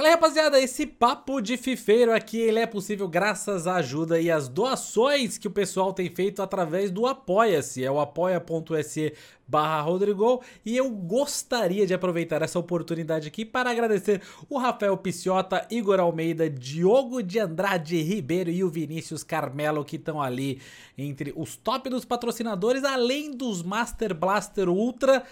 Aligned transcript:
Fala 0.00 0.08
aí, 0.08 0.14
rapaziada, 0.14 0.58
esse 0.58 0.86
papo 0.86 1.42
de 1.42 1.58
fifeiro 1.58 2.10
aqui, 2.10 2.38
ele 2.38 2.58
é 2.58 2.64
possível 2.64 3.06
graças 3.06 3.66
à 3.66 3.74
ajuda 3.74 4.18
e 4.18 4.30
às 4.30 4.48
doações 4.48 5.36
que 5.36 5.46
o 5.46 5.50
pessoal 5.50 5.92
tem 5.92 6.08
feito 6.08 6.40
através 6.40 6.90
do 6.90 7.06
Apoia-se, 7.06 7.84
é 7.84 7.90
o 7.90 8.00
apoia.se 8.00 9.12
barra 9.46 9.82
Rodrigo, 9.82 10.42
e 10.64 10.74
eu 10.74 10.88
gostaria 10.88 11.86
de 11.86 11.92
aproveitar 11.92 12.40
essa 12.40 12.58
oportunidade 12.58 13.28
aqui 13.28 13.44
para 13.44 13.70
agradecer 13.70 14.22
o 14.48 14.56
Rafael 14.56 14.96
Piciota, 14.96 15.66
Igor 15.70 16.00
Almeida, 16.00 16.48
Diogo 16.48 17.22
de 17.22 17.38
Andrade 17.38 18.00
Ribeiro 18.00 18.48
e 18.48 18.64
o 18.64 18.70
Vinícius 18.70 19.22
Carmelo 19.22 19.84
que 19.84 19.96
estão 19.96 20.22
ali 20.22 20.62
entre 20.96 21.34
os 21.36 21.56
top 21.56 21.90
dos 21.90 22.06
patrocinadores, 22.06 22.84
além 22.84 23.32
dos 23.32 23.62
Master 23.62 24.14
Blaster 24.14 24.70
Ultra 24.70 25.24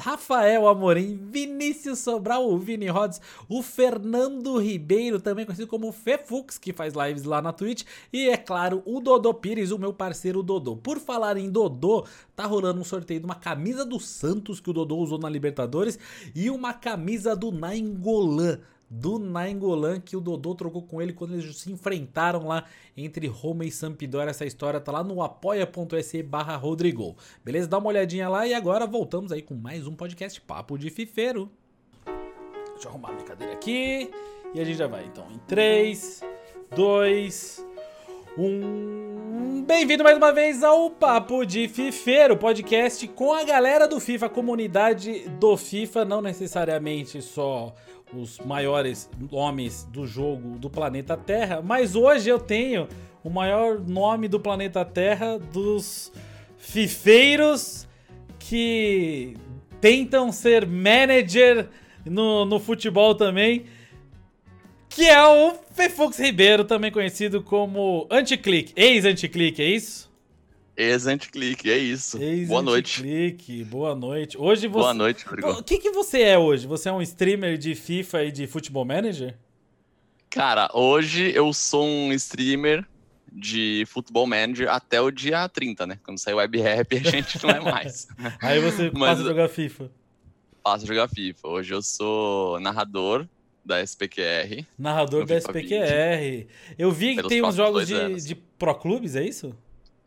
Rafael 0.00 0.66
Amorim, 0.66 1.20
Vinícius 1.30 1.98
Sobral, 1.98 2.50
o 2.50 2.58
Vini 2.58 2.88
Rods, 2.88 3.20
o 3.48 3.62
Fernando 3.62 4.58
Ribeiro, 4.58 5.20
também 5.20 5.44
conhecido 5.44 5.68
como 5.68 5.92
Fefux, 5.92 6.56
que 6.58 6.72
faz 6.72 6.94
lives 6.94 7.24
lá 7.24 7.42
na 7.42 7.52
Twitch, 7.52 7.84
e 8.10 8.28
é 8.30 8.36
claro, 8.36 8.82
o 8.86 9.00
Dodô 9.00 9.34
Pires, 9.34 9.70
o 9.70 9.78
meu 9.78 9.92
parceiro 9.92 10.42
Dodô. 10.42 10.74
Por 10.74 10.98
falar 10.98 11.36
em 11.36 11.50
Dodô, 11.50 12.06
tá 12.34 12.46
rolando 12.46 12.80
um 12.80 12.84
sorteio 12.84 13.20
de 13.20 13.26
uma 13.26 13.34
camisa 13.34 13.84
do 13.84 14.00
Santos 14.00 14.58
que 14.58 14.70
o 14.70 14.72
Dodô 14.72 14.96
usou 14.96 15.18
na 15.18 15.28
Libertadores 15.28 15.98
e 16.34 16.48
uma 16.48 16.72
camisa 16.72 17.36
do 17.36 17.52
Nainggolan 17.52 18.58
do 18.90 19.20
Nainggolan 19.20 20.00
que 20.00 20.16
o 20.16 20.20
Dodô 20.20 20.52
trocou 20.52 20.82
com 20.82 21.00
ele 21.00 21.12
quando 21.12 21.34
eles 21.34 21.56
se 21.56 21.70
enfrentaram 21.70 22.48
lá 22.48 22.64
entre 22.96 23.28
Roma 23.28 23.64
e 23.64 23.70
Sampdoria. 23.70 24.30
Essa 24.30 24.44
história 24.44 24.80
tá 24.80 24.90
lá 24.90 25.04
no 25.04 25.22
apoia.se 25.22 26.22
barra 26.24 26.56
Rodrigo. 26.56 27.16
Beleza? 27.44 27.68
Dá 27.68 27.78
uma 27.78 27.88
olhadinha 27.88 28.28
lá 28.28 28.46
e 28.46 28.52
agora 28.52 28.86
voltamos 28.86 29.30
aí 29.30 29.40
com 29.40 29.54
mais 29.54 29.86
um 29.86 29.94
podcast 29.94 30.40
Papo 30.40 30.76
de 30.76 30.90
Fifeiro. 30.90 31.48
Deixa 32.72 32.88
eu 32.88 32.90
arrumar 32.90 33.10
a 33.10 33.12
brincadeira 33.12 33.52
aqui 33.52 34.10
e 34.52 34.60
a 34.60 34.64
gente 34.64 34.78
já 34.78 34.88
vai 34.88 35.04
então 35.04 35.30
em 35.30 35.38
3, 35.46 36.22
2, 36.74 37.64
1. 38.36 39.64
Bem-vindo 39.66 40.02
mais 40.02 40.16
uma 40.16 40.32
vez 40.32 40.64
ao 40.64 40.90
Papo 40.90 41.44
de 41.44 41.68
Fifeiro, 41.68 42.36
podcast 42.36 43.06
com 43.08 43.32
a 43.32 43.44
galera 43.44 43.86
do 43.86 44.00
FIFA, 44.00 44.26
a 44.26 44.30
comunidade 44.30 45.28
do 45.38 45.56
FIFA, 45.56 46.04
não 46.04 46.20
necessariamente 46.20 47.22
só 47.22 47.72
os 48.12 48.38
maiores 48.40 49.08
nomes 49.30 49.84
do 49.84 50.06
jogo 50.06 50.58
do 50.58 50.68
planeta 50.68 51.16
Terra, 51.16 51.62
mas 51.62 51.94
hoje 51.94 52.28
eu 52.28 52.38
tenho 52.38 52.88
o 53.22 53.30
maior 53.30 53.78
nome 53.78 54.28
do 54.28 54.40
planeta 54.40 54.84
Terra 54.84 55.38
dos 55.38 56.12
fifeiros 56.56 57.86
que 58.38 59.36
tentam 59.80 60.32
ser 60.32 60.66
manager 60.66 61.68
no, 62.04 62.44
no 62.44 62.58
futebol 62.58 63.14
também, 63.14 63.66
que 64.88 65.08
é 65.08 65.24
o 65.24 65.54
Fefux 65.72 66.18
Ribeiro, 66.18 66.64
também 66.64 66.90
conhecido 66.90 67.42
como 67.42 68.06
Anticlick, 68.10 68.72
ex-Anticlick, 68.74 69.62
é 69.62 69.66
isso? 69.66 70.09
Ex-anticlique, 70.80 71.70
é 71.70 71.76
isso. 71.76 72.16
Ex 72.22 72.48
boa 72.48 72.62
noite. 72.62 73.02
Clique, 73.02 73.62
boa 73.64 73.94
noite. 73.94 74.38
Hoje 74.38 74.66
você. 74.66 74.80
Boa 74.80 74.94
noite, 74.94 75.26
Rodrigo. 75.26 75.50
O 75.50 75.62
que, 75.62 75.76
que 75.76 75.90
você 75.90 76.22
é 76.22 76.38
hoje? 76.38 76.66
Você 76.66 76.88
é 76.88 76.92
um 76.92 77.02
streamer 77.02 77.58
de 77.58 77.74
FIFA 77.74 78.24
e 78.24 78.32
de 78.32 78.46
Futebol 78.46 78.82
Manager? 78.82 79.36
Cara, 80.30 80.70
hoje 80.72 81.32
eu 81.34 81.52
sou 81.52 81.84
um 81.84 82.10
streamer 82.14 82.86
de 83.30 83.84
Futebol 83.88 84.26
Manager 84.26 84.70
até 84.70 84.98
o 85.02 85.10
dia 85.10 85.46
30, 85.50 85.86
né? 85.86 85.98
Quando 86.02 86.16
sair 86.16 86.32
o 86.32 86.38
Web 86.38 86.58
Rap, 86.58 86.96
a 86.96 87.10
gente 87.10 87.42
não 87.42 87.50
é 87.50 87.60
mais. 87.60 88.08
Aí 88.40 88.58
você 88.58 88.90
Mas 88.90 89.10
passa 89.10 89.22
a 89.22 89.24
jogar 89.26 89.48
FIFA. 89.50 89.90
Passo 90.62 90.84
a 90.84 90.88
jogar 90.88 91.08
FIFA. 91.08 91.48
Hoje 91.48 91.74
eu 91.74 91.82
sou 91.82 92.58
narrador 92.58 93.28
da 93.62 93.82
SPQR. 93.82 94.64
Narrador 94.78 95.26
da 95.26 95.36
SPQR. 95.36 96.46
20, 96.46 96.48
eu 96.78 96.90
vi 96.90 97.16
que 97.16 97.28
tem 97.28 97.44
uns 97.44 97.54
jogos 97.54 97.86
de, 97.86 98.14
de 98.16 98.34
Pro 98.34 98.74
Clubes, 98.74 99.14
é 99.14 99.22
isso? 99.22 99.54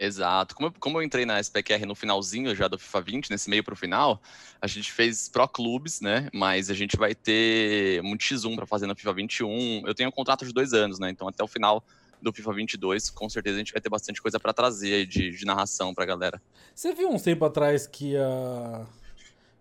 Exato. 0.04 0.54
Como 0.54 0.68
eu, 0.68 0.73
como 0.82 0.98
eu 0.98 1.02
entrei 1.02 1.26
na 1.26 1.40
SPQR 1.40 1.86
no 1.88 1.96
finalzinho 1.96 2.53
já 2.53 2.68
do 2.68 2.78
FIFA 2.78 3.02
20, 3.02 3.30
nesse 3.31 3.50
meio 3.50 3.64
pro 3.64 3.74
final, 3.74 4.22
a 4.62 4.68
gente 4.68 4.91
fez 4.91 5.30
Pro 5.30 5.47
Clubes, 5.47 6.02
né? 6.02 6.28
Mas 6.34 6.69
a 6.69 6.74
gente 6.74 6.97
vai 6.97 7.16
ter 7.16 8.03
muito 8.03 8.22
X1 8.22 8.53
para 8.53 8.66
fazer 8.66 8.86
no 8.86 8.96
FIFA 8.96 9.14
21. 9.14 9.84
Eu 9.88 9.96
tenho 9.96 10.09
um 10.09 10.12
contrato 10.12 10.46
de 10.46 10.52
dois 10.52 10.74
anos, 10.74 11.00
né? 11.00 11.09
Então 11.09 11.25
até 11.25 11.41
o 11.41 11.47
final 11.47 11.81
do 12.22 12.34
FIFA 12.34 12.52
22, 12.52 13.09
com 13.12 13.30
certeza 13.30 13.56
a 13.56 13.59
gente 13.59 13.72
vai 13.72 13.81
ter 13.81 13.88
bastante 13.88 14.22
coisa 14.22 14.38
para 14.38 14.52
trazer 14.52 15.06
de, 15.06 15.31
de 15.31 15.46
narração 15.46 15.94
pra 15.94 16.06
galera. 16.06 16.41
Você 16.75 16.94
viu 16.94 17.09
um 17.09 17.18
tempo 17.18 17.46
atrás 17.46 17.88
que 17.88 18.18
a 18.18 18.85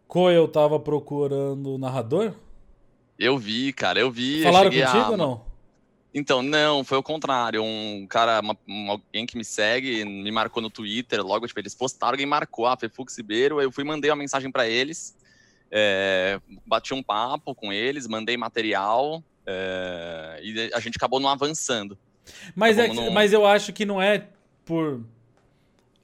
Coel 0.09 0.48
tava 0.48 0.80
procurando 0.80 1.78
narrador? 1.78 2.34
Eu 3.16 3.38
vi, 3.38 3.72
cara, 3.72 4.00
eu 4.00 4.10
vi. 4.10 4.42
Falaram 4.42 4.70
contigo 4.70 4.88
a... 4.88 5.10
ou 5.10 5.16
não? 5.16 5.51
Então, 6.14 6.42
não, 6.42 6.84
foi 6.84 6.98
o 6.98 7.02
contrário. 7.02 7.62
Um 7.62 8.06
cara, 8.06 8.40
uma, 8.40 8.56
um, 8.68 8.90
alguém 8.90 9.24
que 9.24 9.36
me 9.36 9.44
segue, 9.44 10.04
me 10.04 10.30
marcou 10.30 10.62
no 10.62 10.68
Twitter, 10.68 11.24
logo, 11.24 11.46
tipo, 11.46 11.58
eles 11.58 11.74
postaram, 11.74 12.12
alguém 12.12 12.26
marcou, 12.26 12.66
ah, 12.66 12.76
foi 12.76 12.88
Fux 12.88 13.16
Ribeiro, 13.16 13.60
eu 13.60 13.72
fui 13.72 13.82
mandei 13.82 14.10
uma 14.10 14.16
mensagem 14.16 14.50
para 14.50 14.68
eles, 14.68 15.16
é, 15.70 16.38
bati 16.66 16.92
um 16.92 17.02
papo 17.02 17.54
com 17.54 17.72
eles, 17.72 18.06
mandei 18.06 18.36
material, 18.36 19.22
é, 19.46 20.40
e 20.42 20.70
a 20.74 20.80
gente 20.80 20.96
acabou 20.96 21.18
não 21.18 21.30
avançando. 21.30 21.96
Mas, 22.54 22.78
é, 22.78 22.88
no... 22.88 23.10
mas 23.10 23.32
eu 23.32 23.46
acho 23.46 23.72
que 23.72 23.86
não 23.86 24.00
é 24.00 24.28
por... 24.64 25.02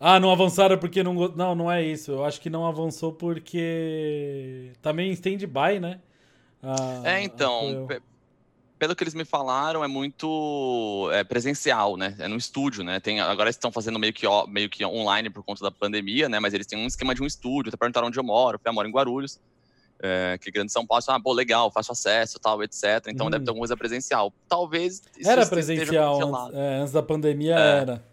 Ah, 0.01 0.19
não 0.19 0.31
avançaram 0.31 0.79
porque 0.79 1.03
não... 1.03 1.13
Não, 1.29 1.55
não 1.57 1.71
é 1.71 1.83
isso. 1.83 2.13
Eu 2.13 2.25
acho 2.25 2.41
que 2.41 2.49
não 2.49 2.65
avançou 2.65 3.13
porque... 3.13 4.73
Também 4.81 5.11
stand-by, 5.11 5.81
né? 5.81 6.01
Ah, 6.63 7.03
é, 7.05 7.23
então 7.23 7.87
pelo 8.79 8.95
que 8.95 9.03
eles 9.03 9.15
me 9.15 9.25
falaram, 9.25 9.83
é 9.83 9.89
muito 9.89 11.11
é, 11.13 11.25
presencial, 11.25 11.97
né? 11.97 12.15
É 12.19 12.29
no 12.29 12.37
estúdio, 12.37 12.85
né? 12.85 13.01
Tem, 13.01 13.21
agora 13.21 13.49
eles 13.49 13.57
estão 13.57 13.73
fazendo 13.73 13.99
meio 13.99 14.13
que, 14.13 14.27
meio 14.49 14.71
que 14.71 14.85
online 14.85 15.29
por 15.29 15.43
conta 15.43 15.65
da 15.65 15.71
pandemia, 15.71 16.29
né? 16.29 16.39
Mas 16.39 16.55
eles 16.55 16.67
têm 16.67 16.79
um 16.79 16.87
esquema 16.87 17.15
de 17.15 17.23
um 17.23 17.27
estúdio. 17.27 17.69
Até 17.69 17.77
perguntaram 17.77 18.09
onde 18.09 18.19
eu 18.19 18.25
moro. 18.25 18.61
Eu 18.65 18.73
moro 18.73 18.89
em 18.89 18.93
Guarulhos, 18.93 19.41
é, 20.01 20.39
que 20.41 20.51
Grande 20.51 20.71
São 20.71 20.87
Paulo. 20.87 21.03
Ah, 21.09 21.21
pô, 21.21 21.33
legal, 21.33 21.71
fácil 21.71 21.93
acesso, 21.93 22.39
tal, 22.39 22.63
etc. 22.63 23.09
Então 23.09 23.27
hum. 23.27 23.31
deve 23.31 23.45
ter 23.45 23.51
alguma 23.51 23.63
coisa 23.63 23.77
presencial. 23.77 24.33
Talvez 24.49 25.03
Era 25.25 25.45
presencial 25.45 26.23
antes, 26.23 26.57
é, 26.57 26.79
antes, 26.79 26.93
da 26.93 27.03
pandemia, 27.03 27.57
é. 27.57 27.81
era. 27.81 28.05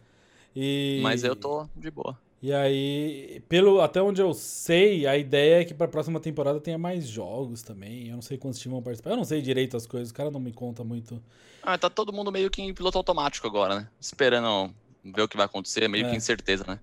E... 0.56 1.00
Mas 1.04 1.24
eu 1.24 1.36
tô 1.36 1.68
de 1.76 1.92
boa. 1.92 2.18
E 2.42 2.54
aí, 2.54 3.42
pelo 3.48 3.82
até 3.82 4.02
onde 4.02 4.22
eu 4.22 4.34
sei, 4.34 5.08
a 5.08 5.18
ideia 5.18 5.62
é 5.62 5.66
que 5.66 5.74
para 5.74 5.86
a 5.86 5.90
próxima 5.90 6.20
temporada 6.20 6.60
tenha 6.60 6.78
mais 6.78 7.08
jogos 7.08 7.64
também. 7.64 8.10
Eu 8.10 8.16
não 8.16 8.22
sei 8.22 8.38
quantos 8.38 8.60
times 8.60 8.74
vão 8.74 8.84
participar. 8.84 9.12
Eu 9.12 9.18
não 9.18 9.24
sei 9.24 9.42
direito 9.42 9.76
as 9.76 9.88
coisas, 9.88 10.12
o 10.12 10.14
cara 10.14 10.30
não 10.30 10.40
me 10.40 10.52
conta 10.52 10.84
muito. 10.84 11.22
Ah, 11.64 11.78
tá 11.78 11.90
todo 11.90 12.14
mundo 12.14 12.32
meio 12.32 12.50
que 12.50 12.62
em 12.62 12.74
piloto 12.74 12.98
automático 12.98 13.48
agora, 13.48 13.80
né? 13.80 13.88
Esperando 14.00 14.72
ver 15.04 15.22
o 15.24 15.28
que 15.28 15.38
vai 15.38 15.46
acontecer, 15.46 15.88
meio 15.88 16.06
é. 16.06 16.10
que 16.10 16.16
incerteza, 16.16 16.64
né? 16.68 16.80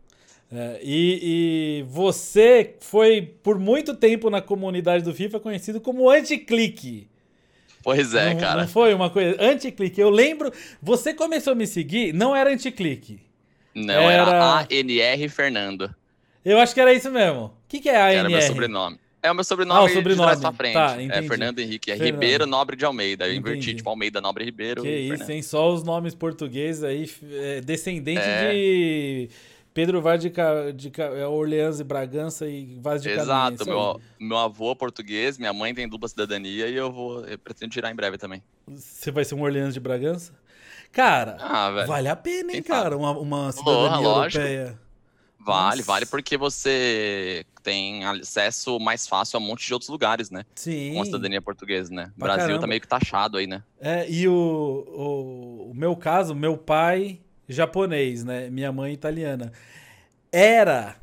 É, 0.54 0.80
e, 0.82 1.78
e, 1.80 1.82
você 1.84 2.76
foi 2.80 3.22
por 3.22 3.58
muito 3.58 3.94
tempo 3.94 4.28
na 4.28 4.42
comunidade 4.42 5.02
do 5.02 5.14
FIFA 5.14 5.40
conhecido 5.40 5.80
como 5.80 6.10
anti-clique. 6.10 7.08
Pois 7.82 8.14
é, 8.14 8.34
não, 8.34 8.40
cara. 8.40 8.60
Não 8.60 8.68
foi 8.68 8.92
uma 8.92 9.08
coisa. 9.08 9.34
Anti-clique. 9.40 10.00
Eu 10.00 10.10
lembro. 10.10 10.52
Você 10.82 11.14
começou 11.14 11.54
a 11.54 11.56
me 11.56 11.66
seguir, 11.66 12.12
não 12.12 12.36
era 12.36 12.52
anti-clique. 12.52 13.18
Não, 13.74 14.10
era, 14.10 14.22
era 14.22 14.58
ANR 14.60 15.30
Fernando. 15.30 15.94
Eu 16.44 16.58
acho 16.58 16.74
que 16.74 16.80
era 16.80 16.92
isso 16.92 17.10
mesmo. 17.10 17.44
O 17.44 17.52
que, 17.68 17.80
que 17.80 17.88
é 17.88 17.96
ANR? 17.96 18.18
Era 18.18 18.28
meu 18.28 18.42
sobrenome. 18.42 18.98
É 19.22 19.30
o 19.30 19.34
meu 19.34 19.44
sobrenome, 19.44 19.80
ah, 19.80 19.84
o 19.84 19.88
sobrenome. 19.88 20.16
de 20.16 20.22
trás 20.22 20.40
pra 20.40 20.52
frente. 20.52 20.74
Tá, 20.74 20.96
é 21.00 21.22
Fernando 21.22 21.60
Henrique. 21.60 21.92
É 21.92 21.96
Fernando. 21.96 22.14
Ribeiro 22.14 22.46
Nobre 22.46 22.74
de 22.74 22.84
Almeida. 22.84 23.24
Eu 23.24 23.34
entendi. 23.34 23.50
inverti, 23.50 23.74
tipo, 23.76 23.88
Almeida 23.88 24.20
Nobre 24.20 24.44
Ribeiro. 24.44 24.82
Que 24.82 24.88
isso, 24.88 25.30
hein? 25.30 25.40
Só 25.42 25.72
os 25.72 25.84
nomes 25.84 26.12
portugueses 26.12 26.82
aí, 26.82 27.08
é, 27.30 27.60
descendente 27.60 28.20
é. 28.20 28.50
de 28.50 29.30
Pedro 29.72 30.02
Vaz 30.02 30.20
de, 30.20 30.32
de, 30.74 30.92
é, 31.00 31.26
Orleans 31.26 31.78
e 31.78 31.84
Bragança 31.84 32.48
e 32.48 32.76
Vaz 32.80 33.00
de 33.00 33.10
Exato. 33.10 33.64
Meu, 33.64 34.00
meu 34.18 34.36
avô 34.38 34.72
é 34.72 34.74
português, 34.74 35.38
minha 35.38 35.52
mãe 35.52 35.72
tem 35.72 35.88
dupla 35.88 36.08
cidadania 36.08 36.66
e 36.66 36.74
eu 36.74 36.90
vou 36.90 37.24
eu 37.24 37.38
pretendo 37.38 37.70
tirar 37.70 37.92
em 37.92 37.94
breve 37.94 38.18
também. 38.18 38.42
Você 38.66 39.12
vai 39.12 39.24
ser 39.24 39.36
um 39.36 39.42
Orleans 39.42 39.72
de 39.72 39.80
Bragança? 39.80 40.32
Cara, 40.92 41.38
ah, 41.40 41.84
vale 41.86 42.08
a 42.08 42.16
pena, 42.16 42.52
hein, 42.52 42.62
Quem 42.62 42.62
cara, 42.62 42.96
uma, 42.96 43.12
uma 43.12 43.50
cidadania 43.50 44.06
europeia. 44.06 44.78
Vale, 45.44 45.76
Nossa. 45.78 45.82
vale 45.82 46.06
porque 46.06 46.36
você 46.36 47.44
tem 47.62 48.04
acesso 48.04 48.78
mais 48.78 49.08
fácil 49.08 49.38
a 49.38 49.40
um 49.40 49.44
monte 49.44 49.66
de 49.66 49.72
outros 49.72 49.88
lugares, 49.88 50.30
né? 50.30 50.44
Sim. 50.54 50.94
Com 50.94 51.02
a 51.02 51.04
cidadania 51.04 51.42
portuguesa, 51.42 51.92
né? 51.92 52.12
O 52.16 52.20
Brasil 52.20 52.40
tá 52.40 52.46
caramba. 52.46 52.60
tá 52.60 52.66
meio 52.66 52.80
que 52.80 52.86
taxado 52.86 53.38
aí, 53.38 53.46
né? 53.46 53.62
É, 53.80 54.08
e 54.08 54.28
o, 54.28 54.32
o, 54.32 55.70
o 55.70 55.74
meu 55.74 55.96
caso, 55.96 56.34
meu 56.34 56.56
pai 56.56 57.20
japonês, 57.48 58.22
né? 58.24 58.48
Minha 58.50 58.70
mãe 58.70 58.92
italiana. 58.92 59.52
Era 60.30 60.96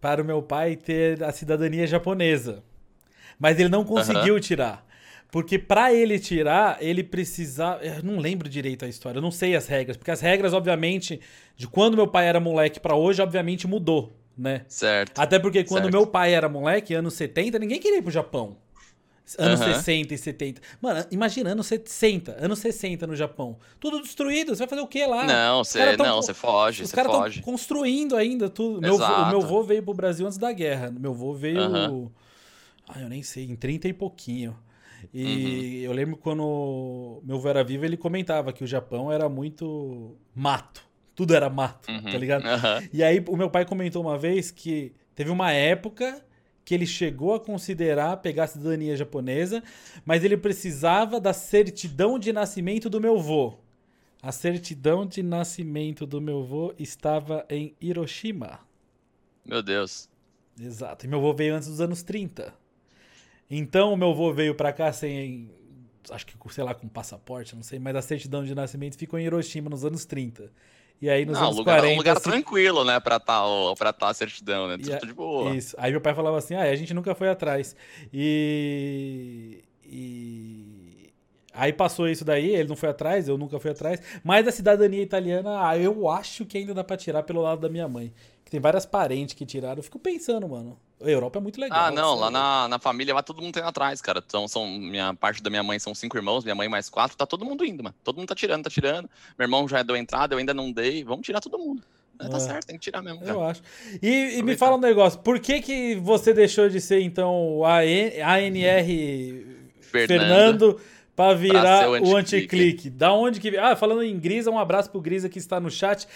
para 0.00 0.22
o 0.22 0.24
meu 0.24 0.42
pai 0.42 0.76
ter 0.76 1.22
a 1.22 1.32
cidadania 1.32 1.86
japonesa. 1.86 2.62
Mas 3.38 3.58
ele 3.58 3.68
não 3.68 3.84
conseguiu 3.84 4.38
tirar. 4.40 4.83
Porque 5.34 5.58
para 5.58 5.92
ele 5.92 6.16
tirar, 6.16 6.80
ele 6.80 7.02
precisava. 7.02 7.84
Eu 7.84 8.04
não 8.04 8.20
lembro 8.20 8.48
direito 8.48 8.84
a 8.84 8.88
história, 8.88 9.18
eu 9.18 9.20
não 9.20 9.32
sei 9.32 9.56
as 9.56 9.66
regras. 9.66 9.96
Porque 9.96 10.12
as 10.12 10.20
regras, 10.20 10.52
obviamente, 10.52 11.20
de 11.56 11.66
quando 11.66 11.96
meu 11.96 12.06
pai 12.06 12.28
era 12.28 12.38
moleque 12.38 12.78
para 12.78 12.94
hoje, 12.94 13.20
obviamente 13.20 13.66
mudou, 13.66 14.12
né? 14.38 14.64
Certo. 14.68 15.18
Até 15.18 15.40
porque 15.40 15.64
quando 15.64 15.86
certo. 15.86 15.92
meu 15.92 16.06
pai 16.06 16.32
era 16.32 16.48
moleque, 16.48 16.94
anos 16.94 17.14
70, 17.14 17.58
ninguém 17.58 17.80
queria 17.80 17.98
ir 17.98 18.02
pro 18.02 18.12
Japão. 18.12 18.58
Anos 19.36 19.58
uhum. 19.58 19.74
60 19.74 20.14
e 20.14 20.18
70. 20.18 20.60
Mano, 20.80 21.04
imagina 21.10 21.50
anos 21.50 21.66
60, 21.66 22.36
anos 22.38 22.60
60 22.60 23.04
no 23.04 23.16
Japão. 23.16 23.58
Tudo 23.80 24.00
destruído. 24.02 24.54
Você 24.54 24.60
vai 24.60 24.68
fazer 24.68 24.82
o 24.82 24.86
que 24.86 25.04
lá? 25.04 25.24
Não, 25.24 25.64
você 25.64 25.96
não, 25.96 26.22
você 26.22 26.32
foge. 26.32 26.84
Os 26.84 26.92
caras 26.92 27.12
estão 27.12 27.42
construindo 27.42 28.14
ainda 28.14 28.48
tudo. 28.48 28.80
Meu, 28.80 28.94
o 28.94 29.28
meu 29.30 29.42
avô 29.42 29.64
veio 29.64 29.82
pro 29.82 29.94
Brasil 29.94 30.26
antes 30.26 30.38
da 30.38 30.52
guerra. 30.52 30.92
Meu 30.96 31.10
avô 31.10 31.34
veio. 31.34 31.60
Uhum. 31.60 32.08
Ah, 32.88 33.00
eu 33.00 33.08
nem 33.08 33.24
sei, 33.24 33.46
em 33.46 33.56
30 33.56 33.88
e 33.88 33.92
pouquinho. 33.92 34.56
E 35.12 35.84
uhum. 35.84 35.90
eu 35.90 35.92
lembro 35.92 36.16
quando 36.16 37.20
meu 37.24 37.36
avô 37.36 37.48
era 37.48 37.64
vivo, 37.64 37.84
ele 37.84 37.96
comentava 37.96 38.52
que 38.52 38.64
o 38.64 38.66
Japão 38.66 39.10
era 39.10 39.28
muito 39.28 40.16
mato. 40.34 40.84
Tudo 41.14 41.34
era 41.34 41.48
mato, 41.48 41.86
tá 41.86 41.92
uhum. 41.92 42.18
ligado? 42.18 42.44
E 42.92 43.02
aí 43.02 43.22
o 43.28 43.36
meu 43.36 43.48
pai 43.48 43.64
comentou 43.64 44.02
uma 44.02 44.18
vez 44.18 44.50
que 44.50 44.92
teve 45.14 45.30
uma 45.30 45.52
época 45.52 46.24
que 46.64 46.74
ele 46.74 46.86
chegou 46.86 47.34
a 47.34 47.40
considerar 47.40 48.16
pegar 48.16 48.44
a 48.44 48.46
cidadania 48.46 48.96
japonesa, 48.96 49.62
mas 50.04 50.24
ele 50.24 50.36
precisava 50.36 51.20
da 51.20 51.32
certidão 51.32 52.18
de 52.18 52.32
nascimento 52.32 52.88
do 52.88 53.00
meu 53.00 53.18
avô. 53.18 53.54
A 54.22 54.32
certidão 54.32 55.06
de 55.06 55.22
nascimento 55.22 56.06
do 56.06 56.20
meu 56.20 56.40
avô 56.40 56.74
estava 56.78 57.44
em 57.50 57.74
Hiroshima. 57.80 58.60
Meu 59.44 59.62
Deus. 59.62 60.08
Exato. 60.58 61.04
E 61.04 61.08
meu 61.08 61.18
avô 61.18 61.34
veio 61.34 61.54
antes 61.54 61.68
dos 61.68 61.80
anos 61.80 62.02
30. 62.02 62.54
Então, 63.50 63.92
o 63.92 63.96
meu 63.96 64.10
avô 64.10 64.32
veio 64.32 64.54
para 64.54 64.72
cá 64.72 64.92
sem. 64.92 65.50
Acho 66.10 66.26
que, 66.26 66.34
sei 66.52 66.64
lá, 66.64 66.74
com 66.74 66.86
passaporte, 66.88 67.54
não 67.56 67.62
sei, 67.62 67.78
mas 67.78 67.96
a 67.96 68.02
certidão 68.02 68.44
de 68.44 68.54
nascimento 68.54 68.96
ficou 68.98 69.18
em 69.18 69.24
Hiroshima 69.24 69.70
nos 69.70 69.84
anos 69.84 70.04
30. 70.04 70.50
E 71.00 71.10
aí 71.10 71.24
nos 71.24 71.36
não, 71.38 71.46
anos 71.46 71.56
lugar, 71.56 71.80
40... 71.80 71.94
um 71.94 71.98
lugar 71.98 72.16
assim... 72.16 72.30
tranquilo, 72.30 72.84
né, 72.84 73.00
pra 73.00 73.18
tá, 73.18 73.42
pra 73.76 73.92
tá 73.92 74.08
a 74.08 74.14
certidão, 74.14 74.68
né? 74.68 74.78
Tudo 74.78 75.06
de 75.06 75.12
boa. 75.12 75.54
Isso. 75.54 75.74
Aí 75.78 75.90
meu 75.90 76.00
pai 76.00 76.14
falava 76.14 76.38
assim, 76.38 76.54
ah, 76.54 76.62
a 76.62 76.76
gente 76.76 76.94
nunca 76.94 77.14
foi 77.14 77.28
atrás. 77.28 77.74
E... 78.12 79.64
E... 79.84 80.73
Aí 81.54 81.72
passou 81.72 82.08
isso 82.08 82.24
daí, 82.24 82.54
ele 82.54 82.68
não 82.68 82.74
foi 82.74 82.88
atrás, 82.88 83.28
eu 83.28 83.38
nunca 83.38 83.60
fui 83.60 83.70
atrás. 83.70 84.00
Mas 84.24 84.46
a 84.46 84.50
cidadania 84.50 85.00
italiana, 85.00 85.68
ah, 85.68 85.78
eu 85.78 86.08
acho 86.08 86.44
que 86.44 86.58
ainda 86.58 86.74
dá 86.74 86.82
pra 86.82 86.96
tirar 86.96 87.22
pelo 87.22 87.40
lado 87.40 87.60
da 87.60 87.68
minha 87.68 87.86
mãe. 87.86 88.12
Que 88.44 88.50
tem 88.50 88.60
várias 88.60 88.84
parentes 88.84 89.34
que 89.34 89.46
tiraram. 89.46 89.78
Eu 89.78 89.82
fico 89.82 89.98
pensando, 89.98 90.48
mano. 90.48 90.76
A 91.00 91.08
Europa 91.08 91.38
é 91.38 91.42
muito 91.42 91.60
legal. 91.60 91.78
Ah, 91.78 91.90
não, 91.90 92.14
lá 92.14 92.30
na, 92.30 92.68
na 92.68 92.78
família, 92.78 93.14
lá 93.14 93.22
todo 93.22 93.40
mundo 93.40 93.54
tem 93.54 93.62
atrás, 93.62 94.02
cara. 94.02 94.22
Então, 94.24 94.48
são, 94.48 94.66
minha 94.66 95.14
parte 95.14 95.42
da 95.42 95.48
minha 95.48 95.62
mãe 95.62 95.78
são 95.78 95.94
cinco 95.94 96.16
irmãos, 96.16 96.44
minha 96.44 96.54
mãe 96.54 96.68
mais 96.68 96.88
quatro, 96.88 97.16
tá 97.16 97.24
todo 97.24 97.44
mundo 97.44 97.64
indo, 97.64 97.84
mano. 97.84 97.94
Todo 98.02 98.16
mundo 98.16 98.28
tá 98.28 98.34
tirando, 98.34 98.64
tá 98.64 98.70
tirando. 98.70 99.08
Meu 99.38 99.44
irmão 99.44 99.68
já 99.68 99.82
deu 99.82 99.96
entrada, 99.96 100.34
eu 100.34 100.38
ainda 100.38 100.52
não 100.52 100.72
dei. 100.72 101.04
Vamos 101.04 101.24
tirar 101.24 101.40
todo 101.40 101.58
mundo. 101.58 101.82
É, 102.20 102.28
tá 102.28 102.36
é. 102.36 102.40
certo, 102.40 102.66
tem 102.66 102.76
que 102.76 102.82
tirar 102.82 103.02
mesmo. 103.02 103.20
Cara. 103.20 103.32
Eu 103.32 103.44
acho. 103.44 103.62
E, 104.02 104.38
e 104.38 104.42
me 104.42 104.56
fala 104.56 104.76
um 104.76 104.80
negócio, 104.80 105.20
por 105.20 105.38
que 105.38 105.60
que 105.60 105.94
você 105.96 106.32
deixou 106.32 106.68
de 106.68 106.80
ser, 106.80 107.00
então, 107.00 107.58
o 107.58 107.64
ANR 107.64 108.86
Fernando, 109.80 110.08
Fernando 110.08 110.80
para 111.14 111.34
virar 111.34 111.88
o 111.88 112.16
anticlique? 112.16 112.88
Anti 112.88 112.90
da 112.90 113.12
onde 113.12 113.40
que... 113.40 113.56
Ah, 113.56 113.76
falando 113.76 114.02
em 114.02 114.18
Grisa, 114.18 114.50
um 114.50 114.58
abraço 114.58 114.90
pro 114.90 115.00
Grisa 115.00 115.28
que 115.28 115.38
está 115.38 115.60
no 115.60 115.70
chat. 115.70 116.06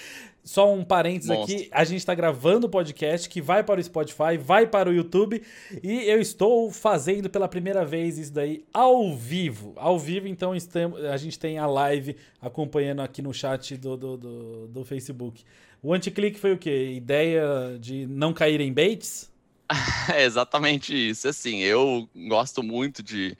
Só 0.42 0.72
um 0.72 0.82
parênteses 0.82 1.30
Monstro. 1.30 1.56
aqui, 1.56 1.68
a 1.70 1.84
gente 1.84 1.98
está 1.98 2.14
gravando 2.14 2.66
o 2.66 2.70
podcast 2.70 3.28
que 3.28 3.40
vai 3.40 3.62
para 3.62 3.78
o 3.78 3.84
Spotify, 3.84 4.38
vai 4.40 4.66
para 4.66 4.88
o 4.88 4.92
YouTube 4.94 5.42
e 5.82 6.08
eu 6.08 6.20
estou 6.20 6.70
fazendo 6.70 7.28
pela 7.28 7.46
primeira 7.46 7.84
vez 7.84 8.16
isso 8.16 8.32
daí 8.32 8.64
ao 8.72 9.14
vivo. 9.14 9.74
Ao 9.76 9.98
vivo, 9.98 10.26
então 10.26 10.54
estamos, 10.54 11.04
a 11.04 11.18
gente 11.18 11.38
tem 11.38 11.58
a 11.58 11.66
live 11.66 12.16
acompanhando 12.40 13.02
aqui 13.02 13.20
no 13.20 13.34
chat 13.34 13.76
do, 13.76 13.96
do, 13.96 14.16
do, 14.16 14.68
do 14.68 14.84
Facebook. 14.84 15.44
O 15.82 15.92
anticlique 15.92 16.38
foi 16.40 16.52
o 16.52 16.58
quê? 16.58 16.92
Ideia 16.96 17.76
de 17.78 18.06
não 18.06 18.32
cair 18.32 18.60
em 18.60 18.72
baits? 18.72 19.30
é 20.14 20.24
exatamente 20.24 20.94
isso. 20.94 21.28
Assim, 21.28 21.58
eu 21.58 22.08
gosto 22.28 22.62
muito 22.62 23.02
de 23.02 23.36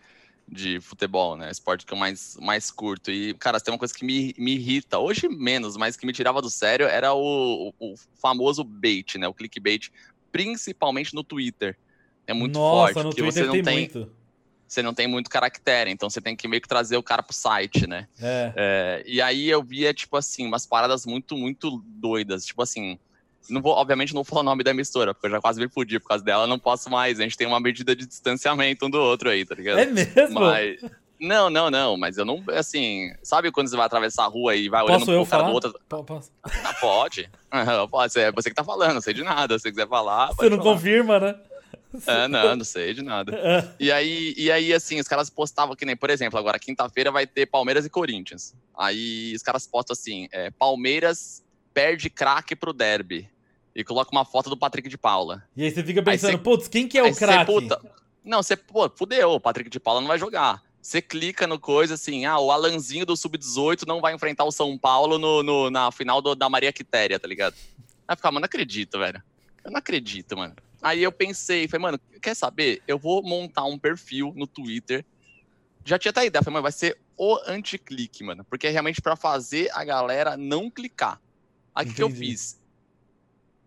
de 0.50 0.81
futebol, 0.81 1.37
né? 1.37 1.50
Esporte 1.50 1.85
que 1.85 1.93
eu 1.93 1.99
mais, 1.99 2.37
mais 2.41 2.71
curto. 2.71 3.11
E, 3.11 3.35
cara, 3.35 3.61
tem 3.61 3.73
uma 3.73 3.79
coisa 3.79 3.95
que 3.95 4.05
me, 4.05 4.35
me 4.39 4.55
irrita, 4.55 4.99
hoje 4.99 5.29
menos, 5.29 5.77
mas 5.77 5.97
que 5.97 6.06
me 6.06 6.12
tirava 6.12 6.41
do 6.41 6.49
sério, 6.49 6.87
era 6.87 7.12
o, 7.12 7.73
o, 7.79 7.93
o 7.93 7.95
famoso 8.21 8.65
bait, 8.65 9.19
né? 9.19 9.29
O 9.29 9.35
clickbait, 9.35 9.91
principalmente 10.33 11.15
no 11.15 11.23
Twitter. 11.23 11.77
É 12.27 12.33
muito 12.33 12.59
Nossa, 12.59 12.95
forte, 12.95 13.06
porque 13.06 13.23
você 13.23 13.45
não 13.45 13.53
tem, 13.53 13.62
tem 13.62 13.79
muito. 13.79 14.12
Você 14.67 14.83
não 14.83 14.93
tem 14.93 15.06
muito 15.06 15.31
caractere, 15.31 15.91
então 15.91 16.11
você 16.11 16.21
tem 16.21 16.37
que 16.37 16.47
meio 16.47 16.61
que 16.61 16.69
trazer 16.69 16.99
o 16.99 17.03
cara 17.03 17.23
pro 17.23 17.35
site, 17.35 17.87
né? 17.87 18.06
É. 18.21 18.53
é 18.55 19.03
e 19.06 19.21
aí 19.23 19.49
eu 19.49 19.62
via, 19.62 19.95
tipo 19.95 20.15
assim, 20.15 20.47
umas 20.47 20.67
paradas 20.67 21.06
muito, 21.06 21.37
muito 21.39 21.83
doidas. 21.87 22.45
Tipo 22.45 22.62
assim, 22.62 22.99
não 23.49 23.61
vou, 23.61 23.73
obviamente 23.73 24.15
não 24.15 24.19
vou 24.19 24.25
falar 24.25 24.41
o 24.41 24.45
nome 24.45 24.62
da 24.62 24.71
emissora, 24.71 25.15
porque 25.15 25.27
eu 25.27 25.31
já 25.31 25.41
quase 25.41 25.61
me 25.61 25.69
fudi 25.69 25.99
por 25.99 26.09
causa 26.09 26.25
dela, 26.25 26.47
não 26.47 26.59
posso 26.59 26.91
mais. 26.91 27.19
A 27.19 27.23
gente 27.23 27.37
tem 27.37 27.47
uma 27.47 27.61
medida 27.61 27.95
de 27.95 28.06
distanciamento 28.06 28.87
um 28.87 28.91
do 28.91 28.99
outro 28.99 29.31
aí, 29.31 29.45
tá 29.45 29.55
ligado? 29.55 29.79
É 29.79 29.87
mesmo? 29.87 30.41
Mas. 30.41 30.81
Não, 31.21 31.50
não, 31.50 31.69
não, 31.69 31.97
mas 31.97 32.17
eu 32.17 32.25
não, 32.25 32.45
assim, 32.55 33.12
sabe 33.25 33.50
quando 33.50 33.69
você 33.69 33.77
vai 33.77 33.87
atravessar 33.87 34.25
a 34.25 34.29
rua 34.29 34.55
e 34.55 34.69
vai 34.69 34.85
olhando 34.85 35.05
Posso 35.05 35.12
pro 35.12 35.27
cara 35.27 35.43
do 35.43 35.50
outro? 35.50 35.81
Posso. 35.89 36.31
Ah, 36.45 36.75
pode. 36.81 37.29
pode, 37.91 38.19
é 38.21 38.31
você 38.31 38.49
que 38.49 38.55
tá 38.55 38.62
falando, 38.62 38.95
não 38.95 39.00
sei 39.00 39.15
de 39.15 39.25
nada, 39.25 39.59
se 39.59 39.62
você 39.62 39.71
quiser 39.71 39.89
falar. 39.89 40.29
Você 40.29 40.49
não 40.49 40.59
falar. 40.59 40.75
confirma, 40.75 41.19
né? 41.19 41.35
É, 42.06 42.29
não, 42.29 42.55
não 42.55 42.65
sei 42.65 42.95
de 42.95 43.03
nada. 43.03 43.35
É. 43.35 43.69
E 43.81 43.91
aí, 43.91 44.35
e 44.37 44.53
aí, 44.53 44.73
assim, 44.73 45.00
os 45.00 45.09
caras 45.09 45.29
postavam 45.29 45.75
que 45.75 45.85
nem, 45.85 45.97
por 45.97 46.11
exemplo, 46.11 46.39
agora 46.39 46.59
quinta-feira 46.59 47.11
vai 47.11 47.27
ter 47.27 47.47
Palmeiras 47.47 47.85
e 47.85 47.91
Corinthians. 47.91 48.55
Aí 48.77 49.33
os 49.35 49.43
caras 49.43 49.67
postam 49.67 49.95
assim, 49.95 50.29
é, 50.31 50.50
Palmeiras 50.50 51.43
perde 51.75 52.11
craque 52.11 52.55
pro 52.55 52.73
derby 52.73 53.29
e 53.78 53.84
coloca 53.84 54.10
uma 54.10 54.25
foto 54.25 54.50
do 54.50 54.56
Patrick 54.56 54.88
de 54.88 54.98
Paula. 54.98 55.44
E 55.56 55.62
aí 55.62 55.70
você 55.70 55.84
fica 55.84 56.02
pensando, 56.02 56.36
putz, 56.40 56.66
quem 56.66 56.88
que 56.88 56.98
é 56.98 57.02
o 57.04 57.14
craque? 57.14 57.52
Não, 58.25 58.42
você, 58.42 58.56
pô, 58.56 58.90
fudeu, 58.90 59.30
o 59.30 59.40
Patrick 59.40 59.70
de 59.70 59.78
Paula 59.78 60.00
não 60.00 60.08
vai 60.08 60.19
jogar. 60.19 60.60
Você 60.82 61.00
clica 61.00 61.46
no 61.46 61.60
coisa 61.60 61.94
assim, 61.94 62.25
ah, 62.25 62.40
o 62.40 62.50
Alanzinho 62.50 63.06
do 63.06 63.16
Sub-18 63.16 63.86
não 63.86 64.00
vai 64.00 64.12
enfrentar 64.12 64.44
o 64.44 64.50
São 64.50 64.76
Paulo 64.76 65.16
no, 65.16 65.44
no 65.44 65.70
na 65.70 65.92
final 65.92 66.20
do, 66.20 66.34
da 66.34 66.48
Maria 66.48 66.72
Quitéria, 66.72 67.20
tá 67.20 67.28
ligado? 67.28 67.54
Aí 68.08 68.16
ficar, 68.16 68.32
mano, 68.32 68.40
não 68.40 68.46
acredito, 68.46 68.98
velho. 68.98 69.22
Eu 69.62 69.70
não 69.70 69.78
acredito, 69.78 70.36
mano. 70.36 70.56
Aí 70.82 71.00
eu 71.00 71.12
pensei, 71.12 71.69
falei, 71.69 71.82
mano, 71.82 72.00
quer 72.20 72.34
saber? 72.34 72.82
Eu 72.88 72.98
vou 72.98 73.22
montar 73.22 73.62
um 73.62 73.78
perfil 73.78 74.32
no 74.34 74.46
Twitter. 74.48 75.04
Já 75.84 76.00
tinha 76.00 76.10
até 76.10 76.26
ideia, 76.26 76.42
falei, 76.42 76.54
mano, 76.54 76.62
vai 76.64 76.72
ser 76.72 76.98
o 77.16 77.38
anti-clique, 77.46 78.25
mano. 78.25 78.44
Porque 78.44 78.66
é 78.66 78.70
realmente 78.70 79.00
para 79.00 79.14
fazer 79.14 79.70
a 79.72 79.84
galera 79.84 80.36
não 80.36 80.69
clicar. 80.69 81.20
Aí 81.72 81.86
o 81.86 81.94
que 81.94 82.02
eu 82.02 82.10
fiz? 82.10 82.58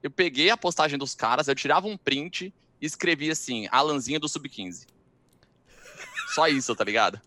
Eu 0.01 0.09
peguei 0.09 0.49
a 0.49 0.57
postagem 0.57 0.97
dos 0.97 1.13
caras, 1.13 1.47
eu 1.47 1.55
tirava 1.55 1.87
um 1.87 1.97
print 1.97 2.53
e 2.81 2.85
escrevia 2.85 3.31
assim, 3.33 3.67
Alanzinha 3.71 4.19
do 4.19 4.27
Sub-15. 4.27 4.87
Só 6.33 6.47
isso, 6.47 6.75
tá 6.75 6.83
ligado? 6.83 7.21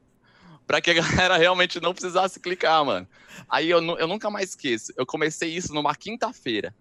Pra 0.66 0.80
que 0.80 0.90
a 0.90 0.94
galera 1.00 1.36
realmente 1.36 1.80
não 1.80 1.92
precisasse 1.92 2.40
clicar, 2.40 2.84
mano. 2.84 3.06
Aí 3.48 3.70
eu, 3.70 3.80
eu 3.96 4.08
nunca 4.08 4.30
mais 4.30 4.50
esqueço. 4.50 4.92
Eu 4.96 5.06
comecei 5.06 5.54
isso 5.54 5.72
numa 5.72 5.94
quinta-feira. 5.94 6.74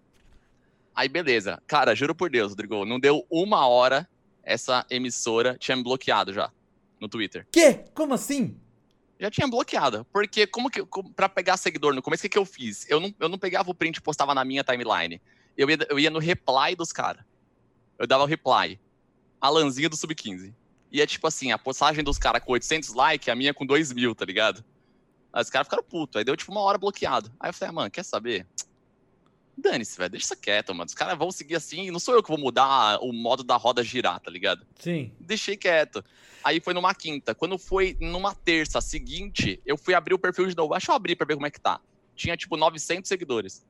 Aí, 0.94 1.08
beleza. 1.08 1.62
Cara, 1.66 1.94
juro 1.94 2.14
por 2.14 2.30
Deus, 2.30 2.50
Rodrigo, 2.50 2.84
não 2.84 2.98
deu 2.98 3.26
uma 3.28 3.66
hora, 3.66 4.08
essa 4.42 4.86
emissora 4.88 5.56
tinha 5.58 5.76
me 5.76 5.82
bloqueado 5.82 6.32
já 6.32 6.50
no 7.00 7.08
Twitter. 7.08 7.46
Quê? 7.52 7.84
Como 7.94 8.14
assim? 8.14 8.56
Já 9.18 9.30
tinha 9.30 9.46
bloqueado. 9.46 10.06
Porque 10.12 10.46
como 10.46 10.70
que. 10.70 10.84
Pra 11.14 11.28
pegar 11.28 11.56
seguidor 11.56 11.94
no 11.94 12.02
começo, 12.02 12.20
o 12.20 12.22
que, 12.22 12.28
que 12.28 12.38
eu 12.38 12.44
fiz? 12.44 12.88
Eu 12.88 13.00
não, 13.00 13.14
eu 13.18 13.28
não 13.28 13.38
pegava 13.38 13.70
o 13.70 13.74
print 13.74 13.96
e 13.96 14.00
postava 14.00 14.34
na 14.34 14.44
minha 14.44 14.64
timeline 14.64 15.20
eu 15.56 15.68
ia, 15.70 15.78
eu 15.88 15.98
ia 15.98 16.10
no 16.10 16.18
reply 16.18 16.74
dos 16.76 16.92
caras. 16.92 17.24
Eu 17.98 18.06
dava 18.06 18.24
o 18.24 18.26
reply. 18.26 18.80
Alanzinho 19.40 19.90
do 19.90 19.96
Sub-15. 19.96 20.52
E 20.90 21.00
é 21.00 21.06
tipo 21.06 21.26
assim, 21.26 21.52
a 21.52 21.58
postagem 21.58 22.04
dos 22.04 22.18
caras 22.18 22.42
com 22.42 22.52
800 22.52 22.94
likes, 22.94 23.28
a 23.28 23.34
minha 23.34 23.52
com 23.52 23.66
2 23.66 23.92
mil, 23.92 24.14
tá 24.14 24.24
ligado? 24.24 24.64
Aí 25.32 25.42
os 25.42 25.50
caras 25.50 25.66
ficaram 25.66 25.82
putos. 25.82 26.16
Aí 26.16 26.24
deu 26.24 26.36
tipo 26.36 26.52
uma 26.52 26.60
hora 26.60 26.78
bloqueado. 26.78 27.32
Aí 27.38 27.50
eu 27.50 27.54
falei, 27.54 27.70
ah, 27.70 27.72
mano, 27.72 27.90
quer 27.90 28.04
saber? 28.04 28.46
Dane-se, 29.56 29.96
velho, 29.96 30.10
deixa 30.10 30.26
isso 30.26 30.36
quieto, 30.36 30.74
mano. 30.74 30.86
Os 30.86 30.94
caras 30.94 31.16
vão 31.18 31.30
seguir 31.30 31.56
assim, 31.56 31.90
não 31.90 32.00
sou 32.00 32.14
eu 32.14 32.22
que 32.22 32.28
vou 32.28 32.38
mudar 32.38 32.98
o 33.00 33.12
modo 33.12 33.44
da 33.44 33.56
roda 33.56 33.82
girar, 33.82 34.20
tá 34.20 34.30
ligado? 34.30 34.66
Sim. 34.78 35.12
Deixei 35.20 35.56
quieto. 35.56 36.04
Aí 36.42 36.60
foi 36.60 36.74
numa 36.74 36.94
quinta. 36.94 37.34
Quando 37.34 37.58
foi 37.58 37.96
numa 38.00 38.34
terça 38.34 38.80
seguinte, 38.80 39.60
eu 39.64 39.76
fui 39.76 39.94
abrir 39.94 40.14
o 40.14 40.18
perfil 40.18 40.46
de 40.46 40.56
novo. 40.56 40.74
Acho 40.74 40.90
eu 40.90 40.94
abrir 40.94 41.16
pra 41.16 41.26
ver 41.26 41.34
como 41.34 41.46
é 41.46 41.50
que 41.50 41.60
tá. 41.60 41.80
Tinha, 42.14 42.36
tipo, 42.36 42.56
900 42.56 43.08
seguidores. 43.08 43.64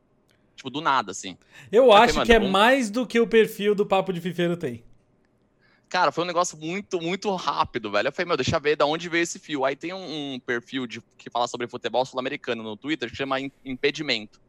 Tipo, 0.55 0.71
do 0.71 0.81
nada, 0.81 1.11
assim. 1.11 1.37
Eu 1.71 1.93
acho 1.93 2.23
que 2.25 2.33
é 2.33 2.39
mais 2.39 2.91
do 2.91 3.07
que 3.07 3.19
o 3.19 3.27
perfil 3.27 3.75
do 3.75 3.85
Papo 3.85 4.13
de 4.13 4.21
Fifeiro 4.21 4.57
tem. 4.57 4.85
Cara, 5.89 6.11
foi 6.11 6.25
um 6.25 6.27
negócio 6.27 6.59
muito, 6.59 7.01
muito 7.01 7.33
rápido, 7.37 7.91
velho. 7.91 8.09
Eu 8.09 8.13
falei, 8.13 8.27
meu, 8.27 8.37
deixa 8.37 8.57
eu 8.57 8.61
ver 8.61 8.77
de 8.77 8.85
onde 8.85 9.09
veio 9.09 9.23
esse 9.23 9.39
fio. 9.39 9.65
Aí 9.65 9.77
tem 9.77 9.93
um, 9.93 10.35
um 10.35 10.41
perfil 10.41 10.87
de, 10.87 11.01
que 11.17 11.31
fala 11.31 11.47
sobre 11.47 11.69
futebol 11.69 12.05
sul-americano 12.05 12.63
no 12.63 12.77
Twitter 12.77 13.11
que 13.11 13.17
chama 13.17 13.39
Impedimento. 13.65 14.41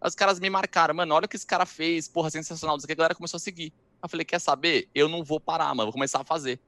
Aí 0.00 0.08
os 0.08 0.14
caras 0.14 0.38
me 0.38 0.48
marcaram, 0.48 0.94
mano, 0.94 1.14
olha 1.14 1.24
o 1.24 1.28
que 1.28 1.36
esse 1.36 1.46
cara 1.46 1.66
fez, 1.66 2.06
porra, 2.06 2.30
sensacional. 2.30 2.76
Isso 2.76 2.86
aqui 2.86 2.92
a 2.92 2.96
galera 2.96 3.14
começou 3.14 3.38
a 3.38 3.40
seguir. 3.40 3.72
Eu 4.02 4.08
falei, 4.08 4.24
quer 4.24 4.38
saber? 4.38 4.88
Eu 4.94 5.08
não 5.08 5.24
vou 5.24 5.40
parar, 5.40 5.74
mano, 5.74 5.86
vou 5.86 5.92
começar 5.92 6.20
a 6.20 6.24
fazer. 6.24 6.60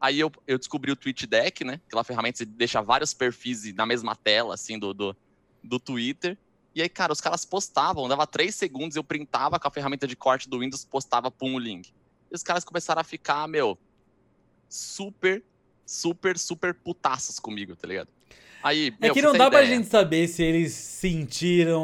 Aí 0.00 0.18
eu, 0.18 0.32
eu 0.48 0.58
descobri 0.58 0.90
o 0.90 0.96
Tweet 0.96 1.26
Deck, 1.28 1.62
né? 1.62 1.80
Aquela 1.86 2.02
ferramenta 2.02 2.38
que 2.38 2.44
deixa 2.44 2.82
vários 2.82 3.14
perfis 3.14 3.72
na 3.74 3.86
mesma 3.86 4.16
tela, 4.16 4.54
assim, 4.54 4.76
do, 4.76 4.92
do, 4.92 5.16
do 5.62 5.78
Twitter. 5.78 6.36
E 6.74 6.82
aí, 6.82 6.88
cara, 6.88 7.12
os 7.12 7.20
caras 7.20 7.44
postavam, 7.44 8.08
dava 8.08 8.26
três 8.26 8.54
segundos, 8.54 8.96
eu 8.96 9.04
printava 9.04 9.60
com 9.60 9.68
a 9.68 9.70
ferramenta 9.70 10.06
de 10.06 10.16
corte 10.16 10.48
do 10.48 10.60
Windows, 10.60 10.84
postava, 10.84 11.30
pum, 11.30 11.54
o 11.54 11.58
link. 11.58 11.92
E 12.30 12.34
os 12.34 12.42
caras 12.42 12.64
começaram 12.64 13.00
a 13.00 13.04
ficar, 13.04 13.46
meu, 13.46 13.78
super 14.68 15.42
super, 15.92 16.38
super 16.38 16.74
putaços 16.74 17.38
comigo, 17.38 17.76
tá 17.76 17.86
ligado? 17.86 18.08
Aí, 18.62 18.94
é 19.00 19.06
meu, 19.06 19.14
que 19.14 19.22
não 19.22 19.32
dá 19.32 19.46
ideia. 19.46 19.50
pra 19.50 19.64
gente 19.64 19.88
saber 19.88 20.28
se 20.28 20.42
eles 20.42 20.72
sentiram 20.72 21.82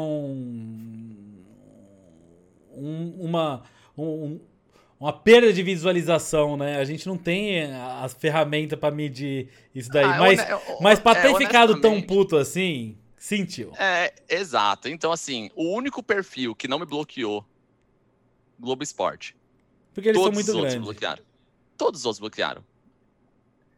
um, 2.73 3.15
uma, 3.19 3.63
um, 3.97 4.39
uma 4.99 5.11
perda 5.11 5.51
de 5.51 5.61
visualização, 5.61 6.55
né? 6.55 6.77
A 6.79 6.85
gente 6.85 7.05
não 7.05 7.17
tem 7.17 7.71
as 7.73 8.13
ferramentas 8.13 8.79
para 8.79 8.95
medir 8.95 9.49
isso 9.75 9.89
daí. 9.89 10.05
Ah, 10.05 10.17
mas, 10.17 10.39
eu, 10.39 10.57
eu, 10.57 10.77
mas 10.81 10.99
pra 10.99 11.11
é, 11.11 11.21
ter 11.21 11.35
ficado 11.35 11.81
tão 11.81 12.01
puto 12.01 12.37
assim, 12.37 12.97
sentiu. 13.19 13.73
É, 13.77 14.13
exato. 14.29 14.87
Então, 14.87 15.11
assim, 15.11 15.51
o 15.55 15.75
único 15.75 16.01
perfil 16.01 16.55
que 16.55 16.67
não 16.67 16.79
me 16.79 16.85
bloqueou, 16.85 17.45
Globo 18.57 18.81
Esporte. 18.81 19.35
Porque 19.93 20.09
eles 20.09 20.19
Todos 20.19 20.45
são 20.45 20.55
muito 20.55 20.61
grandes. 20.61 20.85
bloquearam. 20.85 21.23
Todos 21.77 22.01
os 22.01 22.05
outros 22.05 22.19
bloquearam. 22.19 22.63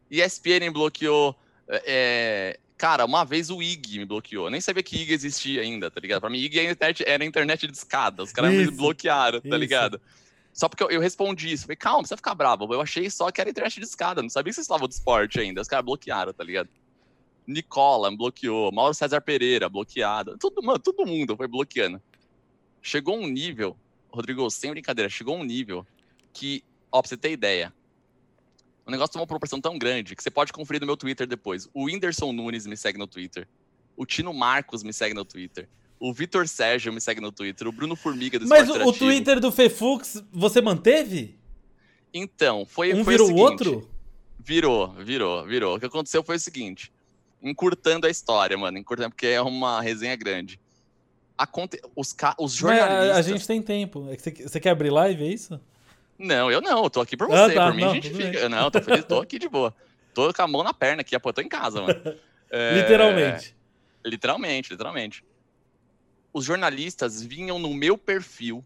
ESPN 0.09 0.71
bloqueou. 0.71 1.35
É, 1.67 2.59
cara, 2.77 3.05
uma 3.05 3.23
vez 3.23 3.49
o 3.49 3.61
IG 3.61 3.99
me 3.99 4.05
bloqueou. 4.05 4.47
Eu 4.47 4.51
nem 4.51 4.61
sabia 4.61 4.83
que 4.83 4.97
IG 4.97 5.13
existia 5.13 5.61
ainda, 5.61 5.89
tá 5.89 5.99
ligado? 5.99 6.21
Pra 6.21 6.29
mim, 6.29 6.39
IG 6.39 6.59
era 6.59 6.71
internet, 6.71 7.03
era 7.07 7.25
internet 7.25 7.67
de 7.67 7.73
escada. 7.77 8.23
Os 8.23 8.31
caras 8.31 8.53
me 8.53 8.69
bloquearam, 8.69 9.39
tá 9.39 9.47
isso. 9.47 9.57
ligado? 9.57 10.01
Só 10.53 10.67
porque 10.67 10.83
eu, 10.83 10.89
eu, 10.89 10.99
respondi 10.99 11.51
isso. 11.51 11.63
Falei, 11.63 11.77
calma, 11.77 11.97
não 11.97 12.01
precisa 12.01 12.17
ficar 12.17 12.35
bravo. 12.35 12.71
Eu 12.73 12.81
achei 12.81 13.09
só 13.09 13.31
que 13.31 13.39
era 13.39 13.49
internet 13.49 13.79
de 13.79 13.85
escada. 13.85 14.21
Não 14.21 14.29
sabia 14.29 14.51
que 14.51 14.55
vocês 14.55 14.65
estavam 14.65 14.87
do 14.87 14.91
esporte 14.91 15.39
ainda. 15.39 15.61
Os 15.61 15.67
caras 15.67 15.85
bloquearam, 15.85 16.33
tá 16.33 16.43
ligado? 16.43 16.69
Nicola 17.51 18.15
bloqueou. 18.15 18.71
Mauro 18.71 18.93
César 18.93 19.21
Pereira, 19.21 19.69
bloqueado. 19.69 20.37
Todo, 20.37 20.61
mano, 20.63 20.79
todo 20.79 21.05
mundo 21.05 21.35
foi 21.35 21.47
bloqueando. 21.47 22.01
Chegou 22.81 23.17
um 23.17 23.27
nível, 23.27 23.77
Rodrigo, 24.09 24.49
sem 24.49 24.71
brincadeira, 24.71 25.09
chegou 25.09 25.37
um 25.37 25.43
nível 25.43 25.85
que, 26.33 26.63
ó, 26.91 27.01
pra 27.01 27.09
você 27.09 27.17
ter 27.17 27.31
ideia, 27.31 27.73
o 28.85 28.91
negócio 28.91 29.13
tomou 29.13 29.23
uma 29.23 29.27
proporção 29.27 29.61
tão 29.61 29.77
grande 29.77 30.15
que 30.15 30.23
você 30.23 30.31
pode 30.31 30.51
conferir 30.51 30.81
no 30.81 30.87
meu 30.87 30.97
Twitter 30.97 31.27
depois. 31.27 31.69
O 31.73 31.85
Whindersson 31.85 32.31
Nunes 32.31 32.65
me 32.65 32.75
segue 32.75 32.97
no 32.97 33.07
Twitter. 33.07 33.47
O 33.95 34.05
Tino 34.05 34.33
Marcos 34.33 34.83
me 34.83 34.91
segue 34.91 35.13
no 35.13 35.23
Twitter. 35.23 35.69
O 35.99 36.11
Vitor 36.11 36.47
Sérgio 36.47 36.91
me 36.91 36.99
segue 36.99 37.21
no 37.21 37.31
Twitter. 37.31 37.67
O 37.67 37.71
Bruno 37.71 37.95
Formiga 37.95 38.39
do 38.39 38.47
Mas 38.47 38.67
o, 38.67 38.87
o 38.87 38.91
Twitter 38.91 39.39
do 39.39 39.51
Fefux 39.51 40.23
você 40.31 40.59
manteve? 40.59 41.37
Então, 42.11 42.65
foi, 42.65 42.93
um 42.93 43.03
foi 43.03 43.13
virou 43.13 43.31
o 43.31 43.35
outro? 43.35 43.89
Virou, 44.39 44.91
virou, 44.93 45.45
virou. 45.45 45.75
O 45.75 45.79
que 45.79 45.85
aconteceu 45.85 46.23
foi 46.23 46.37
o 46.37 46.39
seguinte. 46.39 46.91
Encurtando 47.41 48.07
a 48.07 48.09
história, 48.09 48.57
mano. 48.57 48.77
Encurtando, 48.77 49.09
porque 49.09 49.27
é 49.27 49.41
uma 49.41 49.81
resenha 49.81 50.15
grande. 50.15 50.59
Aconte... 51.37 51.81
Os, 51.95 52.13
ca... 52.13 52.35
os 52.37 52.53
jornalistas... 52.53 53.07
Mas 53.07 53.17
a, 53.17 53.21
gente 53.21 53.47
tem 53.47 53.61
tempo. 53.61 54.07
É 54.11 54.17
você, 54.17 54.31
você 54.31 54.59
quer 54.59 54.69
abrir 54.69 54.89
live, 54.89 55.23
é 55.23 55.27
isso? 55.27 55.59
Não, 56.17 56.51
eu 56.51 56.61
não, 56.61 56.83
eu 56.83 56.89
tô 56.89 57.01
aqui 57.01 57.17
por 57.17 57.25
ah, 57.31 57.47
você. 57.47 57.53
Ah, 57.53 57.55
tá, 57.55 57.67
por 57.67 57.75
mim 57.75 57.81
não, 57.81 57.91
a 57.91 57.93
gente 57.95 58.09
fica. 58.11 58.39
Bem. 58.41 58.49
Não, 58.49 58.69
tô 58.69 58.81
feliz, 58.81 59.05
tô 59.05 59.19
aqui 59.21 59.39
de 59.39 59.49
boa. 59.49 59.73
Tô 60.13 60.31
com 60.31 60.41
a 60.41 60.47
mão 60.47 60.63
na 60.63 60.73
perna 60.73 61.01
aqui, 61.01 61.17
pô, 61.19 61.33
tô 61.33 61.41
em 61.41 61.49
casa, 61.49 61.81
mano. 61.81 61.99
É... 62.53 62.81
Literalmente. 62.81 63.55
Literalmente, 64.05 64.71
literalmente. 64.71 65.23
Os 66.33 66.43
jornalistas 66.43 67.21
vinham 67.23 67.57
no 67.57 67.73
meu 67.73 67.97
perfil. 67.97 68.61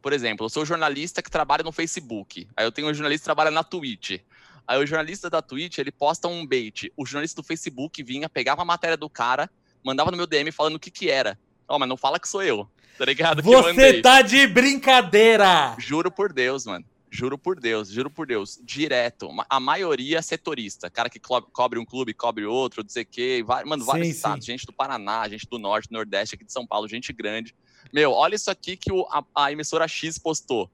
Por 0.00 0.12
exemplo, 0.12 0.46
eu 0.46 0.48
sou 0.48 0.64
jornalista 0.64 1.20
que 1.20 1.28
trabalha 1.28 1.64
no 1.64 1.72
Facebook. 1.72 2.46
Aí 2.56 2.64
eu 2.64 2.70
tenho 2.70 2.86
um 2.86 2.94
jornalista 2.94 3.22
que 3.22 3.24
trabalha 3.24 3.50
na 3.50 3.64
Twitch. 3.64 4.20
Aí 4.66 4.82
o 4.82 4.86
jornalista 4.86 5.30
da 5.30 5.40
Twitch, 5.40 5.78
ele 5.78 5.92
posta 5.92 6.28
um 6.28 6.46
bait. 6.46 6.92
O 6.96 7.06
jornalista 7.06 7.40
do 7.40 7.46
Facebook 7.46 8.02
vinha, 8.02 8.28
pegava 8.28 8.62
a 8.62 8.64
matéria 8.64 8.96
do 8.96 9.08
cara, 9.08 9.50
mandava 9.84 10.10
no 10.10 10.16
meu 10.16 10.26
DM 10.26 10.50
falando 10.50 10.76
o 10.76 10.80
que 10.80 10.90
que 10.90 11.10
era. 11.10 11.38
Ó, 11.68 11.76
oh, 11.76 11.78
mas 11.78 11.88
não 11.88 11.96
fala 11.96 12.18
que 12.18 12.28
sou 12.28 12.42
eu 12.42 12.68
tá 12.96 13.04
ligado? 13.04 13.42
Você 13.42 14.00
tá 14.00 14.22
de 14.22 14.46
brincadeira! 14.46 15.76
Juro 15.78 16.10
por 16.10 16.32
Deus, 16.32 16.66
mano. 16.66 16.84
Juro 17.08 17.38
por 17.38 17.58
Deus, 17.58 17.88
juro 17.88 18.10
por 18.10 18.26
Deus. 18.26 18.60
Direto. 18.62 19.30
A 19.48 19.60
maioria 19.60 20.20
setorista. 20.20 20.90
Cara 20.90 21.08
que 21.08 21.20
cobre 21.20 21.78
um 21.78 21.84
clube, 21.84 22.12
cobre 22.12 22.44
outro, 22.44 22.82
dizer 22.82 23.04
que. 23.04 23.44
Mano, 23.64 23.84
vários 23.84 24.08
sim, 24.08 24.12
estados. 24.12 24.44
Sim. 24.44 24.52
Gente 24.52 24.66
do 24.66 24.72
Paraná, 24.72 25.26
gente 25.28 25.46
do 25.48 25.58
Norte, 25.58 25.90
Nordeste, 25.90 26.34
aqui 26.34 26.44
de 26.44 26.52
São 26.52 26.66
Paulo, 26.66 26.88
gente 26.88 27.12
grande. 27.12 27.54
Meu, 27.92 28.12
olha 28.12 28.34
isso 28.34 28.50
aqui 28.50 28.76
que 28.76 28.92
o, 28.92 29.06
a, 29.10 29.24
a 29.34 29.52
emissora 29.52 29.86
X 29.86 30.18
postou. 30.18 30.70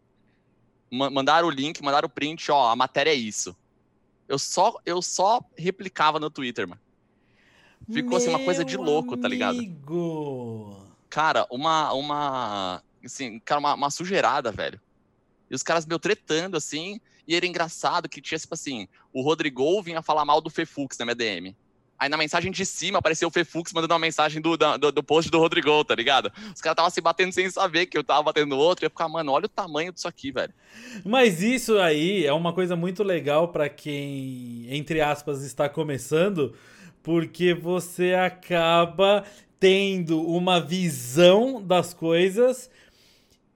mandaram 0.91 1.49
o 1.49 1.51
link, 1.51 1.83
mandaram 1.83 2.07
o 2.07 2.11
print, 2.11 2.51
ó, 2.51 2.71
a 2.71 2.77
matéria 2.77 3.11
é 3.11 3.15
isso. 3.15 3.55
Eu 4.33 4.39
só, 4.39 4.81
eu 4.87 5.03
só 5.03 5.45
replicava 5.59 6.19
no 6.19 6.31
Twitter, 6.31 6.67
mano. 6.67 6.81
Ficou 7.87 8.13
Meu 8.13 8.17
assim 8.17 8.29
uma 8.31 8.43
coisa 8.43 8.65
de 8.65 8.79
louco, 8.79 9.11
amigo. 9.11 9.21
tá 9.21 9.29
ligado? 9.29 9.59
cara, 11.11 11.47
uma, 11.51 11.93
uma, 11.93 12.83
assim, 13.05 13.39
cara, 13.41 13.59
uma, 13.59 13.75
uma 13.75 13.91
sujeirada, 13.91 14.51
velho. 14.51 14.81
E 15.51 15.55
os 15.55 15.63
caras 15.63 15.85
meio 15.85 15.99
tretando, 15.99 16.57
assim, 16.57 16.99
e 17.29 17.37
era 17.37 17.47
engraçado 17.47 18.09
que 18.09 18.23
tinha, 18.23 18.39
tipo 18.39 18.55
assim, 18.55 18.89
o 19.13 19.21
Rodrigo 19.21 19.83
vinha 19.83 20.01
falar 20.01 20.25
mal 20.25 20.41
do 20.41 20.49
Fefux 20.49 20.97
na 20.97 21.05
minha 21.05 21.15
DM. 21.15 21.55
Aí 22.03 22.09
na 22.09 22.17
mensagem 22.17 22.51
de 22.51 22.67
cima 22.67 22.99
apareceu 22.99 23.29
o 23.29 23.31
Fefux 23.31 23.73
mandando 23.73 23.95
uma 23.95 24.01
mensagem 24.01 24.43
do, 24.43 24.57
do, 24.57 24.91
do 24.91 25.05
post 25.05 25.31
do 25.31 25.39
Rodrigo, 25.39 25.85
tá 25.85 25.95
ligado? 25.95 26.33
Os 26.53 26.61
caras 26.61 26.73
estavam 26.73 26.91
se 26.91 27.01
batendo 27.01 27.31
sem 27.31 27.49
saber 27.49 27.87
que 27.87 27.97
eu 27.97 28.03
tava 28.03 28.25
batendo 28.25 28.59
outro. 28.59 28.85
E 28.85 28.87
eu 28.87 28.91
ficar, 28.91 29.09
mano, 29.09 29.31
olha 29.31 29.47
o 29.47 29.49
tamanho 29.49 29.93
disso 29.93 30.09
aqui, 30.09 30.33
velho. 30.33 30.53
Mas 31.05 31.41
isso 31.41 31.79
aí 31.79 32.27
é 32.27 32.33
uma 32.33 32.53
coisa 32.53 32.75
muito 32.75 33.05
legal 33.05 33.53
para 33.53 33.69
quem, 33.69 34.67
entre 34.69 35.01
aspas, 35.01 35.45
está 35.45 35.69
começando, 35.69 36.57
porque 37.05 37.55
você 37.55 38.15
acaba 38.15 39.23
tendo 39.61 40.27
uma 40.27 40.61
visão 40.61 41.63
das 41.63 41.95
coisas 41.95 42.69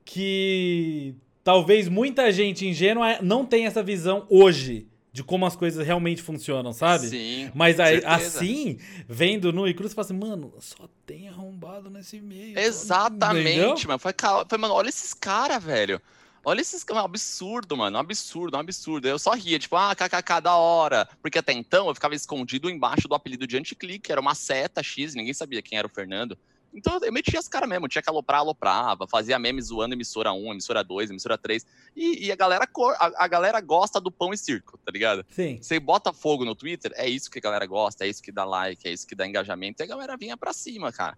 que 0.04 1.16
talvez 1.42 1.88
muita 1.88 2.30
gente 2.30 2.64
ingênua 2.64 3.18
não 3.20 3.44
tenha 3.44 3.66
essa 3.66 3.82
visão 3.82 4.24
hoje 4.30 4.86
de 5.16 5.24
como 5.24 5.46
as 5.46 5.56
coisas 5.56 5.86
realmente 5.86 6.20
funcionam, 6.20 6.74
sabe? 6.74 7.08
Sim. 7.08 7.50
Mas 7.54 7.80
aí, 7.80 8.02
assim, 8.04 8.78
vendo 9.08 9.50
no 9.50 9.66
Icruz, 9.66 9.92
você 9.92 9.94
fala 9.94 10.04
assim, 10.04 10.18
mano, 10.18 10.52
só 10.60 10.86
tem 11.06 11.26
arrombado 11.26 11.88
nesse 11.88 12.20
meio. 12.20 12.58
Exatamente, 12.58 13.86
mano. 13.86 13.98
Foi, 13.98 14.12
foi, 14.46 14.58
mano, 14.58 14.74
olha 14.74 14.90
esses 14.90 15.14
caras, 15.14 15.64
velho. 15.64 16.02
Olha 16.44 16.60
esses. 16.60 16.84
É 16.86 16.92
um 16.92 16.98
absurdo, 16.98 17.78
mano. 17.78 17.96
Um 17.96 18.00
absurdo, 18.00 18.58
um 18.58 18.60
absurdo. 18.60 19.08
Eu 19.08 19.18
só 19.18 19.32
ria, 19.32 19.58
tipo, 19.58 19.74
ah, 19.74 19.94
kkk 19.94 20.38
da 20.42 20.54
hora. 20.54 21.08
Porque 21.22 21.38
até 21.38 21.54
então 21.54 21.88
eu 21.88 21.94
ficava 21.94 22.14
escondido 22.14 22.68
embaixo 22.68 23.08
do 23.08 23.14
apelido 23.14 23.46
de 23.46 23.56
anticlique, 23.56 24.12
era 24.12 24.20
uma 24.20 24.34
seta 24.34 24.82
X, 24.82 25.14
ninguém 25.14 25.32
sabia 25.32 25.62
quem 25.62 25.78
era 25.78 25.86
o 25.86 25.90
Fernando. 25.90 26.36
Então 26.74 26.98
eu 27.02 27.12
metia 27.12 27.38
as 27.38 27.48
caras 27.48 27.68
mesmo, 27.68 27.88
tinha 27.88 28.02
que 28.02 28.10
aloprar, 28.10 28.40
aloprava, 28.40 29.06
fazia 29.06 29.38
meme 29.38 29.62
zoando 29.62 29.94
emissora 29.94 30.32
1, 30.32 30.52
emissora 30.52 30.84
2, 30.84 31.10
emissora 31.10 31.38
3. 31.38 31.66
E, 31.96 32.26
e 32.26 32.32
a, 32.32 32.36
galera, 32.36 32.68
a, 32.98 33.24
a, 33.24 33.28
galera 33.28 33.60
gosta 33.60 34.00
do 34.00 34.10
pão 34.10 34.32
e 34.32 34.36
circo, 34.36 34.78
tá 34.84 34.92
ligado? 34.92 35.24
Sim. 35.30 35.58
Você 35.60 35.80
bota 35.80 36.12
fogo 36.12 36.44
no 36.44 36.54
Twitter, 36.54 36.92
é 36.94 37.08
isso 37.08 37.30
que 37.30 37.38
a 37.38 37.42
galera 37.42 37.64
gosta, 37.66 38.04
é 38.04 38.08
isso 38.08 38.22
que 38.22 38.30
dá 38.30 38.44
like, 38.44 38.86
é 38.86 38.92
isso 38.92 39.06
que 39.06 39.14
dá 39.14 39.26
engajamento, 39.26 39.82
e 39.82 39.84
a 39.84 39.86
galera 39.86 40.16
vinha 40.16 40.36
pra 40.36 40.52
cima, 40.52 40.92
cara. 40.92 41.16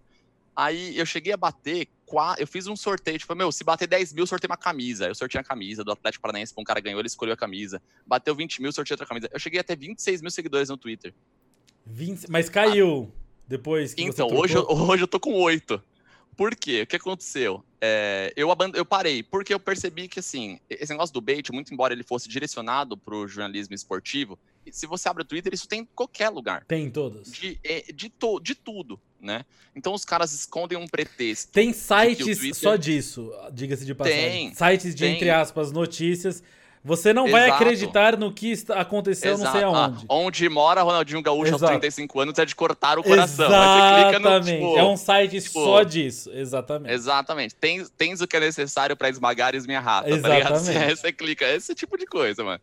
Aí 0.55 0.97
eu 0.97 1.05
cheguei 1.05 1.31
a 1.31 1.37
bater, 1.37 1.87
eu 2.37 2.47
fiz 2.47 2.67
um 2.67 2.75
sorteio, 2.75 3.17
tipo, 3.17 3.33
meu, 3.33 3.51
se 3.51 3.63
bater 3.63 3.87
10 3.87 4.13
mil, 4.13 4.27
sorteio 4.27 4.51
uma 4.51 4.57
camisa. 4.57 5.07
Eu 5.07 5.15
sorteei 5.15 5.39
a 5.39 5.43
camisa 5.43 5.85
do 5.85 5.91
Atlético 5.91 6.21
Paranaense, 6.21 6.53
um 6.57 6.65
cara 6.65 6.81
ganhou, 6.81 6.99
ele 6.99 7.07
escolheu 7.07 7.33
a 7.33 7.37
camisa. 7.37 7.81
Bateu 8.05 8.35
20 8.35 8.61
mil, 8.61 8.71
sorteei 8.73 8.95
outra 8.95 9.07
camisa. 9.07 9.29
Eu 9.31 9.39
cheguei 9.39 9.59
até 9.59 9.73
26 9.73 10.21
mil 10.21 10.31
seguidores 10.31 10.67
no 10.67 10.75
Twitter. 10.75 11.13
20, 11.85 12.29
mas 12.29 12.49
caiu 12.49 13.09
ah, 13.09 13.19
depois 13.49 13.95
que 13.95 14.03
Então, 14.03 14.27
hoje, 14.31 14.53
eu, 14.55 14.63
hoje 14.69 15.03
eu 15.03 15.07
tô 15.07 15.19
com 15.19 15.33
8. 15.33 15.81
Por 16.37 16.55
quê? 16.55 16.83
O 16.83 16.87
que 16.87 16.95
aconteceu? 16.95 17.63
É, 17.81 18.31
eu, 18.35 18.47
eu 18.75 18.85
parei, 18.85 19.23
porque 19.23 19.53
eu 19.53 19.59
percebi 19.59 20.07
que, 20.07 20.19
assim, 20.19 20.59
esse 20.69 20.91
negócio 20.93 21.11
do 21.13 21.19
bait, 21.19 21.51
muito 21.51 21.73
embora 21.73 21.93
ele 21.93 22.03
fosse 22.03 22.29
direcionado 22.29 22.95
para 22.95 23.15
o 23.15 23.27
jornalismo 23.27 23.73
esportivo, 23.73 24.37
se 24.71 24.85
você 24.85 25.09
abre 25.09 25.23
o 25.23 25.25
Twitter, 25.25 25.53
isso 25.53 25.67
tem 25.67 25.81
em 25.81 25.87
qualquer 25.95 26.29
lugar. 26.29 26.63
Tem 26.65 26.85
em 26.85 26.91
todos. 26.91 27.31
De, 27.31 27.59
é, 27.63 27.91
de, 27.91 28.09
to, 28.09 28.39
de 28.39 28.53
tudo, 28.53 29.01
né? 29.19 29.43
Então 29.75 29.93
os 29.93 30.05
caras 30.05 30.31
escondem 30.31 30.77
um 30.77 30.87
pretexto. 30.87 31.51
Tem 31.51 31.73
sites 31.73 32.37
Twitter... 32.37 32.55
só 32.55 32.75
disso, 32.75 33.33
diga-se 33.51 33.83
de 33.83 33.95
passagem. 33.95 34.53
Tem. 34.53 34.53
Sites 34.53 34.93
de, 34.93 35.03
tem. 35.03 35.15
entre 35.15 35.29
aspas, 35.31 35.71
notícias. 35.71 36.43
Você 36.83 37.11
não 37.11 37.29
vai 37.29 37.47
Exato. 37.47 37.61
acreditar 37.61 38.17
no 38.17 38.31
que 38.31 38.53
aconteceu 38.69 39.33
Exato. 39.33 39.43
não 39.43 39.51
sei 39.51 39.63
aonde. 39.63 40.05
Ah, 40.07 40.13
onde 40.13 40.49
mora 40.49 40.81
Ronaldinho 40.81 41.21
Gaúcho 41.21 41.49
Exato. 41.49 41.65
aos 41.65 41.71
35 41.71 42.19
anos 42.21 42.39
é 42.39 42.45
de 42.45 42.55
cortar 42.55 42.97
o 42.97 43.03
coração. 43.03 43.47
Exatamente. 43.47 44.19
No, 44.19 44.41
tipo, 44.41 44.77
é 44.77 44.83
um 44.83 44.95
site 44.95 45.41
tipo, 45.41 45.61
só 45.61 45.83
disso. 45.83 46.31
Exatamente. 46.33 46.93
Exatamente. 46.93 47.55
Tens, 47.55 47.89
tens 47.89 48.21
o 48.21 48.27
que 48.27 48.37
é 48.37 48.39
necessário 48.39 48.95
para 48.95 49.09
esmagares 49.09 49.65
minha 49.65 49.81
rata, 49.81 50.09
Exatamente. 50.09 50.43
tá 50.43 50.49
ligado? 50.49 50.63
Você, 50.63 50.95
você 50.95 51.11
clica, 51.11 51.45
esse 51.49 51.75
tipo 51.75 51.97
de 51.97 52.05
coisa, 52.05 52.43
mano. 52.45 52.61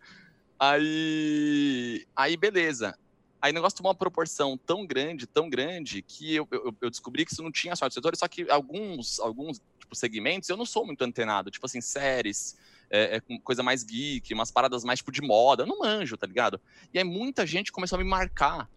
Aí, 0.59 2.07
aí 2.17 2.37
beleza. 2.39 2.97
Aí 3.41 3.53
o 3.53 3.55
negócio 3.55 3.77
tomou 3.77 3.91
uma 3.91 3.99
proporção 3.99 4.57
tão 4.57 4.87
grande, 4.87 5.27
tão 5.27 5.49
grande, 5.51 6.01
que 6.01 6.35
eu, 6.35 6.49
eu, 6.51 6.75
eu 6.81 6.91
descobri 6.91 7.27
que 7.27 7.33
isso 7.33 7.43
não 7.43 7.53
tinha 7.53 7.77
só 7.77 7.87
de 7.87 7.93
setores, 7.93 8.19
só 8.19 8.27
que 8.27 8.51
alguns, 8.51 9.21
alguns 9.21 9.61
tipo, 9.79 9.95
segmentos 9.95 10.49
eu 10.49 10.57
não 10.57 10.65
sou 10.65 10.87
muito 10.87 11.03
antenado. 11.05 11.51
Tipo 11.51 11.67
assim, 11.67 11.83
séries, 11.83 12.57
é, 12.91 13.17
é, 13.17 13.39
coisa 13.43 13.63
mais 13.63 13.83
geek, 13.83 14.33
umas 14.35 14.51
paradas 14.51 14.85
mais 14.85 15.01
tipo 15.01 15.13
de 15.13 15.23
moda. 15.23 15.63
Eu 15.63 15.67
não 15.67 15.79
manjo, 15.79 16.17
tá 16.17 16.27
ligado? 16.27 16.61
E 16.93 16.99
aí 16.99 17.05
muita 17.05 17.47
gente 17.47 17.73
começou 17.73 17.99
a 17.99 18.03
me 18.03 18.09
marcar 18.09 18.69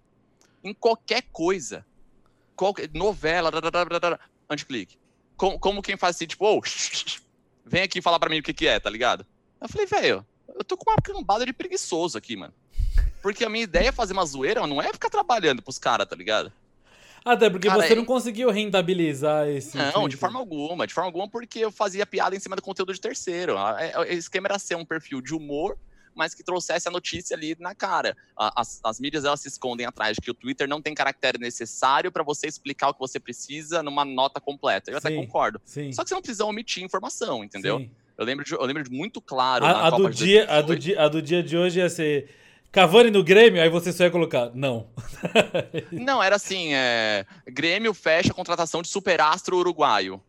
em 0.64 0.74
qualquer 0.74 1.24
coisa. 1.32 1.86
Qualquer, 2.56 2.90
novela, 2.94 3.52
anticlique. 4.50 4.98
Como, 5.38 5.60
como 5.60 5.82
quem 5.82 5.96
faz 5.96 6.16
assim, 6.16 6.28
tipo, 6.28 6.46
oh, 6.46 6.62
vem 7.66 7.84
aqui 7.84 8.02
falar 8.02 8.20
pra 8.20 8.30
mim 8.30 8.40
o 8.40 8.44
que, 8.44 8.54
que 8.54 8.68
é, 8.68 8.80
tá 8.80 8.90
ligado? 8.90 9.26
Eu 9.62 9.70
falei, 9.70 9.86
velho, 9.86 10.26
eu 10.48 10.64
tô 10.64 10.76
com 10.76 10.90
uma 10.90 10.98
cambada 11.02 11.46
de 11.46 11.54
preguiçoso 11.54 12.18
aqui, 12.18 12.36
mano. 12.36 12.54
Porque 13.22 13.46
a 13.46 13.50
minha 13.50 13.64
ideia 13.64 13.90
é 13.90 13.92
fazer 13.92 14.14
uma 14.14 14.26
zoeira, 14.26 14.66
não 14.66 14.82
é 14.82 14.92
ficar 14.92 15.10
trabalhando 15.10 15.62
pros 15.62 15.78
caras, 15.78 16.08
tá 16.08 16.16
ligado? 16.16 16.52
Até 17.32 17.50
porque 17.50 17.68
cara, 17.68 17.82
você 17.82 17.94
é... 17.94 17.96
não 17.96 18.06
conseguiu 18.06 18.50
rentabilizar 18.52 19.48
esse. 19.48 19.78
Não, 19.78 19.92
Twitter. 19.92 20.10
de 20.10 20.18
forma 20.18 20.40
alguma. 20.40 20.88
De 20.88 20.94
forma 20.94 21.08
alguma, 21.08 21.30
porque 21.30 21.60
eu 21.60 21.72
fazia 21.72 22.06
piada 22.06 22.36
em 22.36 22.40
cima 22.40 22.56
do 22.56 22.62
conteúdo 22.62 22.94
de 22.94 23.00
terceiro. 23.00 23.56
O 23.56 24.04
esquema 24.04 24.48
era 24.48 24.60
ser 24.60 24.76
um 24.76 24.86
perfil 24.86 25.22
de 25.22 25.34
humor 25.34 25.78
mas 26.20 26.34
que 26.34 26.44
trouxesse 26.44 26.86
a 26.86 26.92
notícia 26.92 27.36
ali 27.36 27.56
na 27.60 27.74
cara. 27.74 28.16
As, 28.36 28.82
as 28.84 29.00
mídias 29.00 29.24
elas 29.24 29.40
se 29.40 29.48
escondem 29.48 29.86
atrás 29.86 30.16
de 30.16 30.22
que 30.22 30.30
o 30.30 30.34
Twitter 30.34 30.68
não 30.68 30.82
tem 30.82 30.94
caractere 30.94 31.38
necessário 31.38 32.12
para 32.12 32.24
você 32.24 32.46
explicar 32.46 32.90
o 32.90 32.94
que 32.94 33.00
você 33.00 33.22
precisa 33.22 33.82
numa 33.82 34.04
nota 34.04 34.42
completa. 34.42 34.92
Eu 34.92 35.00
sim, 35.00 35.08
até 35.08 35.16
concordo. 35.16 35.62
Sim. 35.64 35.94
Só 35.94 36.04
que 36.04 36.10
você 36.10 36.16
não 36.16 36.22
precisa 36.22 36.44
omitir 36.44 36.84
informação, 36.84 37.42
entendeu? 37.42 37.80
Sim. 37.80 37.90
Eu 38.18 38.26
lembro, 38.26 38.44
de, 38.44 38.52
eu 38.52 38.66
lembro 38.66 38.84
de 38.84 38.92
muito 38.92 39.22
claro. 39.22 39.64
A, 39.64 39.88
a 39.88 39.90
do 39.90 40.10
dia, 40.10 40.46
a, 40.52 40.62
do 40.62 40.76
dia, 40.76 41.02
a 41.02 41.08
do 41.08 41.22
dia 41.22 41.42
de 41.42 41.56
hoje 41.56 41.80
ia 41.80 41.90
ser. 41.90 42.30
Cavani 42.72 43.10
no 43.10 43.24
Grêmio, 43.24 43.62
aí 43.62 43.70
você 43.70 43.92
só 43.92 44.04
ia 44.04 44.12
colocar, 44.12 44.52
não. 44.54 44.88
não, 45.92 46.22
era 46.22 46.36
assim, 46.36 46.74
é, 46.74 47.26
Grêmio 47.48 47.94
fecha 47.94 48.32
a 48.32 48.36
contratação 48.36 48.82
de 48.82 48.88
superastro 48.88 49.58
uruguaio. 49.58 50.22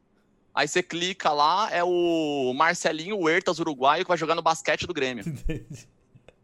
Aí 0.55 0.67
você 0.67 0.83
clica 0.83 1.31
lá, 1.33 1.69
é 1.71 1.85
o 1.85 2.53
Marcelinho 2.55 3.19
Huertas 3.19 3.59
uruguaio 3.59 4.05
que 4.05 4.09
vai 4.09 4.19
jogar 4.19 4.35
no 4.35 4.43
basquete 4.43 4.87
do 4.87 4.95
Grêmio. 4.95 5.25
Entendi. 5.27 5.87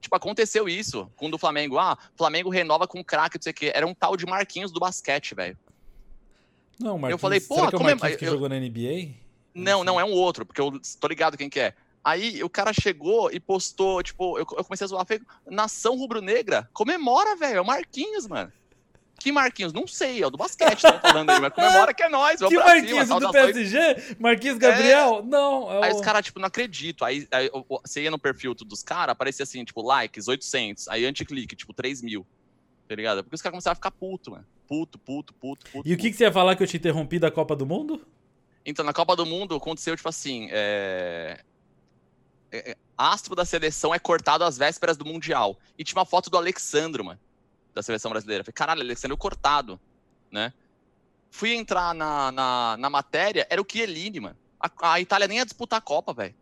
Tipo, 0.01 0.15
aconteceu 0.15 0.69
isso 0.69 1.11
com 1.17 1.27
o 1.27 1.31
do 1.31 1.39
Flamengo. 1.39 1.79
Ah, 1.79 1.99
Flamengo 2.15 2.49
renova 2.49 2.87
com 2.87 3.03
craque, 3.03 3.39
não 3.39 3.43
sei 3.43 3.51
o 3.51 3.55
quê. 3.55 3.73
Era 3.75 3.87
um 3.87 3.95
tal 3.95 4.17
de 4.17 4.25
Marquinhos 4.25 4.71
do 4.71 4.79
basquete, 4.79 5.35
velho. 5.35 5.59
Não, 6.79 6.93
Marquinhos. 6.99 7.13
Eu 7.13 7.19
falei, 7.19 7.41
pô, 7.41 7.71
como 7.73 7.89
é 7.89 7.95
Marquinhos 7.95 8.17
que 8.17 8.25
eu... 8.27 8.33
jogou 8.33 8.49
na 8.49 8.57
NBA? 8.61 9.15
Não, 9.55 9.83
não, 9.83 9.99
é 9.99 10.05
um 10.05 10.13
outro, 10.13 10.45
porque 10.45 10.61
eu 10.61 10.79
tô 11.01 11.09
ligado 11.09 11.37
quem 11.37 11.49
que 11.49 11.59
é. 11.59 11.75
Aí 12.07 12.41
o 12.45 12.49
cara 12.49 12.73
chegou 12.73 13.33
e 13.33 13.41
postou, 13.41 14.01
tipo, 14.01 14.39
eu, 14.39 14.47
eu 14.57 14.65
comecei 14.65 14.85
a 14.85 14.87
zoar, 14.87 15.05
falei, 15.05 15.21
nação 15.45 15.97
rubro-negra, 15.97 16.71
comemora, 16.73 17.35
velho, 17.35 17.57
é 17.57 17.61
o 17.61 17.67
Marquinhos, 17.67 18.29
mano. 18.29 18.53
Que 19.19 19.33
Marquinhos? 19.33 19.73
Não 19.73 19.89
sei, 19.89 20.23
é 20.23 20.27
o 20.29 20.31
do 20.31 20.39
basquete, 20.39 20.83
tá 20.83 21.01
falando 21.01 21.31
aí, 21.31 21.41
mas 21.41 21.53
comemora 21.53 21.93
que 21.93 22.05
é 22.05 22.09
nós. 22.09 22.39
Que 22.39 22.55
Marquinhos 22.55 23.09
cima, 23.09 23.19
do 23.19 23.33
PSG? 23.33 23.79
Marquinhos 24.21 24.57
Gabriel? 24.57 25.19
É... 25.19 25.23
Não. 25.23 25.73
É 25.73 25.81
o... 25.81 25.83
Aí 25.83 25.93
os 25.95 26.01
caras, 26.01 26.25
tipo, 26.25 26.39
não 26.39 26.47
acredito. 26.47 27.05
Aí, 27.05 27.27
aí, 27.33 27.51
você 27.83 28.03
ia 28.03 28.11
no 28.13 28.21
perfil 28.21 28.55
dos 28.55 28.85
caras, 28.85 29.11
aparecia 29.11 29.43
assim, 29.43 29.65
tipo, 29.65 29.83
likes, 29.83 30.29
800. 30.29 30.87
Aí 30.87 31.05
anti-clique, 31.05 31.57
tipo, 31.57 31.73
3 31.73 32.03
mil. 32.03 32.25
Tá 32.87 32.95
ligado? 32.95 33.25
Porque 33.25 33.35
os 33.35 33.43
caras 33.43 33.55
começaram 33.55 33.73
a 33.73 33.75
ficar 33.75 33.91
puto, 33.91 34.31
mano. 34.31 34.47
Puto, 34.69 34.97
puto, 34.97 35.35
puto, 35.35 35.69
puto. 35.73 35.89
E 35.89 35.93
o 35.93 35.97
que, 35.97 36.13
que 36.13 36.17
você 36.17 36.23
ia 36.23 36.33
falar 36.33 36.55
que 36.55 36.63
eu 36.63 36.69
te 36.69 36.77
interrompi 36.77 37.19
da 37.19 37.33
Copa 37.33 37.57
do 37.57 37.67
Mundo? 37.67 38.07
Então, 38.65 38.85
na 38.85 38.93
Copa 38.93 39.17
do 39.17 39.27
Mundo 39.27 39.57
aconteceu, 39.57 39.97
tipo 39.97 40.09
assim, 40.09 40.47
é... 40.53 41.41
É, 42.51 42.73
é 42.73 42.77
astro 42.97 43.35
da 43.35 43.45
seleção 43.45 43.95
é 43.95 43.99
cortado 43.99 44.45
às 44.45 44.57
vésperas 44.57 44.97
do 44.97 45.05
Mundial. 45.05 45.59
E 45.79 45.85
tinha 45.85 45.99
uma 45.99 46.07
foto 46.07 46.31
do 46.31 46.37
Alexandro, 46.37 47.05
mano 47.05 47.21
da 47.77 47.83
seleção 47.83 48.11
brasileira. 48.11 48.43
Falei, 48.43 48.55
caralho, 48.55 48.81
Alexandre 48.81 49.17
cortado, 49.19 49.79
né? 50.31 50.53
Fui 51.31 51.53
entrar 51.53 51.95
na, 51.95 52.33
na, 52.33 52.77
na 52.79 52.91
matéria, 52.91 53.47
era 53.51 53.61
o 53.61 53.67
Chiellini, 53.71 54.19
mano. 54.19 54.37
A, 54.59 54.93
a 54.95 55.01
Itália 55.01 55.29
nem 55.29 55.37
ia 55.37 55.45
disputar 55.45 55.79
a 55.79 55.83
Copa, 55.83 56.15
velho. 56.15 56.35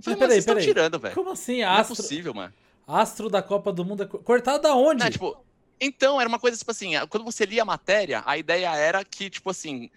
Falei, 0.00 0.18
peraí, 0.18 0.42
peraí. 0.42 0.64
tirando, 0.64 0.98
velho. 0.98 1.14
Como 1.14 1.30
assim? 1.30 1.62
Não 1.62 1.70
astro... 1.70 1.94
é 1.94 1.96
possível, 1.96 2.34
mano. 2.34 2.52
Astro 2.86 3.30
da 3.30 3.40
Copa 3.40 3.72
do 3.72 3.84
Mundo 3.84 4.02
é 4.02 4.06
cortado 4.06 4.64
da 4.64 4.74
onde? 4.74 5.04
Não, 5.04 5.10
tipo, 5.10 5.36
então, 5.80 6.20
era 6.20 6.28
uma 6.28 6.40
coisa, 6.40 6.58
tipo 6.58 6.70
assim, 6.72 6.92
quando 7.08 7.24
você 7.24 7.46
lia 7.46 7.62
a 7.62 7.64
matéria, 7.64 8.24
a 8.26 8.36
ideia 8.36 8.74
era 8.74 9.04
que, 9.04 9.30
tipo 9.30 9.50
assim, 9.50 9.90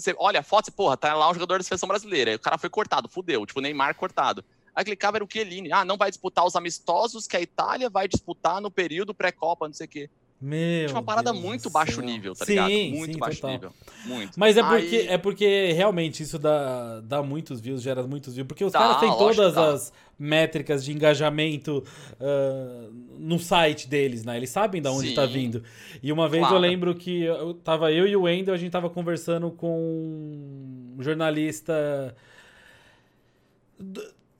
você 0.00 0.14
olha 0.18 0.40
a 0.40 0.42
foto 0.42 0.68
e, 0.68 0.70
porra, 0.70 0.96
tá 0.96 1.14
lá 1.14 1.30
um 1.30 1.34
jogador 1.34 1.58
da 1.58 1.64
seleção 1.64 1.88
brasileira. 1.88 2.34
O 2.34 2.38
cara 2.38 2.58
foi 2.58 2.70
cortado, 2.70 3.08
fudeu. 3.08 3.44
Tipo, 3.46 3.60
Neymar 3.60 3.94
cortado. 3.94 4.44
Aí 4.74 4.84
clicava 4.84 5.16
era 5.16 5.24
o 5.24 5.28
Chiellini. 5.30 5.72
Ah, 5.72 5.84
não 5.84 5.96
vai 5.96 6.10
disputar 6.10 6.44
os 6.44 6.56
amistosos 6.56 7.26
que 7.26 7.36
a 7.36 7.40
Itália 7.40 7.90
vai 7.90 8.08
disputar 8.08 8.60
no 8.60 8.70
período 8.70 9.14
pré-copa, 9.14 9.66
não 9.66 9.74
sei 9.74 9.86
o 9.86 9.90
quê. 9.90 10.10
Meu 10.40 10.86
Tinha 10.86 10.96
uma 10.96 11.02
parada 11.02 11.32
Deus 11.32 11.44
muito 11.44 11.68
baixo 11.68 11.96
céu. 11.96 12.04
nível, 12.04 12.34
tá 12.34 12.46
sim, 12.46 12.52
ligado? 12.52 12.96
Muito 12.96 13.12
sim, 13.12 13.18
baixo 13.18 13.40
total. 13.42 13.50
nível. 13.50 13.72
Muito. 14.06 14.40
Mas 14.40 14.56
é 14.56 14.62
porque, 14.62 14.96
Aí... 14.96 15.08
é 15.08 15.18
porque 15.18 15.72
realmente 15.72 16.22
isso 16.22 16.38
dá, 16.38 17.00
dá 17.00 17.22
muitos 17.22 17.60
views, 17.60 17.82
gera 17.82 18.02
muitos 18.04 18.34
views. 18.34 18.48
Porque 18.48 18.64
os 18.64 18.72
caras 18.72 18.98
têm 19.00 19.10
todas 19.10 19.58
as 19.58 19.92
métricas 20.20 20.84
de 20.84 20.92
engajamento 20.92 21.82
uh, 22.20 22.92
no 23.18 23.38
site 23.38 23.88
deles, 23.88 24.24
né? 24.24 24.36
Eles 24.36 24.50
sabem 24.50 24.80
de 24.80 24.88
onde 24.88 25.08
sim. 25.08 25.14
tá 25.14 25.24
vindo. 25.24 25.64
E 26.02 26.12
uma 26.12 26.28
vez 26.28 26.42
claro. 26.42 26.56
eu 26.56 26.60
lembro 26.60 26.94
que 26.94 27.22
eu 27.22 27.54
tava 27.54 27.90
eu 27.90 28.06
e 28.06 28.14
o 28.14 28.22
Wendel, 28.22 28.54
a 28.54 28.58
gente 28.58 28.70
tava 28.70 28.90
conversando 28.90 29.50
com 29.50 30.94
um 30.98 31.02
jornalista 31.02 32.14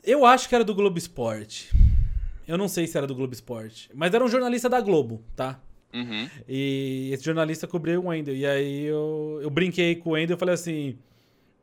eu 0.04 0.24
acho 0.24 0.48
que 0.48 0.54
era 0.54 0.64
do 0.64 0.74
Globo 0.74 0.98
Esporte. 0.98 1.70
Eu 2.46 2.58
não 2.58 2.68
sei 2.68 2.86
se 2.86 2.96
era 2.96 3.06
do 3.06 3.14
Globo 3.14 3.32
Esporte. 3.32 3.90
Mas 3.94 4.12
era 4.12 4.24
um 4.24 4.28
jornalista 4.28 4.68
da 4.68 4.80
Globo, 4.80 5.22
tá? 5.36 5.60
Uhum. 5.92 6.28
E 6.48 7.10
esse 7.12 7.24
jornalista 7.24 7.66
cobriu 7.66 8.00
o 8.00 8.08
Wendel. 8.08 8.34
E 8.34 8.46
aí 8.46 8.84
eu, 8.84 9.40
eu 9.42 9.50
brinquei 9.50 9.96
com 9.96 10.10
o 10.10 10.12
Wendel 10.14 10.36
e 10.36 10.38
falei 10.38 10.54
assim: 10.54 10.98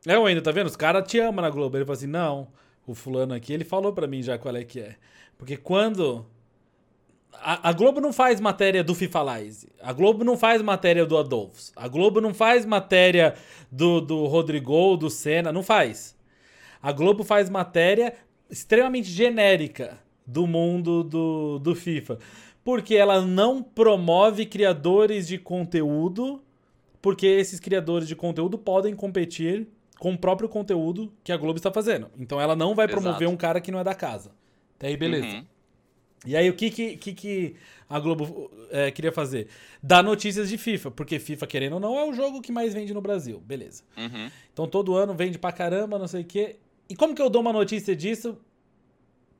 É, 0.06 0.18
o 0.18 0.22
Wendel, 0.22 0.42
tá 0.42 0.50
vendo? 0.50 0.66
Os 0.66 0.76
caras 0.76 1.08
te 1.08 1.18
amam 1.18 1.42
na 1.42 1.50
Globo. 1.50 1.76
Ele 1.76 1.84
falou 1.84 1.96
assim: 1.96 2.06
Não, 2.06 2.48
o 2.92 2.94
fulano 2.94 3.34
aqui, 3.34 3.52
ele 3.52 3.64
falou 3.64 3.92
para 3.92 4.06
mim 4.06 4.22
já 4.22 4.38
qual 4.38 4.56
é 4.56 4.64
que 4.64 4.80
é. 4.80 4.96
Porque 5.36 5.56
quando. 5.56 6.24
A, 7.32 7.68
a, 7.68 7.72
Globo 7.72 8.00
não 8.00 8.12
faz 8.12 8.40
matéria 8.40 8.82
do 8.82 8.94
FIFA. 8.94 9.20
A 9.82 9.92
Globo 9.92 10.24
não 10.24 10.36
faz 10.36 10.60
matéria 10.62 11.06
do 11.06 11.16
Adolfo. 11.16 11.70
A 11.76 11.86
Globo 11.86 12.20
não 12.20 12.34
faz 12.34 12.64
matéria 12.64 13.34
do, 13.70 14.00
do 14.00 14.26
Rodrigo, 14.26 14.96
do 14.96 15.08
Senna. 15.08 15.52
Não 15.52 15.62
faz. 15.62 16.16
A 16.82 16.90
Globo 16.90 17.22
faz 17.22 17.48
matéria 17.48 18.14
extremamente 18.50 19.08
genérica 19.08 19.98
do 20.26 20.46
mundo 20.46 21.04
do, 21.04 21.58
do 21.58 21.74
FIFA. 21.74 22.18
Porque 22.64 22.94
ela 22.94 23.20
não 23.20 23.62
promove 23.62 24.46
criadores 24.46 25.28
de 25.28 25.38
conteúdo, 25.38 26.42
porque 27.00 27.26
esses 27.26 27.60
criadores 27.60 28.08
de 28.08 28.16
conteúdo 28.16 28.58
podem 28.58 28.94
competir 28.94 29.68
com 29.98 30.12
o 30.12 30.18
próprio 30.18 30.48
conteúdo 30.48 31.12
que 31.24 31.32
a 31.32 31.36
Globo 31.36 31.56
está 31.56 31.70
fazendo. 31.72 32.08
Então 32.18 32.40
ela 32.40 32.54
não 32.54 32.74
vai 32.74 32.86
promover 32.86 33.22
Exato. 33.22 33.34
um 33.34 33.36
cara 33.36 33.60
que 33.60 33.70
não 33.70 33.78
é 33.78 33.84
da 33.84 33.94
casa. 33.94 34.32
Até 34.76 34.88
aí, 34.88 34.96
beleza. 34.96 35.26
Uhum. 35.26 35.44
E 36.26 36.36
aí, 36.36 36.50
o 36.50 36.54
que, 36.54 36.70
que, 36.70 36.96
que, 36.96 37.12
que 37.14 37.56
a 37.88 37.98
Globo 38.00 38.50
é, 38.70 38.90
queria 38.90 39.12
fazer? 39.12 39.48
Dar 39.82 40.02
notícias 40.02 40.48
de 40.48 40.58
FIFA, 40.58 40.90
porque 40.90 41.18
FIFA, 41.18 41.46
querendo 41.46 41.74
ou 41.74 41.80
não, 41.80 41.96
é 41.96 42.04
o 42.04 42.12
jogo 42.12 42.40
que 42.40 42.50
mais 42.50 42.74
vende 42.74 42.92
no 42.92 43.00
Brasil. 43.00 43.40
Beleza. 43.40 43.82
Uhum. 43.96 44.30
Então 44.52 44.66
todo 44.66 44.96
ano 44.96 45.14
vende 45.14 45.38
pra 45.38 45.52
caramba, 45.52 45.98
não 45.98 46.08
sei 46.08 46.22
o 46.22 46.24
quê. 46.24 46.56
E 46.88 46.96
como 46.96 47.14
que 47.14 47.22
eu 47.22 47.30
dou 47.30 47.40
uma 47.40 47.52
notícia 47.52 47.94
disso 47.94 48.36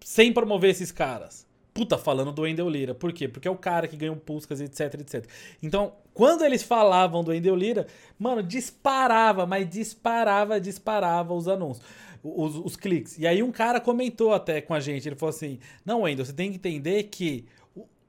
sem 0.01 0.33
promover 0.33 0.71
esses 0.71 0.93
caras? 0.93 1.47
Puta, 1.75 1.97
falando 1.97 2.33
do 2.33 2.43
Wendel 2.43 2.69
Lira. 2.69 2.95
Por 2.95 3.13
quê? 3.13 3.29
Porque 3.29 3.47
é 3.47 3.51
o 3.51 3.57
cara 3.57 3.87
que 3.87 3.97
ganhou 3.97 4.17
Puskas, 4.17 4.61
etc, 4.61 4.95
etc. 5.01 5.27
Então, 5.63 5.93
quando 6.19 6.45
eles 6.45 6.65
falavam 6.65 7.23
do 7.23 7.31
Wendel 7.31 7.55
Lira, 7.55 7.87
mano, 8.19 8.43
disparava, 8.43 9.47
mas 9.47 9.71
disparava, 9.71 10.61
disparava 10.61 11.33
os 11.33 11.47
anúncios. 11.47 11.87
Os, 12.25 12.57
os, 12.57 12.75
cliques. 12.75 13.17
E 13.21 13.25
aí 13.25 13.41
um 13.41 13.53
cara 13.53 13.81
comentou 13.81 14.35
até 14.35 14.61
com 14.61 14.75
a 14.75 14.81
gente, 14.81 15.09
ele 15.09 15.15
falou 15.15 15.31
assim, 15.31 15.61
não, 15.85 16.01
Wendel, 16.01 16.25
você 16.25 16.33
tem 16.33 16.51
que 16.51 16.57
entender 16.57 17.05
que 17.05 17.45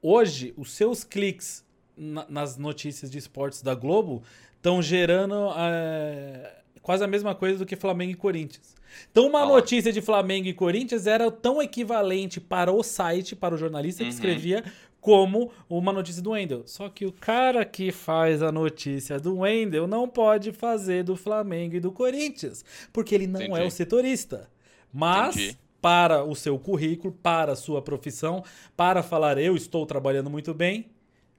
hoje 0.02 0.52
os 0.56 0.72
seus 0.72 1.04
cliques 1.04 1.64
na, 1.96 2.26
nas 2.28 2.56
notícias 2.56 3.12
de 3.12 3.16
esportes 3.16 3.62
da 3.62 3.76
Globo 3.76 4.24
estão 4.56 4.82
gerando 4.82 5.52
é, 5.56 6.52
quase 6.82 7.04
a 7.04 7.06
mesma 7.06 7.32
coisa 7.32 7.60
do 7.60 7.64
que 7.64 7.76
Flamengo 7.76 8.10
e 8.10 8.16
Corinthians. 8.16 8.74
Então, 9.12 9.24
uma 9.28 9.46
notícia 9.46 9.92
de 9.92 10.00
Flamengo 10.00 10.48
e 10.48 10.52
Corinthians 10.52 11.06
era 11.06 11.30
tão 11.30 11.62
equivalente 11.62 12.40
para 12.40 12.72
o 12.72 12.82
site, 12.82 13.36
para 13.36 13.54
o 13.54 13.58
jornalista 13.58 14.02
que 14.02 14.10
uhum. 14.10 14.14
escrevia, 14.14 14.64
como 15.00 15.50
uma 15.68 15.92
notícia 15.92 16.22
do 16.22 16.30
Wendel. 16.30 16.62
Só 16.66 16.88
que 16.88 17.06
o 17.06 17.12
cara 17.12 17.64
que 17.64 17.90
faz 17.90 18.42
a 18.42 18.52
notícia 18.52 19.18
do 19.18 19.38
Wendel 19.38 19.86
não 19.86 20.08
pode 20.08 20.52
fazer 20.52 21.02
do 21.02 21.16
Flamengo 21.16 21.76
e 21.76 21.80
do 21.80 21.90
Corinthians, 21.90 22.64
porque 22.92 23.14
ele 23.14 23.26
não 23.26 23.40
Entendi. 23.40 23.60
é 23.60 23.64
o 23.64 23.70
setorista. 23.70 24.50
Mas. 24.92 25.36
Entendi. 25.36 25.58
Para 25.80 26.22
o 26.24 26.36
seu 26.36 26.58
currículo, 26.58 27.10
para 27.10 27.52
a 27.52 27.56
sua 27.56 27.80
profissão, 27.80 28.44
para 28.76 29.02
falar 29.02 29.38
eu 29.38 29.56
estou 29.56 29.86
trabalhando 29.86 30.28
muito 30.28 30.52
bem, 30.52 30.90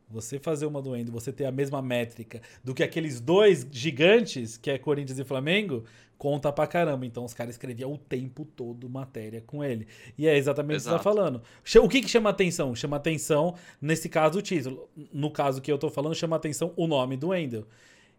você 0.10 0.40
fazer 0.40 0.66
uma 0.66 0.82
do 0.82 0.92
Wendel, 0.92 1.14
você 1.14 1.32
ter 1.32 1.46
a 1.46 1.52
mesma 1.52 1.80
métrica 1.80 2.42
do 2.64 2.74
que 2.74 2.82
aqueles 2.82 3.20
dois 3.20 3.68
gigantes, 3.72 4.58
que 4.58 4.72
é 4.72 4.78
Corinthians 4.78 5.20
e 5.20 5.24
Flamengo, 5.24 5.84
conta 6.22 6.54
pra 6.54 6.68
caramba. 6.68 7.04
Então 7.04 7.26
os 7.26 7.34
caras 7.34 7.56
escreviam 7.56 7.92
o 7.92 7.98
tempo 7.98 8.46
todo 8.46 8.88
matéria 8.88 9.42
com 9.42 9.64
ele. 9.64 9.88
E 10.16 10.28
é 10.28 10.38
exatamente 10.38 10.76
o 10.76 10.78
que 10.78 10.84
você 10.84 10.90
tá 10.92 11.00
falando. 11.00 11.42
O 11.82 11.90
que, 11.90 12.00
que 12.00 12.08
chama 12.08 12.30
atenção? 12.30 12.76
Chama 12.76 12.98
atenção, 12.98 13.56
nesse 13.82 14.08
caso, 14.08 14.38
o 14.38 14.42
título. 14.42 14.88
No 15.12 15.32
caso 15.32 15.60
que 15.60 15.72
eu 15.72 15.80
tô 15.80 15.90
falando, 15.90 16.14
chama 16.14 16.36
atenção 16.36 16.74
o 16.78 16.86
nome 16.86 17.18
do 17.18 17.30
Wendel. 17.30 17.66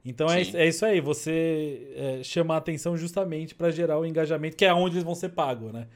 Então 0.05 0.29
é, 0.29 0.43
é, 0.43 0.67
isso 0.67 0.85
aí, 0.85 1.01
você 1.01 1.93
é, 1.95 2.25
chamar 2.25 2.57
atenção 2.57 2.97
justamente 2.97 3.55
para 3.55 3.71
gerar 3.71 4.01
o 4.01 4.05
engajamento, 4.05 4.57
que 4.57 4.65
é 4.65 4.75
onde 4.75 4.97
eles 4.97 5.05
vão 5.05 5.15
ser 5.15 5.29
pagos, 5.29 5.73
né? 5.73 5.87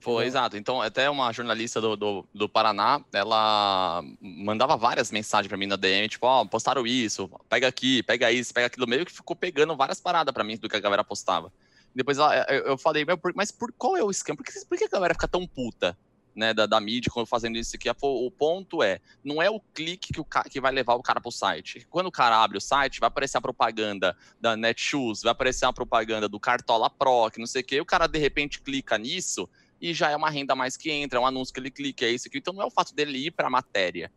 Foi, 0.00 0.26
exato. 0.26 0.56
Então, 0.56 0.82
até 0.82 1.08
uma 1.08 1.32
jornalista 1.32 1.80
do, 1.80 1.96
do, 1.96 2.28
do 2.34 2.48
Paraná, 2.48 3.02
ela 3.12 4.02
mandava 4.20 4.76
várias 4.76 5.10
mensagens 5.10 5.48
para 5.48 5.56
mim 5.56 5.66
na 5.66 5.76
DM, 5.76 6.08
tipo, 6.08 6.26
ó, 6.26 6.42
oh, 6.42 6.46
postaram 6.46 6.86
isso, 6.86 7.30
pega 7.48 7.66
aqui, 7.66 8.02
pega 8.02 8.30
isso, 8.30 8.52
pega 8.52 8.66
aquilo, 8.66 8.86
meio 8.86 9.06
que 9.06 9.12
ficou 9.12 9.34
pegando 9.34 9.74
várias 9.74 10.00
paradas 10.00 10.34
para 10.34 10.44
mim 10.44 10.58
do 10.58 10.68
que 10.68 10.76
a 10.76 10.80
galera 10.80 11.02
postava. 11.02 11.50
Depois 11.94 12.18
ela, 12.18 12.34
eu, 12.50 12.76
falei, 12.76 13.06
mas 13.34 13.50
por 13.50 13.72
qual 13.72 13.96
é 13.96 14.02
o 14.02 14.10
esquema? 14.10 14.36
Por 14.36 14.44
que, 14.44 14.52
por 14.66 14.76
que 14.76 14.84
a 14.84 14.88
galera 14.88 15.14
fica 15.14 15.28
tão 15.28 15.46
puta? 15.46 15.96
né, 16.34 16.52
da, 16.52 16.66
da 16.66 16.80
mídia 16.80 17.10
fazendo 17.26 17.56
isso 17.56 17.76
aqui. 17.76 17.88
O 18.02 18.30
ponto 18.30 18.82
é, 18.82 19.00
não 19.22 19.40
é 19.40 19.48
o 19.48 19.60
clique 19.60 20.12
que, 20.12 20.20
o, 20.20 20.26
que 20.50 20.60
vai 20.60 20.72
levar 20.72 20.94
o 20.94 21.02
cara 21.02 21.20
para 21.20 21.28
o 21.28 21.32
site. 21.32 21.86
Quando 21.88 22.08
o 22.08 22.12
cara 22.12 22.42
abre 22.42 22.58
o 22.58 22.60
site, 22.60 23.00
vai 23.00 23.08
aparecer 23.08 23.38
a 23.38 23.40
propaganda 23.40 24.16
da 24.40 24.56
Netshoes, 24.56 25.22
vai 25.22 25.32
aparecer 25.32 25.64
a 25.64 25.72
propaganda 25.72 26.28
do 26.28 26.40
Cartola 26.40 26.90
Pro, 26.90 27.30
que 27.30 27.38
não 27.38 27.46
sei 27.46 27.62
o 27.62 27.64
quê, 27.64 27.76
e 27.76 27.80
o 27.80 27.86
cara 27.86 28.06
de 28.06 28.18
repente 28.18 28.60
clica 28.60 28.98
nisso 28.98 29.48
e 29.80 29.92
já 29.92 30.10
é 30.10 30.16
uma 30.16 30.30
renda 30.30 30.54
mais 30.54 30.76
que 30.76 30.90
entra, 30.90 31.18
é 31.18 31.22
um 31.22 31.26
anúncio 31.26 31.52
que 31.52 31.60
ele 31.60 31.70
clica, 31.70 32.04
é 32.04 32.10
isso 32.10 32.28
aqui. 32.28 32.38
Então 32.38 32.54
não 32.54 32.62
é 32.62 32.66
o 32.66 32.70
fato 32.70 32.94
dele 32.94 33.26
ir 33.26 33.30
para 33.30 33.46
a 33.46 33.50
matéria. 33.50 34.10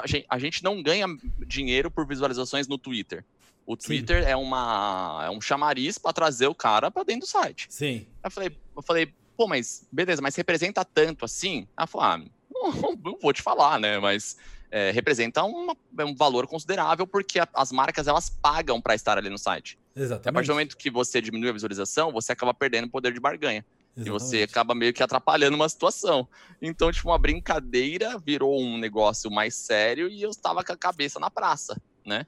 A 0.00 0.06
gente, 0.06 0.26
a 0.28 0.38
gente 0.38 0.64
não 0.64 0.82
ganha 0.82 1.06
dinheiro 1.46 1.90
por 1.90 2.06
visualizações 2.06 2.68
no 2.68 2.78
Twitter. 2.78 3.24
O 3.66 3.76
Twitter 3.76 4.22
é, 4.28 4.36
uma, 4.36 5.22
é 5.26 5.30
um 5.30 5.40
chamariz 5.40 5.98
para 5.98 6.12
trazer 6.12 6.46
o 6.46 6.54
cara 6.54 6.90
para 6.90 7.02
dentro 7.02 7.22
do 7.22 7.26
site. 7.26 7.66
Sim. 7.70 8.06
Eu 8.22 8.30
falei, 8.30 8.56
eu 8.76 8.82
falei, 8.82 9.14
pô, 9.36 9.46
mas 9.48 9.86
beleza, 9.90 10.20
mas 10.20 10.36
representa 10.36 10.84
tanto 10.84 11.24
assim? 11.24 11.66
Ela 11.76 11.86
falou, 11.86 12.06
ah, 12.06 12.18
não, 12.52 12.72
não 13.02 13.18
vou 13.20 13.32
te 13.32 13.42
falar, 13.42 13.80
né? 13.80 13.98
Mas 13.98 14.36
é, 14.70 14.90
representa 14.90 15.42
uma, 15.44 15.76
um 16.00 16.14
valor 16.14 16.46
considerável 16.46 17.06
porque 17.06 17.38
a, 17.38 17.48
as 17.54 17.72
marcas 17.72 18.06
elas 18.06 18.28
pagam 18.28 18.80
para 18.80 18.94
estar 18.94 19.16
ali 19.16 19.30
no 19.30 19.38
site. 19.38 19.78
Exatamente. 19.96 20.28
a 20.28 20.32
partir 20.32 20.48
do 20.48 20.54
momento 20.54 20.76
que 20.76 20.90
você 20.90 21.20
diminui 21.20 21.48
a 21.48 21.52
visualização, 21.52 22.12
você 22.12 22.32
acaba 22.32 22.52
perdendo 22.52 22.86
o 22.86 22.90
poder 22.90 23.12
de 23.12 23.20
barganha. 23.20 23.64
Exatamente. 23.96 24.08
E 24.08 24.10
você 24.10 24.42
acaba 24.42 24.74
meio 24.74 24.92
que 24.92 25.02
atrapalhando 25.02 25.54
uma 25.54 25.68
situação. 25.68 26.28
Então, 26.60 26.90
tipo, 26.90 27.08
uma 27.08 27.18
brincadeira 27.18 28.18
virou 28.18 28.60
um 28.60 28.76
negócio 28.76 29.30
mais 29.30 29.54
sério 29.54 30.08
e 30.08 30.20
eu 30.22 30.30
estava 30.30 30.64
com 30.64 30.72
a 30.72 30.76
cabeça 30.76 31.20
na 31.20 31.30
praça, 31.30 31.80
né? 32.04 32.26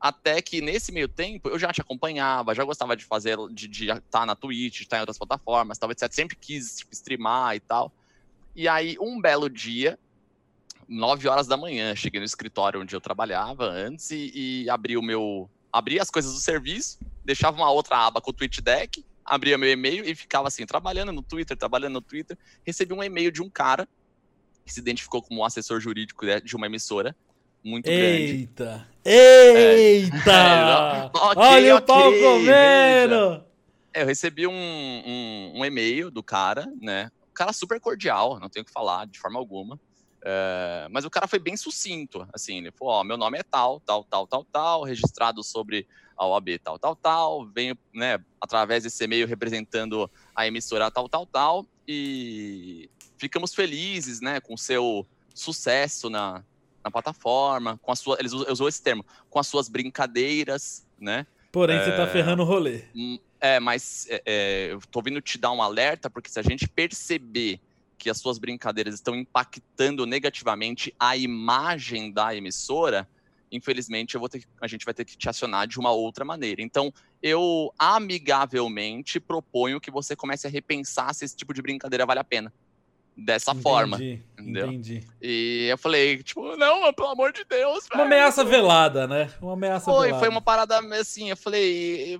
Até 0.00 0.42
que 0.42 0.60
nesse 0.60 0.90
meio 0.90 1.06
tempo 1.06 1.48
eu 1.48 1.58
já 1.58 1.72
te 1.72 1.80
acompanhava, 1.80 2.54
já 2.54 2.64
gostava 2.64 2.96
de 2.96 3.04
fazer, 3.04 3.36
de 3.52 3.66
estar 3.66 4.00
tá 4.10 4.26
na 4.26 4.34
Twitch, 4.34 4.78
de 4.78 4.82
estar 4.82 4.96
tá 4.96 4.98
em 4.98 5.00
outras 5.00 5.18
plataformas, 5.18 5.78
tal, 5.78 5.90
etc. 5.92 6.12
Sempre 6.12 6.36
quis 6.36 6.78
tipo, 6.78 6.92
streamar 6.92 7.54
e 7.54 7.60
tal. 7.60 7.92
E 8.56 8.66
aí, 8.66 8.96
um 9.00 9.20
belo 9.20 9.48
dia, 9.48 9.98
9 10.88 11.28
horas 11.28 11.46
da 11.46 11.56
manhã, 11.56 11.94
cheguei 11.94 12.20
no 12.20 12.26
escritório 12.26 12.80
onde 12.80 12.94
eu 12.96 13.00
trabalhava 13.00 13.64
antes 13.64 14.10
e, 14.10 14.32
e 14.34 14.70
abri 14.70 14.96
o 14.96 15.02
meu. 15.02 15.48
Abri 15.72 15.98
as 15.98 16.10
coisas 16.10 16.34
do 16.34 16.40
serviço, 16.40 16.98
deixava 17.24 17.56
uma 17.56 17.70
outra 17.70 17.96
aba 17.96 18.20
com 18.20 18.30
o 18.30 18.34
Twitch 18.34 18.58
Deck, 18.60 19.02
abria 19.32 19.56
meu 19.56 19.70
e-mail 19.70 20.04
e 20.04 20.14
ficava 20.14 20.48
assim, 20.48 20.66
trabalhando 20.66 21.10
no 21.10 21.22
Twitter, 21.22 21.56
trabalhando 21.56 21.94
no 21.94 22.02
Twitter. 22.02 22.36
Recebi 22.66 22.92
um 22.92 23.02
e-mail 23.02 23.32
de 23.32 23.42
um 23.42 23.48
cara 23.48 23.88
que 24.64 24.72
se 24.72 24.78
identificou 24.78 25.22
como 25.22 25.42
assessor 25.42 25.80
jurídico 25.80 26.26
de 26.44 26.54
uma 26.54 26.66
emissora 26.66 27.16
muito 27.64 27.88
Eita. 27.88 28.02
grande. 28.02 28.86
Eita! 29.04 30.30
É, 30.30 31.06
okay, 31.16 31.32
Olha 31.34 31.56
okay, 31.58 31.72
o 31.72 31.82
pau 31.82 32.12
comendo! 32.12 33.44
É, 33.94 34.02
eu 34.02 34.06
recebi 34.06 34.46
um, 34.46 34.52
um, 34.52 35.52
um, 35.56 35.64
e-mail 35.64 36.10
do 36.10 36.22
cara, 36.22 36.70
né? 36.80 37.10
O 37.30 37.34
cara 37.34 37.54
super 37.54 37.80
cordial, 37.80 38.38
não 38.38 38.50
tenho 38.50 38.64
o 38.64 38.66
que 38.66 38.72
falar 38.72 39.06
de 39.06 39.18
forma 39.18 39.38
alguma. 39.38 39.80
É, 40.24 40.88
mas 40.90 41.06
o 41.06 41.10
cara 41.10 41.26
foi 41.26 41.38
bem 41.38 41.56
sucinto, 41.56 42.28
assim, 42.32 42.58
ele 42.58 42.70
falou, 42.70 42.94
ó, 42.94 43.04
meu 43.04 43.16
nome 43.16 43.38
é 43.38 43.42
tal, 43.42 43.80
tal, 43.80 44.04
tal, 44.04 44.26
tal, 44.26 44.44
tal, 44.44 44.84
registrado 44.84 45.42
sobre 45.42 45.86
a 46.16 46.26
OAB 46.26 46.58
tal, 46.62 46.78
tal, 46.78 46.96
tal, 46.96 47.46
venho, 47.46 47.76
né, 47.92 48.18
através 48.40 48.82
desse 48.82 49.04
e-mail 49.04 49.26
representando 49.26 50.10
a 50.34 50.46
emissora 50.46 50.90
tal, 50.90 51.08
tal, 51.08 51.26
tal, 51.26 51.66
e 51.86 52.88
ficamos 53.18 53.54
felizes, 53.54 54.20
né, 54.20 54.40
com 54.40 54.54
o 54.54 54.58
seu 54.58 55.06
sucesso 55.34 56.10
na, 56.10 56.44
na 56.84 56.90
plataforma, 56.90 57.78
com 57.82 57.92
a 57.92 57.96
sua. 57.96 58.16
Eles 58.18 58.32
usou 58.32 58.68
esse 58.68 58.82
termo, 58.82 59.04
com 59.30 59.38
as 59.38 59.46
suas 59.46 59.68
brincadeiras, 59.68 60.86
né? 60.98 61.26
Porém, 61.50 61.76
é, 61.76 61.84
você 61.84 61.92
tá 61.92 62.02
é, 62.04 62.06
ferrando 62.06 62.42
o 62.42 62.46
rolê. 62.46 62.84
Hum, 62.94 63.18
é, 63.40 63.60
mas 63.60 64.06
é, 64.08 64.22
é, 64.24 64.72
eu 64.72 64.80
tô 64.90 65.02
vindo 65.02 65.20
te 65.20 65.38
dar 65.38 65.52
um 65.52 65.62
alerta, 65.62 66.08
porque 66.08 66.30
se 66.30 66.38
a 66.38 66.42
gente 66.42 66.68
perceber 66.68 67.60
que 67.98 68.10
as 68.10 68.18
suas 68.18 68.38
brincadeiras 68.38 68.94
estão 68.94 69.14
impactando 69.14 70.04
negativamente 70.06 70.92
a 70.98 71.16
imagem 71.16 72.10
da 72.10 72.34
emissora, 72.34 73.08
infelizmente 73.52 74.18
ter, 74.30 74.44
a 74.60 74.66
gente 74.66 74.84
vai 74.84 74.94
ter 74.94 75.04
que 75.04 75.16
te 75.16 75.28
acionar 75.28 75.68
de 75.68 75.78
uma 75.78 75.92
outra 75.92 76.24
maneira. 76.24 76.62
Então, 76.62 76.92
eu 77.22 77.72
amigavelmente 77.78 79.20
proponho 79.20 79.80
que 79.80 79.90
você 79.90 80.16
comece 80.16 80.46
a 80.46 80.50
repensar 80.50 81.14
se 81.14 81.24
esse 81.24 81.36
tipo 81.36 81.52
de 81.52 81.60
brincadeira 81.60 82.06
vale 82.06 82.20
a 82.20 82.24
pena 82.24 82.52
dessa 83.16 83.50
entendi, 83.50 83.62
forma. 83.62 83.98
Entendeu? 84.02 84.68
Entendi. 84.68 85.04
E 85.20 85.68
eu 85.70 85.78
falei, 85.78 86.22
tipo, 86.22 86.56
não, 86.56 86.92
pelo 86.92 87.08
amor 87.08 87.32
de 87.32 87.44
Deus. 87.44 87.86
Uma 87.92 88.04
ameaça 88.04 88.42
velada, 88.42 89.06
né? 89.06 89.30
Uma 89.40 89.52
ameaça 89.52 89.84
foi, 89.84 90.06
velada. 90.06 90.18
Foi 90.18 90.28
uma 90.28 90.40
parada 90.40 90.78
assim, 90.98 91.30
eu 91.30 91.36
falei. 91.36 92.14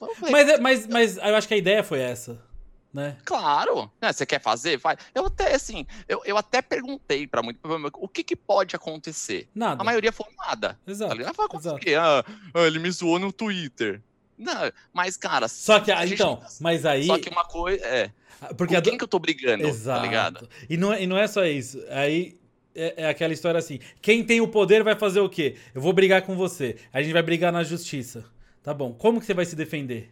Eu 0.00 0.14
falei 0.14 0.32
mas, 0.32 0.48
é, 0.48 0.58
mas, 0.58 0.86
mas 0.86 1.16
eu 1.18 1.36
acho 1.36 1.46
que 1.46 1.54
a 1.54 1.58
ideia 1.58 1.84
foi 1.84 2.00
essa. 2.00 2.47
Né? 2.92 3.16
Claro, 3.24 3.90
né? 4.00 4.12
você 4.12 4.24
quer 4.24 4.40
fazer? 4.40 4.80
Faz. 4.80 4.98
Eu 5.14 5.26
até, 5.26 5.54
assim, 5.54 5.86
eu, 6.08 6.22
eu 6.24 6.38
até 6.38 6.62
perguntei 6.62 7.26
para 7.26 7.42
muito 7.42 7.60
o 7.94 8.08
que, 8.08 8.24
que 8.24 8.34
pode 8.34 8.74
acontecer. 8.74 9.48
Nada. 9.54 9.80
A 9.80 9.84
maioria 9.84 10.10
falou 10.10 10.32
nada. 10.38 10.78
Exato. 10.86 11.14
Tá 11.14 11.56
exato. 11.58 11.80
Ah, 12.00 12.24
ah, 12.54 12.60
ele 12.62 12.78
me 12.78 12.90
zoou 12.90 13.18
no 13.18 13.30
Twitter. 13.30 14.00
Não, 14.38 14.72
mas, 14.92 15.16
cara. 15.16 15.48
Só 15.48 15.80
que, 15.80 15.92
então, 15.92 16.40
mas 16.60 16.86
aí. 16.86 17.04
Só 17.04 17.18
que 17.18 17.28
uma 17.28 17.44
coisa. 17.44 17.84
É. 17.84 18.10
Porque 18.56 18.76
Com 18.76 18.82
quem 18.82 18.94
a... 18.94 18.98
que 18.98 19.04
eu 19.04 19.08
tô 19.08 19.18
brigando, 19.18 19.64
tá 19.64 19.68
Exato. 19.68 20.00
tá 20.00 20.06
ligado? 20.06 20.48
E 20.70 20.76
não, 20.76 20.92
é, 20.92 21.02
e 21.02 21.06
não 21.06 21.18
é 21.18 21.26
só 21.26 21.44
isso. 21.44 21.82
Aí 21.90 22.38
é, 22.74 22.94
é, 23.04 23.08
aquela 23.08 23.32
história 23.32 23.58
assim: 23.58 23.80
quem 24.00 24.24
tem 24.24 24.40
o 24.40 24.48
poder 24.48 24.84
vai 24.84 24.94
fazer 24.94 25.20
o 25.20 25.28
quê? 25.28 25.56
Eu 25.74 25.80
vou 25.82 25.92
brigar 25.92 26.22
com 26.22 26.36
você. 26.36 26.76
A 26.92 27.02
gente 27.02 27.12
vai 27.12 27.22
brigar 27.22 27.52
na 27.52 27.64
justiça. 27.64 28.24
Tá 28.62 28.72
bom. 28.72 28.92
Como 28.92 29.18
que 29.18 29.26
você 29.26 29.34
vai 29.34 29.44
se 29.44 29.56
defender? 29.56 30.10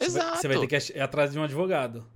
Exato. 0.00 0.26
Você 0.38 0.48
vai, 0.48 0.56
você 0.56 0.58
vai 0.58 0.66
ter 0.66 0.80
que 0.80 0.98
ir 0.98 1.00
atrás 1.00 1.32
de 1.32 1.38
um 1.38 1.42
advogado. 1.42 2.06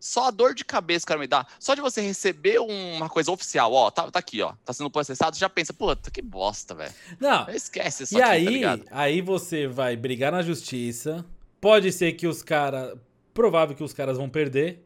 Só 0.00 0.28
a 0.28 0.30
dor 0.30 0.54
de 0.54 0.64
cabeça 0.64 1.04
que 1.04 1.06
o 1.06 1.08
cara 1.08 1.20
me 1.20 1.26
dá. 1.26 1.44
Só 1.58 1.74
de 1.74 1.80
você 1.80 2.00
receber 2.00 2.60
uma 2.60 3.08
coisa 3.08 3.32
oficial, 3.32 3.72
ó, 3.72 3.90
tá, 3.90 4.08
tá 4.10 4.18
aqui, 4.18 4.40
ó, 4.40 4.54
tá 4.64 4.72
sendo 4.72 4.90
processado, 4.90 5.34
você 5.34 5.40
já 5.40 5.48
pensa, 5.48 5.72
puta, 5.72 6.10
que 6.10 6.22
bosta, 6.22 6.74
velho. 6.74 6.92
Não. 7.18 7.48
Esquece 7.50 8.04
isso 8.04 8.16
e 8.16 8.22
aqui, 8.22 8.64
aí, 8.64 8.78
tá 8.78 8.84
aí 8.90 9.20
você 9.20 9.66
vai 9.66 9.96
brigar 9.96 10.30
na 10.30 10.40
justiça. 10.40 11.24
Pode 11.60 11.90
ser 11.90 12.12
que 12.12 12.28
os 12.28 12.42
caras 12.42 12.96
Provável 13.38 13.76
que 13.76 13.84
os 13.84 13.92
caras 13.92 14.16
vão 14.16 14.28
perder, 14.28 14.84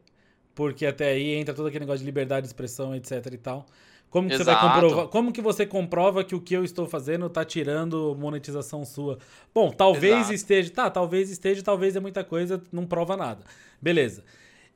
porque 0.53 0.85
até 0.85 1.07
aí 1.07 1.33
entra 1.33 1.55
todo 1.55 1.65
aquele 1.65 1.85
negócio 1.85 2.01
de 2.01 2.05
liberdade 2.05 2.43
de 2.43 2.49
expressão, 2.49 2.95
etc 2.95 3.25
e 3.31 3.37
tal. 3.37 3.65
Como 4.13 4.29
que, 4.29 4.37
você 4.37 4.43
vai 4.43 4.61
comprovar, 4.61 5.07
como 5.07 5.33
que 5.33 5.41
você 5.41 5.65
comprova 5.65 6.23
que 6.23 6.35
o 6.35 6.39
que 6.39 6.53
eu 6.53 6.63
estou 6.63 6.85
fazendo 6.85 7.25
está 7.25 7.43
tirando 7.43 8.15
monetização 8.15 8.85
sua? 8.85 9.17
Bom, 9.51 9.71
talvez 9.71 10.17
Exato. 10.17 10.33
esteja. 10.35 10.69
Tá, 10.69 10.87
talvez 10.87 11.31
esteja, 11.31 11.63
talvez 11.63 11.95
é 11.95 11.99
muita 11.99 12.23
coisa, 12.23 12.61
não 12.71 12.85
prova 12.85 13.17
nada. 13.17 13.43
Beleza. 13.81 14.23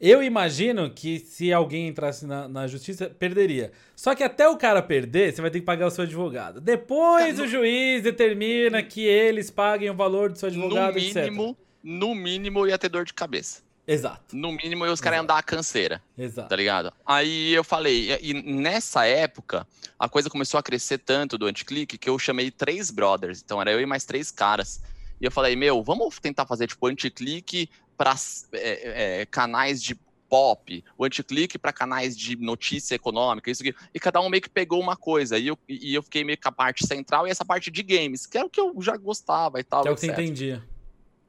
Eu 0.01 0.23
imagino 0.23 0.89
que 0.89 1.19
se 1.19 1.53
alguém 1.53 1.87
entrasse 1.87 2.25
na, 2.25 2.47
na, 2.47 2.65
justiça, 2.65 3.11
perderia. 3.11 3.71
Só 3.95 4.15
que 4.15 4.23
até 4.23 4.49
o 4.49 4.57
cara 4.57 4.81
perder, 4.81 5.31
você 5.31 5.39
vai 5.39 5.51
ter 5.51 5.59
que 5.59 5.65
pagar 5.67 5.85
o 5.85 5.91
seu 5.91 6.03
advogado. 6.03 6.59
Depois 6.59 7.39
o 7.39 7.45
juiz 7.45 8.01
determina 8.01 8.81
que 8.81 9.05
eles 9.05 9.51
paguem 9.51 9.91
o 9.91 9.93
valor 9.93 10.31
do 10.31 10.37
seu 10.39 10.49
advogado, 10.49 10.95
no 10.95 10.99
mínimo, 10.99 11.49
etc. 11.49 11.57
No 11.83 12.15
mínimo, 12.15 12.65
ia 12.65 12.77
ter 12.79 12.89
dor 12.89 13.05
de 13.05 13.13
cabeça. 13.13 13.61
Exato. 13.87 14.35
No 14.35 14.51
mínimo, 14.51 14.83
os 14.85 14.99
caras 14.99 15.17
iam 15.17 15.25
dar 15.25 15.37
a 15.37 15.43
canseira. 15.43 16.03
Exato. 16.17 16.49
Tá 16.49 16.55
ligado? 16.57 16.91
Aí 17.05 17.53
eu 17.53 17.63
falei, 17.63 18.17
e 18.21 18.33
nessa 18.33 19.05
época, 19.05 19.65
a 19.97 20.09
coisa 20.09 20.29
começou 20.29 20.59
a 20.59 20.63
crescer 20.63 20.97
tanto 20.97 21.37
do 21.37 21.45
anticlique 21.45 21.97
que 21.97 22.09
eu 22.09 22.19
chamei 22.19 22.51
três 22.51 22.91
brothers. 22.91 23.41
Então 23.41 23.61
era 23.61 23.71
eu 23.71 23.79
e 23.79 23.85
mais 23.85 24.03
três 24.03 24.29
caras. 24.29 24.81
E 25.21 25.25
eu 25.25 25.31
falei, 25.31 25.55
meu, 25.55 25.81
vamos 25.81 26.19
tentar 26.19 26.45
fazer 26.45 26.67
tipo 26.67 26.85
anticlique 26.85 27.69
para 27.97 28.13
é, 28.51 29.21
é, 29.21 29.25
canais 29.25 29.81
de 29.81 29.95
pop, 30.29 30.83
o 30.97 31.05
anticlique 31.05 31.57
para 31.57 31.71
canais 31.71 32.15
de 32.15 32.35
notícia 32.35 32.95
econômica, 32.95 33.49
isso 33.49 33.63
aqui. 33.63 33.73
E 33.93 33.99
cada 33.99 34.19
um 34.19 34.29
meio 34.29 34.43
que 34.43 34.49
pegou 34.49 34.81
uma 34.81 34.97
coisa. 34.97 35.37
E 35.37 35.47
eu, 35.47 35.57
e 35.67 35.95
eu 35.95 36.03
fiquei 36.03 36.25
meio 36.25 36.37
com 36.37 36.49
a 36.49 36.51
parte 36.51 36.85
central 36.85 37.25
e 37.25 37.31
essa 37.31 37.45
parte 37.45 37.71
de 37.71 37.81
games, 37.81 38.25
que 38.25 38.37
era 38.37 38.45
o 38.45 38.49
que 38.49 38.59
eu 38.59 38.75
já 38.81 38.97
gostava 38.97 39.61
e 39.61 39.63
tal. 39.63 39.83
Que 39.83 39.87
é 39.87 39.91
o 39.91 39.95
que 39.95 40.01
você 40.01 40.11
entendia. 40.11 40.61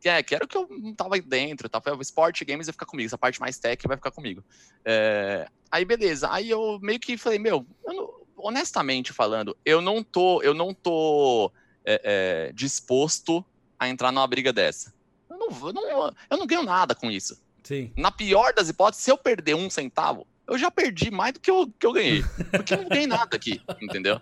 É, 0.05 0.23
que 0.23 0.35
era 0.35 0.45
o 0.45 0.49
que 0.49 0.57
eu 0.57 0.67
não 0.71 0.95
tava 0.95 1.19
dentro, 1.21 1.69
tá? 1.69 1.81
Foi 1.81 1.97
esporte, 2.01 2.45
games 2.45 2.67
vai 2.67 2.73
ficar 2.73 2.87
comigo, 2.87 3.07
essa 3.07 3.19
parte 3.19 3.41
mais 3.41 3.59
tech 3.59 3.87
vai 3.87 3.97
ficar 3.97 4.11
comigo. 4.11 4.45
É, 4.85 5.49
aí 5.71 5.85
beleza, 5.85 6.31
aí 6.31 6.49
eu 6.49 6.79
meio 6.81 7.01
que 7.01 7.17
falei, 7.17 7.39
meu, 7.39 7.67
não, 7.85 8.15
honestamente 8.37 9.13
falando, 9.13 9.57
eu 9.65 9.81
não 9.81 10.03
tô, 10.03 10.41
eu 10.43 10.55
não 10.55 10.73
tô 10.73 11.51
é, 11.85 12.01
é, 12.49 12.53
disposto 12.53 13.45
a 13.79 13.89
entrar 13.89 14.13
numa 14.13 14.27
briga 14.27 14.53
dessa. 14.53 14.95
Eu 15.29 15.37
não, 15.37 15.67
eu 15.69 15.73
não, 15.73 16.15
eu 16.31 16.37
não 16.37 16.47
ganho 16.47 16.63
nada 16.63 16.95
com 16.95 17.11
isso. 17.11 17.41
Sim. 17.63 17.93
Na 17.97 18.11
pior 18.11 18.55
das 18.55 18.69
hipóteses, 18.69 19.05
se 19.05 19.11
eu 19.11 19.19
perder 19.19 19.55
um 19.55 19.69
centavo, 19.69 20.27
eu 20.47 20.57
já 20.57 20.71
perdi 20.71 21.11
mais 21.11 21.35
do 21.35 21.41
que 21.41 21.51
eu, 21.51 21.71
que 21.79 21.87
eu 21.87 21.93
ganhei. 21.93 22.25
Porque 22.51 22.73
eu 22.73 22.83
não 22.83 22.89
ganhei 22.89 23.07
nada 23.07 23.37
aqui, 23.37 23.61
entendeu? 23.83 24.21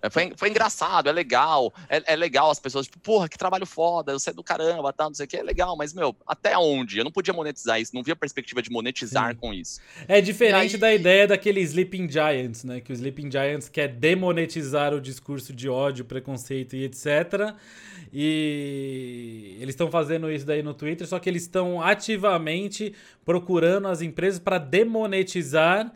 É, 0.00 0.10
foi, 0.10 0.32
foi 0.36 0.48
engraçado, 0.50 1.08
é 1.08 1.12
legal. 1.12 1.72
É, 1.88 2.12
é, 2.12 2.16
legal 2.16 2.50
as 2.50 2.58
pessoas, 2.58 2.86
tipo, 2.86 2.98
porra, 2.98 3.28
que 3.28 3.36
trabalho 3.36 3.66
foda, 3.66 4.12
eu 4.12 4.18
sei 4.18 4.32
do 4.32 4.42
caramba, 4.42 4.92
tá, 4.92 5.04
não 5.04 5.14
sei 5.14 5.26
o 5.26 5.28
que, 5.28 5.36
é 5.36 5.42
legal, 5.42 5.76
mas, 5.76 5.92
meu, 5.92 6.14
até 6.26 6.56
onde? 6.56 6.98
Eu 6.98 7.04
não 7.04 7.10
podia 7.10 7.34
monetizar 7.34 7.80
isso, 7.80 7.94
não 7.94 8.02
via 8.02 8.16
perspectiva 8.16 8.62
de 8.62 8.70
monetizar 8.70 9.32
Sim. 9.32 9.36
com 9.36 9.52
isso. 9.52 9.80
É 10.08 10.20
diferente 10.20 10.76
aí... 10.76 10.80
da 10.80 10.94
ideia 10.94 11.26
daquele 11.26 11.60
Sleeping 11.60 12.08
Giants, 12.08 12.64
né? 12.64 12.80
Que 12.80 12.92
o 12.92 12.94
Sleeping 12.94 13.30
Giants 13.30 13.68
quer 13.68 13.88
demonetizar 13.88 14.94
o 14.94 15.00
discurso 15.00 15.52
de 15.52 15.68
ódio, 15.68 16.04
preconceito 16.04 16.76
e 16.76 16.84
etc. 16.84 17.54
E 18.12 19.56
eles 19.60 19.74
estão 19.74 19.90
fazendo 19.90 20.30
isso 20.30 20.46
daí 20.46 20.62
no 20.62 20.72
Twitter, 20.72 21.06
só 21.06 21.18
que 21.18 21.28
eles 21.28 21.42
estão 21.42 21.82
ativamente 21.82 22.94
procurando 23.24 23.88
as 23.88 24.00
empresas 24.00 24.38
para 24.38 24.58
demonetizar 24.58 25.92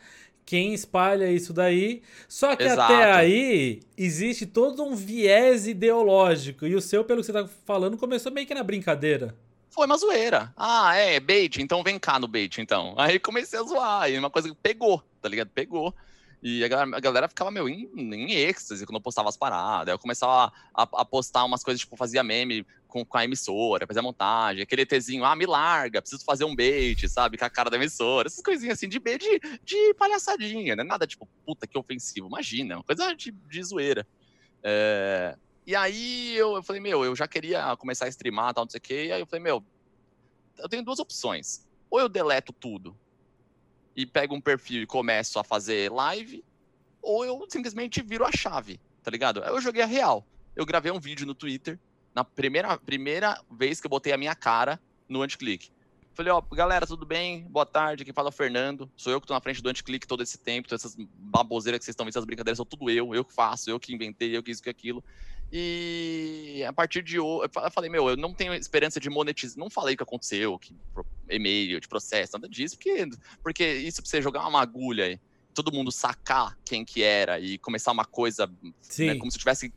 quem 0.51 0.75
espalha 0.75 1.31
isso 1.31 1.53
daí. 1.53 2.03
Só 2.27 2.57
que 2.57 2.65
Exato. 2.65 2.93
até 2.93 3.13
aí 3.13 3.83
existe 3.97 4.47
todo 4.47 4.83
um 4.83 4.97
viés 4.97 5.69
ideológico. 5.69 6.67
E 6.67 6.75
o 6.75 6.81
seu, 6.81 7.05
pelo 7.05 7.21
que 7.21 7.27
você 7.27 7.33
tá 7.33 7.49
falando, 7.65 7.97
começou 7.97 8.33
meio 8.33 8.49
que 8.49 8.53
na 8.53 8.65
brincadeira. 8.65 9.33
Foi 9.69 9.87
uma 9.87 9.97
zoeira. 9.97 10.53
Ah, 10.57 10.97
é, 10.97 11.21
bait, 11.21 11.63
então 11.63 11.85
vem 11.85 12.01
cá 12.01 12.19
no 12.19 12.27
bait, 12.27 12.61
então. 12.61 12.97
Aí 12.99 13.21
comecei 13.21 13.61
a 13.61 13.63
zoar, 13.63 14.11
e 14.11 14.19
uma 14.19 14.29
coisa 14.29 14.49
que 14.49 14.55
pegou, 14.61 15.01
tá 15.23 15.29
ligado? 15.29 15.51
Pegou. 15.51 15.95
E 16.43 16.65
a 16.65 16.69
galera, 16.69 16.97
a 16.97 17.01
galera 17.01 17.29
ficava, 17.29 17.51
meu, 17.51 17.69
em, 17.69 17.91
em 17.95 18.33
êxtase 18.33 18.87
quando 18.87 18.97
eu 18.97 19.03
postava 19.03 19.29
as 19.29 19.37
paradas. 19.37 19.89
Aí 19.89 19.95
eu 19.95 19.99
começava 19.99 20.53
a, 20.75 20.83
a, 20.83 21.05
postar 21.05 21.45
umas 21.45 21.63
coisas, 21.63 21.81
tipo, 21.81 21.97
fazia 21.97 22.23
meme 22.23 22.67
com, 22.89 23.05
com 23.05 23.19
a 23.19 23.25
emissora, 23.25 23.87
fazia 23.87 24.03
montagem, 24.03 24.63
aquele 24.63 24.83
ETzinho, 24.83 25.25
ah, 25.25 25.37
me 25.37 25.45
larga, 25.45 26.01
preciso 26.01 26.25
fazer 26.25 26.45
um 26.45 26.57
bait, 26.57 27.07
sabe? 27.09 27.37
Com 27.37 27.45
a 27.45 27.51
cara 27.51 27.69
da 27.69 27.77
emissora, 27.77 28.27
essas 28.27 28.43
coisinhas 28.43 28.79
assim 28.79 28.89
de 28.89 28.99
de, 28.99 29.41
de 29.63 29.95
palhaçadinha, 29.95 30.75
né? 30.75 30.83
Nada 30.83 31.07
tipo, 31.07 31.29
puta 31.45 31.67
que 31.67 31.77
ofensivo, 31.77 32.27
imagina, 32.27 32.77
uma 32.77 32.85
coisa 32.85 33.15
de, 33.15 33.31
de 33.31 33.63
zoeira. 33.63 34.07
É... 34.63 35.37
E 35.67 35.77
aí 35.77 36.35
eu, 36.37 36.57
eu 36.57 36.63
falei, 36.63 36.81
meu, 36.81 37.05
eu 37.05 37.15
já 37.15 37.29
queria 37.29 37.77
começar 37.77 38.07
a 38.07 38.09
streamar 38.09 38.55
tal, 38.55 38.65
não 38.65 38.71
sei 38.71 38.79
o 38.79 38.83
quê. 38.83 39.07
E 39.07 39.13
aí 39.13 39.21
eu 39.21 39.27
falei, 39.27 39.43
meu, 39.43 39.63
eu 40.59 40.69
tenho 40.69 40.83
duas 40.83 40.99
opções. 40.99 41.67
Ou 41.91 42.01
eu 42.01 42.09
deleto 42.09 42.53
tudo 42.53 42.97
e 44.01 44.07
pego 44.07 44.35
um 44.35 44.41
perfil 44.41 44.83
e 44.83 44.87
começo 44.87 45.39
a 45.39 45.45
fazer 45.45 45.91
live, 45.93 46.43
ou 47.03 47.25
eu 47.25 47.47
simplesmente 47.49 48.03
viro 48.03 48.25
a 48.25 48.33
chave, 48.33 48.81
tá 49.03 49.11
ligado? 49.11 49.41
Eu 49.41 49.61
joguei 49.61 49.83
a 49.83 49.87
real. 49.87 50.27
Eu 50.57 50.65
gravei 50.65 50.91
um 50.91 50.99
vídeo 50.99 51.27
no 51.27 51.35
Twitter, 51.35 51.79
na 52.15 52.25
primeira, 52.25 52.77
primeira 52.79 53.41
vez 53.51 53.81
que 53.81 53.87
eu 53.87 53.91
botei 53.91 54.13
a 54.13 54.17
minha 54.17 54.35
cara 54.35 54.81
no 55.09 55.23
anticlick. 55.23 55.71
Falei, 56.15 56.33
ó, 56.33 56.41
galera, 56.41 56.87
tudo 56.87 57.07
bem? 57.07 57.45
Boa 57.45 57.65
tarde, 57.65 58.03
aqui 58.03 58.13
fala 58.13 58.29
é 58.29 58.31
o 58.31 58.33
Fernando. 58.33 58.91
Sou 58.97 59.13
eu 59.13 59.21
que 59.21 59.27
tô 59.27 59.33
na 59.33 59.41
frente 59.41 59.63
do 59.63 59.69
anticlick 59.69 60.07
todo 60.07 60.23
esse 60.23 60.39
tempo, 60.39 60.69
todas 60.69 60.85
essas 60.85 60.97
baboseiras 60.99 61.79
que 61.79 61.85
vocês 61.85 61.93
estão 61.93 62.05
vendo, 62.05 62.13
essas 62.13 62.25
brincadeiras, 62.25 62.57
são 62.57 62.67
tudo 62.67 62.91
eu, 62.91 63.15
eu 63.15 63.25
que 63.25 63.33
faço, 63.33 63.71
eu 63.71 63.79
que 63.79 63.95
inventei, 63.95 64.37
eu 64.37 64.43
que 64.43 64.51
isso, 64.51 64.63
que 64.63 64.71
aquilo. 64.71 65.05
E 65.53 66.65
a 66.67 66.73
partir 66.73 67.03
de 67.03 67.19
hoje, 67.19 67.51
eu 67.55 67.71
falei, 67.71 67.91
meu, 67.91 68.09
eu 68.09 68.17
não 68.17 68.33
tenho 68.33 68.55
esperança 68.55 69.01
de 69.01 69.11
monetizar. 69.11 69.59
Não 69.59 69.69
falei 69.69 69.95
o 69.95 69.97
que 69.97 70.03
aconteceu, 70.03 70.59
que 70.59 70.77
e-mail, 71.29 71.81
de 71.81 71.89
processo, 71.89 72.35
nada 72.35 72.49
disso, 72.49 72.77
porque, 72.77 73.09
porque 73.43 73.65
isso 73.65 74.01
pra 74.01 74.09
você 74.09 74.23
jogar 74.23 74.47
uma 74.47 74.61
agulha 74.61 75.05
aí, 75.07 75.21
todo 75.55 75.73
mundo 75.73 75.91
sacar 75.91 76.57
quem 76.65 76.85
que 76.85 77.03
era 77.03 77.41
e 77.41 77.59
começar 77.59 77.91
uma 77.91 78.05
coisa 78.05 78.47
né, 78.47 79.17
como 79.17 79.31
se 79.31 79.37
eu 79.37 79.41
estivesse 79.41 79.73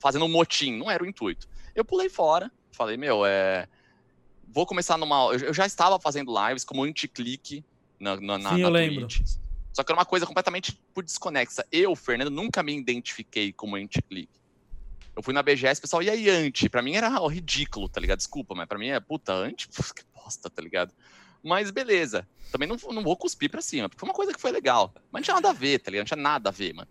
fazendo 0.00 0.24
um 0.24 0.28
motim, 0.28 0.76
não 0.76 0.90
era 0.90 1.02
o 1.02 1.06
intuito. 1.06 1.48
Eu 1.74 1.84
pulei 1.84 2.08
fora, 2.08 2.50
falei, 2.72 2.96
meu, 2.96 3.24
é. 3.24 3.68
Vou 4.48 4.66
começar 4.66 4.96
numa. 4.96 5.32
Eu 5.32 5.52
já 5.52 5.66
estava 5.66 5.98
fazendo 5.98 6.32
lives 6.46 6.64
como 6.64 6.84
anti-clique 6.84 7.64
na, 7.98 8.20
na, 8.20 8.38
Sim, 8.38 8.42
na, 8.42 8.70
na 8.70 8.78
Twitch. 8.78 9.18
Lembro. 9.18 9.34
Só 9.72 9.82
que 9.82 9.90
era 9.90 9.98
uma 9.98 10.06
coisa 10.06 10.24
completamente 10.24 10.80
desconexa. 11.02 11.66
Eu, 11.72 11.96
Fernando, 11.96 12.30
nunca 12.30 12.62
me 12.62 12.76
identifiquei 12.76 13.52
como 13.52 13.74
anti-clique. 13.74 14.43
Eu 15.16 15.22
fui 15.22 15.32
na 15.32 15.42
BGS, 15.42 15.80
pessoal, 15.80 16.02
e 16.02 16.10
aí, 16.10 16.28
anti? 16.28 16.68
Pra 16.68 16.82
mim 16.82 16.96
era 16.96 17.08
ridículo, 17.28 17.88
tá 17.88 18.00
ligado? 18.00 18.18
Desculpa, 18.18 18.54
mas 18.54 18.66
pra 18.66 18.78
mim 18.78 18.88
é, 18.88 18.98
puta, 18.98 19.32
anti? 19.32 19.68
que 19.94 20.02
bosta, 20.14 20.50
tá 20.50 20.60
ligado? 20.60 20.92
Mas 21.42 21.70
beleza. 21.70 22.26
Também 22.50 22.68
não, 22.68 22.76
não 22.92 23.02
vou 23.02 23.16
cuspir 23.16 23.50
pra 23.50 23.60
cima, 23.60 23.88
porque 23.88 24.00
foi 24.00 24.08
uma 24.08 24.14
coisa 24.14 24.32
que 24.32 24.40
foi 24.40 24.50
legal. 24.50 24.92
Mas 25.12 25.20
não 25.20 25.24
tinha 25.24 25.34
nada 25.34 25.50
a 25.50 25.52
ver, 25.52 25.78
tá 25.78 25.90
ligado? 25.90 26.04
Não 26.04 26.16
tinha 26.16 26.22
nada 26.22 26.48
a 26.48 26.52
ver, 26.52 26.72
mano. 26.72 26.88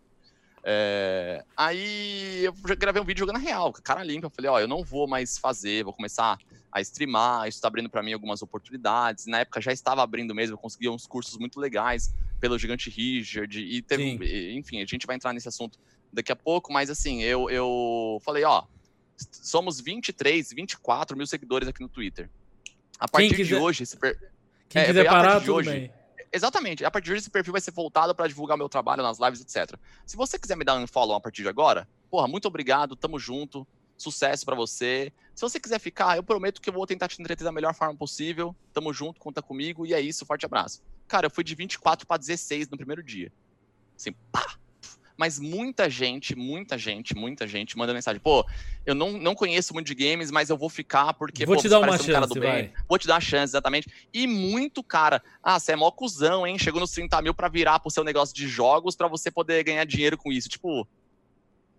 É... 0.64 1.44
Aí 1.58 2.46
eu 2.46 2.54
gravei 2.78 3.02
um 3.02 3.06
vídeo 3.06 3.20
jogando 3.20 3.40
real, 3.40 3.74
com 3.74 3.80
a 3.80 3.82
cara 3.82 4.04
limpa. 4.04 4.28
Eu 4.28 4.32
falei, 4.32 4.52
ó, 4.52 4.60
eu 4.60 4.68
não 4.68 4.84
vou 4.84 5.08
mais 5.08 5.38
fazer, 5.38 5.84
vou 5.84 5.94
começar 5.94 6.38
a 6.72 6.82
streamar. 6.82 7.48
Isso 7.48 7.62
tá 7.62 7.68
abrindo 7.68 7.90
para 7.90 8.04
mim 8.04 8.14
algumas 8.14 8.42
oportunidades. 8.42 9.26
Na 9.26 9.40
época 9.40 9.60
já 9.60 9.74
estava 9.74 10.02
abrindo 10.02 10.34
mesmo, 10.34 10.54
eu 10.54 10.58
consegui 10.58 10.88
uns 10.88 11.06
cursos 11.06 11.38
muito 11.38 11.60
legais 11.60 12.14
pelo 12.40 12.58
Gigante 12.58 12.90
Richard. 12.90 13.60
E 13.60 13.82
teve, 13.82 14.54
enfim, 14.54 14.82
a 14.82 14.86
gente 14.86 15.06
vai 15.06 15.16
entrar 15.16 15.34
nesse 15.34 15.48
assunto 15.48 15.78
daqui 16.14 16.32
a 16.32 16.36
pouco, 16.36 16.72
mas 16.72 16.90
assim, 16.90 17.22
eu, 17.22 17.50
eu 17.50 18.22
falei, 18.24 18.44
ó, 18.44 18.64
somos 19.18 19.80
23, 19.80 20.54
24 20.54 21.18
mil 21.18 21.26
seguidores 21.26 21.68
aqui 21.68 21.82
no 21.82 21.90
Twitter. 21.90 22.30
A 23.00 23.08
partir 23.08 23.36
quiser, 23.36 23.44
de 23.44 23.56
hoje, 23.56 23.84
esse 23.84 23.98
per... 23.98 24.18
Quem 24.70 24.82
é, 24.82 24.86
quiser 24.86 25.06
parar, 25.06 25.40
tudo 25.40 25.56
hoje, 25.56 25.70
bem. 25.70 25.92
Exatamente. 26.32 26.86
A 26.86 26.90
partir 26.90 27.06
de 27.06 27.12
hoje, 27.12 27.22
esse 27.22 27.30
perfil 27.30 27.52
vai 27.52 27.62
ser 27.62 27.72
voltado 27.72 28.16
para 28.16 28.28
divulgar 28.28 28.58
meu 28.58 28.70
trabalho 28.70 29.04
nas 29.04 29.20
lives, 29.20 29.42
etc. 29.42 29.78
Se 30.06 30.16
você 30.16 30.40
quiser 30.40 30.56
me 30.56 30.64
dar 30.64 30.76
um 30.76 30.88
follow 30.88 31.16
a 31.16 31.22
partir 31.22 31.44
de 31.44 31.50
agora, 31.50 31.88
porra, 32.10 32.28
muito 32.28 32.48
obrigado, 32.48 32.96
tamo 32.96 33.20
junto, 33.20 33.68
sucesso 33.98 34.46
para 34.46 34.56
você. 34.56 35.14
Se 35.36 35.42
você 35.42 35.60
quiser 35.60 35.80
ficar, 35.80 36.16
eu 36.18 36.24
prometo 36.24 36.62
que 36.62 36.70
eu 36.70 36.74
vou 36.74 36.88
tentar 36.88 37.08
te 37.08 37.22
entreter 37.22 37.44
da 37.44 37.52
melhor 37.52 37.76
forma 37.76 37.96
possível. 37.96 38.56
Tamo 38.72 38.92
junto, 38.94 39.20
conta 39.20 39.42
comigo, 39.42 39.86
e 39.86 39.94
é 39.94 40.02
isso, 40.02 40.26
forte 40.26 40.46
abraço. 40.46 40.82
Cara, 41.08 41.28
eu 41.28 41.32
fui 41.32 41.44
de 41.44 41.54
24 41.54 42.08
para 42.08 42.18
16 42.18 42.70
no 42.70 42.78
primeiro 42.78 43.04
dia. 43.04 43.32
Assim, 43.96 44.12
pá, 44.32 44.58
mas 45.24 45.40
muita 45.40 45.90
gente, 45.90 46.36
muita 46.36 46.78
gente, 46.78 47.16
muita 47.16 47.48
gente 47.48 47.78
manda 47.78 47.94
mensagem. 47.94 48.20
Pô, 48.20 48.46
eu 48.86 48.94
não, 48.94 49.14
não 49.14 49.34
conheço 49.34 49.74
muito 49.74 49.88
de 49.88 49.96
games, 49.96 50.30
mas 50.30 50.50
eu 50.50 50.58
vou 50.58 50.70
ficar 50.70 51.14
porque. 51.14 51.46
Vou 51.46 51.56
pô, 51.56 51.62
te 51.62 51.70
dar 51.70 51.80
uma 51.80 51.98
chance, 51.98 52.38
um 52.38 52.42
vai. 52.42 52.74
Vou 52.90 53.00
te 53.00 53.08
dar 53.08 53.14
uma 53.14 53.22
chance, 53.22 53.52
exatamente. 53.52 53.90
E 54.14 54.28
muito 54.28 54.84
cara. 54.84 55.24
Ah, 55.42 55.58
você 55.58 55.72
é 55.72 55.76
mó 55.78 55.90
cuzão, 55.92 56.46
hein? 56.46 56.60
Chegou 56.60 56.82
nos 56.82 56.92
30 56.92 57.22
mil 57.22 57.34
pra 57.34 57.48
virar 57.48 57.80
pro 57.80 57.90
seu 57.90 58.04
negócio 58.04 58.36
de 58.36 58.50
jogos 58.50 58.98
para 58.98 59.08
você 59.08 59.32
poder 59.32 59.64
ganhar 59.64 59.86
dinheiro 59.86 60.18
com 60.18 60.30
isso. 60.30 60.50
Tipo. 60.50 60.86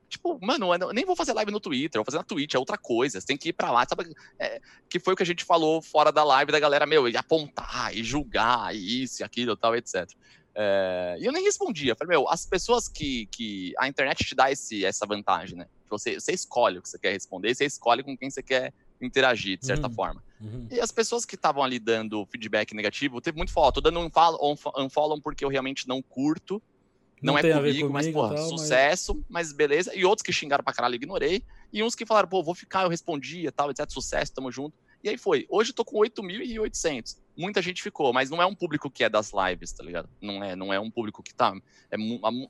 Tipo, 0.08 0.38
mano, 0.40 0.72
eu 0.72 0.92
nem 0.94 1.04
vou 1.04 1.16
fazer 1.16 1.34
live 1.34 1.50
no 1.50 1.60
Twitter, 1.60 1.98
vou 1.98 2.04
fazer 2.04 2.18
na 2.18 2.24
Twitch, 2.24 2.54
é 2.54 2.58
outra 2.58 2.78
coisa. 2.78 3.20
Você 3.20 3.26
tem 3.26 3.36
que 3.36 3.50
ir 3.50 3.52
pra 3.52 3.70
lá, 3.70 3.84
sabe? 3.86 4.10
É, 4.38 4.58
que 4.88 4.98
foi 4.98 5.12
o 5.12 5.16
que 5.16 5.22
a 5.22 5.26
gente 5.26 5.44
falou 5.44 5.82
fora 5.82 6.10
da 6.10 6.24
live 6.24 6.50
da 6.50 6.60
galera, 6.60 6.86
meu, 6.86 7.06
e 7.08 7.16
apontar, 7.16 7.94
e 7.94 8.02
julgar, 8.02 8.74
e 8.74 9.02
isso, 9.02 9.22
e 9.22 9.24
aquilo, 9.24 9.54
tal, 9.54 9.76
etc. 9.76 10.08
É, 10.54 11.16
e 11.20 11.24
eu 11.24 11.32
nem 11.32 11.42
respondia. 11.42 11.96
Falei, 11.96 12.16
meu, 12.16 12.28
as 12.28 12.46
pessoas 12.46 12.88
que, 12.88 13.26
que 13.26 13.72
a 13.78 13.88
internet 13.88 14.24
te 14.24 14.34
dá 14.34 14.50
esse, 14.50 14.84
essa 14.84 15.06
vantagem, 15.06 15.58
né? 15.58 15.66
Você, 15.90 16.18
você 16.18 16.32
escolhe 16.32 16.78
o 16.78 16.82
que 16.82 16.88
você 16.88 16.98
quer 16.98 17.12
responder, 17.12 17.54
você 17.54 17.64
escolhe 17.64 18.02
com 18.02 18.16
quem 18.16 18.30
você 18.30 18.42
quer 18.42 18.72
interagir, 19.00 19.58
de 19.58 19.66
certa 19.66 19.88
uhum. 19.88 19.94
forma. 19.94 20.22
Uhum. 20.40 20.66
E 20.70 20.80
as 20.80 20.90
pessoas 20.90 21.24
que 21.24 21.34
estavam 21.34 21.62
ali 21.62 21.78
dando 21.78 22.24
feedback 22.26 22.74
negativo, 22.74 23.20
teve 23.20 23.36
muito 23.36 23.52
foto. 23.52 23.76
Tô 23.76 23.80
dando 23.80 24.00
um 24.00 24.06
unfollow, 24.06 24.58
unfollow 24.78 25.20
porque 25.20 25.44
eu 25.44 25.48
realmente 25.48 25.86
não 25.88 26.00
curto. 26.00 26.62
Não, 27.22 27.32
não 27.32 27.38
é 27.38 27.42
comigo, 27.42 27.62
comigo, 27.62 27.90
mas, 27.90 28.08
porra, 28.08 28.34
tal, 28.34 28.48
sucesso, 28.48 29.14
mas... 29.28 29.48
mas... 29.48 29.52
beleza. 29.52 29.94
E 29.94 30.04
outros 30.04 30.22
que 30.22 30.32
xingaram 30.32 30.62
pra 30.62 30.74
caralho, 30.74 30.94
ignorei. 30.94 31.42
E 31.72 31.82
uns 31.82 31.94
que 31.94 32.04
falaram, 32.04 32.28
pô, 32.28 32.42
vou 32.42 32.54
ficar, 32.54 32.82
eu 32.82 32.88
respondia, 32.88 33.50
tal, 33.50 33.70
etc. 33.70 33.88
Sucesso, 33.88 34.32
tamo 34.32 34.50
junto. 34.50 34.76
E 35.02 35.08
aí 35.08 35.16
foi. 35.16 35.46
Hoje 35.48 35.70
eu 35.70 35.74
tô 35.74 35.84
com 35.84 35.98
8.800 35.98 37.16
muita 37.36 37.60
gente 37.60 37.82
ficou, 37.82 38.12
mas 38.12 38.30
não 38.30 38.40
é 38.40 38.46
um 38.46 38.54
público 38.54 38.90
que 38.90 39.04
é 39.04 39.08
das 39.08 39.32
lives, 39.32 39.72
tá 39.72 39.82
ligado? 39.82 40.08
Não 40.20 40.42
é, 40.42 40.54
não 40.54 40.72
é 40.72 40.78
um 40.78 40.90
público 40.90 41.22
que 41.22 41.34
tá. 41.34 41.54
É, 41.90 41.96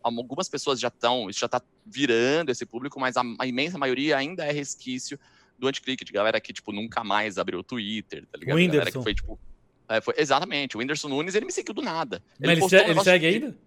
algumas 0.03 0.49
pessoas 0.49 0.79
já 0.79 0.89
estão, 0.89 1.29
isso 1.29 1.41
já 1.41 1.49
tá 1.49 1.63
virando 1.85 2.51
esse 2.51 2.67
público, 2.67 3.01
mas 3.01 3.17
a, 3.17 3.23
a, 3.39 3.47
imensa 3.47 3.79
maioria 3.79 4.17
ainda 4.17 4.45
é 4.45 4.53
resquício 4.53 5.19
do 5.59 5.69
anticlick, 5.69 6.05
de 6.05 6.13
galera 6.13 6.41
que, 6.41 6.53
tipo, 6.53 6.73
nunca 6.73 7.03
mais 7.03 7.39
abriu 7.39 7.61
o 7.61 7.63
Twitter, 7.63 8.27
tá 8.27 8.39
ligado? 8.39 8.55
O 8.55 8.59
Whindersson. 8.59 8.79
Galera 8.79 8.93
que 8.93 9.03
foi, 9.03 9.15
tipo. 9.15 9.39
É, 9.89 10.01
foi, 10.01 10.15
exatamente, 10.17 10.77
o 10.77 10.81
Whindersson 10.81 11.09
Nunes, 11.09 11.35
ele 11.35 11.47
me 11.47 11.53
seguiu 11.53 11.75
do 11.75 11.83
nada. 11.83 12.23
Ele, 12.41 12.53
ele, 12.53 12.69
se, 12.69 12.77
um 12.77 12.81
ele 12.81 13.01
segue 13.03 13.29
de, 13.29 13.35
ainda? 13.35 13.59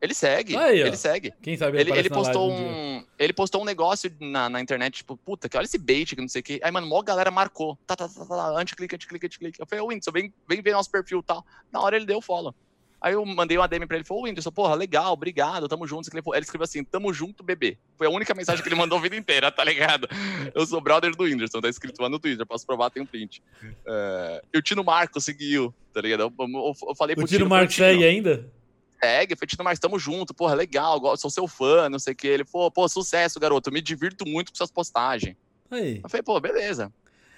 Ele 0.00 0.12
segue, 0.12 0.56
Aí, 0.56 0.80
ele 0.80 0.96
segue. 0.96 1.32
Quem 1.42 1.56
sabe 1.56 1.78
ele, 1.78 1.90
ele 1.90 2.10
postou 2.10 2.50
um, 2.50 3.04
ele 3.18 3.32
postou 3.32 3.62
um 3.62 3.64
negócio 3.64 4.10
na, 4.20 4.48
na 4.48 4.60
internet, 4.60 4.98
tipo, 4.98 5.16
puta, 5.16 5.48
que 5.48 5.56
olha 5.56 5.64
esse 5.64 5.78
bait 5.78 6.14
que 6.14 6.20
não 6.20 6.28
sei 6.28 6.40
o 6.40 6.44
que. 6.44 6.60
Aí, 6.62 6.70
mano, 6.70 6.86
mó 6.86 7.02
galera 7.02 7.30
marcou. 7.30 7.78
Tá, 7.86 7.96
tá, 7.96 8.08
tá, 8.08 8.24
tá, 8.24 8.60
anti-clica, 8.60 8.96
anti-clica, 8.96 9.26
anti-clica. 9.26 9.62
Eu 9.62 9.66
falei, 9.66 9.82
ô 9.82 9.88
Whindersson, 9.88 10.12
vem, 10.12 10.32
vem 10.46 10.60
ver 10.60 10.72
nosso 10.72 10.90
perfil 10.90 11.20
e 11.20 11.22
tal. 11.22 11.44
Na 11.72 11.80
hora 11.80 11.96
ele 11.96 12.04
deu 12.04 12.20
follow. 12.20 12.54
Aí 13.00 13.12
eu 13.12 13.24
mandei 13.24 13.56
uma 13.56 13.68
DM 13.68 13.86
pra 13.86 13.96
ele, 13.96 14.04
falou, 14.04 14.24
Whindersson, 14.24 14.50
porra, 14.50 14.74
legal, 14.74 15.12
obrigado, 15.12 15.68
tamo 15.68 15.86
junto. 15.86 16.08
Ele 16.12 16.22
escreveu 16.40 16.64
assim, 16.64 16.82
tamo 16.82 17.12
junto, 17.12 17.44
bebê. 17.44 17.78
Foi 17.96 18.06
a 18.06 18.10
única 18.10 18.34
mensagem 18.34 18.62
que 18.62 18.68
ele 18.68 18.74
mandou 18.74 18.98
a 18.98 19.00
vida 19.00 19.16
inteira, 19.16 19.50
tá 19.52 19.62
ligado? 19.62 20.08
Eu 20.54 20.66
sou 20.66 20.80
brother 20.80 21.14
do 21.14 21.24
Whindersson, 21.24 21.60
tá 21.60 21.68
escrito 21.68 22.00
lá 22.00 22.08
no 22.08 22.18
Twitter, 22.18 22.44
posso 22.46 22.66
provar, 22.66 22.90
tem 22.90 23.02
um 23.02 23.06
print. 23.06 23.42
É, 23.86 24.42
e 24.52 24.58
o 24.58 24.62
Tino 24.62 24.82
Marco 24.82 25.20
seguiu, 25.20 25.74
tá 25.92 26.00
ligado? 26.00 26.22
Eu, 26.22 26.32
eu, 26.38 26.74
eu 26.88 26.94
falei 26.94 27.14
pro 27.14 27.24
o 27.24 27.28
Tino, 27.28 27.38
Tino 27.38 27.50
Marco 27.50 27.72
segue 27.72 28.04
ainda? 28.04 28.50
Segue, 29.00 29.36
foi 29.36 29.46
Tino 29.46 29.64
Marcos, 29.64 29.80
tamo 29.80 29.98
junto, 29.98 30.34
porra, 30.34 30.54
legal, 30.54 31.16
sou 31.16 31.30
seu 31.30 31.46
fã, 31.46 31.88
não 31.88 31.98
sei 31.98 32.12
o 32.12 32.16
que. 32.16 32.26
Ele, 32.26 32.44
pô, 32.44 32.70
pô, 32.70 32.88
sucesso, 32.88 33.40
garoto, 33.40 33.72
me 33.72 33.80
divirto 33.80 34.26
muito 34.26 34.52
com 34.52 34.56
suas 34.56 34.70
postagens. 34.70 35.36
Aí. 35.70 36.00
Eu 36.02 36.08
falei, 36.08 36.22
pô, 36.22 36.38
beleza. 36.40 36.92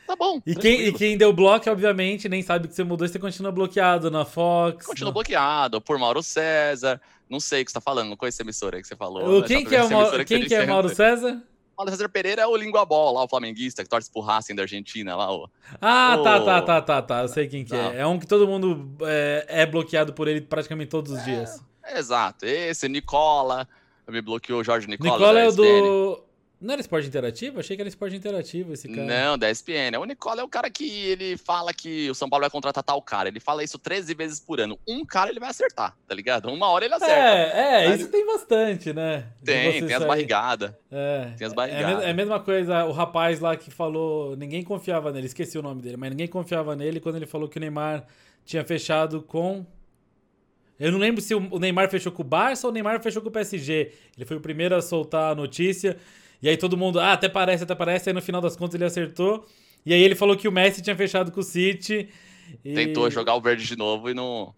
Tá 0.07 0.17
bom. 0.17 0.41
E 0.47 0.55
quem, 0.55 0.87
e 0.87 0.93
quem, 0.93 1.19
deu 1.19 1.35
bloco, 1.35 1.69
obviamente, 1.69 2.31
nem 2.31 2.43
sabe 2.43 2.67
que 2.67 2.75
você 2.75 2.83
mudou 2.83 3.07
você 3.07 3.19
continua 3.19 3.53
bloqueado 3.53 4.11
na 4.11 4.25
Fox. 4.25 4.87
Continua 4.87 5.13
bloqueado 5.13 5.83
por 5.83 5.99
Mauro 5.99 6.23
César. 6.23 6.99
Não 7.29 7.39
sei 7.39 7.61
o 7.61 7.65
que 7.67 7.71
você 7.71 7.75
tá 7.75 7.81
falando, 7.81 8.09
não 8.09 8.17
conheço 8.17 8.41
a 8.41 8.45
emissora 8.45 8.77
aí 8.77 8.83
que 8.83 8.89
você 8.89 8.97
falou. 8.97 9.39
O, 9.39 9.43
quem 9.45 9.67
que 9.67 9.77
é, 9.77 9.85
o 9.85 9.91
Mauro, 9.91 10.25
quem 10.25 10.47
que 10.47 10.55
é 10.55 10.65
Mauro 10.65 10.89
César? 10.89 11.43
Mauro 11.79 11.93
César 11.93 12.09
Pereira 12.09 12.43
é 12.43 12.47
o 12.47 12.57
Língua 12.57 12.85
Bola, 12.85 13.21
lá, 13.21 13.25
o 13.25 13.29
flamenguista, 13.29 13.85
que 13.85 13.89
torce 13.89 14.11
pro 14.11 14.21
Racing 14.21 14.57
da 14.57 14.63
Argentina 14.63 15.15
lá. 15.15 15.33
O... 15.33 15.49
Ah, 15.81 16.17
o... 16.19 16.23
tá, 16.25 16.41
tá, 16.41 16.63
tá, 16.63 16.83
tá, 16.83 17.03
tá. 17.03 17.23
Eu 17.23 17.29
sei 17.29 17.47
quem 17.47 17.65
que 17.65 17.73
é. 17.73 18.01
É 18.01 18.07
um 18.07 18.19
que 18.19 18.27
todo 18.27 18.49
mundo 18.49 18.97
é, 19.03 19.47
é 19.49 19.67
bloqueado 19.67 20.13
por 20.13 20.27
ele 20.27 20.41
praticamente 20.41 20.91
todos 20.91 21.13
os 21.13 21.19
é... 21.21 21.25
dias. 21.25 21.63
Exato. 21.95 22.45
Esse, 22.45 22.89
Nicola. 22.89 23.69
Me 24.09 24.21
bloqueou 24.21 24.61
o 24.61 24.65
Jorge 24.65 24.89
Nicola. 24.89 25.13
Nicola 25.13 25.39
é 25.39 25.49
o 25.49 25.53
do. 25.53 26.25
Não 26.61 26.73
era 26.73 26.81
esporte 26.81 27.07
interativo? 27.07 27.61
Achei 27.61 27.77
que 27.77 27.83
era 27.83 27.89
esporte 27.89 28.17
interativo 28.17 28.73
esse 28.73 28.89
cara. 28.89 29.07
Não, 29.07 29.39
da 29.39 29.49
ESPN. 29.49 29.97
O 30.01 30.05
Nicola 30.05 30.41
é 30.41 30.45
o 30.45 30.49
cara 30.49 30.69
que 30.69 31.07
ele 31.07 31.37
fala 31.37 31.73
que 31.73 32.11
o 32.11 32.15
São 32.17 32.29
Paulo 32.29 32.43
vai 32.43 32.51
contratar 32.51 32.83
tal 32.83 33.01
cara. 33.01 33.29
Ele 33.29 33.39
fala 33.39 33.63
isso 33.63 33.79
13 33.79 34.13
vezes 34.15 34.41
por 34.41 34.59
ano. 34.59 34.77
Um 34.87 35.05
cara 35.05 35.31
ele 35.31 35.39
vai 35.39 35.51
acertar, 35.51 35.97
tá 36.07 36.15
ligado? 36.15 36.49
Uma 36.49 36.69
hora 36.69 36.85
ele 36.85 36.95
acerta. 36.95 37.15
É, 37.15 37.87
é, 37.87 37.95
isso 37.95 38.09
tem 38.09 38.27
bastante, 38.27 38.93
né? 38.93 39.29
Tem, 39.45 39.87
tem 39.87 39.95
as 39.95 40.05
barrigadas. 40.05 40.73
É. 40.91 41.33
Tem 41.39 41.47
as 41.47 41.53
barrigadas. 41.53 42.03
É, 42.03 42.09
é, 42.09 42.11
a 42.11 42.15
mesma 42.15 42.41
coisa, 42.41 42.85
o 42.87 42.93
rapaz 42.93 43.39
lá 43.39 43.57
que 43.57 43.71
falou, 43.71 44.37
ninguém 44.37 44.65
confiava 44.65 45.13
nele, 45.13 45.27
esqueci 45.27 45.57
o 45.59 45.63
nome 45.63 45.81
dele, 45.81 45.97
mas 45.97 46.11
ninguém 46.11 46.27
confiava 46.27 46.75
nele 46.75 46.99
quando 46.99 47.17
ele 47.17 47.27
falou 47.27 47.49
que 47.49 47.59
o 47.59 47.61
Neymar 47.61 48.05
tinha 48.45 48.65
fechado 48.65 49.23
com 49.23 49.65
eu 50.79 50.93
não 50.93 50.99
lembro 50.99 51.21
se 51.21 51.35
o 51.35 51.59
Neymar 51.59 51.91
fechou 51.91 52.13
com 52.13 52.23
o 52.23 52.25
Barça 52.25 52.67
ou 52.67 52.71
o 52.71 52.75
Neymar 52.75 53.03
fechou 53.03 53.21
com 53.21 53.29
o 53.29 53.33
PSG. 53.33 53.93
Ele 54.17 54.25
foi 54.25 54.37
o 54.37 54.41
primeiro 54.41 54.77
a 54.77 54.81
soltar 54.81 55.33
a 55.33 55.35
notícia. 55.35 55.97
E 56.41 56.49
aí 56.49 56.57
todo 56.57 56.77
mundo, 56.77 57.01
ah, 57.01 57.13
até 57.13 57.29
parece, 57.29 57.65
até 57.65 57.75
parece. 57.75 58.09
Aí 58.09 58.15
no 58.15 58.23
final 58.23 58.41
das 58.41 58.57
contas 58.57 58.75
ele 58.75 58.85
acertou. 58.85 59.47
E 59.85 59.93
aí 59.93 60.03
ele 60.03 60.15
falou 60.15 60.37
que 60.37 60.49
o 60.49 60.53
Messi 60.53 60.83
tinha 60.83 60.97
fechado 60.97 61.33
com 61.33 61.41
o 61.41 61.43
City. 61.43 62.09
E... 62.65 62.75
Tentou 62.75 63.11
jogar 63.11 63.35
o 63.35 63.41
verde 63.41 63.67
de 63.67 63.77
novo 63.77 64.11
e 64.11 64.15
não. 64.15 64.55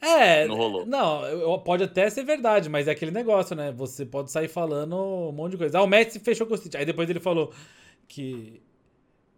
É, 0.00 0.46
não 0.46 0.54
rolou. 0.54 0.86
Não, 0.86 1.58
pode 1.64 1.82
até 1.82 2.08
ser 2.08 2.22
verdade, 2.22 2.68
mas 2.68 2.86
é 2.86 2.92
aquele 2.92 3.10
negócio, 3.10 3.56
né? 3.56 3.72
Você 3.72 4.06
pode 4.06 4.30
sair 4.30 4.48
falando 4.48 4.96
um 4.96 5.32
monte 5.32 5.52
de 5.52 5.58
coisa. 5.58 5.78
Ah, 5.78 5.82
o 5.82 5.88
Messi 5.88 6.20
fechou 6.20 6.46
com 6.46 6.54
o 6.54 6.58
City. 6.58 6.76
Aí 6.76 6.84
depois 6.84 7.10
ele 7.10 7.20
falou 7.20 7.52
que. 8.06 8.62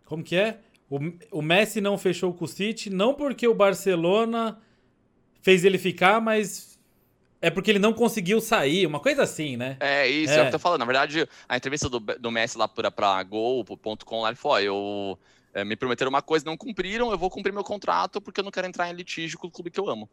Como 0.04 0.22
que 0.22 0.36
é? 0.36 0.58
O, 0.88 0.98
o 1.38 1.42
Messi 1.42 1.80
não 1.80 1.96
fechou 1.96 2.34
com 2.34 2.44
o 2.44 2.48
City, 2.48 2.90
não 2.90 3.14
porque 3.14 3.46
o 3.46 3.54
Barcelona 3.54 4.58
fez 5.40 5.64
ele 5.64 5.78
ficar, 5.78 6.20
mas 6.20 6.69
é 7.42 7.50
porque 7.50 7.70
ele 7.70 7.78
não 7.78 7.92
conseguiu 7.92 8.40
sair, 8.40 8.86
uma 8.86 9.00
coisa 9.00 9.22
assim, 9.22 9.56
né? 9.56 9.76
É, 9.80 10.06
isso, 10.06 10.32
é, 10.32 10.36
é 10.36 10.38
o 10.40 10.42
que 10.42 10.48
eu 10.48 10.52
tô 10.52 10.58
falando. 10.58 10.80
Na 10.80 10.86
verdade, 10.86 11.28
a 11.48 11.56
entrevista 11.56 11.88
do, 11.88 11.98
do 11.98 12.30
Messi 12.30 12.58
lá 12.58 12.68
pra, 12.68 12.90
pra 12.90 13.22
Gol.com, 13.22 14.22
lá 14.22 14.28
ele 14.28 14.36
falou: 14.36 14.60
eu 14.60 15.18
é, 15.54 15.64
me 15.64 15.74
prometeram 15.76 16.10
uma 16.10 16.22
coisa, 16.22 16.44
não 16.44 16.56
cumpriram, 16.56 17.10
eu 17.10 17.18
vou 17.18 17.30
cumprir 17.30 17.52
meu 17.52 17.64
contrato 17.64 18.20
porque 18.20 18.40
eu 18.40 18.44
não 18.44 18.50
quero 18.50 18.66
entrar 18.66 18.90
em 18.90 18.94
litígio 18.94 19.38
com 19.38 19.46
o 19.46 19.50
clube 19.50 19.70
que 19.70 19.80
eu 19.80 19.88
amo. 19.88 20.08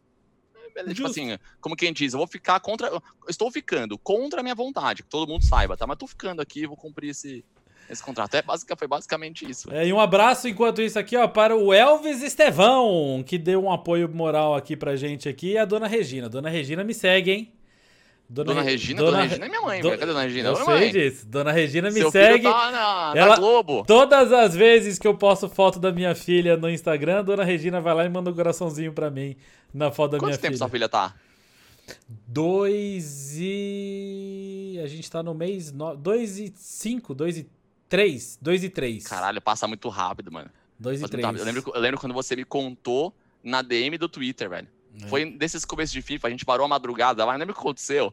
É, 0.74 0.94
tipo 0.94 1.08
assim, 1.08 1.36
como 1.60 1.76
quem 1.76 1.92
diz, 1.92 2.12
eu 2.12 2.18
vou 2.18 2.26
ficar 2.26 2.60
contra. 2.60 2.90
Estou 3.28 3.50
ficando 3.50 3.98
contra 3.98 4.40
a 4.40 4.42
minha 4.42 4.54
vontade, 4.54 5.02
que 5.02 5.08
todo 5.08 5.28
mundo 5.28 5.44
saiba, 5.44 5.76
tá? 5.76 5.86
Mas 5.86 5.98
tô 5.98 6.06
ficando 6.06 6.40
aqui, 6.40 6.66
vou 6.66 6.76
cumprir 6.76 7.10
esse, 7.10 7.44
esse 7.90 8.02
contrato. 8.02 8.34
É, 8.34 8.42
basic, 8.42 8.70
foi 8.76 8.88
basicamente 8.88 9.48
isso. 9.48 9.72
É, 9.72 9.86
e 9.86 9.92
um 9.92 10.00
abraço, 10.00 10.48
enquanto 10.48 10.82
isso 10.82 10.98
aqui, 10.98 11.16
ó, 11.16 11.26
para 11.26 11.56
o 11.56 11.72
Elvis 11.72 12.22
Estevão, 12.22 13.22
que 13.26 13.38
deu 13.38 13.64
um 13.64 13.72
apoio 13.72 14.08
moral 14.08 14.54
aqui 14.54 14.76
pra 14.76 14.96
gente 14.96 15.28
aqui, 15.28 15.52
e 15.52 15.58
a 15.58 15.64
dona 15.64 15.86
Regina. 15.86 16.28
Dona 16.28 16.48
Regina 16.48 16.84
me 16.84 16.94
segue, 16.94 17.30
hein? 17.30 17.52
Dona, 18.30 18.52
dona 18.52 18.62
Regina? 18.62 18.98
Dona, 18.98 19.10
dona 19.10 19.22
Regina 19.22 19.46
é 19.46 19.48
minha 19.48 19.60
mãe, 19.62 19.80
do... 19.80 19.90
Cadê 19.90 20.04
Dona 20.04 20.22
Regina? 20.22 20.48
Eu 20.50 20.56
sei 20.56 20.66
mãe. 20.66 20.92
disso. 20.92 21.26
Dona 21.26 21.50
Regina 21.50 21.88
me 21.88 21.98
Seu 21.98 22.10
segue. 22.10 22.42
Tá 22.42 22.70
na, 22.70 23.12
ela, 23.18 23.28
na 23.30 23.36
Globo. 23.36 23.84
Todas 23.86 24.30
as 24.30 24.54
vezes 24.54 24.98
que 24.98 25.08
eu 25.08 25.14
posto 25.14 25.48
foto 25.48 25.78
da 25.78 25.90
minha 25.90 26.14
filha 26.14 26.54
no 26.54 26.68
Instagram, 26.68 27.24
Dona 27.24 27.42
Regina 27.42 27.80
vai 27.80 27.94
lá 27.94 28.04
e 28.04 28.08
manda 28.10 28.30
um 28.30 28.34
coraçãozinho 28.34 28.92
pra 28.92 29.10
mim 29.10 29.34
na 29.72 29.90
foto 29.90 30.10
da 30.10 30.18
Quanto 30.18 30.26
minha 30.26 30.36
filha. 30.36 30.40
Quanto 30.40 30.42
tempo 30.42 30.58
sua 30.58 30.68
filha 30.68 30.90
tá? 30.90 31.14
Dois 32.06 33.38
e... 33.38 34.78
A 34.84 34.86
gente 34.86 35.10
tá 35.10 35.22
no 35.22 35.32
mês... 35.32 35.72
No... 35.72 35.96
Dois 35.96 36.38
e 36.38 36.52
cinco, 36.54 37.14
dois 37.14 37.38
e 37.38 37.48
3, 37.88 38.38
2 38.40 38.64
e 38.64 38.70
3. 38.70 39.04
Caralho, 39.04 39.40
passa 39.40 39.66
muito 39.66 39.88
rápido, 39.88 40.30
mano. 40.30 40.50
2 40.78 41.02
e 41.02 41.08
3. 41.08 41.38
Eu 41.38 41.44
lembro, 41.44 41.72
eu 41.74 41.80
lembro 41.80 42.00
quando 42.00 42.12
você 42.12 42.36
me 42.36 42.44
contou 42.44 43.14
na 43.42 43.62
DM 43.62 43.96
do 43.98 44.08
Twitter, 44.08 44.48
velho. 44.48 44.68
É. 45.02 45.06
Foi 45.06 45.30
desses 45.30 45.64
começos 45.64 45.92
de 45.92 46.02
FIFA, 46.02 46.28
a 46.28 46.30
gente 46.30 46.44
parou 46.44 46.64
a 46.64 46.68
madrugada 46.68 47.24
lá, 47.24 47.32
lembra 47.32 47.52
o 47.52 47.54
que 47.54 47.60
aconteceu? 47.60 48.12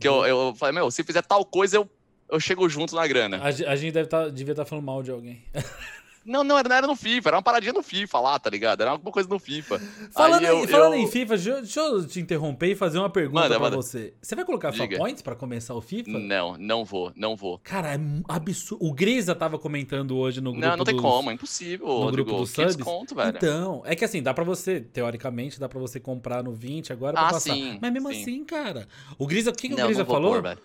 Que 0.00 0.08
eu, 0.08 0.24
eu 0.24 0.54
falei, 0.56 0.74
meu, 0.74 0.90
se 0.90 1.04
fizer 1.04 1.22
tal 1.22 1.44
coisa, 1.44 1.76
eu, 1.76 1.88
eu 2.30 2.40
chego 2.40 2.68
junto 2.68 2.94
na 2.94 3.06
grana. 3.06 3.38
A, 3.38 3.48
a 3.48 3.76
gente 3.76 3.92
deve 3.92 4.08
tá, 4.08 4.28
devia 4.28 4.52
estar 4.52 4.64
tá 4.64 4.68
falando 4.68 4.84
mal 4.84 5.02
de 5.02 5.10
alguém. 5.10 5.42
Não, 6.24 6.44
não, 6.44 6.56
era 6.58 6.86
no 6.86 6.94
FIFA, 6.94 7.30
era 7.30 7.36
uma 7.36 7.42
paradinha 7.42 7.72
no 7.72 7.82
FIFA 7.82 8.20
lá, 8.20 8.38
tá 8.38 8.48
ligado? 8.48 8.80
Era 8.80 8.92
alguma 8.92 9.10
coisa 9.10 9.28
no 9.28 9.38
FIFA. 9.38 9.80
Falando, 10.12 10.44
eu, 10.44 10.64
em, 10.64 10.68
falando 10.68 10.94
eu... 10.94 11.00
em 11.00 11.06
FIFA, 11.08 11.36
deixa 11.36 11.80
eu 11.80 12.06
te 12.06 12.20
interromper 12.20 12.68
e 12.68 12.74
fazer 12.76 12.98
uma 12.98 13.10
pergunta 13.10 13.40
manda, 13.40 13.54
pra 13.54 13.64
manda. 13.64 13.76
você. 13.76 14.14
Você 14.22 14.36
vai 14.36 14.44
colocar 14.44 14.70
Diga. 14.70 14.98
points 14.98 15.20
pra 15.20 15.34
começar 15.34 15.74
o 15.74 15.80
FIFA? 15.80 16.10
Não, 16.10 16.56
não 16.56 16.84
vou, 16.84 17.12
não 17.16 17.34
vou. 17.34 17.58
Cara, 17.58 17.94
é 17.94 18.00
absurdo. 18.28 18.84
O 18.84 18.92
Grisa 18.92 19.34
tava 19.34 19.58
comentando 19.58 20.16
hoje 20.16 20.40
no 20.40 20.52
grupo 20.52 20.66
Não, 20.66 20.76
não 20.76 20.84
tem 20.84 20.94
dos... 20.94 21.02
como, 21.02 21.30
é 21.30 21.34
impossível, 21.34 21.86
no 21.86 21.98
Rodrigo. 22.04 22.28
grupo 22.28 22.42
dos 22.42 22.50
subs. 22.50 22.76
Conto, 22.76 23.14
velho. 23.14 23.36
Então, 23.36 23.82
é 23.84 23.96
que 23.96 24.04
assim, 24.04 24.22
dá 24.22 24.32
pra 24.32 24.44
você, 24.44 24.80
teoricamente, 24.80 25.58
dá 25.58 25.68
pra 25.68 25.80
você 25.80 25.98
comprar 25.98 26.42
no 26.42 26.52
20 26.52 26.92
agora 26.92 27.14
pra 27.14 27.22
ah, 27.28 27.32
passar. 27.32 27.54
Sim, 27.54 27.78
Mas 27.80 27.92
mesmo 27.92 28.12
sim. 28.12 28.22
assim, 28.22 28.44
cara, 28.44 28.86
o 29.18 29.26
Grisa, 29.26 29.50
o 29.50 29.54
que, 29.54 29.68
que 29.68 29.74
não, 29.74 29.84
o 29.84 29.86
Grisa 29.86 30.04
falou? 30.04 30.40
Pôr, 30.40 30.58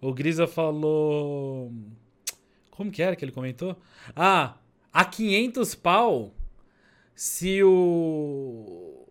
o 0.00 0.12
Grisa 0.12 0.46
falou... 0.46 1.72
Como 2.70 2.92
que 2.92 3.02
era 3.02 3.16
que 3.16 3.24
ele 3.24 3.32
comentou? 3.32 3.76
Ah 4.14 4.54
a 4.92 5.04
500 5.04 5.74
pau, 5.74 6.34
se 7.14 7.62
o 7.62 9.06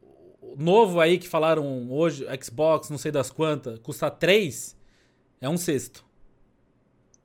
novo 0.58 1.00
aí 1.00 1.18
que 1.18 1.28
falaram 1.28 1.92
hoje, 1.92 2.26
Xbox, 2.42 2.90
não 2.90 2.98
sei 2.98 3.12
das 3.12 3.30
quantas, 3.30 3.80
custa 3.80 4.10
3, 4.10 4.76
é 5.42 5.48
um 5.50 5.58
sexto. 5.58 6.06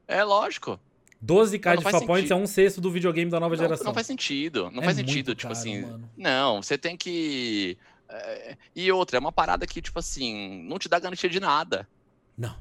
É 0.06 0.22
lógico. 0.22 0.78
12k 1.24 1.78
de 1.78 1.84
FIFA 1.84 2.06
Points 2.06 2.30
é 2.30 2.34
um 2.34 2.46
sexto 2.46 2.80
do 2.80 2.90
videogame 2.90 3.30
da 3.30 3.38
nova 3.38 3.54
não, 3.54 3.62
geração. 3.62 3.86
Não 3.86 3.94
faz 3.94 4.06
sentido. 4.06 4.70
Não 4.72 4.82
é 4.82 4.84
faz 4.84 4.96
sentido, 4.96 5.34
tipo 5.34 5.52
caro, 5.52 5.52
assim. 5.52 5.82
Mano. 5.82 6.10
Não, 6.16 6.60
você 6.60 6.76
tem 6.76 6.96
que. 6.96 7.78
É... 8.08 8.56
E 8.74 8.90
outra, 8.90 9.16
é 9.16 9.20
uma 9.20 9.30
parada 9.30 9.66
que, 9.66 9.80
tipo 9.80 9.98
assim, 9.98 10.64
não 10.64 10.78
te 10.78 10.88
dá 10.88 10.98
garantia 10.98 11.30
de 11.30 11.38
nada. 11.38 11.88
Não. 12.36 12.56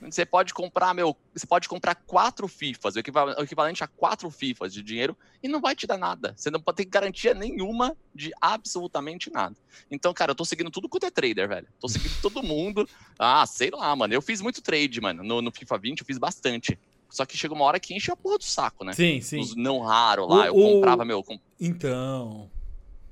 Você 0.00 0.26
pode 0.26 0.52
comprar, 0.52 0.92
meu, 0.92 1.16
você 1.32 1.46
pode 1.46 1.68
comprar 1.68 1.94
quatro 1.94 2.46
FIFAs, 2.46 2.96
o 2.96 2.98
equivalente 2.98 3.82
a 3.82 3.86
quatro 3.86 4.30
FIFAs 4.30 4.72
de 4.72 4.82
dinheiro, 4.82 5.16
e 5.42 5.48
não 5.48 5.60
vai 5.60 5.74
te 5.74 5.86
dar 5.86 5.96
nada. 5.96 6.34
Você 6.36 6.50
não 6.50 6.60
pode 6.60 6.76
ter 6.76 6.84
garantia 6.84 7.32
nenhuma 7.32 7.96
de 8.14 8.32
absolutamente 8.40 9.30
nada. 9.30 9.56
Então, 9.90 10.12
cara, 10.12 10.32
eu 10.32 10.34
tô 10.34 10.44
seguindo 10.44 10.70
tudo 10.70 10.88
quanto 10.88 11.06
é 11.06 11.10
trader, 11.10 11.48
velho. 11.48 11.68
Tô 11.80 11.88
seguindo 11.88 12.14
todo 12.20 12.42
mundo. 12.42 12.88
Ah, 13.16 13.46
sei 13.46 13.70
lá, 13.70 13.94
mano. 13.94 14.12
Eu 14.12 14.20
fiz 14.20 14.40
muito 14.40 14.60
trade, 14.60 15.00
mano. 15.00 15.22
No, 15.22 15.40
no 15.40 15.52
FIFA 15.52 15.78
20 15.78 16.00
eu 16.00 16.06
fiz 16.06 16.18
bastante. 16.18 16.76
Só 17.08 17.24
que 17.24 17.36
chega 17.36 17.54
uma 17.54 17.64
hora 17.64 17.78
que 17.78 17.94
enche 17.94 18.10
a 18.10 18.16
porra 18.16 18.38
do 18.38 18.44
saco, 18.44 18.84
né? 18.84 18.92
Sim, 18.92 19.20
sim. 19.20 19.38
Os 19.38 19.54
não 19.54 19.78
raro 19.78 20.26
lá, 20.26 20.42
o, 20.42 20.46
eu 20.46 20.54
comprava, 20.54 21.04
meu. 21.04 21.22
Comp... 21.22 21.40
Então 21.60 22.50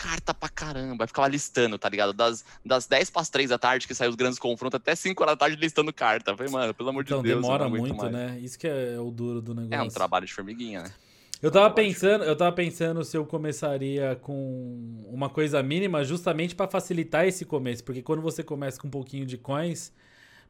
carta 0.02 0.34
pra 0.34 0.48
caramba. 0.48 1.06
Ficava 1.06 1.28
listando, 1.28 1.78
tá 1.78 1.88
ligado? 1.88 2.12
Das, 2.12 2.44
das 2.66 2.86
10 2.86 3.10
para 3.10 3.22
as 3.22 3.30
3 3.30 3.50
da 3.50 3.58
tarde 3.58 3.86
que 3.86 3.94
saiu 3.94 4.10
os 4.10 4.16
grandes 4.16 4.38
confrontos 4.38 4.76
até 4.76 4.94
5 4.96 5.22
horas 5.22 5.34
da 5.34 5.38
tarde 5.38 5.56
listando 5.56 5.92
carta. 5.92 6.36
Falei, 6.36 6.52
mano, 6.52 6.74
pelo 6.74 6.88
amor 6.88 7.04
então, 7.04 7.22
de 7.22 7.28
Deus. 7.28 7.40
demora 7.40 7.68
muito, 7.68 8.10
né? 8.10 8.38
Isso 8.40 8.58
que 8.58 8.66
é 8.66 8.98
o 8.98 9.10
duro 9.12 9.40
do 9.40 9.54
negócio. 9.54 9.74
É 9.74 9.82
um 9.82 9.88
trabalho 9.88 10.26
de 10.26 10.34
formiguinha, 10.34 10.82
né? 10.82 10.92
Eu 11.40 11.50
tava 11.50 11.70
pensando, 11.70 12.24
eu 12.24 12.36
tava 12.36 12.52
pensando 12.52 13.04
se 13.04 13.16
eu 13.16 13.26
começaria 13.26 14.16
com 14.22 15.04
uma 15.08 15.28
coisa 15.28 15.60
mínima 15.60 16.04
justamente 16.04 16.54
para 16.54 16.68
facilitar 16.68 17.26
esse 17.26 17.44
começo, 17.44 17.82
porque 17.82 18.00
quando 18.00 18.22
você 18.22 18.44
começa 18.44 18.80
com 18.80 18.86
um 18.86 18.90
pouquinho 18.90 19.26
de 19.26 19.36
coins, 19.36 19.92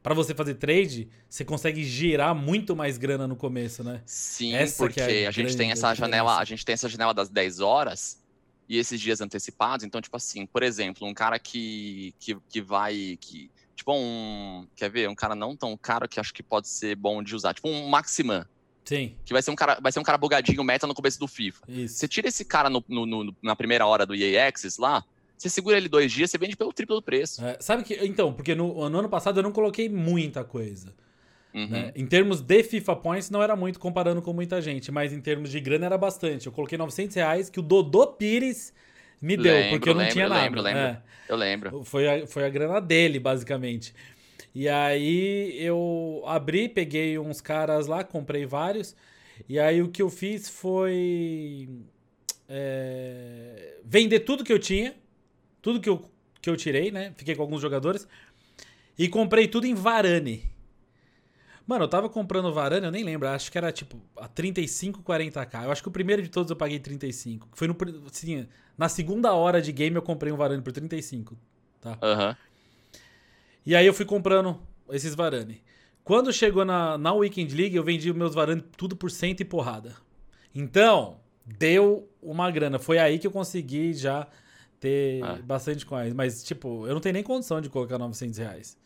para 0.03 0.13
você 0.13 0.35
fazer 0.35 0.55
trade, 0.55 1.09
você 1.27 1.43
consegue 1.43 1.83
girar 1.83 2.35
muito 2.35 2.75
mais 2.75 2.99
grana 2.99 3.27
no 3.27 3.35
começo, 3.35 3.83
né? 3.83 4.01
Sim, 4.05 4.53
essa 4.53 4.83
porque 4.83 5.01
é 5.01 5.25
a, 5.25 5.29
a 5.29 5.31
gente 5.31 5.57
tem 5.57 5.71
essa 5.71 5.95
janela, 5.95 6.37
a 6.37 6.45
gente 6.45 6.63
tem 6.63 6.73
essa 6.73 6.87
janela 6.87 7.13
das 7.13 7.27
10 7.29 7.59
horas 7.59 8.22
e 8.67 8.77
esses 8.77 8.99
dias 8.99 9.21
antecipados. 9.21 9.85
Então, 9.85 10.01
tipo 10.01 10.15
assim, 10.15 10.45
por 10.45 10.63
exemplo, 10.63 11.07
um 11.07 11.13
cara 11.13 11.37
que, 11.39 12.13
que, 12.19 12.37
que 12.49 12.61
vai. 12.61 13.17
Que, 13.19 13.49
tipo, 13.75 13.93
um. 13.93 14.67
Quer 14.75 14.89
ver? 14.89 15.09
Um 15.09 15.15
cara 15.15 15.35
não 15.35 15.55
tão 15.55 15.75
caro 15.77 16.07
que 16.07 16.19
acho 16.19 16.33
que 16.33 16.43
pode 16.43 16.67
ser 16.67 16.95
bom 16.95 17.21
de 17.21 17.35
usar. 17.35 17.53
Tipo, 17.53 17.69
um 17.69 17.87
Maximan. 17.89 18.47
Sim. 18.85 19.15
Que 19.25 19.33
vai 19.33 19.41
ser 19.41 19.51
um 19.51 19.55
cara, 19.55 19.79
vai 19.81 19.91
ser 19.91 19.99
um 19.99 20.03
cara 20.03 20.17
bugadinho 20.17 20.63
meta 20.63 20.85
no 20.85 20.93
começo 20.93 21.19
do 21.19 21.27
FIFA. 21.27 21.61
Isso. 21.67 21.95
Você 21.95 22.07
tira 22.07 22.27
esse 22.27 22.43
cara 22.43 22.69
no, 22.69 22.83
no, 22.87 23.05
no, 23.05 23.35
na 23.41 23.55
primeira 23.55 23.85
hora 23.85 24.05
do 24.05 24.13
EA 24.13 24.47
Access 24.47 24.79
lá, 24.79 25.03
você 25.37 25.49
segura 25.49 25.77
ele 25.77 25.89
dois 25.89 26.11
dias, 26.11 26.29
você 26.29 26.37
vende 26.37 26.55
pelo 26.55 26.73
triplo 26.73 26.95
do 26.97 27.01
preço. 27.01 27.43
É, 27.43 27.57
sabe 27.59 27.83
que. 27.83 27.93
Então, 28.05 28.33
porque 28.33 28.55
no, 28.55 28.89
no 28.89 28.99
ano 28.99 29.09
passado 29.09 29.39
eu 29.39 29.43
não 29.43 29.51
coloquei 29.51 29.89
muita 29.89 30.43
coisa. 30.43 30.93
Uhum. 31.53 31.67
Né? 31.67 31.91
Em 31.95 32.05
termos 32.05 32.41
de 32.41 32.63
FIFA 32.63 32.95
Points, 32.95 33.29
não 33.29 33.41
era 33.41 33.55
muito 33.55 33.79
comparando 33.79 34.21
com 34.21 34.33
muita 34.33 34.61
gente, 34.61 34.91
mas 34.91 35.13
em 35.13 35.21
termos 35.21 35.51
de 35.51 35.59
grana 35.59 35.85
era 35.85 35.97
bastante. 35.97 36.47
Eu 36.47 36.51
coloquei 36.51 36.77
900 36.77 37.15
reais 37.15 37.49
que 37.49 37.59
o 37.59 37.63
Dodô 37.63 38.07
Pires 38.07 38.73
me 39.21 39.37
deu, 39.37 39.53
lembro, 39.53 39.69
porque 39.69 39.89
eu 39.89 39.93
não 39.93 39.99
lembro, 39.99 40.13
tinha 40.13 40.27
nada. 40.27 40.41
Lembro, 40.41 40.61
lembro. 40.61 40.81
É. 40.81 41.01
Eu 41.29 41.35
lembro. 41.35 41.83
Foi 41.83 42.07
a, 42.07 42.27
foi 42.27 42.43
a 42.45 42.49
grana 42.49 42.81
dele, 42.81 43.19
basicamente. 43.19 43.93
E 44.53 44.67
aí 44.67 45.55
eu 45.63 46.23
abri, 46.25 46.67
peguei 46.67 47.17
uns 47.17 47.39
caras 47.39 47.87
lá, 47.87 48.03
comprei 48.03 48.45
vários. 48.45 48.95
E 49.47 49.59
aí 49.59 49.81
o 49.81 49.89
que 49.89 50.01
eu 50.01 50.09
fiz 50.09 50.49
foi 50.49 51.69
é, 52.49 53.77
vender 53.83 54.21
tudo 54.21 54.43
que 54.43 54.53
eu 54.53 54.59
tinha, 54.59 54.95
tudo 55.61 55.79
que 55.79 55.89
eu, 55.89 56.03
que 56.41 56.49
eu 56.49 56.57
tirei, 56.57 56.91
né? 56.91 57.13
Fiquei 57.15 57.35
com 57.35 57.41
alguns 57.41 57.61
jogadores. 57.61 58.07
E 58.97 59.07
comprei 59.07 59.47
tudo 59.47 59.65
em 59.65 59.73
Varane. 59.73 60.52
Mano, 61.65 61.85
eu 61.85 61.87
tava 61.87 62.09
comprando 62.09 62.53
Varane, 62.53 62.85
eu 62.85 62.91
nem 62.91 63.03
lembro, 63.03 63.27
acho 63.29 63.51
que 63.51 63.57
era 63.57 63.71
tipo 63.71 64.01
a 64.17 64.27
35, 64.27 65.01
40k. 65.01 65.63
Eu 65.63 65.71
acho 65.71 65.81
que 65.81 65.87
o 65.87 65.91
primeiro 65.91 66.21
de 66.21 66.29
todos 66.29 66.49
eu 66.49 66.55
paguei 66.55 66.79
35. 66.79 67.49
Foi 67.53 67.67
no, 67.67 67.75
assim, 68.05 68.47
na 68.77 68.89
segunda 68.89 69.33
hora 69.33 69.61
de 69.61 69.71
game 69.71 69.95
eu 69.95 70.01
comprei 70.01 70.31
um 70.31 70.35
Varane 70.35 70.61
por 70.61 70.73
35, 70.73 71.37
tá? 71.79 71.97
Aham. 72.01 72.29
Uhum. 72.29 72.35
E 73.65 73.75
aí 73.75 73.85
eu 73.85 73.93
fui 73.93 74.05
comprando 74.05 74.59
esses 74.89 75.15
Varane. 75.15 75.63
Quando 76.03 76.33
chegou 76.33 76.65
na, 76.65 76.97
na 76.97 77.13
Weekend 77.13 77.55
League, 77.55 77.75
eu 77.75 77.83
vendi 77.83 78.11
meus 78.13 78.35
varandas 78.35 78.65
tudo 78.75 78.95
por 78.95 79.09
cento 79.09 79.39
e 79.39 79.45
porrada. 79.45 79.95
Então, 80.53 81.17
deu 81.45 82.09
uma 82.21 82.51
grana. 82.51 82.77
Foi 82.77 82.97
aí 82.97 83.17
que 83.17 83.25
eu 83.25 83.31
consegui 83.31 83.93
já 83.93 84.27
ter 84.79 85.23
é. 85.23 85.41
bastante 85.41 85.85
coins. 85.85 86.13
Mas, 86.13 86.43
tipo, 86.43 86.85
eu 86.85 86.93
não 86.93 86.99
tenho 86.99 87.13
nem 87.13 87.23
condição 87.23 87.61
de 87.61 87.69
colocar 87.69 87.97
900 87.97 88.37
reais. 88.37 88.77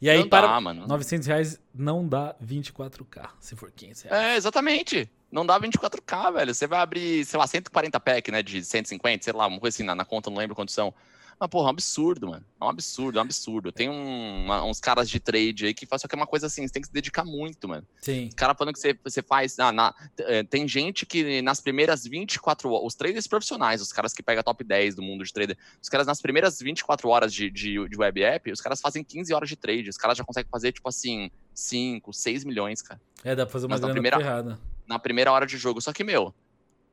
E 0.00 0.10
aí, 0.10 0.18
não 0.18 0.28
para 0.28 0.46
dá, 0.46 0.60
mano. 0.60 0.86
900 0.86 1.26
reais 1.26 1.60
não 1.74 2.06
dá 2.06 2.34
24k, 2.44 3.28
se 3.40 3.56
for 3.56 3.70
15 3.70 4.08
reais. 4.08 4.24
É, 4.24 4.36
exatamente. 4.36 5.10
Não 5.30 5.44
dá 5.44 5.58
24k, 5.58 6.32
velho. 6.32 6.54
Você 6.54 6.66
vai 6.66 6.80
abrir, 6.80 7.24
sei 7.24 7.38
lá, 7.38 7.46
140 7.46 7.98
pack, 7.98 8.30
né, 8.30 8.42
de 8.42 8.64
150, 8.64 9.24
sei 9.24 9.32
lá, 9.32 9.46
uma 9.46 9.58
coisa 9.58 9.74
assim, 9.74 9.82
na, 9.82 9.94
na 9.94 10.04
conta, 10.04 10.30
não 10.30 10.38
lembro 10.38 10.54
quanto 10.54 10.70
são. 10.70 10.94
Mas, 11.38 11.50
porra, 11.50 11.64
é 11.64 11.66
um 11.66 11.70
absurdo, 11.70 12.28
mano. 12.28 12.44
É 12.60 12.64
um 12.64 12.68
absurdo, 12.68 13.18
é 13.18 13.20
um 13.20 13.24
absurdo. 13.24 13.72
Tem 13.72 13.88
um, 13.88 14.44
uma, 14.44 14.64
uns 14.64 14.80
caras 14.80 15.08
de 15.08 15.18
trade 15.18 15.66
aí 15.66 15.74
que 15.74 15.86
fazem 15.86 16.04
só 16.04 16.08
que 16.08 16.14
é 16.14 16.18
uma 16.18 16.26
coisa 16.26 16.46
assim, 16.46 16.66
você 16.66 16.72
tem 16.72 16.82
que 16.82 16.88
se 16.88 16.92
dedicar 16.92 17.24
muito, 17.24 17.66
mano. 17.66 17.86
Sim. 18.02 18.28
Os 18.28 18.34
caras 18.34 18.56
falando 18.58 18.74
que 18.74 18.80
você, 18.80 18.98
você 19.02 19.22
faz. 19.22 19.58
Ah, 19.58 19.72
na, 19.72 19.94
eh, 20.18 20.42
tem 20.42 20.68
gente 20.68 21.06
que 21.06 21.40
nas 21.40 21.60
primeiras 21.60 22.04
24 22.04 22.70
horas, 22.70 22.86
os 22.86 22.94
traders 22.94 23.26
profissionais, 23.26 23.80
os 23.80 23.92
caras 23.92 24.12
que 24.12 24.22
pegam 24.22 24.42
top 24.42 24.62
10 24.62 24.96
do 24.96 25.02
mundo 25.02 25.24
de 25.24 25.32
trader, 25.32 25.56
os 25.82 25.88
caras 25.88 26.06
nas 26.06 26.20
primeiras 26.20 26.58
24 26.58 27.08
horas 27.08 27.32
de, 27.32 27.50
de, 27.50 27.88
de 27.88 27.96
web 27.96 28.22
app, 28.22 28.52
os 28.52 28.60
caras 28.60 28.80
fazem 28.82 29.02
15 29.02 29.32
horas 29.32 29.48
de 29.48 29.56
trade. 29.56 29.88
Os 29.88 29.96
caras 29.96 30.18
já 30.18 30.24
conseguem 30.24 30.50
fazer, 30.50 30.72
tipo 30.72 30.88
assim, 30.88 31.30
5, 31.54 32.12
6 32.12 32.44
milhões, 32.44 32.82
cara. 32.82 33.00
É, 33.22 33.34
dá 33.34 33.46
pra 33.46 33.52
fazer 33.52 33.66
uma 33.66 33.78
grana 33.78 33.92
primeira, 33.92 34.20
errada. 34.20 34.60
Na 34.86 34.98
primeira 34.98 35.32
hora 35.32 35.46
de 35.46 35.56
jogo. 35.56 35.80
Só 35.80 35.92
que, 35.92 36.04
meu, 36.04 36.34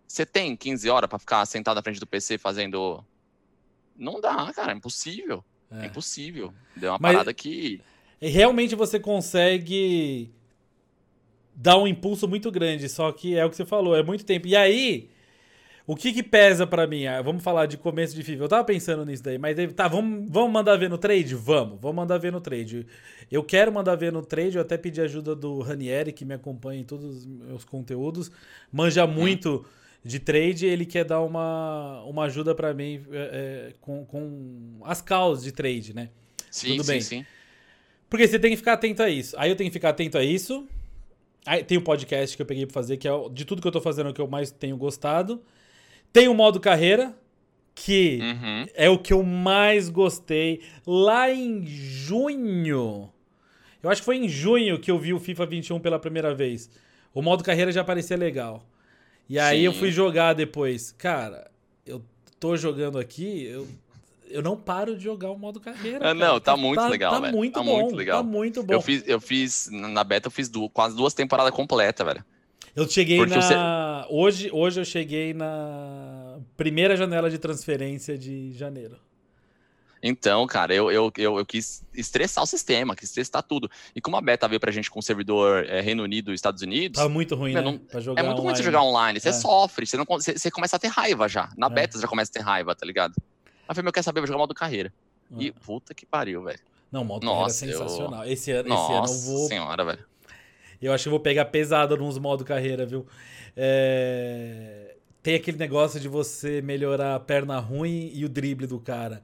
você 0.08 0.26
tem 0.26 0.56
15 0.56 0.90
horas 0.90 1.10
para 1.10 1.20
ficar 1.20 1.46
sentado 1.46 1.76
na 1.76 1.82
frente 1.82 2.00
do 2.00 2.08
PC 2.08 2.38
fazendo 2.38 3.04
não 3.96 4.20
dá, 4.20 4.52
cara, 4.54 4.72
é 4.72 4.76
impossível. 4.76 5.44
É, 5.72 5.84
é 5.84 5.86
impossível. 5.88 6.54
Deu 6.76 6.92
uma 6.92 7.00
Mas 7.00 7.12
parada 7.14 7.34
que. 7.34 7.82
Realmente 8.22 8.76
você 8.76 9.00
consegue 9.00 10.32
dar 11.56 11.78
um 11.78 11.88
impulso 11.88 12.28
muito 12.28 12.52
grande, 12.52 12.88
só 12.88 13.12
que 13.12 13.36
é 13.36 13.46
o 13.46 13.50
que 13.50 13.56
você 13.56 13.66
falou, 13.66 13.96
é 13.96 14.04
muito 14.04 14.26
tempo. 14.26 14.48
E 14.48 14.56
aí, 14.56 15.10
o 15.86 15.96
que 15.96 16.14
que 16.14 16.24
pesa 16.24 16.66
para 16.68 16.86
mim? 16.88 17.06
Ah, 17.06 17.22
vamos 17.22 17.44
falar 17.44 17.66
de 17.66 17.78
começo 17.78 18.16
de 18.16 18.24
FIFA. 18.24 18.44
Eu 18.44 18.48
tava 18.48 18.64
pensando 18.64 19.06
nisso 19.06 19.24
daí, 19.24 19.38
mas 19.38 19.58
tá, 19.74 19.88
vamos, 19.88 20.30
vamos 20.30 20.52
mandar 20.52 20.78
ver 20.78 20.90
no 20.90 20.98
trade? 20.98 21.36
Vamos, 21.36 21.80
vamos 21.82 21.96
mandar 21.96 22.18
ver 22.18 22.32
no 22.32 22.40
trade. 22.40 22.86
Eu 23.32 23.44
quero 23.44 23.72
mandar 23.72 23.96
ver 23.96 24.12
no 24.12 24.24
trade, 24.24 24.56
eu 24.56 24.62
até 24.62 24.78
pedi 24.78 25.02
ajuda 25.02 25.36
do 25.36 25.60
Ranieri, 25.60 26.12
que 26.12 26.26
me 26.26 26.34
acompanha 26.34 26.82
em 26.82 26.84
todos 26.84 27.18
os 27.18 27.26
meus 27.26 27.64
conteúdos. 27.64 28.32
Manja 28.72 29.06
hum. 29.06 29.12
muito. 29.12 29.66
De 30.04 30.20
trade, 30.20 30.66
ele 30.66 30.86
quer 30.86 31.06
dar 31.06 31.22
uma, 31.22 32.04
uma 32.04 32.24
ajuda 32.24 32.56
para 32.56 32.74
mim 32.74 33.04
é, 33.12 33.18
é, 33.70 33.74
com, 33.80 34.04
com 34.06 34.80
as 34.84 35.02
causas 35.02 35.44
de 35.44 35.52
trade, 35.52 35.94
né? 35.94 36.10
Sim, 36.50 36.76
Tudo 36.78 36.88
bem. 36.88 37.02
sim, 37.02 37.18
sim. 37.18 37.26
Porque 38.10 38.28
você 38.28 38.38
tem 38.38 38.52
que 38.52 38.58
ficar 38.58 38.74
atento 38.74 39.02
a 39.02 39.10
isso. 39.10 39.36
Aí 39.40 39.50
eu 39.50 39.56
tenho 39.56 39.70
que 39.70 39.74
ficar 39.74 39.90
atento 39.90 40.18
a 40.18 40.24
isso. 40.24 40.68
Aí 41.46 41.64
tem 41.64 41.78
o 41.78 41.82
um 41.82 41.84
podcast 41.84 42.36
que 42.36 42.42
eu 42.42 42.46
peguei 42.46 42.66
pra 42.66 42.74
fazer, 42.74 42.98
que 42.98 43.08
é 43.08 43.12
de 43.32 43.46
tudo 43.46 43.62
que 43.62 43.68
eu 43.68 43.72
tô 43.72 43.80
fazendo 43.80 44.10
o 44.10 44.14
que 44.14 44.20
eu 44.20 44.28
mais 44.28 44.52
tenho 44.52 44.76
gostado. 44.76 45.42
Tem 46.12 46.28
o 46.28 46.34
modo 46.34 46.60
carreira, 46.60 47.16
que 47.74 48.20
uhum. 48.22 48.66
é 48.74 48.90
o 48.90 49.00
que 49.00 49.14
eu 49.14 49.24
mais 49.24 49.88
gostei. 49.88 50.62
Lá 50.86 51.32
em 51.32 51.66
junho. 51.66 53.10
Eu 53.82 53.90
acho 53.90 54.02
que 54.02 54.06
foi 54.06 54.18
em 54.18 54.28
junho 54.28 54.78
que 54.80 54.92
eu 54.92 55.00
vi 55.00 55.14
o 55.14 55.20
FIFA 55.20 55.46
21 55.46 55.80
pela 55.80 55.98
primeira 55.98 56.36
vez. 56.36 56.70
O 57.14 57.22
modo 57.22 57.44
carreira 57.44 57.72
já 57.72 57.84
parecia 57.84 58.18
legal. 58.18 58.66
E 59.32 59.40
aí 59.40 59.60
Sim. 59.60 59.64
eu 59.64 59.74
fui 59.74 59.90
jogar 59.92 60.34
depois. 60.34 60.92
Cara, 60.98 61.50
eu 61.86 62.02
tô 62.38 62.58
jogando 62.58 63.00
aqui, 63.00 63.46
eu, 63.46 63.66
eu 64.30 64.42
não 64.42 64.58
paro 64.58 64.98
de 64.98 65.06
jogar 65.06 65.32
o 65.32 65.40
modo 65.40 65.58
carreira. 65.58 66.10
Ah, 66.10 66.14
não, 66.14 66.38
tá 66.38 66.58
muito 66.58 66.82
tá, 66.82 66.90
legal, 66.90 67.14
tá 67.14 67.20
velho. 67.22 67.38
Muito 67.38 67.54
tá 67.54 67.64
bom, 67.64 67.80
muito 67.80 67.96
legal. 67.96 68.18
Tá 68.22 68.30
muito 68.30 68.62
bom. 68.62 68.74
Eu 68.74 68.82
fiz, 68.82 69.08
eu 69.08 69.22
fiz 69.22 69.70
na 69.72 70.04
beta, 70.04 70.28
eu 70.28 70.32
fiz 70.32 70.50
duas, 70.50 70.70
quase 70.74 70.98
duas 70.98 71.14
temporadas 71.14 71.54
completas, 71.54 72.06
velho. 72.06 72.26
Eu 72.76 72.86
cheguei 72.90 73.20
Porque 73.20 73.34
na. 73.34 74.04
Você... 74.04 74.14
Hoje, 74.14 74.50
hoje 74.52 74.82
eu 74.82 74.86
cheguei 74.86 75.34
na 75.34 76.38
primeira 76.58 76.98
janela 76.98 77.30
de 77.30 77.38
transferência 77.38 78.18
de 78.18 78.52
janeiro. 78.52 78.98
Então, 80.04 80.48
cara, 80.48 80.74
eu, 80.74 80.92
eu, 80.92 81.12
eu, 81.18 81.38
eu, 81.38 81.46
quis 81.46 81.86
estressar 81.94 82.44
o 82.44 82.48
sistema, 82.48 82.96
quis 82.96 83.12
testar 83.12 83.44
tudo. 83.44 83.70
E 83.96 84.02
como 84.02 84.18
a 84.18 84.22
beta 84.22 84.48
veio 84.48 84.60
pra 84.60 84.72
gente 84.72 84.90
com 84.90 85.00
o 85.00 85.04
servidor 85.04 85.64
é, 85.66 85.80
Reino 85.80 86.04
Unido 86.04 86.32
e 86.32 86.36
Estados 86.36 86.64
Unidos. 86.64 87.00
Tá 87.00 87.08
muito 87.08 87.36
ruim, 87.36 87.54
né? 87.54 87.62
Não, 87.62 87.80
é 88.16 88.24
muito 88.24 88.42
ruim 88.42 88.56
você 88.56 88.64
jogar 88.64 88.82
online. 88.82 89.20
Você 89.20 89.30
é. 89.30 89.34
sofre, 89.34 89.86
você, 89.86 89.98
não, 89.98 90.06
você, 90.06 90.38
você, 90.38 90.50
começa 90.50 90.76
a 90.76 90.80
ter 90.80 90.88
raiva 90.88 91.28
já. 91.28 91.50
Na 91.56 91.68
é. 91.68 91.70
beta 91.70 91.98
você 91.98 92.02
já 92.02 92.08
começa 92.08 92.32
a 92.32 92.34
ter 92.34 92.42
raiva, 92.42 92.74
tá 92.74 92.86
ligado? 92.86 93.14
Mas 93.68 93.76
foi 93.76 93.84
meu, 93.84 93.94
quer 93.94 94.02
saber, 94.02 94.22
vou 94.22 94.28
jogar 94.28 94.40
modo 94.40 94.56
carreira. 94.56 94.92
E 95.38 95.50
é. 95.50 95.52
puta 95.52 95.94
que 95.94 96.06
pariu, 96.06 96.44
velho. 96.44 96.60
Não, 96.92 97.06
modo 97.06 97.24
Nossa, 97.24 97.60
carreira 97.60 97.84
é 97.84 97.88
sensacional. 97.88 98.26
Eu... 98.26 98.34
Esse, 98.34 98.52
ano, 98.52 98.70
Nossa 98.70 98.84
esse 98.84 98.94
ano 98.94 99.08
eu 99.08 99.38
vou. 99.38 99.48
senhora, 99.48 99.86
velho. 99.86 100.06
Eu 100.82 100.92
acho 100.92 101.04
que 101.04 101.08
eu 101.10 101.12
vou 101.12 101.20
pegar 101.20 101.46
pesado 101.46 101.96
nos 101.96 102.18
modo 102.18 102.44
carreira, 102.44 102.86
viu? 102.88 103.06
É... 103.56 104.96
Tem 105.22 105.36
aquele 105.36 105.58
negócio 105.58 106.00
de 106.00 106.08
você 106.08 106.62
melhorar 106.62 107.16
a 107.16 107.20
perna 107.20 107.60
ruim 107.60 108.10
e 108.14 108.26
o 108.26 108.30
drible 108.30 108.66
do 108.66 108.80
cara. 108.80 109.22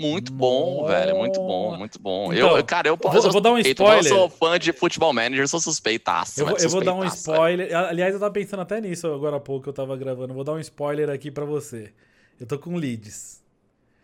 Muito 0.00 0.32
bom, 0.32 0.86
velho. 0.86 1.16
Muito 1.16 1.38
bom, 1.40 1.76
muito 1.76 2.00
bom. 2.00 2.32
Então, 2.32 2.56
eu, 2.56 2.64
cara, 2.64 2.88
eu, 2.88 2.96
posso. 2.96 3.26
eu 3.26 3.32
vou 3.32 3.40
dar 3.40 3.52
um 3.52 3.58
spoiler. 3.58 3.98
Eu 3.98 4.16
sou 4.16 4.28
fã 4.30 4.58
de 4.58 4.72
futebol 4.72 5.12
manager, 5.12 5.46
sou 5.46 5.60
suspeitaço. 5.60 6.40
Eu 6.40 6.46
vou, 6.46 6.56
eu 6.56 6.70
vou 6.70 6.82
dar 6.82 6.94
um 6.94 7.04
spoiler. 7.04 7.68
Velho. 7.68 7.86
Aliás, 7.86 8.14
eu 8.14 8.20
tava 8.20 8.32
pensando 8.32 8.60
até 8.60 8.80
nisso 8.80 9.06
agora 9.12 9.36
há 9.36 9.40
pouco 9.40 9.64
que 9.64 9.68
eu 9.68 9.74
tava 9.74 9.94
gravando. 9.98 10.32
vou 10.32 10.42
dar 10.42 10.52
um 10.52 10.58
spoiler 10.58 11.10
aqui 11.10 11.30
para 11.30 11.44
você. 11.44 11.92
Eu 12.40 12.46
tô 12.46 12.58
com 12.58 12.74
o 12.74 12.78
Leeds. 12.78 13.42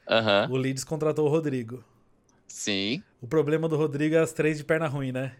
Uhum. 0.09 0.55
O 0.55 0.57
Leeds 0.59 0.84
contratou 0.84 1.26
o 1.26 1.28
Rodrigo. 1.30 1.82
Sim. 2.47 3.03
O 3.20 3.26
problema 3.26 3.66
do 3.68 3.76
Rodrigo 3.76 4.14
é 4.14 4.18
as 4.18 4.32
três 4.32 4.59
de 4.59 4.64
perna 4.64 4.86
ruim, 4.86 5.12
né? 5.12 5.32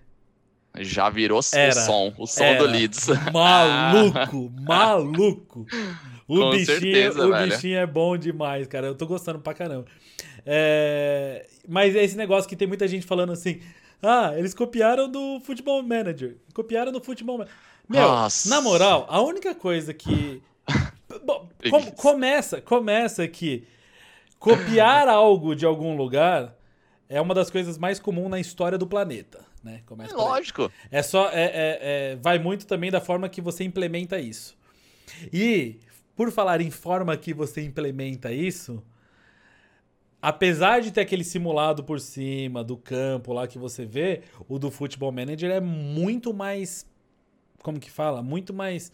Já 0.79 1.09
virou 1.09 1.41
Era. 1.55 1.71
o 1.71 1.75
som, 1.85 2.13
o 2.19 2.27
som 2.27 2.45
Era. 2.45 2.59
do 2.59 2.71
Leeds. 2.71 3.09
Maluco, 3.33 4.53
maluco. 4.61 5.67
O, 6.27 6.37
Com 6.39 6.51
bichinho, 6.51 6.67
certeza, 6.67 7.27
o 7.27 7.31
velho. 7.31 7.51
bichinho 7.53 7.79
é 7.79 7.87
bom 7.87 8.17
demais, 8.17 8.67
cara. 8.67 8.89
Eu 8.89 8.95
tô 8.95 9.07
gostando 9.07 9.39
pra 9.39 9.55
caramba. 9.55 9.87
É... 10.47 11.45
Mas 11.69 11.97
é 11.97 12.05
esse 12.05 12.17
negócio 12.17 12.49
que 12.49 12.55
tem 12.55 12.69
muita 12.69 12.87
gente 12.87 13.05
falando 13.05 13.33
assim: 13.33 13.61
ah, 14.03 14.33
eles 14.37 14.55
copiaram 14.55 15.11
do 15.11 15.41
Futebol 15.41 15.83
Manager. 15.83 16.37
Copiaram 16.55 16.93
do 16.93 17.01
Futebol 17.01 17.39
Manager. 17.39 17.57
Meu, 17.89 18.03
Nossa. 18.03 18.49
na 18.49 18.61
moral, 18.61 19.07
a 19.09 19.21
única 19.21 19.55
coisa 19.55 19.93
que. 19.93 20.43
Bom, 21.25 21.49
com, 21.71 21.91
começa, 21.93 22.61
começa 22.61 23.27
que 23.27 23.67
copiar 24.39 25.09
algo 25.09 25.55
de 25.55 25.65
algum 25.65 25.97
lugar 25.97 26.55
é 27.09 27.21
uma 27.21 27.35
das 27.35 27.51
coisas 27.51 27.79
mais 27.79 27.99
comuns 27.99 28.31
na 28.31 28.41
história 28.41 28.77
do 28.77 28.87
planeta. 28.87 29.45
Né? 29.63 29.83
Começa 29.87 30.13
é 30.13 30.17
lógico. 30.17 30.71
É 30.91 31.03
só. 31.03 31.29
É, 31.31 31.45
é, 31.45 31.79
é, 32.13 32.17
vai 32.17 32.39
muito 32.39 32.67
também 32.67 32.91
da 32.91 33.01
forma 33.01 33.29
que 33.29 33.41
você 33.41 33.65
implementa 33.65 34.19
isso. 34.19 34.57
E, 35.33 35.81
por 36.15 36.31
falar 36.31 36.61
em 36.61 36.71
forma 36.71 37.17
que 37.17 37.33
você 37.33 37.63
implementa 37.63 38.33
isso, 38.33 38.83
apesar 40.21 40.81
de 40.81 40.91
ter 40.91 41.03
aquele 41.03 41.25
simulado 41.25 41.85
por 41.85 42.01
cima 42.01 42.65
do 42.65 42.77
campo 42.77 43.33
lá 43.33 43.47
que 43.47 43.59
você 43.59 43.85
vê, 43.85 44.23
o 44.49 44.59
do 44.59 44.71
Football 44.71 45.13
Manager 45.13 45.51
é 45.51 45.61
muito 45.61 46.33
mais. 46.33 46.87
Como 47.63 47.81
que 47.81 47.91
fala? 47.91 48.23
Muito 48.23 48.53
mais. 48.53 48.93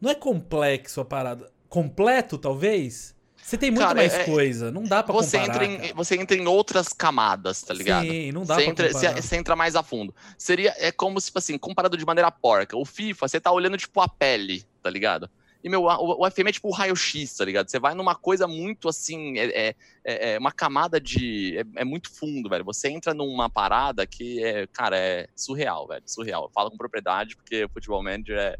Não 0.00 0.10
é 0.10 0.14
complexo 0.14 1.00
a 1.00 1.04
parada. 1.04 1.50
Completo, 1.68 2.38
talvez? 2.38 3.14
Você 3.42 3.56
tem 3.56 3.70
muito 3.70 3.82
cara, 3.82 3.96
mais 3.96 4.14
é, 4.14 4.24
coisa, 4.24 4.70
não 4.70 4.84
dá 4.84 5.02
pra 5.02 5.14
você 5.14 5.38
comparar. 5.38 5.64
Entra 5.64 5.88
em, 5.88 5.94
você 5.94 6.14
entra 6.14 6.36
em 6.36 6.46
outras 6.46 6.92
camadas, 6.92 7.62
tá 7.62 7.74
ligado? 7.74 8.06
Sim, 8.06 8.32
não 8.32 8.44
dá 8.44 8.54
você 8.54 8.62
pra 8.62 8.70
entra, 8.70 8.86
comparar. 8.92 9.14
Você, 9.14 9.22
você, 9.22 9.36
entra 9.36 9.56
mais 9.56 9.76
a 9.76 9.82
fundo. 9.82 10.14
Seria, 10.36 10.74
é 10.76 10.92
como 10.92 11.20
se, 11.20 11.26
tipo 11.26 11.38
assim, 11.38 11.58
comparado 11.58 11.96
de 11.96 12.04
maneira 12.04 12.30
porca. 12.30 12.76
O 12.76 12.84
FIFA, 12.84 13.28
você 13.28 13.40
tá 13.40 13.50
olhando, 13.50 13.76
tipo, 13.76 14.00
a 14.00 14.08
pele, 14.08 14.64
tá 14.82 14.90
ligado? 14.90 15.28
E, 15.62 15.68
meu, 15.68 15.84
o, 15.84 16.24
o 16.24 16.30
FM 16.30 16.46
é 16.46 16.52
tipo 16.52 16.68
o 16.68 16.72
raio-x, 16.72 17.36
tá 17.36 17.44
ligado? 17.44 17.70
Você 17.70 17.78
vai 17.78 17.94
numa 17.94 18.14
coisa 18.14 18.46
muito 18.46 18.88
assim, 18.88 19.38
é, 19.38 19.68
é, 19.68 19.74
é, 20.04 20.32
é 20.32 20.38
uma 20.38 20.52
camada 20.52 21.00
de. 21.00 21.58
É, 21.58 21.82
é, 21.82 21.84
muito 21.84 22.10
fundo, 22.10 22.48
velho. 22.48 22.64
Você 22.64 22.88
entra 22.88 23.12
numa 23.12 23.50
parada 23.50 24.06
que 24.06 24.42
é, 24.42 24.66
cara, 24.66 24.96
é 24.96 25.28
surreal, 25.36 25.86
velho. 25.86 26.02
Surreal. 26.06 26.44
Eu 26.44 26.50
falo 26.50 26.70
com 26.70 26.78
propriedade, 26.78 27.36
porque 27.36 27.64
o 27.64 27.68
futebol 27.68 28.02
manager 28.02 28.38
é. 28.38 28.56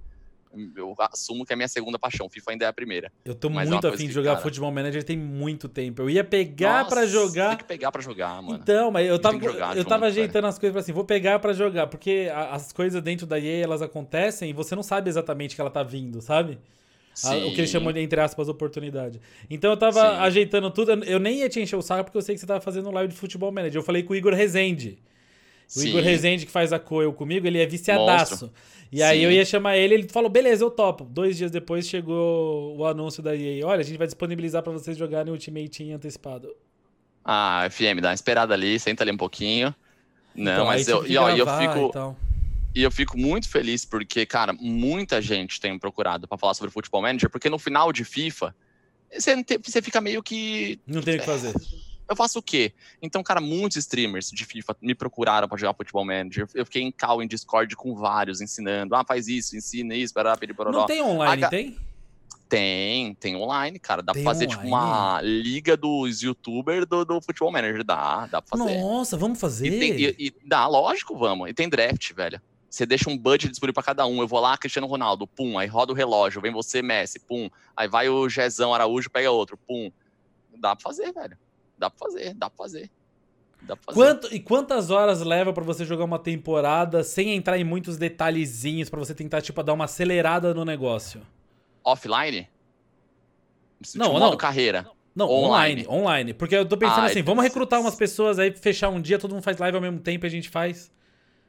Eu 0.75 0.97
assumo 0.99 1.47
que 1.47 1.53
é 1.53 1.55
a 1.55 1.57
minha 1.57 1.69
segunda 1.69 1.97
paixão. 1.97 2.29
FIFA 2.29 2.51
ainda 2.51 2.65
é 2.65 2.69
a 2.69 2.73
primeira. 2.73 3.13
Eu 3.25 3.37
tô 3.37 3.49
Mas 3.49 3.69
é 3.69 3.71
muito 3.71 3.87
é 3.87 3.91
afim 3.91 4.09
de 4.09 4.13
jogar 4.13 4.33
cara... 4.33 4.43
futebol 4.43 4.73
manager 4.73 5.05
tem 5.05 5.17
muito 5.17 5.69
tempo. 5.69 6.03
Eu 6.03 6.11
ia 6.11 6.25
pegar 6.25 6.89
para 6.89 7.07
jogar. 7.07 7.51
Tem 7.51 7.59
que 7.59 7.65
pegar 7.65 7.93
para 7.93 8.03
jogar, 8.03 8.43
mano. 8.43 8.59
Então, 8.61 8.91
mas 8.91 9.07
eu 9.07 9.17
tava, 9.17 9.39
eu 9.77 9.85
tava 9.85 10.07
ajeitando 10.07 10.43
velho. 10.43 10.47
as 10.49 10.59
coisas 10.59 10.77
assim, 10.77 10.93
vou 10.93 11.05
pegar 11.05 11.39
para 11.39 11.53
jogar, 11.53 11.87
porque 11.87 12.29
as 12.51 12.73
coisas 12.73 13.01
dentro 13.01 13.29
da 13.29 13.39
EA 13.39 13.63
elas 13.63 13.81
acontecem 13.81 14.51
e 14.51 14.53
você 14.53 14.75
não 14.75 14.83
sabe 14.83 15.09
exatamente 15.09 15.55
que 15.55 15.61
ela 15.61 15.71
tá 15.71 15.85
vindo, 15.85 16.21
sabe? 16.21 16.59
A, 17.25 17.37
o 17.37 17.55
que 17.55 17.61
eles 17.61 17.71
chamam 17.71 17.93
de, 17.93 18.01
entre 18.01 18.21
aspas, 18.21 18.49
oportunidade. 18.49 19.21
Então 19.49 19.71
eu 19.71 19.77
tava 19.77 20.01
Sim. 20.01 20.17
ajeitando 20.21 20.71
tudo. 20.71 20.93
Eu 21.05 21.19
nem 21.19 21.39
ia 21.39 21.49
te 21.49 21.61
encher 21.61 21.77
o 21.77 21.83
saco 21.83 22.05
porque 22.05 22.19
eu 22.19 22.23
sei 22.23 22.35
que 22.35 22.41
você 22.41 22.47
tava 22.47 22.61
fazendo 22.61 22.91
live 22.91 23.13
de 23.13 23.19
futebol 23.19 23.51
manager. 23.51 23.81
Eu 23.81 23.85
falei 23.85 24.03
com 24.03 24.13
o 24.13 24.17
Igor 24.17 24.35
Rezende. 24.35 24.99
O 25.69 25.79
Sim. 25.81 25.89
Igor 25.91 26.03
Rezende, 26.03 26.47
que 26.47 26.53
faz 26.53 26.73
a 26.73 26.79
Coel 26.79 27.13
comigo, 27.13 27.47
ele 27.47 27.61
é 27.61 27.67
viciadaço. 27.67 28.47
Monstro. 28.47 28.53
E 28.93 29.03
aí 29.03 29.21
Sim. 29.21 29.25
eu 29.25 29.33
ia 29.33 29.45
chamar 29.45 29.77
ele, 29.77 29.95
ele 29.95 30.09
falou, 30.09 30.29
beleza, 30.29 30.65
eu 30.65 30.71
topo. 30.71 31.05
Dois 31.05 31.37
dias 31.37 31.51
depois 31.51 31.87
chegou 31.87 32.77
o 32.77 32.85
anúncio 32.85 33.23
da 33.23 33.37
EA. 33.37 33.65
Olha, 33.67 33.81
a 33.81 33.85
gente 33.85 33.97
vai 33.97 34.07
disponibilizar 34.07 34.63
para 34.63 34.73
vocês 34.73 34.97
jogarem 34.97 35.33
Ultimate 35.33 35.69
Team 35.69 35.95
antecipado. 35.95 36.53
Ah, 37.25 37.69
FM, 37.71 38.01
dá 38.01 38.09
uma 38.09 38.15
esperada 38.15 38.55
ali, 38.55 38.79
senta 38.81 39.05
ali 39.05 39.13
um 39.13 39.17
pouquinho. 39.17 39.73
Não, 40.35 40.53
então, 40.53 40.67
mas 40.67 40.89
eu, 40.89 41.07
e, 41.07 41.17
ó, 41.17 41.31
eu 41.31 41.47
fico. 41.47 42.17
E 42.75 42.83
eu 42.83 42.91
fico 42.91 43.19
muito 43.19 43.49
feliz 43.49 43.85
porque, 43.85 44.25
cara, 44.25 44.53
muita 44.53 45.21
gente 45.21 45.61
tem 45.61 45.79
procurado 45.79 46.29
para 46.29 46.39
falar 46.39 46.55
sobre 46.55 46.71
Futebol 46.71 47.03
Manager, 47.03 47.29
porque 47.29 47.51
no 47.51 47.59
final 47.59 47.93
de 47.93 48.05
FIFA, 48.05 48.55
você, 49.13 49.43
tem, 49.43 49.59
você 49.59 49.83
fica 49.83 50.01
meio 50.01 50.23
que. 50.23 50.81
Não 50.87 51.03
tem 51.03 51.17
o 51.17 51.19
que 51.21 51.27
fazer. 51.27 51.53
Eu 52.09 52.17
faço 52.17 52.41
o 52.41 52.43
quê? 52.43 52.73
Então, 53.01 53.23
cara, 53.23 53.41
muitos 53.41 53.77
streamers 53.77 54.31
de 54.31 54.45
FIFA 54.45 54.77
me 54.83 54.97
procuraram 54.97 55.49
para 55.49 55.57
jogar 55.57 55.75
Futebol 55.75 56.05
Manager. 56.05 56.49
Eu 56.55 56.65
fiquei 56.65 56.83
em 56.83 56.91
call 56.91 57.23
em 57.23 57.29
Discord 57.29 57.77
com 57.77 57.95
vários, 57.95 58.41
ensinando. 58.41 58.97
Ah, 58.97 59.05
faz 59.07 59.29
isso, 59.29 59.57
ensina 59.57 59.95
isso, 59.95 60.13
para 60.13 60.37
Não 60.73 60.87
tem 60.87 61.01
online, 61.01 61.49
tem? 61.49 61.77
Tem, 62.49 63.15
tem 63.15 63.37
online, 63.37 63.79
cara. 63.79 64.03
Dá 64.03 64.13
tem 64.13 64.25
pra 64.25 64.33
fazer 64.33 64.47
online? 64.47 64.63
tipo 64.63 64.75
uma 64.75 65.21
liga 65.23 65.77
dos 65.77 66.21
youtubers 66.21 66.85
do, 66.85 67.05
do 67.05 67.21
Futebol 67.21 67.53
Manager. 67.53 67.85
Dá, 67.85 68.27
dá 68.27 68.43
pra 68.43 68.59
fazer. 68.59 68.81
Nossa, 68.81 69.17
vamos 69.17 69.39
fazer. 69.39 69.69
E, 69.69 69.79
tem, 69.79 69.93
e, 69.93 70.17
e 70.19 70.35
dá, 70.45 70.67
lógico, 70.67 71.17
vamos. 71.17 71.49
E 71.49 71.55
tem 71.55 71.69
draft, 71.69 72.13
velho. 72.13 72.43
Você 72.71 72.87
deixa 72.87 73.11
um 73.11 73.19
budget 73.19 73.51
disponível 73.51 73.75
para 73.75 73.83
cada 73.83 74.07
um. 74.07 74.21
Eu 74.21 74.29
vou 74.29 74.39
lá, 74.39 74.57
Cristiano 74.57 74.87
Ronaldo, 74.87 75.27
pum, 75.27 75.59
aí 75.59 75.67
roda 75.67 75.93
o 75.93 75.95
relógio, 75.95 76.41
vem 76.41 76.53
você, 76.53 76.81
Messi, 76.81 77.19
pum. 77.19 77.51
Aí 77.77 77.89
vai 77.89 78.09
o 78.09 78.29
Jezão 78.29 78.73
Araújo, 78.73 79.11
pega 79.11 79.29
outro, 79.31 79.57
pum. 79.57 79.91
Dá 80.57 80.77
pra 80.77 80.83
fazer, 80.83 81.13
velho. 81.13 81.37
Dá 81.77 81.91
pra 81.91 81.99
fazer, 81.99 82.35
dá 82.35 82.49
pra 82.49 82.57
fazer. 82.57 82.91
Dá 83.63 83.77
pra 83.77 83.93
fazer. 83.93 83.99
Quanto, 83.99 84.35
e 84.35 84.39
quantas 84.39 84.91
horas 84.91 85.21
leva 85.21 85.53
para 85.53 85.65
você 85.65 85.85
jogar 85.85 86.05
uma 86.05 86.19
temporada 86.19 87.03
sem 87.03 87.35
entrar 87.35 87.59
em 87.59 87.65
muitos 87.65 87.97
detalhezinhos 87.97 88.89
para 88.89 89.01
você 89.01 89.15
tentar, 89.15 89.43
tipo, 89.43 89.61
dar 89.65 89.73
uma 89.73 89.87
acelerada 89.87 90.55
no 90.55 90.65
negócio? 90.65 91.23
Offline? 91.83 92.49
Não, 93.97 94.19
não. 94.19 94.37
carreira. 94.37 94.87
Não, 95.15 95.29
online. 95.29 95.83
online. 95.83 95.89
online. 95.89 96.35
Porque 96.35 96.55
eu 96.55 96.65
tô 96.67 96.77
pensando 96.77 97.01
ah, 97.01 97.07
assim, 97.07 97.23
vamos 97.23 97.43
recrutar 97.43 97.81
umas 97.81 97.97
pessoas 97.97 98.39
aí, 98.39 98.53
fechar 98.53 98.91
um 98.91 99.01
dia, 99.01 99.19
todo 99.19 99.33
mundo 99.33 99.43
faz 99.43 99.59
live 99.59 99.77
ao 99.77 99.83
mesmo 99.83 99.99
tempo 99.99 100.25
e 100.25 100.29
a 100.29 100.31
gente 100.31 100.49
faz. 100.49 100.93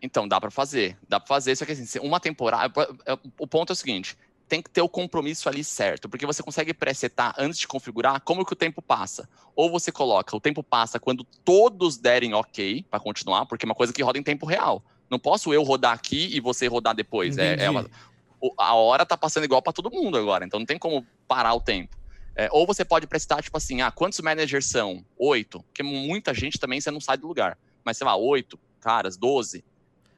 Então, 0.01 0.27
dá 0.27 0.39
para 0.39 0.51
fazer. 0.51 0.97
Dá 1.07 1.19
pra 1.19 1.27
fazer, 1.27 1.55
só 1.55 1.65
que 1.65 1.71
assim, 1.73 1.99
uma 1.99 2.19
temporada. 2.19 2.73
É, 3.05 3.13
o 3.37 3.47
ponto 3.47 3.71
é 3.71 3.73
o 3.73 3.75
seguinte: 3.75 4.17
tem 4.47 4.61
que 4.61 4.69
ter 4.69 4.81
o 4.81 4.89
compromisso 4.89 5.47
ali 5.47 5.63
certo, 5.63 6.09
porque 6.09 6.25
você 6.25 6.41
consegue 6.43 6.73
presetar 6.73 7.33
antes 7.37 7.59
de 7.59 7.67
configurar 7.67 8.19
como 8.21 8.45
que 8.45 8.53
o 8.53 8.55
tempo 8.55 8.81
passa. 8.81 9.29
Ou 9.55 9.69
você 9.69 9.91
coloca, 9.91 10.35
o 10.35 10.41
tempo 10.41 10.63
passa 10.63 10.99
quando 10.99 11.23
todos 11.23 11.97
derem 11.97 12.33
ok 12.33 12.83
para 12.89 12.99
continuar, 12.99 13.45
porque 13.45 13.65
é 13.65 13.67
uma 13.67 13.75
coisa 13.75 13.93
que 13.93 14.01
roda 14.01 14.17
em 14.17 14.23
tempo 14.23 14.45
real. 14.45 14.83
Não 15.09 15.19
posso 15.19 15.53
eu 15.53 15.61
rodar 15.63 15.93
aqui 15.93 16.35
e 16.35 16.39
você 16.39 16.67
rodar 16.67 16.95
depois. 16.95 17.37
É, 17.37 17.65
é 17.65 17.69
uma, 17.69 17.89
a 18.57 18.75
hora 18.75 19.05
tá 19.05 19.15
passando 19.15 19.43
igual 19.43 19.61
para 19.61 19.73
todo 19.73 19.91
mundo 19.91 20.17
agora, 20.17 20.43
então 20.45 20.59
não 20.59 20.65
tem 20.65 20.79
como 20.79 21.05
parar 21.27 21.53
o 21.53 21.61
tempo. 21.61 21.95
É, 22.35 22.49
ou 22.51 22.65
você 22.65 22.83
pode 22.83 23.05
prestar, 23.07 23.41
tipo 23.41 23.57
assim, 23.57 23.81
ah, 23.81 23.91
quantos 23.91 24.19
managers 24.19 24.65
são? 24.65 25.05
Oito. 25.17 25.63
Porque 25.63 25.83
muita 25.83 26.33
gente 26.33 26.57
também 26.59 26.79
você 26.79 26.89
não 26.89 27.01
sai 27.01 27.17
do 27.17 27.27
lugar. 27.27 27.57
Mas, 27.83 27.97
sei 27.97 28.05
lá, 28.05 28.15
oito 28.15 28.59
caras, 28.79 29.17
doze. 29.17 29.63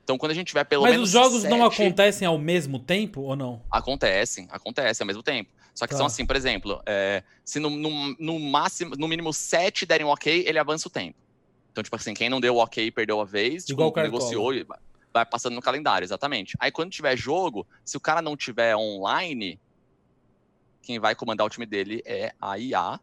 Então, 0.04 0.18
quando 0.18 0.32
a 0.32 0.36
gente 0.36 0.47
tiver 0.47 0.66
pelo 0.66 0.84
Mas 0.84 0.91
menos. 0.91 1.14
Mas 1.14 1.16
os 1.16 1.24
jogos 1.24 1.41
sete... 1.43 1.49
não 1.49 1.66
acontecem 1.66 2.28
ao 2.28 2.38
mesmo 2.38 2.78
tempo 2.78 3.22
ou 3.22 3.36
não? 3.36 3.62
Acontecem, 3.72 4.47
acontecem 4.51 5.04
ao 5.04 5.08
mesmo 5.08 5.24
tempo. 5.24 5.49
Só 5.74 5.88
que 5.88 5.91
tá. 5.91 5.97
são 5.97 6.06
assim, 6.06 6.26
por 6.26 6.36
exemplo, 6.36 6.82
é, 6.86 7.24
se 7.43 7.60
no, 7.60 7.70
no, 7.70 8.16
no, 8.20 8.39
máximo, 8.39 8.95
no 8.97 9.08
mínimo 9.08 9.34
sete 9.34 9.86
derem 9.86 10.06
um 10.06 10.10
ok, 10.10 10.43
ele 10.45 10.60
avança 10.60 10.88
o 10.88 10.91
tempo. 10.91 11.18
Então, 11.72 11.84
tipo 11.84 11.95
assim, 11.95 12.14
quem 12.14 12.30
não 12.30 12.39
deu 12.39 12.56
o 12.56 12.58
ok 12.60 12.91
perdeu 12.91 13.20
a 13.20 13.26
vez, 13.26 13.66
tipo, 13.66 13.82
Igual 13.82 14.04
negociou 14.04 14.54
e 14.54 14.66
vai 15.12 15.26
passando 15.26 15.56
no 15.56 15.62
calendário, 15.62 16.06
exatamente. 16.06 16.56
Aí 16.60 16.72
quando 16.72 16.91
tiver 16.91 17.18
jogo, 17.18 17.66
se 17.84 17.97
o 17.97 17.99
cara 17.99 18.22
não 18.22 18.38
tiver 18.38 18.76
online, 18.76 19.60
quem 20.82 20.99
vai 20.99 21.16
comandar 21.16 21.47
o 21.47 21.49
time 21.49 21.66
dele 21.66 22.04
é 22.06 22.34
a 22.39 22.60
IA, 22.60 22.99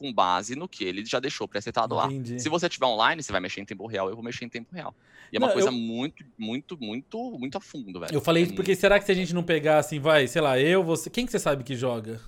com 0.00 0.10
base 0.10 0.56
no 0.56 0.66
que 0.66 0.82
ele 0.82 1.04
já 1.04 1.20
deixou 1.20 1.46
presetado 1.46 1.94
lá. 1.94 2.08
Se 2.38 2.48
você 2.48 2.70
tiver 2.70 2.86
online, 2.86 3.22
você 3.22 3.30
vai 3.30 3.40
mexer 3.40 3.60
em 3.60 3.66
tempo 3.66 3.86
real, 3.86 4.08
eu 4.08 4.14
vou 4.14 4.24
mexer 4.24 4.46
em 4.46 4.48
tempo 4.48 4.74
real. 4.74 4.94
E 5.30 5.36
é 5.36 5.38
uma 5.38 5.48
não, 5.48 5.52
coisa 5.52 5.68
eu... 5.68 5.72
muito, 5.72 6.24
muito, 6.38 6.78
muito, 6.80 7.38
muito 7.38 7.58
a 7.58 7.60
fundo, 7.60 8.00
velho. 8.00 8.14
Eu 8.14 8.20
falei 8.22 8.42
é 8.42 8.46
isso 8.46 8.54
porque 8.54 8.70
muito... 8.70 8.80
será 8.80 8.98
que 8.98 9.04
se 9.04 9.12
a 9.12 9.14
gente 9.14 9.34
não 9.34 9.42
pegar 9.42 9.78
assim, 9.78 10.00
vai, 10.00 10.26
sei 10.26 10.40
lá, 10.40 10.58
eu, 10.58 10.82
você. 10.82 11.10
Quem 11.10 11.26
que 11.26 11.32
você 11.32 11.38
sabe 11.38 11.62
que 11.62 11.76
joga? 11.76 12.18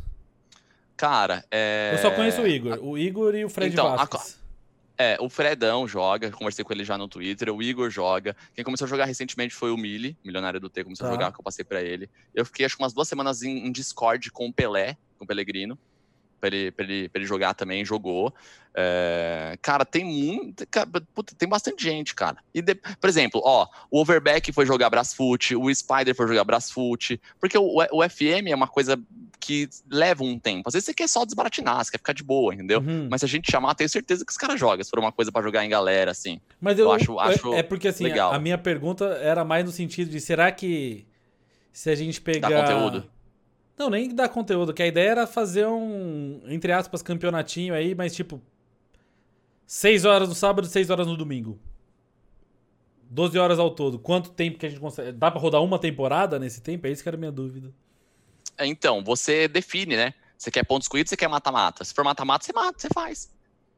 Cara, 0.99 1.43
é. 1.51 1.93
Eu 1.95 1.99
só 1.99 2.11
conheço 2.11 2.43
o 2.43 2.47
Igor. 2.47 2.79
O 2.83 2.99
Igor 2.99 3.35
e 3.35 3.43
o 3.43 3.49
Fred 3.49 3.73
então, 3.73 3.97
Vasquez. 3.97 4.39
A... 4.99 5.03
É, 5.03 5.17
o 5.19 5.31
Fredão 5.31 5.89
joga, 5.89 6.31
conversei 6.31 6.63
com 6.63 6.75
ele 6.75 6.85
já 6.85 6.99
no 6.99 7.09
Twitter, 7.09 7.53
o 7.53 7.63
Igor 7.63 7.89
joga. 7.89 8.37
Quem 8.55 8.63
começou 8.63 8.85
a 8.85 8.89
jogar 8.89 9.07
recentemente 9.07 9.55
foi 9.55 9.71
o 9.71 9.77
Mili, 9.79 10.15
milionário 10.23 10.61
do 10.61 10.69
T, 10.69 10.85
começou 10.85 11.07
tá. 11.07 11.11
a 11.11 11.15
jogar, 11.15 11.33
que 11.33 11.41
eu 11.41 11.43
passei 11.43 11.65
para 11.65 11.81
ele. 11.81 12.11
Eu 12.35 12.45
fiquei 12.45 12.67
acho 12.67 12.77
umas 12.79 12.93
duas 12.93 13.09
semanas 13.09 13.43
em, 13.43 13.67
em 13.67 13.73
Discord 13.73 14.31
com 14.31 14.47
o 14.47 14.53
Pelé, 14.53 14.99
com 15.19 15.25
o 15.25 15.27
Pelegrino 15.27 15.79
para 16.43 16.57
ele, 16.57 16.71
pra 16.73 16.85
ele, 16.85 17.09
pra 17.09 17.21
ele 17.21 17.29
jogar 17.29 17.55
também, 17.55 17.85
jogou. 17.85 18.35
É, 18.75 19.57
cara, 19.63 19.85
tem 19.85 20.05
muito. 20.05 20.67
Puta, 21.15 21.35
tem 21.37 21.49
bastante 21.49 21.85
gente, 21.85 22.15
cara. 22.17 22.39
E 22.53 22.61
de, 22.61 22.75
por 22.75 23.09
exemplo, 23.09 23.41
ó, 23.45 23.69
o 23.89 24.01
Overback 24.01 24.51
foi 24.53 24.67
jogar 24.67 24.91
Brasfoot, 24.91 25.55
o 25.55 25.73
Spider 25.73 26.17
foi 26.17 26.27
jogar 26.27 26.43
Brasfoot, 26.43 27.21
porque 27.39 27.57
o, 27.57 27.77
o 27.93 28.09
FM 28.09 28.49
é 28.49 28.55
uma 28.55 28.67
coisa 28.67 29.01
que 29.39 29.69
leva 29.89 30.25
um 30.25 30.37
tempo. 30.37 30.69
Às 30.69 30.75
vezes 30.75 30.87
você 30.87 30.95
quer 30.95 31.09
só 31.09 31.25
desbaratinar, 31.25 31.85
você 31.85 31.93
quer 31.93 31.99
ficar 31.99 32.13
de 32.13 32.25
boa, 32.25 32.53
entendeu? 32.53 32.81
Uhum. 32.81 33.07
Mas 33.09 33.21
se 33.21 33.25
a 33.25 33.29
gente 33.29 33.51
chamar, 33.51 33.75
tenho 33.77 33.89
certeza 33.89 34.25
que 34.25 34.33
os 34.33 34.39
caras 34.39 34.59
jogam, 34.59 34.83
se 34.83 34.91
for 34.91 34.99
uma 34.99 35.13
coisa 35.13 35.31
para 35.31 35.43
jogar 35.43 35.65
em 35.65 35.69
galera, 35.69 36.11
assim. 36.11 36.41
Mas 36.61 36.77
eu, 36.77 36.87
eu 36.87 36.93
acho, 36.93 37.21
é, 37.21 37.35
acho. 37.35 37.55
É 37.55 37.63
porque 37.63 37.89
assim, 37.89 38.05
legal. 38.05 38.33
A, 38.33 38.37
a 38.37 38.39
minha 38.41 38.59
pergunta 38.59 39.05
era 39.23 39.45
mais 39.45 39.65
no 39.65 39.71
sentido 39.71 40.11
de 40.11 40.21
será 40.21 40.51
que 40.51 41.07
se 41.73 41.89
a 41.89 41.95
gente 41.95 42.21
pegar. 42.21 42.49
Dá 42.49 42.63
conteúdo. 42.63 43.13
Não, 43.77 43.91
nem 43.91 44.15
dar 44.15 44.29
conteúdo, 44.29 44.75
que 44.75 44.83
a 44.83 44.87
ideia 44.87 45.11
era 45.11 45.27
fazer 45.27 45.67
um, 45.67 46.43
entre 46.47 46.73
aspas, 46.73 47.03
campeonatinho 47.03 47.75
aí, 47.75 47.95
mas 47.95 48.15
tipo. 48.15 48.41
6 49.67 50.05
horas 50.05 50.29
no 50.29 50.35
sábado 50.35 50.67
e 50.67 50.71
6 50.71 50.91
horas 50.91 51.07
no 51.07 51.17
domingo. 51.17 51.59
12 53.13 53.39
horas 53.39 53.59
ao 53.59 53.71
todo. 53.71 53.99
Quanto 53.99 54.31
tempo 54.31 54.59
que 54.59 54.67
a 54.67 54.69
gente 54.69 54.81
consegue. 54.81 55.13
Dá 55.13 55.31
pra 55.31 55.41
rodar 55.41 55.63
uma 55.63 55.79
temporada 55.79 56.39
nesse 56.39 56.61
tempo? 56.61 56.87
É 56.87 56.91
isso 56.91 57.03
que 57.03 57.09
era 57.09 57.17
a 57.17 57.19
minha 57.19 57.33
dúvida. 57.33 57.73
É, 58.57 58.67
então, 58.67 59.03
você 59.03 59.49
define, 59.49 59.97
né? 59.97 60.15
Você 60.37 60.51
quer 60.51 60.65
pontos 60.65 60.89
corridos, 60.89 61.11
você 61.11 61.17
quer 61.17 61.29
mata-mata. 61.29 61.85
Se 61.85 61.95
for 61.95 62.05
mata-mata, 62.05 62.45
você 62.45 62.53
mata, 62.53 62.79
você 62.79 62.89
faz. 62.93 63.31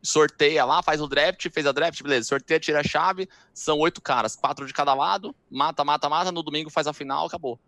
Sorteia 0.03 0.65
lá, 0.65 0.83
faz 0.83 1.01
o 1.01 1.07
draft, 1.07 1.49
fez 1.51 1.67
a 1.67 1.73
draft, 1.73 2.03
beleza. 2.03 2.29
Sorteia, 2.29 2.61
tira 2.61 2.81
a 2.81 2.85
chave. 2.85 3.29
São 3.53 3.79
oito 3.79 4.01
caras, 4.01 4.37
quatro 4.37 4.67
de 4.67 4.73
cada 4.73 4.95
lado. 4.95 5.35
Mata, 5.51 5.85
mata, 5.85 6.09
mata. 6.09 6.31
No 6.31 6.43
domingo 6.43 6.71
faz 6.71 6.87
a 6.87 6.93
final, 6.93 7.27
acabou. 7.27 7.59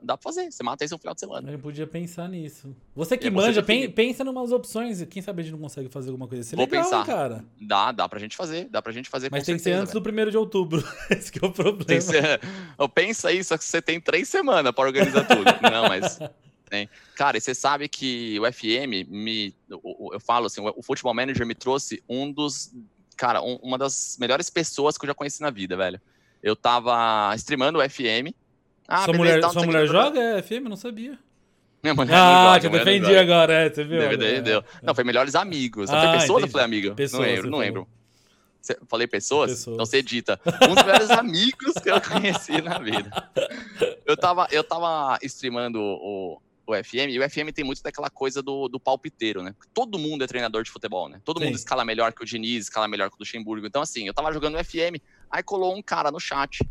Dá 0.00 0.16
pra 0.16 0.22
fazer. 0.22 0.50
Você 0.50 0.62
mata 0.62 0.84
isso 0.84 0.94
no 0.94 0.98
final 0.98 1.14
de 1.14 1.20
semana. 1.20 1.50
Eu 1.50 1.58
podia 1.58 1.86
pensar 1.86 2.28
nisso. 2.28 2.74
Você 2.94 3.18
que 3.18 3.28
manja, 3.30 3.62
você 3.62 3.88
pensa 3.88 4.22
em 4.22 4.28
umas 4.28 4.52
opções. 4.52 5.02
Quem 5.04 5.20
sabe 5.20 5.42
a 5.42 5.44
gente 5.44 5.52
não 5.52 5.60
consegue 5.60 5.88
fazer 5.88 6.10
alguma 6.10 6.28
coisa 6.28 6.42
assim. 6.42 6.56
Vou 6.56 6.66
legal, 6.66 6.84
pensar. 6.84 7.04
cara. 7.04 7.44
Dá, 7.60 7.90
dá 7.90 8.08
pra 8.08 8.18
gente 8.18 8.36
fazer. 8.36 8.68
Dá 8.70 8.80
pra 8.80 8.92
gente 8.92 9.08
fazer 9.08 9.28
Mas 9.30 9.44
tem 9.44 9.56
certeza, 9.56 9.70
que 9.70 9.76
ser 9.76 9.82
antes 9.82 9.92
do 9.92 10.00
primeiro 10.00 10.30
de 10.30 10.36
outubro. 10.36 10.82
Esse 11.10 11.32
que 11.32 11.44
é 11.44 11.48
o 11.48 11.52
problema. 11.52 12.00
Ser... 12.00 12.40
Pensa 12.94 13.32
isso, 13.32 13.48
só 13.48 13.58
que 13.58 13.64
você 13.64 13.82
tem 13.82 14.00
três 14.00 14.28
semanas 14.28 14.72
pra 14.72 14.84
organizar 14.84 15.26
tudo. 15.26 15.44
não, 15.70 15.88
mas... 15.88 16.18
Tem. 16.68 16.88
Cara, 17.16 17.38
e 17.38 17.40
você 17.40 17.54
sabe 17.54 17.88
que 17.88 18.38
o 18.38 18.52
FM 18.52 19.08
me. 19.08 19.54
Eu 19.70 20.20
falo 20.20 20.46
assim, 20.46 20.60
o 20.60 20.82
Futebol 20.82 21.14
Manager 21.14 21.46
me 21.46 21.54
trouxe 21.54 22.02
um 22.06 22.30
dos. 22.30 22.74
Cara, 23.16 23.42
um, 23.42 23.54
uma 23.62 23.78
das 23.78 24.18
melhores 24.20 24.50
pessoas 24.50 24.98
que 24.98 25.04
eu 25.04 25.08
já 25.08 25.14
conheci 25.14 25.40
na 25.40 25.50
vida, 25.50 25.78
velho. 25.78 25.98
Eu 26.42 26.54
tava 26.54 27.34
streamando 27.36 27.78
o 27.78 27.88
FM 27.90 28.34
ah, 28.88 29.04
sua 29.04 29.14
mulher, 29.14 29.42
sua 29.44 29.62
mulher 29.64 29.86
joga 29.86 30.18
é 30.18 30.42
FM? 30.42 30.66
Não 30.68 30.76
sabia. 30.76 31.18
Minha 31.82 31.94
mulher 31.94 32.14
ah, 32.14 32.44
joga, 32.44 32.60
que 32.60 32.66
eu 32.66 32.70
defendi 32.70 33.16
agora, 33.16 33.52
é, 33.52 33.70
você 33.70 33.84
viu? 33.84 33.98
Deu, 34.00 34.18
deu, 34.18 34.42
deu. 34.42 34.64
Não, 34.82 34.94
foi 34.94 35.04
melhores 35.04 35.34
amigos. 35.34 35.90
Ah, 35.90 36.00
foi 36.00 36.18
pessoas 36.20 36.42
ou 36.44 36.48
foi 36.48 36.62
amigo? 36.62 36.94
Pessoas, 36.94 37.22
não 37.22 37.34
lembro, 37.34 37.50
não 37.50 37.58
lembro. 37.58 37.88
Você, 38.60 38.76
falei 38.88 39.06
pessoas? 39.06 39.50
pessoas? 39.50 39.74
Então 39.74 39.86
você 39.86 39.98
edita. 39.98 40.40
Um 40.62 40.74
dos 40.74 40.84
melhores 40.84 41.10
amigos 41.10 41.74
que 41.74 41.90
eu 41.90 42.00
conheci 42.02 42.60
na 42.62 42.78
vida. 42.78 43.30
Eu 44.06 44.16
tava, 44.16 44.48
eu 44.50 44.64
tava 44.64 45.18
streamando 45.22 45.80
o, 45.80 46.40
o 46.66 46.84
FM, 46.84 47.10
e 47.10 47.18
o 47.18 47.30
FM 47.30 47.52
tem 47.54 47.64
muito 47.64 47.82
daquela 47.82 48.10
coisa 48.10 48.42
do, 48.42 48.68
do 48.68 48.80
palpiteiro, 48.80 49.42
né? 49.42 49.54
Todo 49.72 49.98
mundo 49.98 50.24
é 50.24 50.26
treinador 50.26 50.62
de 50.62 50.70
futebol, 50.70 51.08
né? 51.08 51.20
Todo 51.24 51.38
Sim. 51.38 51.46
mundo 51.46 51.54
escala 51.54 51.84
melhor 51.84 52.12
que 52.12 52.22
o 52.22 52.26
Diniz, 52.26 52.64
escala 52.64 52.88
melhor 52.88 53.10
que 53.10 53.16
o 53.16 53.20
Luxemburgo. 53.20 53.66
Então, 53.66 53.82
assim, 53.82 54.06
eu 54.06 54.14
tava 54.14 54.32
jogando 54.32 54.56
o 54.56 54.64
FM, 54.64 55.00
aí 55.30 55.42
colou 55.42 55.76
um 55.76 55.82
cara 55.82 56.10
no 56.10 56.18
chat. 56.18 56.66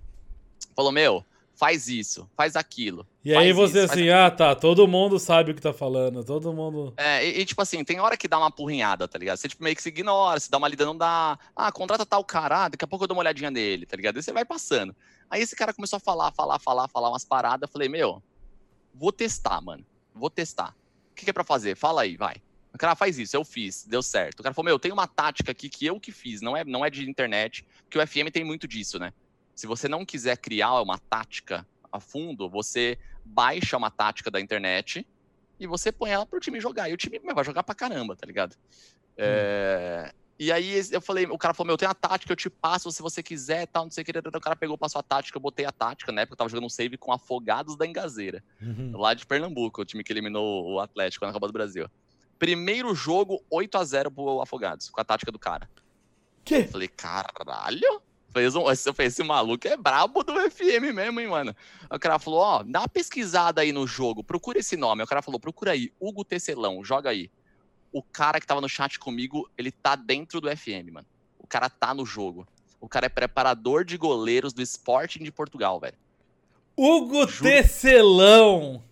Falou, 0.76 0.92
meu, 0.92 1.26
faz 1.58 1.90
isso, 1.90 2.30
faz 2.38 2.56
aquilo. 2.56 3.06
E 3.26 3.34
faz 3.34 3.46
aí 3.46 3.52
você 3.52 3.84
isso, 3.84 3.92
assim, 3.92 4.10
ah, 4.10 4.30
tá, 4.30 4.56
todo 4.56 4.88
mundo 4.88 5.18
sabe 5.18 5.52
o 5.52 5.56
que 5.56 5.62
tá 5.62 5.74
falando, 5.74 6.24
todo 6.24 6.54
mundo. 6.54 6.94
É, 6.96 7.28
e, 7.28 7.42
e, 7.42 7.46
tipo 7.46 7.60
assim, 7.62 7.84
tem 7.84 8.00
hora 8.00 8.16
que 8.16 8.28
dá 8.28 8.38
uma 8.38 8.52
porrinhada, 8.52 9.08
tá 9.08 9.18
ligado? 9.18 9.38
Você 9.38 9.48
tipo, 9.50 9.64
meio 9.64 9.76
que 9.76 9.82
se 9.82 9.90
ignora, 9.90 10.40
se 10.40 10.52
dá 10.52 10.58
uma 10.58 10.68
lida, 10.68 10.86
não 10.86 10.96
dá. 10.96 11.38
Ah, 11.56 11.72
contrata 11.72 12.06
tal 12.06 12.24
cara, 12.24 12.66
ah, 12.66 12.70
daqui 12.70 12.86
a 12.86 12.88
pouco 12.88 13.04
eu 13.04 13.08
dou 13.08 13.18
uma 13.18 13.24
olhadinha 13.24 13.50
nele, 13.50 13.88
tá 13.88 13.98
ligado? 13.98 14.18
Aí 14.18 14.24
você 14.24 14.32
vai 14.32 14.46
passando. 14.46 14.96
Aí 15.30 15.42
esse 15.42 15.56
cara 15.56 15.74
começou 15.74 15.98
a 15.98 16.00
falar, 16.00 16.32
falar, 16.32 16.60
falar, 16.60 16.88
falar 16.88 17.10
umas 17.10 17.26
paradas. 17.26 17.68
Eu 17.68 17.74
falei, 17.74 17.90
meu, 17.90 18.22
vou 18.94 19.12
testar, 19.12 19.60
mano. 19.60 19.84
Vou 20.14 20.30
testar. 20.30 20.76
O 21.12 21.16
que, 21.16 21.24
que 21.26 21.30
é 21.32 21.34
pra 21.34 21.44
fazer? 21.44 21.76
Fala 21.76 22.04
aí, 22.04 22.16
vai. 22.16 22.36
O 22.72 22.78
cara 22.78 22.96
faz 22.96 23.18
isso, 23.18 23.36
eu 23.36 23.44
fiz, 23.44 23.86
deu 23.86 24.04
certo. 24.04 24.40
O 24.40 24.44
cara 24.44 24.54
falou, 24.54 24.68
meu, 24.68 24.78
tem 24.78 24.92
uma 24.92 25.08
tática 25.08 25.52
aqui 25.52 25.68
que 25.68 25.88
eu 25.88 26.00
que 26.00 26.12
fiz, 26.12 26.42
não 26.42 26.56
é, 26.56 26.64
não 26.64 26.86
é 26.86 26.92
de 26.92 27.10
internet, 27.10 27.66
porque 27.84 27.98
o 27.98 28.08
FM 28.08 28.32
tem 28.32 28.44
muito 28.44 28.68
disso, 28.68 29.00
né? 29.00 29.12
Se 29.58 29.66
você 29.66 29.88
não 29.88 30.06
quiser 30.06 30.38
criar 30.38 30.80
uma 30.84 31.00
tática 31.00 31.66
a 31.92 32.00
fundo, 32.00 32.48
você 32.48 32.96
baixa 33.26 33.76
uma 33.76 33.90
tática 33.90 34.30
da 34.30 34.40
internet 34.40 35.04
e 35.60 35.66
você 35.66 35.92
põe 35.92 36.12
ela 36.12 36.28
pro 36.28 36.40
time 36.40 36.60
jogar. 36.62 36.88
E 36.88 36.94
o 36.94 36.98
time 36.98 37.20
vai 37.34 37.44
jogar 37.44 37.64
pra 37.64 37.74
caramba, 37.74 38.16
tá 38.16 38.24
ligado? 38.28 38.54
Hum. 38.54 39.16
É... 39.18 40.14
E 40.40 40.52
aí 40.52 40.80
eu 40.92 41.02
falei, 41.02 41.26
o 41.26 41.40
cara 41.40 41.56
falou, 41.56 41.70
meu, 41.70 41.78
tem 41.78 41.88
a 41.88 41.96
tática, 41.96 42.32
eu 42.32 42.36
te 42.36 42.52
passo 42.52 42.92
se 42.92 43.02
você 43.02 43.24
quiser, 43.24 43.66
tal, 43.66 43.86
não 43.86 43.90
sei 43.90 44.04
o 44.04 44.06
que. 44.06 44.12
O 44.16 44.40
cara 44.40 44.56
pegou, 44.56 44.78
passou 44.78 45.00
a 45.00 45.04
tática, 45.04 45.36
eu 45.36 45.42
botei 45.42 45.66
a 45.66 45.72
tática, 45.72 46.12
na 46.12 46.22
época 46.22 46.34
eu 46.34 46.38
tava 46.38 46.50
jogando 46.52 46.66
um 46.66 46.70
save 46.70 46.96
com 46.96 47.12
Afogados 47.12 47.76
da 47.76 47.88
Engazeira, 47.88 48.44
uhum. 48.62 48.96
lá 48.96 49.16
de 49.16 49.26
Pernambuco, 49.26 49.82
o 49.82 49.86
time 49.86 50.04
que 50.04 50.14
eliminou 50.14 50.72
o 50.72 50.80
Atlético 50.80 51.26
na 51.26 51.34
Copa 51.34 51.48
do 51.48 51.54
Brasil. 51.54 51.90
Primeiro 52.38 52.94
jogo, 52.94 53.44
8 53.50 53.76
a 53.80 53.84
0 53.84 54.12
pro 54.12 54.40
Afogados, 54.40 54.92
com 54.92 55.02
a 55.02 55.04
tática 55.04 55.32
do 55.32 55.40
cara. 55.40 55.68
Que? 56.46 56.58
Eu 56.58 56.68
falei, 56.68 56.88
caralho? 56.88 58.04
Fez 58.30 58.56
um, 58.56 58.70
eu 58.70 58.94
falei, 58.94 59.08
esse 59.08 59.24
maluco 59.24 59.68
é 59.68 59.78
brabo 59.78 60.24
do 60.24 60.34
FM 60.52 60.94
mesmo, 60.94 61.20
hein, 61.20 61.28
mano? 61.28 61.56
O 61.90 61.98
cara 61.98 62.20
falou, 62.20 62.40
ó, 62.40 62.64
dá 62.64 62.82
uma 62.82 62.88
pesquisada 62.90 63.62
aí 63.62 63.72
no 63.72 63.88
jogo, 63.88 64.24
procura 64.24 64.60
esse 64.60 64.76
nome. 64.76 65.02
O 65.02 65.08
cara 65.08 65.22
falou, 65.22 65.40
procura 65.40 65.72
aí, 65.72 65.92
Hugo 66.00 66.24
Tecelão, 66.24 66.84
joga 66.84 67.10
aí 67.10 67.32
o 67.92 68.04
cara 68.04 68.40
que 68.40 68.48
tava 68.48 68.62
no 68.62 68.70
chat 68.70 69.00
comigo, 69.00 69.50
ele 69.58 69.72
tá 69.72 69.96
dentro 69.96 70.40
do 70.40 70.56
FM, 70.56 70.92
mano. 70.92 71.08
O 71.40 71.48
cara 71.48 71.70
tá 71.70 71.94
no 71.94 72.06
jogo. 72.06 72.48
O 72.80 72.88
cara 72.88 73.08
é 73.08 73.10
preparador 73.10 73.84
de 73.84 73.98
goleiros 73.98 74.54
do 74.54 74.62
Sporting 74.62 75.24
de 75.24 75.32
Portugal, 75.32 75.80
velho. 75.80 75.98
Hugo 76.76 77.28
juro. 77.28 77.50
Tecelão! 77.50 78.84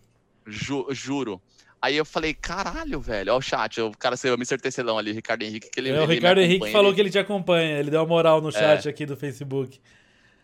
Ju, 0.46 0.88
juro. 0.92 1.42
Aí 1.86 1.98
eu 1.98 2.04
falei, 2.04 2.34
caralho, 2.34 3.00
velho, 3.00 3.32
ó 3.32 3.38
o 3.38 3.42
chat, 3.42 3.80
o 3.80 3.92
cara 3.92 4.18
saiu, 4.18 4.34
o 4.34 4.38
Mr. 4.38 4.58
Tecelão 4.58 4.98
ali, 4.98 5.12
Ricardo 5.12 5.44
Henrique, 5.44 5.70
que 5.70 5.80
ele 5.80 5.92
É, 5.92 6.02
o 6.02 6.06
Ricardo 6.08 6.42
Henrique 6.42 6.72
falou 6.72 6.88
ele... 6.88 6.96
que 6.96 7.02
ele 7.02 7.10
te 7.12 7.20
acompanha, 7.20 7.78
ele 7.78 7.92
deu 7.92 8.00
uma 8.00 8.08
moral 8.08 8.42
no 8.42 8.52
chat 8.52 8.88
é. 8.88 8.90
aqui 8.90 9.06
do 9.06 9.16
Facebook. 9.16 9.80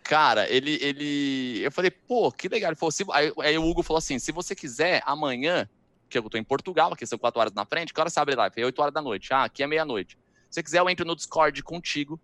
Cara, 0.04 0.48
ele, 0.48 0.78
ele. 0.80 1.60
Eu 1.64 1.72
falei, 1.72 1.90
pô, 1.90 2.32
que 2.32 2.48
legal. 2.48 2.70
Ele 2.70 2.76
falou, 2.76 2.92
se... 2.92 3.04
aí, 3.12 3.34
aí 3.40 3.58
o 3.58 3.68
Hugo 3.68 3.82
falou 3.82 3.98
assim: 3.98 4.20
se 4.20 4.32
você 4.32 4.54
quiser, 4.54 5.02
amanhã 5.04 5.68
que 6.08 6.16
eu 6.16 6.30
tô 6.30 6.38
em 6.38 6.44
Portugal, 6.44 6.94
aqui 6.94 7.08
são 7.08 7.18
quatro 7.18 7.40
horas 7.40 7.54
na 7.54 7.66
frente, 7.66 7.92
que 7.92 8.00
hora 8.00 8.10
você 8.12 8.20
abre 8.20 8.36
live? 8.36 8.54
É 8.58 8.66
8 8.66 8.80
horas 8.80 8.94
da 8.94 9.02
noite. 9.02 9.34
Ah, 9.34 9.46
aqui 9.46 9.64
é 9.64 9.68
meia-noite. 9.68 10.20
Se 10.48 10.56
você 10.56 10.64
quiser, 10.64 10.80
eu 10.80 10.90
entro 10.92 11.08
no 11.08 11.16
Discord 11.16 11.64
contigo 11.64 12.20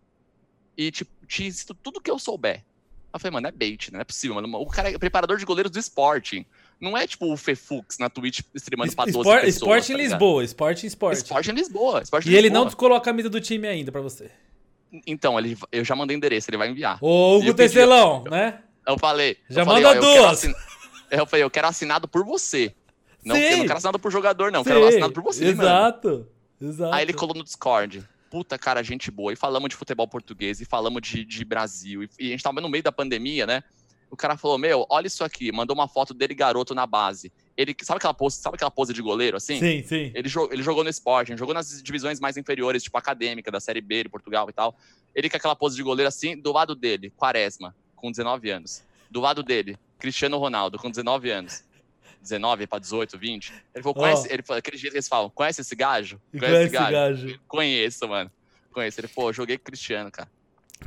e 0.78 0.92
te, 0.92 1.08
te 1.28 1.52
tudo 1.82 2.00
que 2.00 2.12
eu 2.12 2.20
souber. 2.20 2.64
Eu 3.12 3.20
falei, 3.20 3.32
mano, 3.32 3.48
é 3.48 3.52
bait, 3.52 3.90
né? 3.90 3.96
Não 3.96 4.02
é 4.02 4.04
possível, 4.04 4.36
mano. 4.36 4.62
O 4.62 4.68
cara 4.68 4.92
é 4.92 4.98
preparador 5.00 5.38
de 5.38 5.46
goleiros 5.46 5.72
do 5.72 5.80
Sporting. 5.80 6.46
Não 6.80 6.98
é 6.98 7.08
tipo 7.08 7.32
o 7.32 7.38
Fefux 7.38 7.98
na 7.98 8.10
Twitch 8.10 8.42
streamando 8.54 8.96
pra 8.96 9.06
12 9.06 9.18
Sport, 9.18 9.42
pessoas. 9.42 9.56
Esporte 9.56 9.88
tá 9.88 9.94
em 9.94 9.98
Lisboa, 9.98 10.44
esporte 10.44 10.84
em 10.86 10.88
esporte. 10.88 11.18
Esporte 11.18 11.52
em 11.52 11.54
Lisboa. 11.54 12.02
Esporte 12.04 12.30
e 12.30 12.36
ele 12.36 12.50
não 12.50 12.66
descolou 12.66 12.98
a 12.98 13.02
camisa 13.02 13.30
do 13.30 13.42
time 13.42 13.68
ainda 13.68 13.92
pra 13.92 14.02
você. 14.02 14.30
Então, 15.06 15.38
ele, 15.38 15.58
eu 15.72 15.84
já 15.84 15.96
mandei 15.96 16.16
endereço, 16.16 16.50
ele 16.50 16.58
vai 16.58 16.70
enviar. 16.70 16.98
Ô, 17.02 17.38
Hugo 17.38 17.54
Tecelão, 17.54 18.24
né? 18.24 18.62
Eu 18.88 18.98
falei. 18.98 19.38
Já 19.50 19.62
eu 19.62 19.66
manda 19.66 19.96
duas. 19.96 20.16
Eu, 20.16 20.28
assin... 20.28 20.54
eu 21.12 21.26
falei, 21.26 21.44
eu 21.44 21.50
quero 21.50 21.68
assinado 21.68 22.08
por 22.08 22.24
você. 22.24 22.74
Não, 23.26 23.36
eu 23.36 23.58
não 23.58 23.66
quero 23.66 23.78
assinado 23.78 24.00
por 24.00 24.12
jogador, 24.12 24.52
não. 24.52 24.64
Sim, 24.64 24.70
quero 24.70 24.88
assinado 24.88 25.14
por 25.14 25.24
você, 25.24 25.46
exato, 25.46 26.08
mano. 26.08 26.28
Exato. 26.62 26.94
Aí 26.94 27.04
ele 27.04 27.14
colou 27.14 27.36
no 27.36 27.44
Discord. 27.44 28.08
Puta, 28.30 28.58
cara, 28.58 28.84
gente 28.84 29.12
boa. 29.12 29.34
E 29.34 29.36
falamos 29.36 29.70
de 29.70 29.76
futebol 29.76 30.08
português, 30.08 30.62
e 30.62 30.66
falamos 30.66 31.02
de, 31.02 31.26
de 31.26 31.44
Brasil. 31.44 32.04
E, 32.04 32.10
e, 32.20 32.28
a 32.28 32.32
gente 32.32 32.44
tava 32.44 32.62
no 32.62 32.70
meio 32.70 32.84
da 32.84 32.92
pandemia, 32.92 33.46
né? 33.46 33.64
O 34.10 34.16
cara 34.16 34.38
falou: 34.38 34.58
Meu, 34.58 34.86
olha 34.90 35.08
isso 35.08 35.24
aqui. 35.24 35.52
Mandou 35.52 35.76
uma 35.76 35.88
foto 35.88 36.14
dele 36.14 36.34
garoto 36.34 36.74
na 36.74 36.86
base. 36.86 37.32
Ele, 37.56 37.76
sabe 37.82 37.98
aquela 37.98 38.14
pose, 38.14 38.38
sabe 38.38 38.56
aquela 38.56 38.70
pose 38.70 38.94
de 38.94 39.02
goleiro, 39.02 39.36
assim? 39.36 39.60
Sim, 39.60 39.84
sim. 39.84 40.12
Ele, 40.14 40.30
ele 40.52 40.64
jogou 40.64 40.84
no 40.84 40.90
esporte, 40.90 41.36
jogou 41.36 41.54
nas 41.54 41.82
divisões 41.82 42.20
mais 42.20 42.38
inferiores, 42.38 42.84
tipo 42.84 42.98
acadêmica, 42.98 43.50
da 43.52 43.60
Série 43.60 43.82
B 43.82 44.04
de 44.04 44.10
Portugal 44.10 44.48
e 44.50 44.54
tal. 44.54 44.76
Ele 45.16 45.30
com 45.30 45.38
aquela 45.38 45.56
pose 45.56 45.76
de 45.76 45.82
goleiro 45.82 46.08
assim, 46.08 46.38
do 46.38 46.52
lado 46.52 46.76
dele, 46.76 47.12
Quaresma, 47.18 47.76
com 47.96 48.12
19 48.12 48.50
anos. 48.52 48.84
Do 49.10 49.20
lado 49.20 49.42
dele, 49.42 49.78
Cristiano 49.98 50.38
Ronaldo, 50.38 50.78
com 50.78 50.90
19 50.90 51.32
anos. 51.32 51.64
19 52.22 52.68
para 52.68 52.80
18, 52.80 53.18
20. 53.18 53.54
Ele 53.74 53.84
falou, 53.84 53.96
conhece, 53.96 54.28
oh. 54.30 54.34
ele 54.34 54.44
falou, 54.44 54.60
aquele 54.60 54.78
jeito 54.78 54.92
que 54.92 54.98
eles 54.98 55.08
falam, 55.08 55.30
conhece 55.30 55.62
esse 55.62 55.76
gajo? 55.76 56.22
Conhece, 56.32 56.46
conhece 56.46 56.64
esse 56.66 56.74
gajo? 56.74 56.92
gajo? 56.92 57.40
Conheço, 57.48 58.08
mano. 58.08 58.32
Conheço. 58.72 59.00
Ele, 59.00 59.08
pô, 59.08 59.34
joguei 59.34 59.58
com 59.58 59.64
Cristiano, 59.64 60.12
cara. 60.12 60.30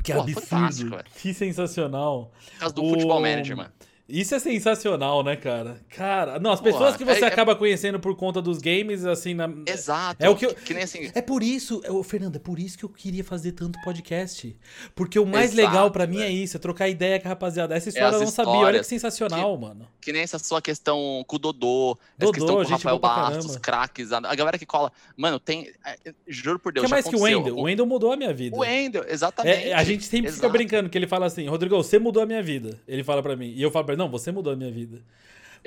Que 0.03 0.13
Pô, 0.13 0.21
absurdo. 0.21 1.03
Que 1.21 1.33
sensacional. 1.33 2.31
Por 2.53 2.59
causa 2.59 2.75
do 2.75 2.83
o... 2.83 2.89
Futebol 2.89 3.21
Manager, 3.21 3.57
mano. 3.57 3.71
Isso 4.11 4.35
é 4.35 4.39
sensacional, 4.39 5.23
né, 5.23 5.37
cara? 5.37 5.79
Cara, 5.89 6.37
não, 6.37 6.51
as 6.51 6.59
pessoas 6.59 6.97
que 6.97 7.05
você 7.05 7.21
é, 7.21 7.23
é 7.23 7.27
acaba 7.27 7.53
é... 7.53 7.55
conhecendo 7.55 7.97
por 7.97 8.15
conta 8.15 8.41
dos 8.41 8.57
games, 8.57 9.05
assim, 9.05 9.33
na... 9.33 9.49
Exato. 9.65 10.23
É 10.23 10.29
o 10.29 10.35
que, 10.35 10.45
eu... 10.45 10.53
que 10.53 10.73
nem 10.73 10.83
assim. 10.83 11.09
É 11.15 11.21
por 11.21 11.41
isso, 11.41 11.81
eu, 11.85 12.03
Fernando, 12.03 12.35
é 12.35 12.39
por 12.39 12.59
isso 12.59 12.77
que 12.77 12.83
eu 12.83 12.89
queria 12.89 13.23
fazer 13.23 13.53
tanto 13.53 13.79
podcast. 13.81 14.53
Porque 14.93 15.17
o 15.17 15.25
mais 15.25 15.53
Exato, 15.53 15.67
legal 15.67 15.91
para 15.91 16.05
mim 16.05 16.19
é. 16.19 16.25
é 16.25 16.29
isso, 16.29 16.57
é 16.57 16.59
trocar 16.59 16.89
ideia 16.89 17.19
com 17.21 17.27
a 17.27 17.29
rapaziada. 17.29 17.73
Essa 17.73 17.87
história 17.87 18.15
é 18.15 18.17
eu 18.17 18.25
não 18.25 18.31
sabia, 18.31 18.51
olha 18.53 18.79
que 18.79 18.85
sensacional, 18.85 19.55
que, 19.55 19.61
mano. 19.65 19.87
Que 20.01 20.11
nem 20.11 20.21
essa 20.21 20.37
sua 20.37 20.61
questão 20.61 21.23
com 21.25 21.37
o 21.37 21.39
Dodô, 21.39 21.97
essa 22.19 22.31
questão 22.33 22.55
com 22.55 22.61
o 22.61 22.67
Rafael 22.67 22.99
Bastos, 22.99 23.55
craques, 23.57 24.11
a, 24.11 24.17
a, 24.17 24.35
galera 24.35 24.57
que 24.57 24.65
cola. 24.65 24.91
Mano, 25.15 25.39
tem. 25.39 25.71
É, 25.85 26.13
juro 26.27 26.59
por 26.59 26.73
Deus. 26.73 26.85
Que 26.85 26.91
é 26.91 26.95
mais 26.95 27.07
que 27.07 27.15
o 27.15 27.21
Wendel. 27.21 27.57
O 27.57 27.61
Wendel 27.63 27.85
mudou 27.85 28.11
a 28.11 28.17
minha 28.17 28.33
vida. 28.33 28.57
O 28.57 28.59
Wendel, 28.59 29.05
exatamente. 29.07 29.69
É, 29.69 29.73
a 29.73 29.83
gente 29.83 30.03
sempre 30.03 30.27
Exato. 30.27 30.41
fica 30.41 30.49
brincando 30.49 30.89
que 30.89 30.97
ele 30.97 31.07
fala 31.07 31.25
assim, 31.25 31.47
Rodrigo, 31.47 31.75
você 31.77 31.97
mudou 31.97 32.21
a 32.21 32.25
minha 32.25 32.43
vida. 32.43 32.79
Ele 32.87 33.03
fala 33.03 33.23
para 33.23 33.35
mim. 33.35 33.53
E 33.55 33.61
eu 33.61 33.71
falo 33.71 33.85
pra 33.85 33.93
ele, 33.93 34.00
não, 34.01 34.09
você 34.09 34.31
mudou 34.31 34.51
a 34.51 34.55
minha 34.55 34.71
vida 34.71 34.81
vida. 34.81 35.01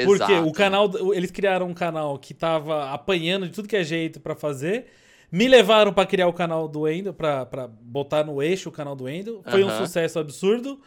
Porque 0.04 0.32
Exato. 0.32 0.48
o 0.48 0.52
canal, 0.52 0.90
eles 1.14 1.30
criaram 1.30 1.68
um 1.68 1.74
canal 1.74 2.18
que 2.18 2.34
tava 2.34 2.90
apanhando 2.90 3.46
de 3.46 3.52
tudo 3.52 3.68
que 3.68 3.76
é 3.76 3.84
jeito 3.84 4.20
para 4.20 4.34
fazer. 4.34 4.86
Me 5.30 5.46
levaram 5.48 5.92
para 5.92 6.06
criar 6.06 6.26
o 6.26 6.32
canal 6.32 6.68
do 6.68 6.88
Endo, 6.88 7.14
pra, 7.14 7.46
pra 7.46 7.68
botar 7.68 8.24
no 8.24 8.42
eixo 8.42 8.68
o 8.68 8.72
canal 8.72 8.96
do 8.96 9.08
Endo. 9.08 9.42
Foi 9.48 9.62
um 9.62 9.70
sucesso 9.70 10.18
absurdo. 10.18 10.80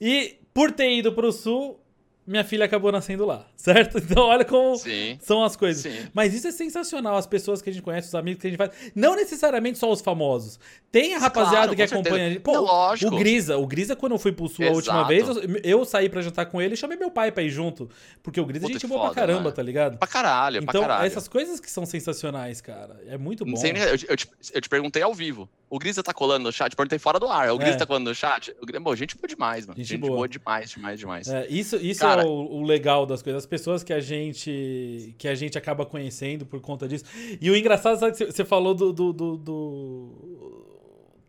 E 0.00 0.38
por 0.52 0.72
ter 0.72 0.92
ido 0.92 1.12
pro 1.12 1.32
sul, 1.32 1.80
minha 2.26 2.44
filha 2.44 2.64
acabou 2.64 2.92
nascendo 2.92 3.26
lá, 3.26 3.46
certo? 3.56 3.98
Então 3.98 4.24
olha 4.24 4.44
como 4.44 4.76
Sim. 4.76 5.18
são 5.20 5.42
as 5.42 5.56
coisas. 5.56 5.82
Sim. 5.82 6.08
Mas 6.12 6.34
isso 6.34 6.46
é 6.46 6.52
sensacional, 6.52 7.16
as 7.16 7.26
pessoas 7.26 7.60
que 7.60 7.70
a 7.70 7.72
gente 7.72 7.82
conhece, 7.82 8.08
os 8.08 8.14
amigos 8.14 8.40
que 8.40 8.46
a 8.46 8.50
gente 8.50 8.58
faz. 8.58 8.70
Não 8.94 9.16
necessariamente 9.16 9.78
só 9.78 9.90
os 9.90 10.00
famosos. 10.00 10.58
Tem 10.92 11.14
a 11.14 11.18
rapaziada 11.18 11.74
claro, 11.74 11.76
que 11.76 11.82
acompanha 11.82 12.26
a 12.26 12.28
gente. 12.30 12.40
Pô, 12.40 12.58
lógico. 12.58 13.14
o 13.14 13.18
Grisa, 13.18 13.56
o 13.56 13.66
Grisa, 13.66 13.96
quando 13.96 14.12
eu 14.12 14.18
fui 14.18 14.32
pro 14.32 14.48
sul 14.48 14.64
Exato. 14.64 14.90
a 14.90 15.02
última 15.02 15.08
vez, 15.08 15.28
eu, 15.28 15.60
eu, 15.62 15.84
saí 15.84 16.08
pra 16.08 16.20
jantar 16.20 16.46
com 16.46 16.60
ele 16.60 16.74
e 16.74 16.76
chamei 16.76 16.96
meu 16.96 17.10
pai 17.10 17.32
pra 17.32 17.42
ir 17.42 17.50
junto. 17.50 17.88
Porque 18.22 18.40
o 18.40 18.44
Grisa 18.44 18.66
Puta, 18.66 18.76
a 18.76 18.78
gente 18.78 18.88
boa 18.88 19.06
pra 19.06 19.14
caramba, 19.14 19.42
mano. 19.42 19.52
tá 19.52 19.62
ligado? 19.62 19.98
Pra 19.98 20.08
caralho, 20.08 20.58
então, 20.58 20.80
pra 20.80 20.80
caralho. 20.80 21.06
essas 21.06 21.28
coisas 21.28 21.60
que 21.60 21.70
são 21.70 21.86
sensacionais, 21.86 22.60
cara. 22.60 23.00
É 23.06 23.16
muito 23.16 23.44
bom. 23.44 23.60
Eu, 24.08 24.16
te, 24.16 24.28
eu 24.52 24.60
te 24.60 24.68
perguntei 24.68 25.02
ao 25.02 25.14
vivo. 25.14 25.48
O 25.70 25.78
Grisa 25.78 26.02
tá 26.02 26.12
colando 26.12 26.42
no 26.42 26.52
chat, 26.52 26.74
perguntei 26.74 26.98
fora 26.98 27.20
do 27.20 27.28
ar. 27.28 27.52
O 27.52 27.56
Grisa 27.56 27.76
é. 27.76 27.78
tá 27.78 27.86
colando 27.86 28.10
no 28.10 28.14
chat. 28.14 28.52
O, 28.60 28.80
bom, 28.80 28.96
gente 28.96 29.16
boa 29.16 29.28
demais, 29.28 29.66
mano. 29.66 29.78
Gente, 29.78 29.88
gente 29.88 30.00
boa. 30.00 30.16
boa. 30.16 30.28
demais, 30.28 30.70
demais, 30.70 30.98
demais. 30.98 31.28
É, 31.28 31.46
isso 31.48 31.76
isso 31.76 32.00
Cara, 32.00 32.22
é 32.22 32.26
o, 32.26 32.28
o, 32.28 32.62
legal 32.64 33.06
das 33.06 33.22
coisas. 33.22 33.44
As 33.44 33.46
pessoas 33.46 33.84
que 33.84 33.92
a 33.92 34.00
gente 34.00 35.14
que 35.16 35.28
a 35.28 35.34
gente 35.34 35.56
acaba 35.56 35.86
conhecendo 35.86 36.44
por 36.44 36.60
conta 36.60 36.88
disso. 36.88 37.04
E 37.40 37.48
o 37.48 37.56
engraçado, 37.56 38.00
sabe 38.00 38.16
que 38.16 38.26
você 38.32 38.44
falou 38.44 38.74
do, 38.74 38.92
do, 38.92 39.12
do, 39.12 39.36
do 39.36 40.59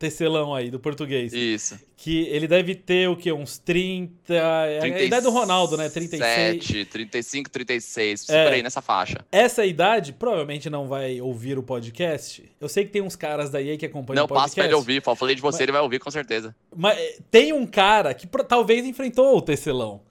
tecelão 0.01 0.55
aí, 0.55 0.71
do 0.71 0.79
português. 0.79 1.31
Isso. 1.31 1.79
Que 1.95 2.21
ele 2.29 2.47
deve 2.47 2.73
ter 2.73 3.07
o 3.07 3.15
quê? 3.15 3.31
Uns 3.31 3.59
30. 3.59 4.11
30 4.25 4.33
é 4.33 4.81
a 4.81 5.03
idade 5.03 5.23
do 5.23 5.29
Ronaldo, 5.29 5.77
né? 5.77 5.89
36. 5.89 6.65
7, 6.65 6.85
35, 6.85 7.49
36. 7.51 8.29
É, 8.29 8.43
por 8.43 8.53
aí 8.53 8.63
nessa 8.63 8.81
faixa. 8.81 9.23
Essa 9.31 9.63
idade 9.63 10.11
provavelmente 10.13 10.71
não 10.71 10.87
vai 10.87 11.21
ouvir 11.21 11.59
o 11.59 11.61
podcast. 11.63 12.51
Eu 12.59 12.67
sei 12.67 12.83
que 12.83 12.91
tem 12.91 13.03
uns 13.03 13.15
caras 13.15 13.51
daí 13.51 13.77
que 13.77 13.85
acompanham 13.85 14.21
não, 14.21 14.25
o 14.25 14.27
podcast. 14.27 14.39
Não, 14.39 14.43
passa 14.43 14.55
pra 14.55 14.65
ele 14.65 14.73
ouvir. 14.73 15.03
Falei 15.15 15.35
de 15.35 15.41
você, 15.41 15.57
mas, 15.57 15.61
ele 15.61 15.71
vai 15.71 15.81
ouvir 15.81 15.99
com 15.99 16.09
certeza. 16.09 16.55
Mas 16.75 16.97
eh, 16.97 17.17
tem 17.29 17.53
um 17.53 17.67
cara 17.67 18.11
que 18.15 18.25
talvez 18.47 18.83
enfrentou 18.83 19.37
o 19.37 19.41
tecelão. 19.41 20.01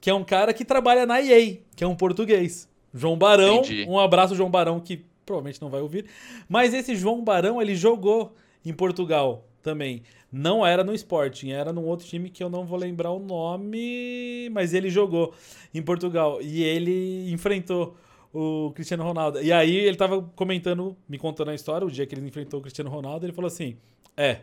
Que 0.00 0.08
é 0.08 0.14
um 0.14 0.24
cara 0.24 0.54
que 0.54 0.64
trabalha 0.64 1.04
na 1.04 1.20
EA, 1.20 1.58
que 1.76 1.84
é 1.84 1.86
um 1.86 1.94
português. 1.94 2.66
João 2.94 3.18
Barão. 3.18 3.58
Entendi. 3.58 3.84
Um 3.86 3.98
abraço, 3.98 4.34
João 4.34 4.50
Barão, 4.50 4.80
que 4.80 5.04
provavelmente 5.26 5.60
não 5.60 5.68
vai 5.68 5.82
ouvir. 5.82 6.06
Mas 6.48 6.72
esse 6.72 6.96
João 6.96 7.22
Barão, 7.22 7.60
ele 7.60 7.74
jogou 7.74 8.34
em 8.64 8.72
Portugal 8.72 9.46
também. 9.62 10.02
Não 10.30 10.66
era 10.66 10.82
no 10.84 10.94
Sporting, 10.94 11.50
era 11.50 11.72
num 11.72 11.84
outro 11.84 12.06
time 12.06 12.28
que 12.28 12.42
eu 12.42 12.50
não 12.50 12.64
vou 12.64 12.78
lembrar 12.78 13.10
o 13.10 13.18
nome, 13.18 14.48
mas 14.50 14.74
ele 14.74 14.90
jogou 14.90 15.32
em 15.72 15.82
Portugal 15.82 16.40
e 16.42 16.62
ele 16.62 17.30
enfrentou 17.32 17.96
o 18.32 18.72
Cristiano 18.74 19.04
Ronaldo. 19.04 19.40
E 19.40 19.52
aí 19.52 19.76
ele 19.76 19.96
tava 19.96 20.20
comentando, 20.34 20.96
me 21.08 21.18
contando 21.18 21.50
a 21.50 21.54
história, 21.54 21.86
o 21.86 21.90
dia 21.90 22.04
que 22.04 22.14
ele 22.14 22.26
enfrentou 22.26 22.58
o 22.58 22.62
Cristiano 22.62 22.90
Ronaldo, 22.90 23.24
ele 23.24 23.32
falou 23.32 23.46
assim: 23.46 23.76
"É, 24.16 24.40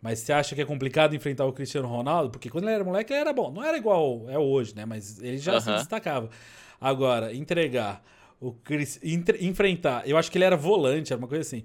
mas 0.00 0.18
você 0.18 0.32
acha 0.32 0.54
que 0.54 0.60
é 0.60 0.64
complicado 0.64 1.14
enfrentar 1.14 1.44
o 1.44 1.52
Cristiano 1.52 1.86
Ronaldo? 1.86 2.30
Porque 2.30 2.50
quando 2.50 2.64
ele 2.64 2.74
era 2.74 2.82
moleque, 2.82 3.12
ele 3.12 3.20
era 3.20 3.32
bom. 3.32 3.52
Não 3.52 3.62
era 3.62 3.78
igual 3.78 4.28
é 4.28 4.36
hoje, 4.36 4.74
né? 4.74 4.84
Mas 4.84 5.22
ele 5.22 5.38
já 5.38 5.60
se 5.60 5.70
destacava. 5.70 6.28
Agora, 6.80 7.32
entregar 7.32 8.02
o 8.40 8.52
Chris, 8.52 8.98
entre, 9.00 9.46
enfrentar, 9.46 10.02
eu 10.08 10.18
acho 10.18 10.28
que 10.28 10.36
ele 10.36 10.44
era 10.44 10.56
volante, 10.56 11.12
era 11.12 11.18
uma 11.20 11.28
coisa 11.28 11.42
assim. 11.42 11.62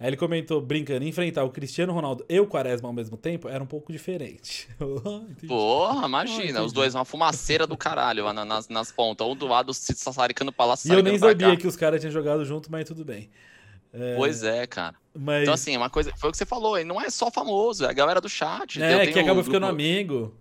Aí 0.00 0.08
ele 0.08 0.16
comentou, 0.16 0.60
brincando, 0.60 1.04
enfrentar 1.04 1.42
o 1.42 1.50
Cristiano 1.50 1.92
Ronaldo 1.92 2.24
e 2.28 2.38
o 2.38 2.46
Quaresma 2.46 2.88
ao 2.88 2.92
mesmo 2.92 3.16
tempo 3.16 3.48
era 3.48 3.62
um 3.62 3.66
pouco 3.66 3.90
diferente. 3.90 4.68
Porra, 5.48 6.06
imagina, 6.06 6.62
os 6.62 6.72
dois, 6.72 6.94
uma 6.94 7.04
fumaceira 7.04 7.66
do 7.66 7.76
caralho 7.76 8.24
lá 8.24 8.32
nas, 8.32 8.68
nas 8.68 8.92
pontas, 8.92 9.26
um 9.26 9.34
do 9.34 9.48
lado 9.48 9.74
se 9.74 9.92
sassaricando 9.94 10.52
pra 10.52 10.66
lá, 10.66 10.74
E 10.84 10.90
eu 10.90 11.02
nem 11.02 11.18
sabia 11.18 11.56
que 11.56 11.66
os 11.66 11.74
caras 11.74 12.00
tinham 12.00 12.12
jogado 12.12 12.44
junto, 12.44 12.70
mas 12.70 12.86
tudo 12.86 13.04
bem. 13.04 13.28
É... 13.92 14.14
Pois 14.14 14.44
é, 14.44 14.66
cara. 14.68 14.94
Mas... 15.12 15.42
Então, 15.42 15.54
assim, 15.54 15.76
uma 15.76 15.90
coisa. 15.90 16.12
Foi 16.16 16.28
o 16.28 16.32
que 16.32 16.38
você 16.38 16.46
falou, 16.46 16.82
não 16.84 17.00
é 17.00 17.10
só 17.10 17.28
famoso, 17.28 17.84
é 17.84 17.88
a 17.88 17.92
galera 17.92 18.20
do 18.20 18.28
chat. 18.28 18.80
É, 18.80 19.06
que 19.06 19.18
acaba 19.18 19.42
ficando 19.42 19.66
amigo 19.66 20.32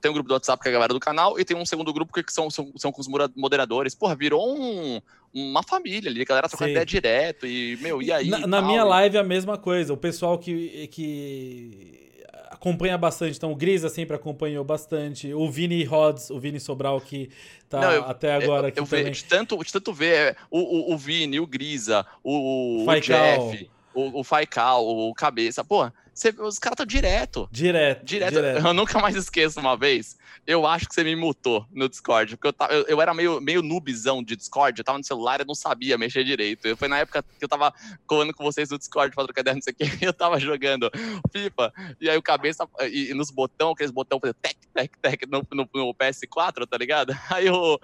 tem 0.00 0.10
um 0.10 0.14
grupo 0.14 0.28
do 0.28 0.34
WhatsApp 0.34 0.62
com 0.62 0.68
a 0.68 0.72
galera 0.72 0.92
do 0.92 1.00
canal 1.00 1.38
e 1.38 1.44
tem 1.44 1.56
um 1.56 1.66
segundo 1.66 1.92
grupo 1.92 2.12
que 2.12 2.32
são, 2.32 2.48
são, 2.50 2.72
são 2.76 2.92
com 2.92 3.00
os 3.00 3.08
moderadores. 3.34 3.94
Porra, 3.94 4.14
virou 4.14 4.56
um, 4.56 5.00
uma 5.34 5.62
família 5.62 6.10
ali, 6.10 6.22
a 6.22 6.24
galera 6.24 6.48
trocando 6.48 6.70
ideia 6.70 6.86
direto 6.86 7.46
e, 7.46 7.76
meu, 7.80 8.00
e 8.00 8.12
aí? 8.12 8.28
Na, 8.28 8.46
na 8.46 8.62
minha 8.62 8.84
live 8.84 9.16
é 9.16 9.20
a 9.20 9.24
mesma 9.24 9.58
coisa, 9.58 9.92
o 9.92 9.96
pessoal 9.96 10.38
que, 10.38 10.88
que 10.88 12.06
acompanha 12.50 12.96
bastante, 12.96 13.36
então 13.36 13.52
o 13.52 13.56
Grisa 13.56 13.88
sempre 13.88 14.16
acompanhou 14.16 14.64
bastante, 14.64 15.32
o 15.32 15.50
Vini 15.50 15.84
Rods, 15.84 16.30
o 16.30 16.38
Vini 16.38 16.58
Sobral 16.58 17.00
que 17.00 17.30
tá 17.68 17.80
Não, 17.80 17.92
eu, 17.92 18.04
até 18.04 18.34
agora 18.34 18.64
eu, 18.64 18.68
aqui 18.68 18.80
eu 18.80 18.86
também. 18.86 19.12
de 19.12 19.24
tanto, 19.24 19.62
de 19.62 19.72
tanto 19.72 19.92
ver 19.92 20.14
é, 20.14 20.36
o, 20.50 20.58
o, 20.58 20.94
o 20.94 20.98
Vini, 20.98 21.38
o 21.38 21.46
Grisa, 21.46 22.06
o, 22.22 22.84
o 22.84 23.00
Jeff, 23.00 23.70
o, 23.94 24.20
o 24.20 24.24
Faical, 24.24 24.86
o 24.86 25.12
Cabeça, 25.14 25.64
pô, 25.64 25.90
você, 26.16 26.30
os 26.30 26.58
caras 26.58 26.72
estão 26.72 26.86
direto. 26.86 27.46
Direto. 27.52 28.02
Direto. 28.02 28.32
Direto. 28.32 28.66
Eu 28.66 28.72
nunca 28.72 28.98
mais 28.98 29.14
esqueço 29.14 29.60
uma 29.60 29.76
vez. 29.76 30.16
Eu 30.46 30.66
acho 30.66 30.88
que 30.88 30.94
você 30.94 31.04
me 31.04 31.14
mutou 31.14 31.66
no 31.70 31.90
Discord. 31.90 32.36
Porque 32.36 32.48
eu, 32.48 32.52
tava, 32.54 32.72
eu, 32.72 32.86
eu, 32.86 33.02
era 33.02 33.12
meio, 33.12 33.38
meio 33.38 33.60
noobzão 33.60 34.24
de 34.24 34.34
Discord. 34.34 34.78
Eu 34.78 34.84
tava 34.84 34.96
no 34.96 35.04
celular 35.04 35.42
e 35.42 35.44
não 35.44 35.54
sabia 35.54 35.98
mexer 35.98 36.24
direito. 36.24 36.74
Foi 36.78 36.88
na 36.88 37.00
época 37.00 37.22
que 37.22 37.44
eu 37.44 37.48
tava 37.48 37.70
colando 38.06 38.32
com 38.32 38.42
vocês 38.42 38.70
no 38.70 38.78
Discord 38.78 39.14
pra 39.14 39.24
trocar 39.24 39.54
não 39.54 39.60
sei 39.60 39.74
o 39.74 39.76
que. 39.76 39.84
E 40.06 40.08
eu 40.08 40.12
tava 40.12 40.40
jogando 40.40 40.90
FIFA. 41.30 41.72
E 42.00 42.08
aí 42.08 42.16
o 42.16 42.22
cabeça. 42.22 42.66
E, 42.90 43.10
e 43.10 43.14
nos 43.14 43.30
botões, 43.30 43.72
aqueles 43.72 43.92
botões 43.92 44.20
fazendo 44.20 44.36
tec, 44.40 44.56
tec, 44.72 44.96
tec 45.02 45.26
no, 45.28 45.46
no, 45.52 45.68
no, 45.74 45.94
PS4, 45.94 46.66
tá 46.66 46.78
ligado? 46.78 47.14
Aí 47.28 47.50
o, 47.50 47.78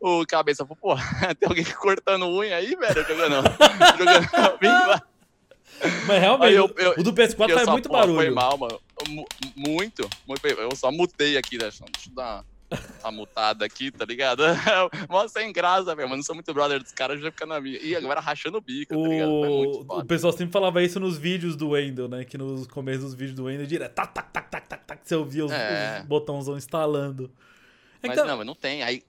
o 0.00 0.26
cabeça 0.26 0.66
falou, 0.66 0.76
pô, 0.76 0.96
tem 1.40 1.48
alguém 1.48 1.64
cortando 1.64 2.26
unha 2.28 2.56
aí, 2.56 2.76
velho? 2.76 3.06
Jogando. 3.06 3.42
jogando 3.96 4.58
FIFA. 4.58 5.17
Mas 6.06 6.20
realmente, 6.20 6.54
eu, 6.54 6.74
eu, 6.76 6.94
o 6.98 7.02
do 7.02 7.12
PS4 7.12 7.54
faz 7.54 7.68
muito 7.68 7.88
barulho. 7.88 8.16
Foi 8.16 8.30
mal, 8.30 8.56
mano. 8.58 8.80
Muito, 9.56 10.08
muito. 10.26 10.46
Eu 10.46 10.74
só 10.74 10.90
mutei 10.90 11.36
aqui, 11.36 11.56
né? 11.56 11.64
Deixa 11.64 11.84
eu 11.84 12.14
dar 12.14 12.44
uma 13.02 13.10
mutada 13.10 13.64
aqui, 13.64 13.90
tá 13.90 14.04
ligado? 14.04 14.42
Mó 15.08 15.26
sem 15.28 15.52
graça, 15.52 15.94
velho. 15.94 16.08
Mas 16.08 16.18
não 16.18 16.24
sou 16.24 16.34
muito 16.34 16.52
brother 16.52 16.82
dos 16.82 16.92
caras, 16.92 17.20
já 17.20 17.30
fica 17.30 17.46
na 17.46 17.60
minha. 17.60 17.78
E 17.78 17.96
agora 17.96 18.20
rachando 18.20 18.58
o 18.58 18.60
bico, 18.60 18.94
o... 18.94 19.02
tá 19.02 19.08
ligado? 19.08 20.00
o 20.00 20.04
pessoal 20.04 20.32
sempre 20.32 20.52
falava 20.52 20.82
isso 20.82 21.00
nos 21.00 21.16
vídeos 21.16 21.56
do 21.56 21.70
Wendel, 21.70 22.08
né? 22.08 22.24
Que 22.24 22.36
nos 22.36 22.66
começos 22.66 23.04
dos 23.04 23.14
vídeos 23.14 23.36
do 23.36 23.44
Wendel, 23.44 23.66
direto, 23.66 23.94
tac, 23.94 24.12
tac, 24.12 24.30
tac, 24.32 24.50
tac, 24.50 24.68
tac, 24.68 24.84
tac, 24.86 25.00
você 25.02 25.14
ouvia 25.14 25.44
os, 25.44 25.52
é. 25.52 26.00
os 26.00 26.06
botãozão 26.06 26.56
instalando. 26.56 27.30
Mas 28.02 28.12
então... 28.12 28.26
não, 28.26 28.36
mas 28.36 28.46
não 28.46 28.54
tem. 28.54 28.82
Aí, 28.82 29.02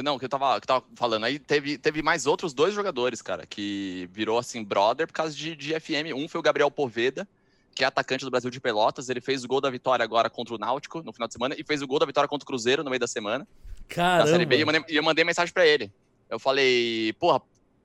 não, 0.00 0.18
que 0.18 0.24
eu 0.24 0.28
tava, 0.28 0.60
que 0.60 0.64
eu 0.64 0.68
tava 0.68 0.84
falando. 0.94 1.24
Aí 1.24 1.38
teve, 1.38 1.76
teve 1.76 2.00
mais 2.00 2.24
outros 2.24 2.54
dois 2.54 2.72
jogadores, 2.72 3.20
cara, 3.20 3.44
que 3.44 4.08
virou 4.12 4.38
assim, 4.38 4.62
brother 4.62 5.06
por 5.06 5.12
causa 5.12 5.34
de, 5.34 5.56
de 5.56 5.78
FM. 5.78 6.14
Um 6.14 6.28
foi 6.28 6.38
o 6.38 6.42
Gabriel 6.42 6.70
Poveda, 6.70 7.28
que 7.74 7.84
é 7.84 7.86
atacante 7.86 8.24
do 8.24 8.30
Brasil 8.30 8.50
de 8.50 8.60
Pelotas. 8.60 9.08
Ele 9.08 9.20
fez 9.20 9.44
o 9.44 9.48
gol 9.48 9.60
da 9.60 9.68
vitória 9.68 10.04
agora 10.04 10.30
contra 10.30 10.54
o 10.54 10.58
Náutico 10.58 11.02
no 11.02 11.12
final 11.12 11.26
de 11.26 11.34
semana 11.34 11.56
e 11.58 11.64
fez 11.64 11.82
o 11.82 11.86
gol 11.86 11.98
da 11.98 12.06
vitória 12.06 12.28
contra 12.28 12.44
o 12.44 12.46
Cruzeiro 12.46 12.84
no 12.84 12.90
meio 12.90 13.00
da 13.00 13.06
semana. 13.06 13.46
Caramba. 13.88 14.24
Na 14.24 14.30
Série 14.30 14.46
B. 14.46 14.56
E 14.56 14.60
eu 14.60 14.66
mandei, 14.66 14.84
eu 14.88 15.02
mandei 15.02 15.24
mensagem 15.24 15.52
para 15.52 15.66
ele. 15.66 15.92
Eu 16.30 16.38
falei, 16.38 17.12
porra, 17.14 17.42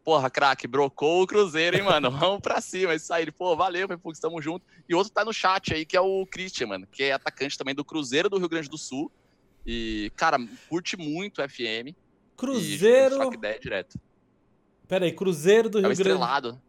porra, 0.08 0.30
craque, 0.30 0.68
brocou 0.68 1.24
o 1.24 1.28
Cruzeiro, 1.28 1.76
hein, 1.76 1.84
mano? 1.84 2.10
Vamos 2.18 2.39
pra 2.39 2.62
cima. 2.62 2.95
Isso 2.95 3.14
aí, 3.14 3.24
ele, 3.24 3.32
pô, 3.34 3.58
valeu, 3.58 3.89
pô, 3.99 4.10
estamos 4.10 4.41
juntos. 4.41 4.66
E 4.88 4.95
outro 4.95 5.12
tá 5.12 5.26
no 5.26 5.34
chat 5.34 5.74
aí, 5.74 5.86
que 5.86 5.97
é 5.97 6.01
o 6.01 6.26
Christian, 6.26 6.68
mano, 6.68 6.88
que 6.89 7.03
é 7.03 7.12
atacante 7.12 7.58
também 7.58 7.76
do 7.76 7.84
Cruzeiro 7.84 8.30
do 8.30 8.38
Rio 8.38 8.47
Grande 8.47 8.70
do 8.70 8.78
Sul. 8.78 9.12
E, 9.68 10.09
cara, 10.15 10.38
curte 10.70 10.95
muito 10.95 11.41
FM. 11.41 11.93
Cruzeiro. 12.38 13.32
E 13.32 13.36
ideia 13.36 13.59
direto. 13.59 13.99
Pera 14.88 15.03
aí, 15.03 15.11
Cruzeiro 15.11 15.70
do 15.70 15.80
é 15.80 15.82
Rio 15.82 15.89
Grande. 15.89 16.01
estrelado. 16.01 16.61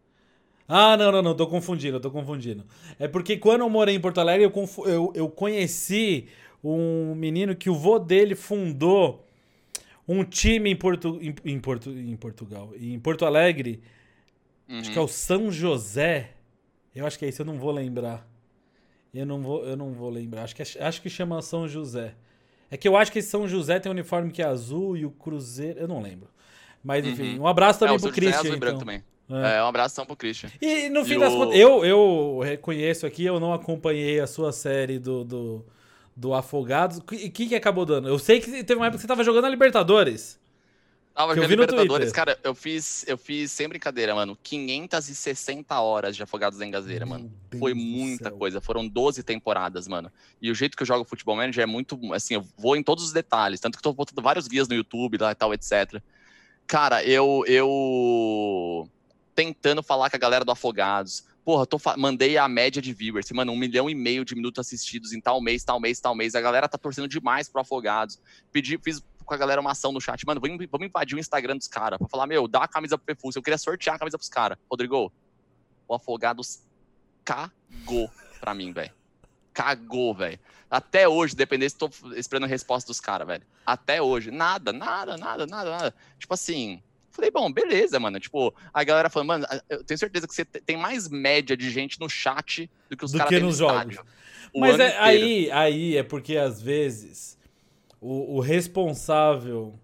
Ah, 0.67 0.97
não, 0.97 1.13
não, 1.13 1.23
não, 1.23 1.35
tô 1.35 1.47
confundindo, 1.47 2.01
tô 2.01 2.11
confundindo. 2.11 2.67
É 2.99 3.07
porque 3.07 3.37
quando 3.39 3.61
eu 3.61 3.71
morei 3.71 3.95
em 3.95 4.01
Porto 4.01 4.19
Alegre, 4.19 4.45
eu, 4.45 4.51
conf... 4.51 4.79
eu, 4.79 5.13
eu 5.15 5.29
conheci 5.31 6.29
um 6.63 7.15
menino 7.15 7.55
que 7.55 7.71
o 7.71 7.75
vô 7.75 7.99
dele 7.99 8.35
fundou 8.35 9.25
um 10.07 10.25
time 10.25 10.71
em, 10.71 10.77
Porto... 10.77 11.19
em, 11.23 11.35
em, 11.45 11.61
Porto... 11.61 11.91
em 11.91 12.17
Portugal, 12.17 12.73
em 12.79 12.99
Porto 12.99 13.25
Alegre. 13.25 13.81
Uhum. 14.69 14.81
Acho 14.81 14.93
que 14.93 14.99
é 14.99 15.01
o. 15.01 15.09
São 15.09 15.51
José. 15.51 16.33
Eu 16.95 17.07
acho 17.07 17.19
que 17.19 17.25
é 17.25 17.29
isso, 17.29 17.43
eu 17.43 17.47
não 17.47 17.59
vou 17.59 17.71
lembrar. 17.71 18.29
Eu 19.15 19.25
não 19.25 19.41
vou, 19.41 19.65
eu 19.65 19.77
não 19.77 19.93
vou 19.93 20.11
lembrar. 20.11 20.43
Acho 20.43 20.57
que, 20.57 20.63
é... 20.63 20.85
acho 20.85 21.01
que 21.01 21.09
chama 21.09 21.41
São 21.41 21.69
José. 21.69 22.15
É 22.71 22.77
que 22.77 22.87
eu 22.87 22.97
acho 22.97 23.11
que 23.11 23.23
São 23.23 23.49
José 23.49 23.79
tem 23.79 23.91
um 23.91 23.95
uniforme 23.95 24.31
que 24.31 24.43
é 24.43 24.45
azul 24.45 24.97
e 24.97 25.07
o 25.07 25.11
Cruzeiro. 25.11 25.81
Eu 25.81 25.89
não 25.89 26.03
lembro. 26.03 26.29
Mas 26.83 27.07
enfim, 27.07 27.37
uhum. 27.37 27.43
um 27.43 27.47
abraço 27.47 27.79
também 27.79 27.97
é, 27.97 27.99
pro 27.99 28.13
Christian. 28.13 28.37
É 28.37 28.41
azul 28.41 28.55
e 28.55 28.59
branco 28.59 28.77
então. 28.77 28.87
também. 28.87 29.03
É. 29.31 29.59
é, 29.59 29.63
um 29.63 29.67
abração 29.67 30.07
pro 30.07 30.17
Christian. 30.17 30.51
E 30.61 30.89
no 30.89 31.05
fim 31.05 31.17
e 31.17 31.19
das 31.19 31.33
o... 31.33 31.37
contas, 31.37 31.59
eu, 31.59 31.85
eu 31.85 32.41
reconheço 32.43 33.07
aqui, 33.07 33.25
eu 33.25 33.39
não 33.39 33.53
acompanhei 33.53 34.21
a 34.21 34.27
sua 34.27 34.53
série 34.53 34.99
do, 34.99 35.23
do, 35.23 35.67
do 36.17 36.35
Afogados. 36.35 36.99
O 36.99 37.03
que, 37.03 37.31
que 37.31 37.55
acabou 37.55 37.85
dando? 37.85 38.09
Eu 38.09 38.19
sei 38.19 38.41
que 38.41 38.65
teve 38.65 38.77
uma 38.77 38.87
época 38.87 38.97
que 38.97 39.03
você 39.03 39.09
tava 39.09 39.25
jogando 39.25 39.45
a 39.45 39.49
Libertadores. 39.51 40.39
Tava 41.19 41.35
jogando 41.35 41.51
Libertadores, 41.51 42.13
cara, 42.13 42.39
eu 42.45 42.55
fiz, 42.55 43.05
eu 43.09 43.19
fiz 43.19 43.51
sem 43.51 43.69
brincadeira, 43.69 44.15
mano, 44.15 44.39
560 44.41 45.81
horas 45.81 46.15
de 46.15 46.23
Afogados 46.23 46.61
da 46.61 46.65
Engazeira, 46.65 47.05
mano. 47.05 47.29
Foi 47.59 47.75
muita 47.75 48.31
coisa, 48.31 48.61
foram 48.61 48.87
12 48.87 49.25
temporadas, 49.25 49.89
mano. 49.89 50.13
E 50.41 50.49
o 50.49 50.55
jeito 50.55 50.77
que 50.77 50.83
eu 50.85 50.87
jogo 50.87 51.05
Futebol 51.05 51.35
Manager 51.35 51.65
é 51.65 51.67
muito, 51.67 51.99
assim, 52.15 52.35
eu 52.35 52.47
vou 52.57 52.77
em 52.77 52.85
todos 52.85 53.03
os 53.03 53.13
detalhes, 53.13 53.59
tanto 53.59 53.77
que 53.77 53.81
eu 53.81 53.91
tô 53.91 53.93
botando 53.93 54.23
vários 54.23 54.47
guias 54.47 54.69
no 54.69 54.77
YouTube 54.77 55.19
lá 55.19 55.33
e 55.33 55.35
tal, 55.35 55.53
etc. 55.53 56.01
Cara, 56.69 57.03
eu 57.03 57.43
eu 57.49 58.89
tentando 59.35 59.83
falar 59.83 60.11
com 60.11 60.17
a 60.17 60.21
galera 60.21 60.45
do 60.45 60.53
Afogados. 60.53 61.25
Porra, 61.45 61.67
tô 61.67 61.81
mandei 61.97 62.39
a 62.39 62.47
média 62.47 62.81
de 62.81 62.95
viewers, 62.95 63.29
mano, 63.33 63.51
um 63.51 63.59
milhão 63.59 63.91
e 63.91 63.95
meio 63.95 64.25
de 64.25 64.37
minutos 64.37 64.61
assistidos 64.61 65.13
em 65.13 65.21
tal 65.21 65.41
mês, 65.41 65.65
tal 65.65 65.81
mês, 65.81 65.99
tal 65.99 66.15
mês. 66.15 66.37
A 66.37 66.41
galera 66.41 66.69
tá 66.69 66.79
torcendo 66.79 67.09
demais 67.09 67.49
pro 67.49 67.61
Afogados. 67.61 68.21
Pedi, 68.53 68.79
fiz 68.79 69.03
com 69.29 69.35
a 69.35 69.37
galera 69.37 69.61
uma 69.61 69.73
ação 69.73 69.93
no 69.93 70.01
chat. 70.01 70.27
Mano, 70.27 70.41
vamos, 70.41 70.67
vamos 70.71 70.89
invadir 70.89 71.15
o 71.15 71.21
Instagram 71.21 71.57
dos 71.59 71.69
caras 71.69 71.99
pra 71.99 72.09
falar, 72.09 72.27
meu, 72.27 72.49
dá 72.49 72.65
a 72.65 72.69
camisa 72.69 72.97
pro 72.97 73.07
Perfus. 73.07 73.37
Eu 73.37 73.43
queria 73.43 73.59
sortear 73.59 73.97
a 73.97 73.99
camisa 73.99 74.17
pros 74.17 74.31
caras. 74.31 74.59
Rodrigo, 74.69 75.13
o 75.87 75.95
Afogados 75.95 76.61
cagou 77.25 78.11
pra 78.41 78.55
mim, 78.55 78.73
velho. 78.73 78.93
Cagou, 79.53 80.15
velho. 80.15 80.41
Até 80.71 81.09
hoje, 81.09 81.37
dependendo 81.37 81.71
se 81.71 81.77
tô 81.77 81.91
esperando 82.17 82.45
a 82.45 82.49
resposta 82.49 82.89
dos 82.89 83.01
caras, 83.01 83.27
velho. 83.27 83.47
Até 83.65 84.01
hoje. 84.01 84.31
Nada, 84.31 84.73
nada, 84.73 85.17
nada, 85.17 85.47
nada, 85.47 85.71
nada. 85.71 85.95
Tipo 86.19 86.35
assim, 86.35 86.83
Falei, 87.11 87.33
bom, 87.33 87.53
beleza, 87.53 87.99
mano. 87.99 88.21
Tipo, 88.21 88.55
a 88.73 88.85
galera 88.85 89.11
falando, 89.11 89.27
mano, 89.27 89.47
eu 89.69 89.83
tenho 89.83 89.99
certeza 89.99 90.29
que 90.29 90.33
você 90.33 90.45
tem 90.45 90.77
mais 90.77 91.09
média 91.09 91.57
de 91.57 91.69
gente 91.69 91.99
no 91.99 92.09
chat 92.09 92.71
do 92.89 92.97
que 92.97 93.05
os 93.05 93.11
caras 93.11 93.29
têm 93.29 93.41
no 93.41 93.51
jogos. 93.51 93.99
Mas 94.55 94.79
é, 94.79 94.97
aí, 94.99 95.51
aí 95.51 95.97
é 95.97 96.05
porque 96.05 96.37
às 96.37 96.63
vezes 96.63 97.38
o, 98.01 98.37
o 98.37 98.41
responsável 98.41 99.79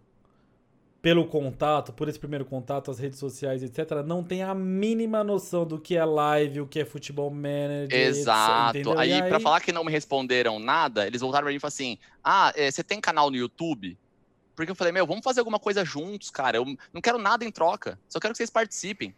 pelo 1.05 1.27
contato, 1.27 1.93
por 1.93 2.09
esse 2.09 2.19
primeiro 2.19 2.47
contato, 2.47 2.91
as 2.91 2.99
redes 2.99 3.19
sociais, 3.19 3.63
etc., 3.63 4.03
não 4.07 4.25
tem 4.25 4.43
a 4.43 4.55
mínima 4.55 5.23
noção 5.23 5.67
do 5.67 5.79
que 5.79 5.97
é 5.97 6.05
live, 6.05 6.63
o 6.63 6.67
que 6.67 6.81
é 6.81 6.85
futebol 6.87 7.29
manager. 7.29 7.93
Exato. 7.93 8.79
Etc, 8.79 8.99
aí, 8.99 9.13
aí, 9.13 9.29
pra 9.29 9.39
falar 9.39 9.61
que 9.61 9.71
não 9.71 9.85
me 9.85 9.93
responderam 9.93 10.59
nada, 10.59 11.07
eles 11.07 11.21
voltaram 11.21 11.45
pra 11.45 11.51
mim 11.51 11.59
e 11.59 11.61
falaram 11.61 11.75
assim: 11.75 11.99
Ah, 12.23 12.55
é, 12.57 12.71
você 12.71 12.83
tem 12.83 13.03
canal 13.03 13.31
no 13.31 13.37
YouTube? 13.37 13.99
Porque 14.57 14.71
eu 14.71 14.75
falei, 14.75 14.93
meu, 14.93 15.07
vamos 15.07 15.23
fazer 15.23 15.41
alguma 15.41 15.59
coisa 15.59 15.85
juntos, 15.85 16.31
cara. 16.31 16.57
Eu 16.57 16.65
não 16.93 17.03
quero 17.03 17.19
nada 17.19 17.45
em 17.45 17.51
troca, 17.51 17.99
só 18.09 18.19
quero 18.19 18.33
que 18.33 18.39
vocês 18.39 18.51
participem. 18.51 19.15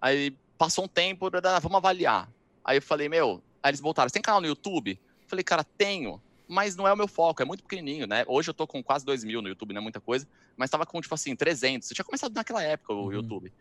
Aí 0.00 0.34
passou 0.56 0.84
um 0.84 0.88
tempo, 0.88 1.28
vamos 1.60 1.76
avaliar. 1.76 2.30
Aí 2.64 2.78
eu 2.78 2.82
falei, 2.82 3.08
meu, 3.10 3.42
aí 3.62 3.70
eles 3.70 3.80
voltaram, 3.80 4.08
você 4.08 4.14
tem 4.14 4.22
canal 4.22 4.40
no 4.40 4.46
YouTube? 4.46 4.92
Eu 4.92 5.28
falei, 5.28 5.44
cara, 5.44 5.62
tenho 5.62 6.22
mas 6.52 6.76
não 6.76 6.86
é 6.86 6.92
o 6.92 6.96
meu 6.96 7.08
foco, 7.08 7.40
é 7.40 7.44
muito 7.44 7.62
pequenininho, 7.62 8.06
né? 8.06 8.24
Hoje 8.28 8.50
eu 8.50 8.54
tô 8.54 8.66
com 8.66 8.82
quase 8.82 9.04
2 9.04 9.24
mil 9.24 9.40
no 9.40 9.48
YouTube, 9.48 9.72
não 9.72 9.80
é 9.80 9.82
muita 9.82 10.00
coisa, 10.00 10.28
mas 10.56 10.68
tava 10.68 10.84
com, 10.84 11.00
tipo 11.00 11.14
assim, 11.14 11.34
300. 11.34 11.90
Eu 11.90 11.94
tinha 11.94 12.04
começado 12.04 12.34
naquela 12.34 12.62
época 12.62 12.92
o 12.92 13.06
uhum. 13.06 13.12
YouTube. 13.12 13.52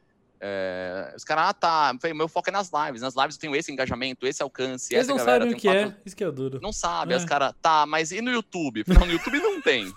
É, 0.44 1.14
os 1.16 1.24
caras, 1.24 1.46
ah, 1.50 1.54
tá, 1.54 1.98
meu 2.14 2.28
foco 2.28 2.50
é 2.50 2.52
nas 2.52 2.70
lives. 2.70 3.02
Nas 3.02 3.16
lives 3.16 3.36
eu 3.36 3.42
tenho 3.42 3.56
esse 3.56 3.72
engajamento, 3.72 4.28
esse 4.28 4.44
alcance. 4.44 4.94
Eles 4.94 5.08
não 5.08 5.18
sabem 5.18 5.54
o 5.54 5.56
que 5.56 5.68
quatro... 5.68 5.90
é, 5.90 5.96
isso 6.06 6.16
que 6.16 6.24
é 6.24 6.32
duro. 6.32 6.60
Não 6.62 6.74
sabe, 6.74 7.14
é. 7.14 7.18
os 7.18 7.24
caras, 7.24 7.54
tá, 7.62 7.86
mas 7.86 8.12
e 8.12 8.20
no 8.22 8.32
YouTube? 8.32 8.84
Não, 8.88 9.06
no 9.06 9.12
YouTube 9.14 9.40
não 9.40 9.62
tem. 9.62 9.94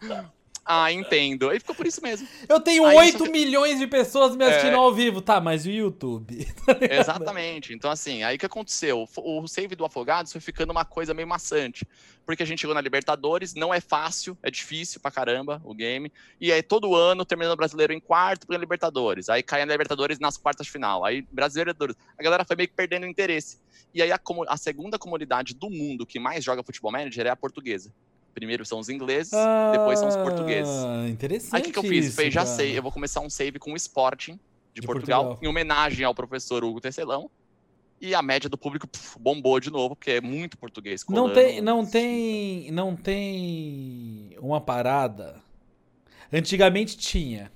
Ah, 0.64 0.90
entendo. 0.90 1.50
Aí 1.50 1.58
ficou 1.58 1.74
por 1.74 1.86
isso 1.86 2.00
mesmo. 2.02 2.26
Eu 2.48 2.58
tenho 2.58 2.86
Aí 2.86 2.96
8 2.96 3.30
milhões 3.30 3.78
de 3.78 3.86
pessoas 3.86 4.34
me 4.34 4.44
assistindo 4.44 4.72
é... 4.72 4.76
ao 4.76 4.92
vivo. 4.94 5.20
Tá, 5.20 5.38
mas 5.38 5.66
o 5.66 5.70
YouTube? 5.70 6.46
Exatamente. 6.90 7.74
Então, 7.74 7.90
assim, 7.90 8.22
aí 8.22 8.36
o 8.36 8.38
que 8.38 8.46
aconteceu? 8.46 9.06
O 9.16 9.46
save 9.46 9.76
do 9.76 9.84
Afogados 9.84 10.32
foi 10.32 10.40
ficando 10.40 10.70
uma 10.70 10.84
coisa 10.84 11.12
meio 11.12 11.28
maçante. 11.28 11.86
Porque 12.24 12.42
a 12.42 12.46
gente 12.46 12.60
chegou 12.60 12.74
na 12.74 12.80
Libertadores, 12.80 13.54
não 13.54 13.74
é 13.74 13.80
fácil, 13.80 14.38
é 14.42 14.50
difícil 14.50 14.98
pra 15.00 15.10
caramba 15.10 15.60
o 15.62 15.74
game. 15.74 16.10
E 16.40 16.50
aí 16.50 16.62
todo 16.62 16.94
ano 16.94 17.26
terminando 17.26 17.52
o 17.52 17.56
brasileiro 17.56 17.92
em 17.92 18.00
quarto 18.00 18.46
pra 18.46 18.56
Libertadores. 18.56 19.28
Aí 19.28 19.42
cai 19.42 19.66
na 19.66 19.72
Libertadores 19.72 20.18
nas 20.18 20.38
quartas 20.38 20.66
de 20.66 20.72
final. 20.72 21.04
Aí 21.04 21.26
brasileiro. 21.30 21.76
A 22.18 22.22
galera 22.22 22.44
foi 22.44 22.56
meio 22.56 22.68
que 22.68 22.74
perdendo 22.74 23.04
interesse. 23.04 23.58
E 23.92 24.00
aí 24.00 24.10
a, 24.10 24.18
a 24.48 24.56
segunda 24.56 24.98
comunidade 24.98 25.54
do 25.54 25.68
mundo 25.68 26.06
que 26.06 26.18
mais 26.18 26.42
joga 26.42 26.62
futebol 26.62 26.90
manager 26.90 27.26
é 27.26 27.30
a 27.30 27.36
portuguesa. 27.36 27.92
Primeiro 28.34 28.66
são 28.66 28.80
os 28.80 28.88
ingleses, 28.88 29.32
ah, 29.32 29.70
depois 29.72 29.98
são 29.98 30.08
os 30.08 30.16
portugueses. 30.16 30.74
Interessante. 31.08 31.54
Aí 31.54 31.60
o 31.60 31.64
que, 31.64 31.72
que, 31.72 31.78
eu 31.78 31.82
fiz? 31.84 32.06
Isso, 32.06 32.16
Falei, 32.16 32.30
já 32.30 32.44
cara. 32.44 32.56
sei, 32.56 32.76
eu 32.76 32.82
vou 32.82 32.90
começar 32.90 33.20
um 33.20 33.30
save 33.30 33.60
com 33.60 33.72
o 33.72 33.76
Sporting 33.76 34.32
de, 34.74 34.80
de 34.80 34.86
Portugal, 34.86 35.24
Portugal, 35.24 35.44
em 35.44 35.48
homenagem 35.48 36.04
ao 36.04 36.14
professor 36.14 36.64
Hugo 36.64 36.80
Tecelão. 36.80 37.30
E 38.00 38.14
a 38.14 38.20
média 38.20 38.50
do 38.50 38.58
público 38.58 38.88
puf, 38.88 39.18
bombou 39.18 39.58
de 39.60 39.70
novo, 39.70 39.94
porque 39.94 40.10
é 40.10 40.20
muito 40.20 40.58
português. 40.58 41.04
Não 41.08 41.32
tem, 41.32 41.60
não 41.60 41.86
tem, 41.86 42.70
não 42.72 42.96
tem 42.96 44.36
uma 44.40 44.60
parada. 44.60 45.40
Antigamente 46.32 46.98
tinha. 46.98 47.52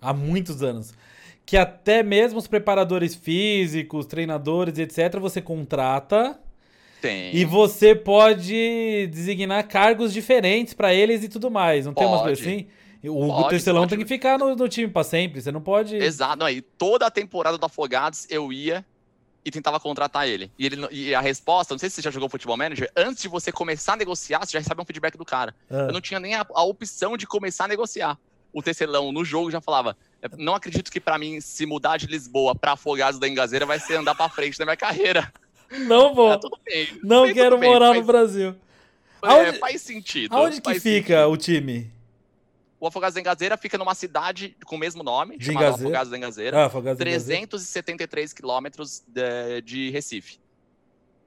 há 0.00 0.12
muitos 0.12 0.62
anos, 0.62 0.92
que 1.46 1.56
até 1.56 2.02
mesmo 2.02 2.38
os 2.38 2.48
preparadores 2.48 3.14
físicos, 3.14 4.04
treinadores, 4.04 4.78
etc., 4.78 5.18
você 5.20 5.40
contrata. 5.40 6.38
Tem. 7.06 7.36
E 7.36 7.44
você 7.44 7.94
pode 7.94 9.06
designar 9.12 9.66
cargos 9.68 10.12
diferentes 10.12 10.74
para 10.74 10.92
eles 10.92 11.22
e 11.22 11.28
tudo 11.28 11.48
mais. 11.48 11.86
Não 11.86 11.94
tem 11.94 12.04
umas 12.04 12.22
coisas 12.22 12.44
assim? 12.44 12.66
O 13.04 13.24
Hugo 13.24 13.48
Tecelão 13.48 13.86
tem 13.86 13.98
que 13.98 14.04
ficar 14.04 14.36
no, 14.36 14.56
no, 14.56 14.68
time 14.68 14.88
para 14.88 15.04
sempre, 15.04 15.40
você 15.40 15.52
não 15.52 15.60
pode. 15.60 15.94
Exato, 15.94 16.42
aí 16.42 16.60
toda 16.60 17.06
a 17.06 17.10
temporada 17.10 17.56
do 17.56 17.64
Afogados 17.64 18.26
eu 18.28 18.52
ia 18.52 18.84
e 19.44 19.50
tentava 19.52 19.78
contratar 19.78 20.26
ele. 20.26 20.50
E, 20.58 20.66
ele. 20.66 20.84
e 20.90 21.14
a 21.14 21.20
resposta, 21.20 21.72
não 21.72 21.78
sei 21.78 21.88
se 21.88 21.96
você 21.96 22.02
já 22.02 22.10
jogou 22.10 22.28
Futebol 22.28 22.56
Manager, 22.56 22.90
antes 22.96 23.22
de 23.22 23.28
você 23.28 23.52
começar 23.52 23.92
a 23.92 23.96
negociar, 23.96 24.44
você 24.44 24.52
já 24.54 24.58
recebe 24.58 24.82
um 24.82 24.84
feedback 24.84 25.16
do 25.16 25.24
cara. 25.24 25.54
Ah. 25.70 25.86
Eu 25.86 25.92
não 25.92 26.00
tinha 26.00 26.18
nem 26.18 26.34
a, 26.34 26.44
a, 26.52 26.64
opção 26.64 27.16
de 27.16 27.28
começar 27.28 27.66
a 27.66 27.68
negociar. 27.68 28.18
O 28.52 28.60
tecelão 28.60 29.12
no 29.12 29.24
jogo 29.24 29.48
já 29.48 29.60
falava: 29.60 29.96
não 30.36 30.56
acredito 30.56 30.90
que 30.90 30.98
para 30.98 31.16
mim, 31.16 31.40
se 31.40 31.64
mudar 31.64 31.98
de 31.98 32.06
Lisboa 32.06 32.56
para 32.56 32.72
Afogados 32.72 33.20
da 33.20 33.28
Engazeira, 33.28 33.64
vai 33.64 33.78
ser 33.78 33.94
andar 33.94 34.16
para 34.16 34.28
frente 34.28 34.58
na 34.58 34.64
minha 34.64 34.76
carreira. 34.76 35.32
Não 35.70 36.14
vou. 36.14 36.32
Ah, 36.32 36.38
tudo 36.38 36.58
bem. 36.64 36.88
Não 37.02 37.24
bem, 37.24 37.34
quero 37.34 37.58
morar 37.58 37.92
bem, 37.92 38.00
no 38.00 38.06
Brasil. 38.06 38.54
É, 39.22 39.28
aonde, 39.28 39.58
faz 39.58 39.82
sentido. 39.82 40.34
Aonde 40.34 40.60
faz 40.62 40.76
que 40.76 40.80
fica 40.80 41.24
sentido. 41.24 41.32
o 41.32 41.36
time? 41.36 41.90
O 42.78 42.86
Afogados 42.86 43.14
da 43.14 43.20
Engazeira 43.20 43.56
fica 43.56 43.78
numa 43.78 43.94
cidade 43.94 44.56
com 44.66 44.76
o 44.76 44.78
mesmo 44.78 45.02
nome, 45.02 45.38
de 45.38 45.46
chamada 45.46 45.70
Afogados 45.70 46.10
da 46.10 46.16
Engazeira. 46.16 46.58
Ah, 46.58 46.66
Afogados 46.66 46.98
373 46.98 48.32
quilômetros 48.32 49.02
de, 49.06 49.62
de, 49.62 49.90
Recife. 49.90 50.38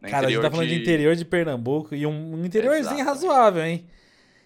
Cara, 0.01 0.27
a 0.27 0.29
gente 0.29 0.41
tá 0.41 0.51
falando 0.51 0.67
de... 0.67 0.75
de... 0.75 0.81
interior 0.81 1.15
de 1.15 1.25
Pernambuco 1.25 1.95
e 1.95 2.05
um 2.05 2.45
interiorzinho 2.45 3.03
razoável, 3.03 3.65
hein? 3.65 3.85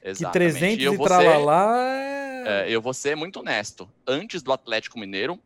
Exatamente. 0.04 0.54
Que 0.54 0.60
300 0.60 0.86
e, 0.86 0.88
e 0.88 0.98
tralalá 0.98 1.78
é... 1.80 2.44
é... 2.46 2.66
Eu 2.70 2.82
vou 2.82 2.94
ser 2.94 3.16
muito 3.16 3.40
honesto. 3.42 3.88
Antes 4.08 4.42
do 4.42 4.52
Atlético 4.52 4.98
Mineiro... 4.98 5.40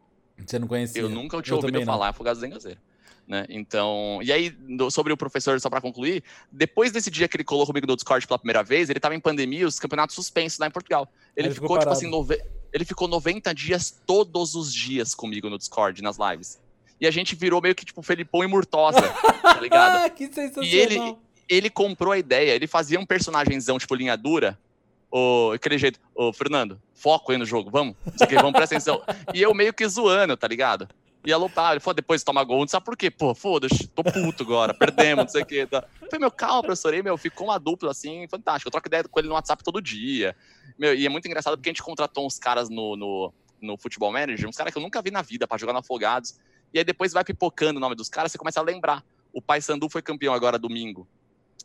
Você 0.45 0.59
não 0.59 0.67
conhecia? 0.67 1.01
Eu 1.01 1.09
nunca 1.09 1.41
tinha 1.41 1.55
ouvido 1.55 1.83
falar 1.83 2.09
Afogados 2.09 2.39
da 2.39 2.47
Engazeira. 2.47 2.79
Né? 3.27 3.45
Então, 3.49 4.19
e 4.23 4.31
aí, 4.31 4.57
sobre 4.89 5.11
o 5.11 5.17
professor, 5.17 5.59
só 5.59 5.69
para 5.69 5.81
concluir, 5.81 6.23
depois 6.49 6.93
desse 6.93 7.11
dia 7.11 7.27
que 7.27 7.35
ele 7.35 7.43
colou 7.43 7.65
comigo 7.65 7.85
no 7.85 7.95
Discord 7.95 8.25
pela 8.25 8.39
primeira 8.39 8.63
vez, 8.63 8.89
ele 8.89 8.99
estava 8.99 9.15
em 9.15 9.19
pandemia, 9.19 9.67
os 9.67 9.79
campeonatos 9.79 10.15
suspensos 10.15 10.57
lá 10.57 10.67
em 10.67 10.71
Portugal. 10.71 11.11
Ele, 11.35 11.49
ficou, 11.51 11.67
ficou 11.67 11.79
tipo 11.79 11.91
assim, 11.91 12.09
nove... 12.09 12.41
ele 12.71 12.85
ficou 12.85 13.07
90 13.07 13.53
dias 13.53 14.01
todos 14.05 14.55
os 14.55 14.73
dias 14.73 15.13
comigo 15.13 15.49
no 15.49 15.57
Discord, 15.57 16.01
nas 16.01 16.17
lives. 16.17 16.57
E 17.01 17.05
a 17.05 17.11
gente 17.11 17.35
virou 17.35 17.61
meio 17.61 17.75
que 17.75 17.83
tipo 17.83 18.01
Felipão 18.01 18.43
e 18.43 18.47
Murtosa, 18.47 19.01
tá 19.43 19.59
ligado? 19.59 20.09
que 20.15 20.27
sensacional. 20.27 20.63
E 20.63 20.75
ele, 20.77 21.17
ele 21.49 21.69
comprou 21.69 22.13
a 22.13 22.17
ideia, 22.17 22.53
ele 22.53 22.65
fazia 22.65 22.97
um 22.97 23.05
personagemzão, 23.05 23.77
tipo, 23.77 23.93
linha 23.93 24.15
dura, 24.15 24.57
o, 25.11 25.51
aquele 25.53 25.77
jeito, 25.77 25.99
ô, 26.15 26.31
Fernando, 26.31 26.81
foco 26.93 27.33
aí 27.33 27.37
no 27.37 27.45
jogo, 27.45 27.69
vamos, 27.69 27.95
vamos 28.31 28.51
prestar 28.53 28.77
atenção. 28.77 29.01
E 29.33 29.41
eu 29.41 29.53
meio 29.53 29.73
que 29.73 29.87
zoando, 29.87 30.35
tá 30.37 30.47
ligado? 30.47 30.87
E 31.27 31.33
aloprava. 31.33 31.73
Ele 31.73 31.81
falou, 31.81 31.93
depois 31.93 32.23
toma 32.23 32.41
gol, 32.41 32.61
não 32.61 32.67
sabe 32.69 32.85
por 32.85 32.95
quê? 32.95 33.11
Pô, 33.11 33.35
foda-se, 33.35 33.85
tô 33.89 34.01
puto 34.01 34.43
agora, 34.43 34.73
perdemos, 34.73 35.25
não 35.25 35.29
sei 35.29 35.41
o 35.41 35.45
quê. 35.45 35.67
Tá. 35.67 35.85
Falei, 35.99 36.19
meu, 36.21 36.31
calma, 36.31 36.61
professor. 36.63 36.93
E, 36.93 37.03
meu, 37.03 37.17
ficou 37.17 37.47
uma 37.47 37.59
dupla, 37.59 37.91
assim, 37.91 38.25
fantástica. 38.29 38.69
Eu 38.69 38.71
troco 38.71 38.87
ideia 38.87 39.03
com 39.03 39.19
ele 39.19 39.27
no 39.27 39.33
WhatsApp 39.33 39.61
todo 39.61 39.81
dia. 39.81 40.33
Meu, 40.79 40.95
e 40.95 41.05
é 41.05 41.09
muito 41.09 41.27
engraçado 41.27 41.57
porque 41.57 41.67
a 41.67 41.73
gente 41.73 41.83
contratou 41.83 42.25
uns 42.25 42.39
caras 42.39 42.69
no, 42.69 42.95
no, 42.95 43.33
no 43.59 43.77
Futebol 43.77 44.09
Manager, 44.09 44.47
uns 44.47 44.55
caras 44.55 44.71
que 44.71 44.79
eu 44.79 44.81
nunca 44.81 45.01
vi 45.01 45.11
na 45.11 45.21
vida 45.21 45.45
para 45.45 45.57
jogar 45.57 45.73
no 45.73 45.79
Afogados. 45.79 46.39
E 46.73 46.79
aí 46.79 46.85
depois 46.85 47.11
vai 47.11 47.25
pipocando 47.25 47.77
o 47.77 47.81
nome 47.81 47.93
dos 47.93 48.07
caras, 48.07 48.31
você 48.31 48.37
começa 48.37 48.61
a 48.61 48.63
lembrar. 48.63 49.03
O 49.33 49.41
Pai 49.41 49.59
Sandu 49.59 49.89
foi 49.89 50.01
campeão 50.01 50.33
agora 50.33 50.57
domingo 50.57 51.05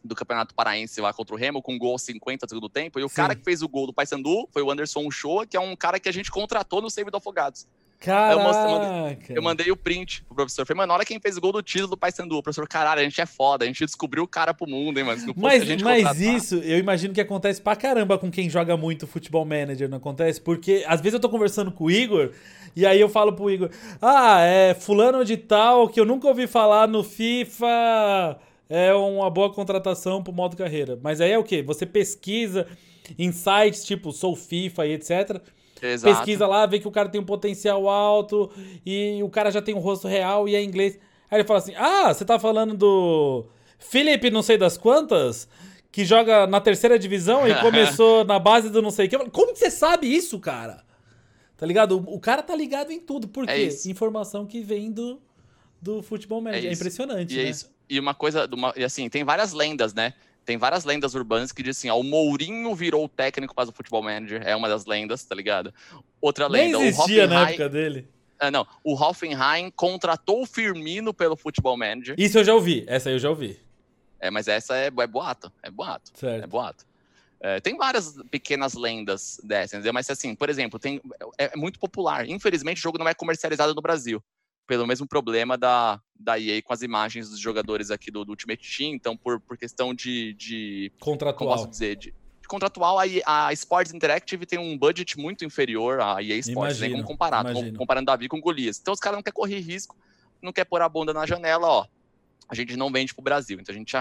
do 0.02 0.16
Campeonato 0.16 0.56
Paraense 0.56 1.00
lá 1.00 1.12
contra 1.12 1.36
o 1.36 1.38
Remo, 1.38 1.62
com 1.62 1.74
um 1.74 1.78
gol 1.78 1.92
aos 1.92 2.02
50 2.02 2.46
do 2.46 2.48
segundo 2.48 2.68
tempo. 2.68 2.98
E 2.98 3.04
o 3.04 3.08
Sim. 3.08 3.14
cara 3.14 3.36
que 3.36 3.44
fez 3.44 3.62
o 3.62 3.68
gol 3.68 3.86
do 3.86 3.92
Paysandu 3.92 4.48
foi 4.50 4.60
o 4.60 4.72
Anderson 4.72 5.08
Shoa, 5.08 5.46
que 5.46 5.56
é 5.56 5.60
um 5.60 5.76
cara 5.76 6.00
que 6.00 6.08
a 6.08 6.12
gente 6.12 6.32
contratou 6.32 6.82
no 6.82 6.90
Save 6.90 7.12
do 7.12 7.18
Afogados. 7.18 7.68
Caraca. 8.02 8.32
Eu, 8.32 8.42
mostrei, 8.42 9.36
eu, 9.36 9.42
mandei 9.42 9.70
o 9.70 9.76
print 9.76 10.24
pro 10.24 10.34
professor. 10.34 10.66
Falei, 10.66 10.78
mano, 10.78 10.92
olha 10.92 11.04
quem 11.04 11.20
fez 11.20 11.36
o 11.36 11.40
gol 11.40 11.52
do 11.52 11.62
título 11.62 11.90
do 11.90 11.96
Paysandu. 11.96 12.36
O 12.36 12.42
professor, 12.42 12.66
caralho, 12.66 13.00
a 13.00 13.04
gente 13.04 13.20
é 13.20 13.26
foda, 13.26 13.64
a 13.64 13.66
gente 13.68 13.84
descobriu 13.84 14.24
o 14.24 14.26
cara 14.26 14.52
pro 14.52 14.68
mundo, 14.68 14.98
hein, 14.98 15.04
mano. 15.04 15.22
Mas, 15.36 15.64
mas 15.80 16.20
isso, 16.20 16.56
eu 16.56 16.78
imagino 16.78 17.14
que 17.14 17.20
acontece 17.20 17.62
pra 17.62 17.76
caramba 17.76 18.18
com 18.18 18.28
quem 18.28 18.50
joga 18.50 18.76
muito 18.76 19.06
futebol 19.06 19.44
manager, 19.44 19.88
não 19.88 19.98
acontece? 19.98 20.40
Porque 20.40 20.84
às 20.88 21.00
vezes 21.00 21.14
eu 21.14 21.20
tô 21.20 21.28
conversando 21.28 21.70
com 21.70 21.84
o 21.84 21.90
Igor 21.90 22.32
e 22.74 22.84
aí 22.84 23.00
eu 23.00 23.08
falo 23.08 23.32
pro 23.34 23.48
Igor, 23.48 23.70
ah, 24.00 24.40
é 24.40 24.74
fulano 24.74 25.24
de 25.24 25.36
tal 25.36 25.88
que 25.88 26.00
eu 26.00 26.04
nunca 26.04 26.26
ouvi 26.26 26.48
falar 26.48 26.88
no 26.88 27.04
FIFA 27.04 28.36
é 28.68 28.92
uma 28.94 29.30
boa 29.30 29.52
contratação 29.52 30.22
pro 30.22 30.32
modo 30.32 30.56
carreira. 30.56 30.98
Mas 31.02 31.20
aí 31.20 31.30
é 31.30 31.38
o 31.38 31.44
quê? 31.44 31.62
Você 31.62 31.86
pesquisa 31.86 32.66
em 33.18 33.30
sites 33.30 33.84
tipo 33.84 34.10
Sou 34.12 34.34
FIFA 34.34 34.86
e 34.86 34.92
etc., 34.94 35.40
Exato. 35.82 36.14
pesquisa 36.14 36.46
lá, 36.46 36.64
vê 36.64 36.78
que 36.78 36.86
o 36.86 36.92
cara 36.92 37.08
tem 37.08 37.20
um 37.20 37.24
potencial 37.24 37.88
alto 37.88 38.50
e 38.86 39.20
o 39.22 39.28
cara 39.28 39.50
já 39.50 39.60
tem 39.60 39.74
um 39.74 39.80
rosto 39.80 40.06
real 40.06 40.48
e 40.48 40.54
é 40.54 40.62
inglês. 40.62 40.98
Aí 41.30 41.38
ele 41.38 41.44
fala 41.44 41.58
assim: 41.58 41.74
Ah, 41.76 42.14
você 42.14 42.24
tá 42.24 42.38
falando 42.38 42.74
do 42.74 43.46
Felipe 43.78 44.30
não 44.30 44.42
sei 44.42 44.56
das 44.56 44.78
quantas? 44.78 45.48
Que 45.90 46.04
joga 46.04 46.46
na 46.46 46.60
terceira 46.60 46.98
divisão 46.98 47.46
e 47.46 47.54
começou 47.60 48.24
na 48.24 48.38
base 48.38 48.70
do 48.70 48.80
não 48.80 48.90
sei 48.90 49.06
o 49.06 49.10
que. 49.10 49.18
Como 49.30 49.52
que 49.52 49.58
você 49.58 49.70
sabe 49.70 50.06
isso, 50.06 50.38
cara? 50.38 50.84
Tá 51.56 51.66
ligado? 51.66 51.98
O, 51.98 52.14
o 52.14 52.20
cara 52.20 52.42
tá 52.42 52.54
ligado 52.54 52.90
em 52.90 53.00
tudo. 53.00 53.28
Por 53.28 53.48
é 53.48 53.54
quê? 53.54 53.68
É 53.68 53.90
Informação 53.90 54.46
que 54.46 54.60
vem 54.60 54.90
do, 54.90 55.20
do 55.80 56.02
futebol 56.02 56.40
médio. 56.40 56.68
É, 56.68 56.70
é 56.70 56.74
impressionante, 56.74 57.34
e 57.34 57.38
é 57.38 57.42
né? 57.42 57.48
É 57.48 57.50
isso. 57.50 57.70
E 57.88 58.00
uma 58.00 58.14
coisa, 58.14 58.48
uma, 58.52 58.72
e 58.76 58.84
assim, 58.84 59.08
tem 59.08 59.22
várias 59.22 59.52
lendas, 59.52 59.92
né? 59.92 60.14
Tem 60.44 60.56
várias 60.56 60.84
lendas 60.84 61.14
urbanas 61.14 61.52
que 61.52 61.62
dizem 61.62 61.90
assim, 61.90 61.96
ó, 61.96 62.00
o 62.00 62.04
Mourinho 62.04 62.74
virou 62.74 63.08
técnico 63.08 63.54
para 63.54 63.68
o 63.68 63.72
Futebol 63.72 64.02
Manager, 64.02 64.42
é 64.44 64.56
uma 64.56 64.68
das 64.68 64.86
lendas, 64.86 65.24
tá 65.24 65.34
ligado? 65.34 65.72
Outra 66.20 66.48
lenda, 66.48 66.78
Nem 66.78 66.88
existia 66.88 67.24
o 67.24 67.28
na 67.28 67.48
época 67.48 67.68
dele. 67.68 68.08
Ah, 68.38 68.50
não, 68.50 68.66
o 68.82 68.94
Hoffenheim 68.94 69.70
contratou 69.70 70.42
o 70.42 70.46
Firmino 70.46 71.14
pelo 71.14 71.36
Futebol 71.36 71.76
Manager. 71.76 72.16
Isso 72.18 72.38
eu 72.38 72.44
já 72.44 72.54
ouvi, 72.54 72.84
essa 72.88 73.08
eu 73.08 73.18
já 73.18 73.30
ouvi. 73.30 73.60
É, 74.18 74.30
mas 74.30 74.48
essa 74.48 74.76
é, 74.76 74.86
é 74.86 75.06
boato, 75.06 75.52
é 75.62 75.70
boato, 75.70 76.10
certo. 76.14 76.44
é 76.44 76.46
boato. 76.46 76.84
É, 77.40 77.60
tem 77.60 77.76
várias 77.76 78.14
pequenas 78.30 78.74
lendas 78.74 79.40
dessas, 79.42 79.74
entendeu? 79.74 79.92
Mas 79.92 80.08
assim, 80.10 80.34
por 80.34 80.48
exemplo, 80.48 80.78
tem, 80.78 81.00
é, 81.38 81.50
é 81.52 81.56
muito 81.56 81.78
popular. 81.78 82.28
Infelizmente, 82.28 82.78
o 82.78 82.82
jogo 82.82 82.98
não 82.98 83.08
é 83.08 83.14
comercializado 83.14 83.74
no 83.74 83.82
Brasil 83.82 84.22
pelo 84.72 84.86
mesmo 84.86 85.06
problema 85.06 85.58
da, 85.58 86.00
da 86.18 86.40
EA 86.40 86.62
com 86.62 86.72
as 86.72 86.80
imagens 86.80 87.28
dos 87.28 87.38
jogadores 87.38 87.90
aqui 87.90 88.10
do, 88.10 88.24
do 88.24 88.30
Ultimate 88.30 88.78
Team, 88.78 88.94
então 88.94 89.14
por, 89.14 89.38
por 89.38 89.58
questão 89.58 89.92
de, 89.92 90.32
de 90.32 90.90
contratual, 90.98 91.34
como 91.36 91.50
posso 91.50 91.68
dizer, 91.68 91.94
de, 91.96 92.14
de 92.40 92.48
contratual, 92.48 92.98
a, 92.98 93.02
a 93.26 93.52
Sports 93.52 93.92
Interactive 93.92 94.46
tem 94.46 94.58
um 94.58 94.78
budget 94.78 95.18
muito 95.18 95.44
inferior 95.44 96.00
à 96.00 96.22
EA 96.22 96.38
Sports, 96.38 96.80
nem 96.80 96.92
como 96.92 97.04
comparar, 97.04 97.44
comparando 97.76 98.06
Davi 98.06 98.28
com 98.28 98.40
Golias. 98.40 98.78
Então 98.80 98.94
os 98.94 98.98
caras 99.00 99.18
não 99.18 99.22
querem 99.22 99.34
correr 99.34 99.60
risco, 99.60 99.94
não 100.40 100.54
quer 100.54 100.64
pôr 100.64 100.80
a 100.80 100.88
bunda 100.88 101.12
na 101.12 101.26
janela, 101.26 101.68
ó. 101.68 101.86
A 102.48 102.54
gente 102.54 102.74
não 102.74 102.90
vende 102.90 103.12
pro 103.12 103.22
Brasil, 103.22 103.60
então 103.60 103.74
a 103.74 103.76
gente 103.76 103.92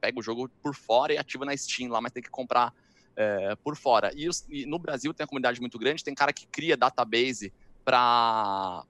pega 0.00 0.18
o 0.18 0.22
jogo 0.22 0.50
por 0.60 0.74
fora 0.74 1.12
e 1.12 1.16
ativa 1.18 1.44
na 1.44 1.56
Steam 1.56 1.92
lá, 1.92 2.00
mas 2.00 2.10
tem 2.10 2.24
que 2.24 2.28
comprar 2.28 2.74
é, 3.14 3.54
por 3.62 3.76
fora. 3.76 4.10
E, 4.16 4.28
os, 4.28 4.44
e, 4.50 4.66
no 4.66 4.80
Brasil 4.80 5.14
tem 5.14 5.22
uma 5.22 5.28
comunidade 5.28 5.60
muito 5.60 5.78
grande, 5.78 6.02
tem 6.02 6.12
cara 6.12 6.32
que 6.32 6.44
cria 6.44 6.76
database 6.76 7.52
para 7.84 8.84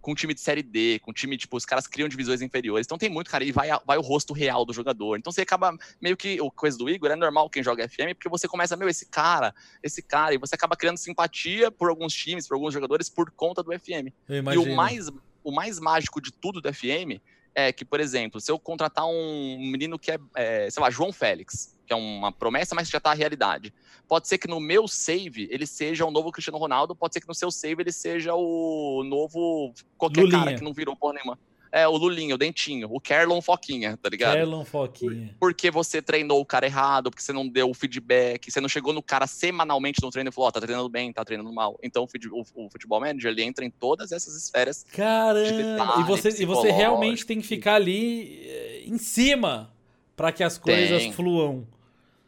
com 0.00 0.14
time 0.14 0.34
de 0.34 0.40
série 0.40 0.62
D, 0.62 0.98
com 1.00 1.12
time, 1.12 1.36
tipo, 1.36 1.56
os 1.56 1.64
caras 1.64 1.86
criam 1.86 2.08
divisões 2.08 2.40
inferiores. 2.40 2.86
Então 2.86 2.98
tem 2.98 3.08
muito, 3.08 3.30
cara, 3.30 3.44
e 3.44 3.52
vai, 3.52 3.68
vai 3.84 3.98
o 3.98 4.00
rosto 4.00 4.32
real 4.32 4.64
do 4.64 4.72
jogador. 4.72 5.18
Então 5.18 5.32
você 5.32 5.42
acaba 5.42 5.76
meio 6.00 6.16
que, 6.16 6.40
o 6.40 6.50
coisa 6.50 6.78
do 6.78 6.88
Igor, 6.88 7.10
é 7.10 7.16
normal 7.16 7.50
quem 7.50 7.62
joga 7.62 7.88
FM, 7.88 8.14
porque 8.14 8.28
você 8.28 8.48
começa, 8.48 8.76
meu, 8.76 8.88
esse 8.88 9.06
cara, 9.06 9.54
esse 9.82 10.02
cara, 10.02 10.34
e 10.34 10.38
você 10.38 10.54
acaba 10.54 10.76
criando 10.76 10.96
simpatia 10.96 11.70
por 11.70 11.88
alguns 11.88 12.14
times, 12.14 12.48
por 12.48 12.54
alguns 12.54 12.72
jogadores, 12.72 13.08
por 13.08 13.30
conta 13.30 13.62
do 13.62 13.72
FM. 13.78 14.12
E 14.54 14.58
o 14.58 14.74
mais, 14.74 15.08
o 15.44 15.52
mais 15.52 15.78
mágico 15.78 16.20
de 16.20 16.32
tudo 16.32 16.60
do 16.60 16.72
FM 16.72 17.20
é 17.54 17.72
que, 17.72 17.84
por 17.84 18.00
exemplo, 18.00 18.40
se 18.40 18.50
eu 18.50 18.58
contratar 18.58 19.06
um 19.06 19.58
menino 19.58 19.98
que 19.98 20.10
é, 20.10 20.18
é 20.34 20.70
sei 20.70 20.82
lá, 20.82 20.90
João 20.90 21.12
Félix, 21.12 21.76
que 21.86 21.92
é 21.92 21.96
uma 21.96 22.30
promessa, 22.30 22.74
mas 22.74 22.86
que 22.88 22.92
já 22.92 22.98
está 22.98 23.10
a 23.10 23.14
realidade. 23.14 23.74
Pode 24.06 24.28
ser 24.28 24.38
que 24.38 24.48
no 24.48 24.60
meu 24.60 24.86
save 24.86 25.48
ele 25.50 25.66
seja 25.66 26.04
o 26.04 26.10
novo 26.10 26.30
Cristiano 26.30 26.58
Ronaldo, 26.58 26.94
pode 26.94 27.14
ser 27.14 27.20
que 27.20 27.28
no 27.28 27.34
seu 27.34 27.50
save 27.50 27.82
ele 27.82 27.92
seja 27.92 28.34
o 28.34 29.02
novo 29.04 29.74
qualquer 29.98 30.22
Lulinha. 30.22 30.38
cara 30.38 30.54
que 30.56 30.64
não 30.64 30.72
virou 30.72 30.96
porra 30.96 31.14
nenhuma. 31.14 31.38
É, 31.72 31.86
o 31.86 31.96
Lulinho, 31.96 32.34
o 32.34 32.38
Dentinho, 32.38 32.88
o 32.90 33.00
Kerlon 33.00 33.40
Foquinha, 33.40 33.96
tá 33.96 34.08
ligado? 34.08 34.34
Kerlon 34.34 34.64
Foquinha. 34.64 35.34
Porque 35.38 35.70
você 35.70 36.02
treinou 36.02 36.40
o 36.40 36.44
cara 36.44 36.66
errado, 36.66 37.10
porque 37.10 37.22
você 37.22 37.32
não 37.32 37.46
deu 37.46 37.70
o 37.70 37.74
feedback, 37.74 38.50
você 38.50 38.60
não 38.60 38.68
chegou 38.68 38.92
no 38.92 39.02
cara 39.02 39.26
semanalmente 39.26 40.02
no 40.02 40.10
treino 40.10 40.30
e 40.30 40.32
falou, 40.32 40.46
ó, 40.46 40.48
oh, 40.48 40.52
tá 40.52 40.60
treinando 40.60 40.88
bem, 40.88 41.12
tá 41.12 41.24
treinando 41.24 41.52
mal. 41.52 41.78
Então 41.82 42.04
o, 42.04 42.40
o, 42.54 42.70
futebol 42.70 43.00
manager, 43.00 43.30
ele 43.30 43.42
entra 43.42 43.64
em 43.64 43.70
todas 43.70 44.10
essas 44.10 44.34
esferas. 44.34 44.84
Caramba! 44.92 45.94
De 45.96 46.00
e 46.00 46.04
você, 46.04 46.42
e 46.42 46.44
você 46.44 46.70
realmente 46.72 47.24
tem 47.24 47.40
que 47.40 47.46
ficar 47.46 47.76
ali 47.76 48.40
eh, 48.44 48.82
em 48.86 48.98
cima 48.98 49.72
para 50.16 50.32
que 50.32 50.42
as 50.42 50.58
coisas 50.58 51.02
tem. 51.02 51.12
fluam. 51.12 51.66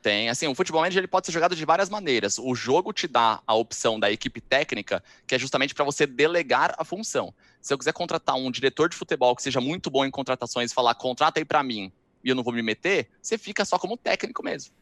Tem, 0.03 0.28
assim, 0.28 0.49
o 0.49 0.55
futebol 0.55 0.80
manager 0.80 0.99
ele 0.99 1.07
pode 1.07 1.26
ser 1.26 1.32
jogado 1.32 1.55
de 1.55 1.64
várias 1.64 1.88
maneiras. 1.88 2.36
O 2.36 2.55
jogo 2.57 2.93
te 2.93 3.07
dá 3.07 3.40
a 3.47 3.55
opção 3.55 4.01
da 4.01 4.11
equipe 4.11 4.40
técnica, 4.40 5.03
que 5.26 5.34
é 5.34 5.38
justamente 5.38 5.74
para 5.74 5.84
você 5.84 6.07
delegar 6.07 6.74
a 6.76 6.84
função. 6.84 7.32
Se 7.63 7.73
eu 7.73 7.79
quiser 7.79 7.93
contratar 7.93 8.35
um 8.35 8.51
diretor 8.51 8.89
de 8.89 8.97
futebol 8.97 9.37
que 9.37 9.43
seja 9.43 9.61
muito 9.61 9.89
bom 9.89 10.05
em 10.05 10.11
contratações 10.11 10.73
e 10.73 10.75
falar, 10.75 10.97
contrata 10.97 11.39
aí 11.39 11.45
para 11.45 11.63
mim, 11.63 11.93
e 12.23 12.29
eu 12.29 12.35
não 12.35 12.43
vou 12.43 12.53
me 12.53 12.61
meter, 12.61 13.09
você 13.23 13.39
fica 13.39 13.65
só 13.65 13.79
como 13.79 13.97
técnico 13.97 14.45
mesmo. 14.45 14.73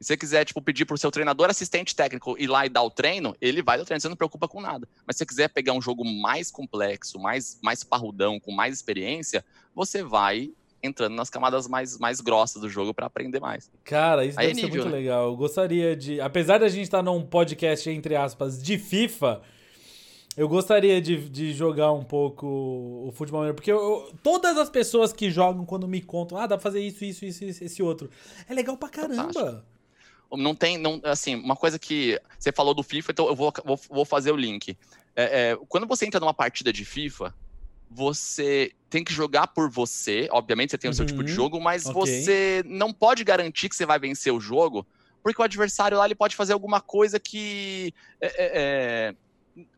E 0.00 0.04
se 0.04 0.08
você 0.08 0.16
quiser, 0.16 0.44
tipo, 0.44 0.60
pedir 0.60 0.84
pro 0.84 0.98
seu 0.98 1.10
treinador 1.10 1.48
assistente 1.48 1.94
técnico 1.94 2.36
ir 2.38 2.48
lá 2.48 2.66
e 2.66 2.68
dar 2.68 2.82
o 2.82 2.90
treino, 2.90 3.36
ele 3.40 3.62
vai 3.62 3.76
dar 3.76 3.82
o 3.84 3.86
treino, 3.86 4.00
você 4.00 4.08
não 4.08 4.16
preocupa 4.16 4.48
com 4.48 4.60
nada. 4.60 4.88
Mas 5.06 5.16
se 5.16 5.18
você 5.18 5.26
quiser 5.26 5.48
pegar 5.48 5.72
um 5.72 5.80
jogo 5.80 6.04
mais 6.04 6.50
complexo, 6.50 7.18
mais, 7.18 7.58
mais 7.62 7.82
parrudão, 7.84 8.38
com 8.38 8.52
mais 8.52 8.74
experiência, 8.74 9.44
você 9.74 10.02
vai 10.02 10.52
entrando 10.82 11.14
nas 11.14 11.30
camadas 11.30 11.66
mais, 11.66 11.98
mais 11.98 12.20
grossas 12.20 12.62
do 12.62 12.68
jogo 12.68 12.94
para 12.94 13.06
aprender 13.06 13.40
mais. 13.40 13.70
Cara, 13.84 14.24
isso 14.24 14.38
Aí 14.38 14.48
deve 14.48 14.60
é 14.60 14.62
nível, 14.64 14.70
ser 14.70 14.78
muito 14.78 14.92
né? 14.92 14.98
legal. 14.98 15.26
Eu 15.26 15.36
gostaria 15.36 15.96
de. 15.96 16.20
Apesar 16.20 16.58
da 16.58 16.68
gente 16.68 16.84
estar 16.84 16.98
tá 16.98 17.02
num 17.02 17.22
podcast, 17.22 17.88
entre 17.90 18.14
aspas, 18.14 18.62
de 18.62 18.78
FIFA, 18.78 19.42
eu 20.38 20.48
gostaria 20.48 21.02
de, 21.02 21.28
de 21.28 21.52
jogar 21.52 21.90
um 21.90 22.04
pouco 22.04 22.46
o 22.46 23.12
futebol 23.12 23.40
americano. 23.40 23.56
Porque 23.56 23.72
eu, 23.72 23.76
eu, 23.76 24.14
todas 24.22 24.56
as 24.56 24.70
pessoas 24.70 25.12
que 25.12 25.32
jogam, 25.32 25.66
quando 25.66 25.88
me 25.88 26.00
contam, 26.00 26.38
ah, 26.38 26.46
dá 26.46 26.56
pra 26.56 26.62
fazer 26.62 26.80
isso, 26.80 27.04
isso, 27.04 27.24
isso, 27.24 27.64
esse 27.64 27.82
outro. 27.82 28.08
É 28.48 28.54
legal 28.54 28.76
pra 28.76 28.88
caramba. 28.88 29.32
Fantástico. 29.32 29.66
Não 30.30 30.54
tem, 30.54 30.78
não, 30.78 31.00
assim, 31.02 31.34
uma 31.34 31.56
coisa 31.56 31.76
que 31.76 32.20
você 32.38 32.52
falou 32.52 32.72
do 32.72 32.84
FIFA, 32.84 33.10
então 33.10 33.26
eu 33.26 33.34
vou, 33.34 33.52
vou, 33.64 33.80
vou 33.90 34.04
fazer 34.04 34.30
o 34.30 34.36
link. 34.36 34.78
É, 35.16 35.50
é, 35.50 35.58
quando 35.68 35.88
você 35.88 36.06
entra 36.06 36.20
numa 36.20 36.34
partida 36.34 36.72
de 36.72 36.84
FIFA, 36.84 37.34
você 37.90 38.70
tem 38.88 39.02
que 39.02 39.12
jogar 39.12 39.48
por 39.48 39.68
você. 39.68 40.28
Obviamente, 40.30 40.70
você 40.70 40.78
tem 40.78 40.88
o 40.88 40.94
seu 40.94 41.04
tipo 41.04 41.24
de 41.24 41.32
uhum. 41.32 41.36
jogo, 41.36 41.60
mas 41.60 41.84
okay. 41.86 42.22
você 42.22 42.62
não 42.64 42.92
pode 42.92 43.24
garantir 43.24 43.68
que 43.68 43.74
você 43.74 43.84
vai 43.84 43.98
vencer 43.98 44.32
o 44.32 44.38
jogo, 44.38 44.86
porque 45.20 45.42
o 45.42 45.44
adversário 45.44 45.98
lá 45.98 46.04
ele 46.04 46.14
pode 46.14 46.36
fazer 46.36 46.52
alguma 46.52 46.80
coisa 46.80 47.18
que. 47.18 47.92
É, 48.20 48.26
é, 48.26 48.50
é 48.54 49.14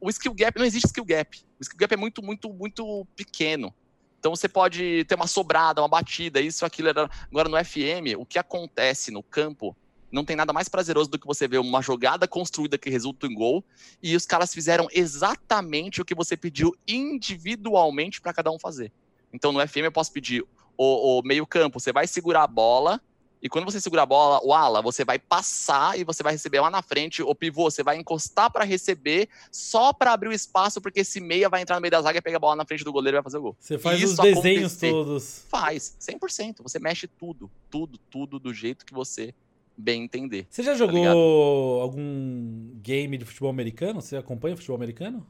o 0.00 0.10
skill 0.10 0.34
gap 0.34 0.58
não 0.58 0.66
existe 0.66 0.86
skill 0.86 1.04
gap. 1.04 1.38
O 1.58 1.62
skill 1.62 1.78
gap 1.78 1.94
é 1.94 1.96
muito, 1.96 2.22
muito, 2.22 2.52
muito 2.52 3.06
pequeno. 3.16 3.74
Então 4.18 4.34
você 4.34 4.48
pode 4.48 5.04
ter 5.06 5.14
uma 5.14 5.26
sobrada, 5.26 5.80
uma 5.80 5.88
batida, 5.88 6.40
isso, 6.40 6.64
aquilo. 6.66 6.90
Agora 6.90 7.48
no 7.48 7.64
FM, 7.64 8.18
o 8.18 8.26
que 8.26 8.38
acontece 8.38 9.10
no 9.10 9.22
campo 9.22 9.74
não 10.12 10.24
tem 10.24 10.36
nada 10.36 10.52
mais 10.52 10.68
prazeroso 10.68 11.10
do 11.10 11.18
que 11.18 11.26
você 11.26 11.46
ver 11.46 11.58
uma 11.58 11.80
jogada 11.80 12.26
construída 12.26 12.76
que 12.76 12.90
resulta 12.90 13.26
em 13.26 13.34
gol 13.34 13.64
e 14.02 14.16
os 14.16 14.26
caras 14.26 14.52
fizeram 14.52 14.88
exatamente 14.92 16.00
o 16.00 16.04
que 16.04 16.14
você 16.14 16.36
pediu 16.36 16.74
individualmente 16.86 18.20
para 18.20 18.32
cada 18.32 18.50
um 18.50 18.58
fazer. 18.58 18.92
Então 19.32 19.52
no 19.52 19.66
FM 19.66 19.84
eu 19.84 19.92
posso 19.92 20.12
pedir 20.12 20.44
o, 20.76 21.18
o 21.18 21.22
meio-campo, 21.22 21.78
você 21.78 21.92
vai 21.92 22.06
segurar 22.06 22.42
a 22.42 22.48
bola 22.48 23.00
e 23.42 23.48
quando 23.48 23.64
você 23.64 23.80
segura 23.80 24.02
a 24.02 24.06
bola, 24.06 24.40
o 24.44 24.52
ala, 24.52 24.82
você 24.82 25.04
vai 25.04 25.18
passar 25.18 25.98
e 25.98 26.04
você 26.04 26.22
vai 26.22 26.32
receber 26.32 26.60
lá 26.60 26.70
na 26.70 26.82
frente. 26.82 27.22
O 27.22 27.34
pivô, 27.34 27.70
você 27.70 27.82
vai 27.82 27.96
encostar 27.96 28.50
para 28.50 28.64
receber 28.64 29.28
só 29.50 29.92
para 29.92 30.12
abrir 30.12 30.28
o 30.28 30.32
espaço, 30.32 30.80
porque 30.80 31.00
esse 31.00 31.20
meia 31.20 31.48
vai 31.48 31.62
entrar 31.62 31.76
no 31.76 31.80
meio 31.80 31.90
da 31.90 32.02
zaga 32.02 32.18
e 32.18 32.22
pegar 32.22 32.36
a 32.36 32.40
bola 32.40 32.56
na 32.56 32.66
frente 32.66 32.84
do 32.84 32.92
goleiro 32.92 33.16
e 33.16 33.18
vai 33.18 33.24
fazer 33.24 33.38
o 33.38 33.42
gol. 33.42 33.56
Você 33.58 33.78
faz 33.78 34.02
os 34.02 34.16
desenhos 34.16 34.76
todos. 34.76 35.44
Faz, 35.48 35.96
100%. 36.00 36.62
Você 36.62 36.78
mexe 36.78 37.06
tudo, 37.06 37.50
tudo, 37.70 37.98
tudo 38.10 38.38
do 38.38 38.52
jeito 38.52 38.84
que 38.84 38.92
você 38.92 39.34
bem 39.76 40.04
entender. 40.04 40.46
Você 40.50 40.62
já 40.62 40.72
tá 40.72 40.78
jogou 40.78 41.02
tá 41.02 41.82
algum 41.82 42.72
game 42.82 43.16
de 43.16 43.24
futebol 43.24 43.48
americano? 43.48 44.02
Você 44.02 44.16
acompanha 44.16 44.54
futebol 44.54 44.76
americano? 44.76 45.26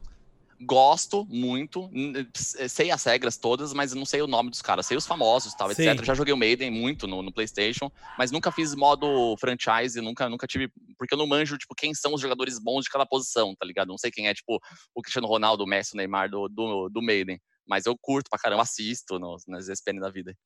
Gosto 0.61 1.27
muito, 1.29 1.91
sei 2.35 2.91
as 2.91 3.03
regras 3.05 3.37
todas, 3.39 3.73
mas 3.73 3.95
não 3.95 4.05
sei 4.05 4.21
o 4.21 4.27
nome 4.27 4.51
dos 4.51 4.61
caras, 4.61 4.87
sei 4.87 4.97
os 4.97 5.07
famosos, 5.07 5.55
tal, 5.55 5.73
Sim. 5.75 5.89
etc. 5.89 6.05
Já 6.05 6.15
joguei 6.15 6.35
o 6.35 6.37
Maiden 6.37 6.71
muito 6.71 7.07
no, 7.07 7.23
no, 7.23 7.33
PlayStation, 7.33 7.91
mas 8.19 8.31
nunca 8.31 8.53
fiz 8.53 8.75
modo 8.75 9.37
franchise, 9.39 10.01
nunca, 10.01 10.29
nunca 10.29 10.47
tive, 10.47 10.71
porque 10.99 11.15
eu 11.15 11.19
não 11.19 11.27
manjo 11.27 11.57
tipo 11.57 11.75
quem 11.75 11.95
são 11.95 12.13
os 12.15 12.21
jogadores 12.21 12.59
bons 12.59 12.85
de 12.85 12.91
cada 12.91 13.07
posição, 13.07 13.55
tá 13.55 13.65
ligado? 13.65 13.89
Não 13.89 13.99
sei 13.99 14.11
quem 14.11 14.29
é 14.29 14.35
tipo 14.35 14.61
o 14.95 15.03
Cristiano 15.03 15.27
Ronaldo, 15.27 15.65
o 15.65 15.67
Messi, 15.67 15.95
o 15.95 15.97
Neymar 15.97 16.29
do, 16.31 16.49
do, 16.49 16.89
do 16.91 17.03
Maiden, 17.03 17.41
mas 17.67 17.87
eu 17.87 17.97
curto 17.99 18.29
pra 18.29 18.39
caramba, 18.39 18.63
assisto 18.63 19.19
nos, 19.19 19.45
nas 19.47 19.69
ESPN 19.69 19.99
da 19.99 20.11
vida 20.11 20.37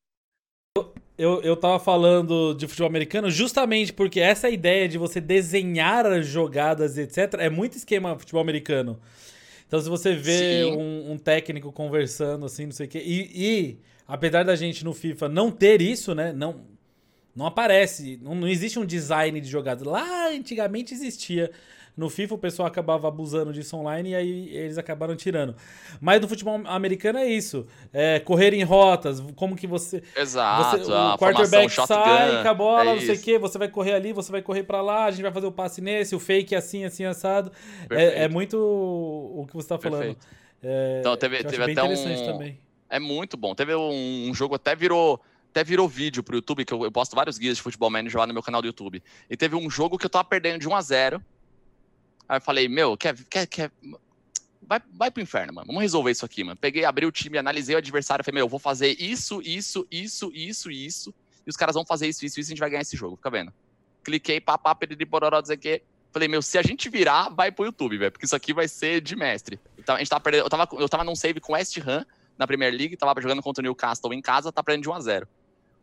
eu, 1.17 1.41
eu 1.41 1.55
tava 1.55 1.79
falando 1.79 2.53
de 2.53 2.67
futebol 2.67 2.89
americano 2.89 3.31
justamente 3.31 3.93
porque 3.93 4.19
essa 4.19 4.49
ideia 4.49 4.87
de 4.87 4.97
você 4.97 5.21
desenhar 5.21 6.05
as 6.05 6.27
jogadas, 6.27 6.97
etc., 6.97 7.35
é 7.39 7.49
muito 7.49 7.77
esquema 7.77 8.17
futebol 8.19 8.41
americano. 8.41 8.99
Então, 9.67 9.81
se 9.81 9.89
você 9.89 10.13
vê 10.13 10.65
um, 10.65 11.13
um, 11.13 11.17
técnico 11.17 11.71
conversando 11.71 12.45
assim, 12.45 12.65
não 12.65 12.71
sei 12.71 12.85
o 12.85 12.89
quê, 12.89 13.01
e, 13.03 13.31
e, 13.33 13.79
apesar 14.07 14.43
da 14.43 14.55
gente 14.55 14.85
no 14.85 14.93
FIFA 14.93 15.27
não 15.27 15.51
ter 15.51 15.81
isso, 15.81 16.13
né? 16.13 16.31
Não, 16.31 16.61
não 17.35 17.45
aparece, 17.45 18.19
não, 18.21 18.35
não 18.35 18.47
existe 18.47 18.79
um 18.79 18.85
design 18.85 19.39
de 19.41 19.49
jogadas. 19.49 19.85
Lá 19.85 20.29
antigamente 20.29 20.93
existia. 20.93 21.51
No 21.95 22.09
FIFA 22.09 22.35
o 22.35 22.37
pessoal 22.37 22.67
acabava 22.67 23.07
abusando 23.07 23.53
disso 23.53 23.77
online 23.77 24.09
e 24.09 24.15
aí 24.15 24.55
eles 24.55 24.77
acabaram 24.77 25.15
tirando. 25.15 25.55
Mas 26.01 26.19
no 26.21 26.27
futebol 26.27 26.61
americano 26.65 27.19
é 27.19 27.25
isso. 27.25 27.65
É 27.93 28.19
correr 28.19 28.53
em 28.53 28.63
rotas, 28.63 29.21
como 29.35 29.55
que 29.55 29.65
você... 29.65 30.03
Exato, 30.15 30.79
você, 30.79 30.91
O 30.91 31.17
quarterback 31.17 31.71
sai 31.71 32.43
com 32.43 32.49
a 32.49 32.53
bola, 32.53 32.91
é 32.91 32.95
não 32.95 33.01
sei 33.01 33.15
o 33.15 33.21
que, 33.21 33.39
você 33.39 33.57
vai 33.57 33.69
correr 33.69 33.93
ali, 33.93 34.11
você 34.11 34.31
vai 34.31 34.41
correr 34.41 34.63
para 34.63 34.81
lá, 34.81 35.05
a 35.05 35.11
gente 35.11 35.21
vai 35.21 35.31
fazer 35.31 35.47
o 35.47 35.51
passe 35.51 35.81
nesse, 35.81 36.15
o 36.15 36.19
fake 36.19 36.55
assim, 36.55 36.83
assim, 36.83 37.05
assado. 37.05 37.51
É, 37.89 38.23
é, 38.23 38.29
muito 38.29 38.57
o 38.57 39.45
que 39.47 39.53
você 39.53 39.69
tá 39.69 39.77
falando. 39.77 40.17
É, 40.61 40.97
então 40.99 41.15
teve, 41.15 41.43
teve 41.43 41.63
até 41.63 41.83
um... 41.83 42.25
Também. 42.25 42.59
É 42.89 42.99
muito 42.99 43.37
bom. 43.37 43.55
Teve 43.55 43.73
um, 43.75 44.29
um 44.29 44.33
jogo, 44.33 44.55
até 44.55 44.75
virou 44.75 45.21
até 45.55 45.63
virou 45.63 45.87
vídeo 45.87 46.21
pro 46.21 46.35
YouTube, 46.35 46.65
que 46.65 46.73
eu, 46.73 46.83
eu 46.83 46.91
posto 46.91 47.15
vários 47.15 47.37
guias 47.37 47.55
de 47.55 47.63
futebol 47.63 47.89
manager 47.89 48.19
lá 48.19 48.27
no 48.27 48.33
meu 48.33 48.43
canal 48.43 48.61
do 48.61 48.67
YouTube. 48.67 49.01
E 49.29 49.37
teve 49.37 49.55
um 49.55 49.69
jogo 49.69 49.97
que 49.97 50.05
eu 50.05 50.09
tava 50.09 50.25
perdendo 50.25 50.59
de 50.59 50.67
1 50.67 50.75
a 50.75 50.81
0 50.81 51.23
Aí 52.27 52.37
eu 52.37 52.41
falei, 52.41 52.67
meu, 52.67 52.97
quer, 52.97 53.15
quer, 53.29 53.47
quer... 53.47 53.71
Vai, 54.67 54.81
vai 54.93 55.11
pro 55.11 55.21
inferno, 55.21 55.53
mano. 55.53 55.67
Vamos 55.67 55.81
resolver 55.81 56.11
isso 56.11 56.25
aqui, 56.25 56.43
mano. 56.43 56.57
Peguei, 56.57 56.85
abri 56.85 57.05
o 57.05 57.11
time, 57.11 57.37
analisei 57.37 57.75
o 57.75 57.77
adversário, 57.77 58.25
falei, 58.25 58.39
meu, 58.39 58.49
vou 58.49 58.59
fazer 58.59 58.99
isso, 58.99 59.41
isso, 59.43 59.87
isso, 59.91 60.31
isso, 60.33 60.71
isso. 60.71 61.13
E 61.45 61.49
os 61.49 61.55
caras 61.55 61.75
vão 61.75 61.85
fazer 61.85 62.07
isso, 62.07 62.25
isso, 62.25 62.39
isso, 62.39 62.49
e 62.49 62.51
a 62.51 62.53
gente 62.53 62.59
vai 62.59 62.69
ganhar 62.69 62.81
esse 62.81 62.97
jogo, 62.97 63.15
fica 63.15 63.29
vendo? 63.29 63.53
Cliquei, 64.03 64.41
papá, 64.41 64.73
peridi, 64.73 65.05
pororó, 65.05 65.39
dizer 65.41 65.57
que. 65.57 65.81
Falei, 66.11 66.27
meu, 66.27 66.41
se 66.41 66.57
a 66.57 66.61
gente 66.61 66.89
virar, 66.89 67.29
vai 67.29 67.51
pro 67.51 67.65
YouTube, 67.65 67.97
velho, 67.97 68.11
porque 68.11 68.25
isso 68.25 68.35
aqui 68.35 68.53
vai 68.53 68.67
ser 68.67 69.01
de 69.01 69.15
mestre. 69.15 69.59
Então, 69.77 69.95
a 69.95 69.97
gente 69.99 70.09
tava 70.09 70.21
perdendo, 70.21 70.45
eu 70.45 70.49
tava, 70.49 70.67
eu 70.79 70.89
tava 70.89 71.03
num 71.03 71.15
save 71.15 71.41
com 71.41 71.53
West 71.53 71.77
Ham 71.79 72.05
na 72.37 72.47
Premier 72.47 72.73
League, 72.73 72.95
tava 72.95 73.19
jogando 73.21 73.43
contra 73.43 73.61
o 73.61 73.63
Newcastle 73.63 74.13
em 74.13 74.21
casa, 74.21 74.51
tá 74.51 74.63
perdendo 74.63 74.83
de 74.83 74.89
1 74.89 74.93
a 74.93 74.99
0 75.01 75.27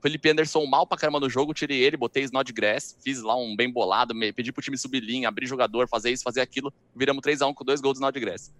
Felipe 0.02 0.28
Anderson 0.28 0.66
mal 0.66 0.84
pra 0.84 0.98
caramba 0.98 1.20
no 1.20 1.30
jogo, 1.30 1.54
tirei 1.54 1.78
ele, 1.78 1.96
botei 1.96 2.24
Snodgrass, 2.24 2.96
fiz 3.02 3.22
lá 3.22 3.36
um 3.36 3.54
bem 3.54 3.70
bolado, 3.70 4.12
pedi 4.34 4.50
pro 4.50 4.60
time 4.60 4.76
subir 4.76 5.00
linha, 5.00 5.28
abrir 5.28 5.46
jogador, 5.46 5.88
fazer 5.88 6.10
isso, 6.10 6.24
fazer 6.24 6.40
aquilo, 6.40 6.74
viramos 6.94 7.22
3x1 7.22 7.54
com 7.54 7.64
dois 7.64 7.80
gols 7.80 7.94
do 7.94 7.98
Snodgrass. 7.98 8.52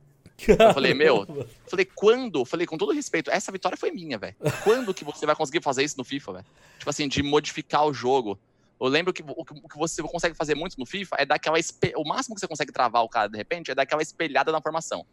Eu 0.47 0.72
falei, 0.72 0.95
meu, 0.95 1.26
falei, 1.68 1.84
quando? 1.84 2.45
Falei, 2.45 2.64
com 2.64 2.78
todo 2.78 2.93
respeito, 2.93 3.28
essa 3.28 3.51
vitória 3.51 3.76
foi 3.76 3.90
minha, 3.90 4.16
velho. 4.16 4.36
Quando 4.62 4.95
que 4.95 5.05
você 5.05 5.26
vai 5.26 5.34
conseguir 5.34 5.61
fazer 5.61 5.82
isso 5.82 5.99
no 5.99 6.05
FIFA, 6.05 6.34
velho? 6.34 6.47
Tipo 6.78 6.90
assim, 6.90 7.09
de 7.09 7.22
modificar 7.22 7.86
o 7.86 7.93
jogo. 7.93 8.38
Eu 8.80 8.86
lembro 8.88 9.12
que 9.12 9.22
o 9.22 9.45
que 9.45 9.78
você 9.78 10.03
consegue 10.03 10.36
fazer 10.36 10.55
muito 10.55 10.76
no 10.78 10.86
FIFA 10.86 11.16
é 11.18 11.26
dar 11.26 11.36
aquela. 11.36 11.57
O 11.97 12.05
máximo 12.05 12.34
que 12.34 12.40
você 12.40 12.49
consegue 12.49 12.72
travar 12.72 13.03
o 13.05 13.09
cara 13.09 13.28
de 13.28 13.36
repente 13.36 13.70
é 13.70 13.74
dar 13.74 13.82
aquela 13.82 14.03
espelhada 14.03 14.51
na 14.51 14.61
formação. 14.61 15.07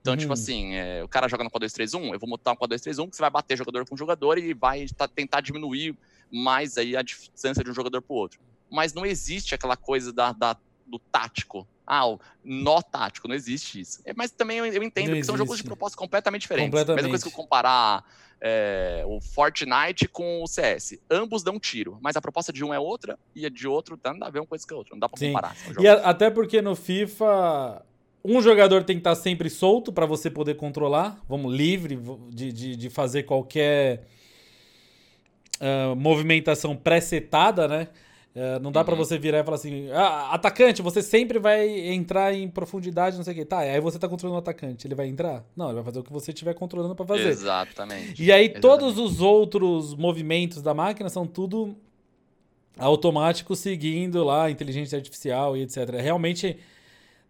Então, 0.00 0.16
tipo 0.16 0.32
uhum. 0.32 0.34
tipo 0.36 0.50
assim, 0.50 0.74
é, 0.74 1.02
o 1.02 1.08
cara 1.08 1.28
joga 1.28 1.44
no 1.44 1.50
4-2-3-1, 1.50 2.12
eu 2.12 2.18
vou 2.18 2.28
montar 2.28 2.52
um 2.52 2.56
4-2-3-1 2.56 3.10
que 3.10 3.16
você 3.16 3.22
vai 3.22 3.30
bater 3.30 3.56
jogador 3.56 3.86
com 3.86 3.96
jogador 3.96 4.38
e 4.38 4.54
vai 4.54 4.86
tentar 5.14 5.40
diminuir 5.40 5.96
mais 6.30 6.78
aí 6.78 6.96
a 6.96 7.02
distância 7.02 7.64
de 7.64 7.70
um 7.70 7.74
jogador 7.74 8.00
pro 8.02 8.14
outro. 8.14 8.40
Mas 8.70 8.92
não 8.92 9.04
existe 9.04 9.54
aquela 9.54 9.76
coisa 9.76 10.12
da, 10.12 10.32
da 10.32 10.56
do 10.86 10.98
tático. 10.98 11.68
Ah, 11.86 12.06
o 12.06 12.20
nó 12.44 12.82
tático, 12.82 13.28
não 13.28 13.34
existe 13.34 13.80
isso. 13.80 14.00
É, 14.04 14.12
mas 14.14 14.30
também 14.30 14.58
eu, 14.58 14.66
eu 14.66 14.82
entendo 14.82 15.06
não 15.06 15.12
que 15.12 15.18
existe. 15.18 15.26
são 15.26 15.36
jogos 15.36 15.56
de 15.56 15.64
propósito 15.64 15.98
completamente 15.98 16.42
diferentes. 16.42 16.70
Completamente. 16.70 17.02
Mesma 17.02 17.10
coisa 17.10 17.24
que 17.24 17.28
eu 17.30 17.36
comparar 17.36 18.04
é, 18.40 19.04
o 19.06 19.20
Fortnite 19.20 20.08
com 20.08 20.42
o 20.42 20.46
CS. 20.46 20.98
Ambos 21.10 21.42
dão 21.42 21.58
tiro, 21.58 21.98
mas 22.00 22.16
a 22.16 22.20
proposta 22.20 22.52
de 22.52 22.64
um 22.64 22.72
é 22.72 22.78
outra 22.78 23.18
e 23.34 23.46
a 23.46 23.48
de 23.48 23.66
outro 23.66 23.96
tá, 23.96 24.12
não 24.12 24.20
dá 24.20 24.26
a 24.26 24.30
ver 24.30 24.40
uma 24.40 24.46
coisa 24.46 24.66
com 24.66 24.74
a 24.74 24.78
outra. 24.78 24.94
Não 24.94 25.00
dá 25.00 25.08
pra 25.08 25.18
Sim. 25.18 25.28
comparar. 25.28 25.56
E 25.78 25.86
a, 25.86 25.94
até 26.08 26.30
porque 26.30 26.60
no 26.60 26.74
FIFA 26.74 27.84
um 28.28 28.42
jogador 28.42 28.84
tem 28.84 28.96
que 28.96 29.00
estar 29.00 29.14
sempre 29.14 29.48
solto 29.48 29.90
para 29.90 30.04
você 30.04 30.30
poder 30.30 30.54
controlar, 30.54 31.18
vamos, 31.26 31.54
livre 31.54 31.98
de, 32.28 32.52
de, 32.52 32.76
de 32.76 32.90
fazer 32.90 33.22
qualquer 33.22 34.04
uh, 35.60 35.96
movimentação 35.96 36.76
pré-setada, 36.76 37.66
né? 37.66 37.88
Uh, 38.36 38.60
não 38.60 38.70
dá 38.70 38.80
uhum. 38.80 38.86
para 38.86 38.94
você 38.94 39.18
virar 39.18 39.38
e 39.38 39.44
falar 39.44 39.56
assim, 39.56 39.90
ah, 39.90 40.34
atacante, 40.34 40.82
você 40.82 41.00
sempre 41.00 41.38
vai 41.38 41.66
entrar 41.88 42.34
em 42.34 42.46
profundidade, 42.48 43.16
não 43.16 43.24
sei 43.24 43.32
o 43.32 43.36
que. 43.36 43.44
Tá, 43.46 43.60
aí 43.60 43.80
você 43.80 43.98
tá 43.98 44.06
controlando 44.06 44.36
o 44.36 44.40
atacante, 44.40 44.86
ele 44.86 44.94
vai 44.94 45.08
entrar? 45.08 45.42
Não, 45.56 45.68
ele 45.68 45.76
vai 45.76 45.84
fazer 45.84 46.00
o 46.00 46.04
que 46.04 46.12
você 46.12 46.30
estiver 46.30 46.52
controlando 46.52 46.94
para 46.94 47.06
fazer. 47.06 47.28
Exatamente. 47.28 48.22
E 48.22 48.30
aí 48.30 48.44
Exatamente. 48.44 48.60
todos 48.60 48.98
os 48.98 49.22
outros 49.22 49.94
movimentos 49.94 50.62
da 50.62 50.74
máquina 50.74 51.08
são 51.08 51.26
tudo 51.26 51.74
automático, 52.76 53.56
seguindo 53.56 54.22
lá 54.22 54.50
inteligência 54.50 54.96
artificial 54.96 55.56
e 55.56 55.62
etc. 55.62 55.94
Realmente 56.00 56.58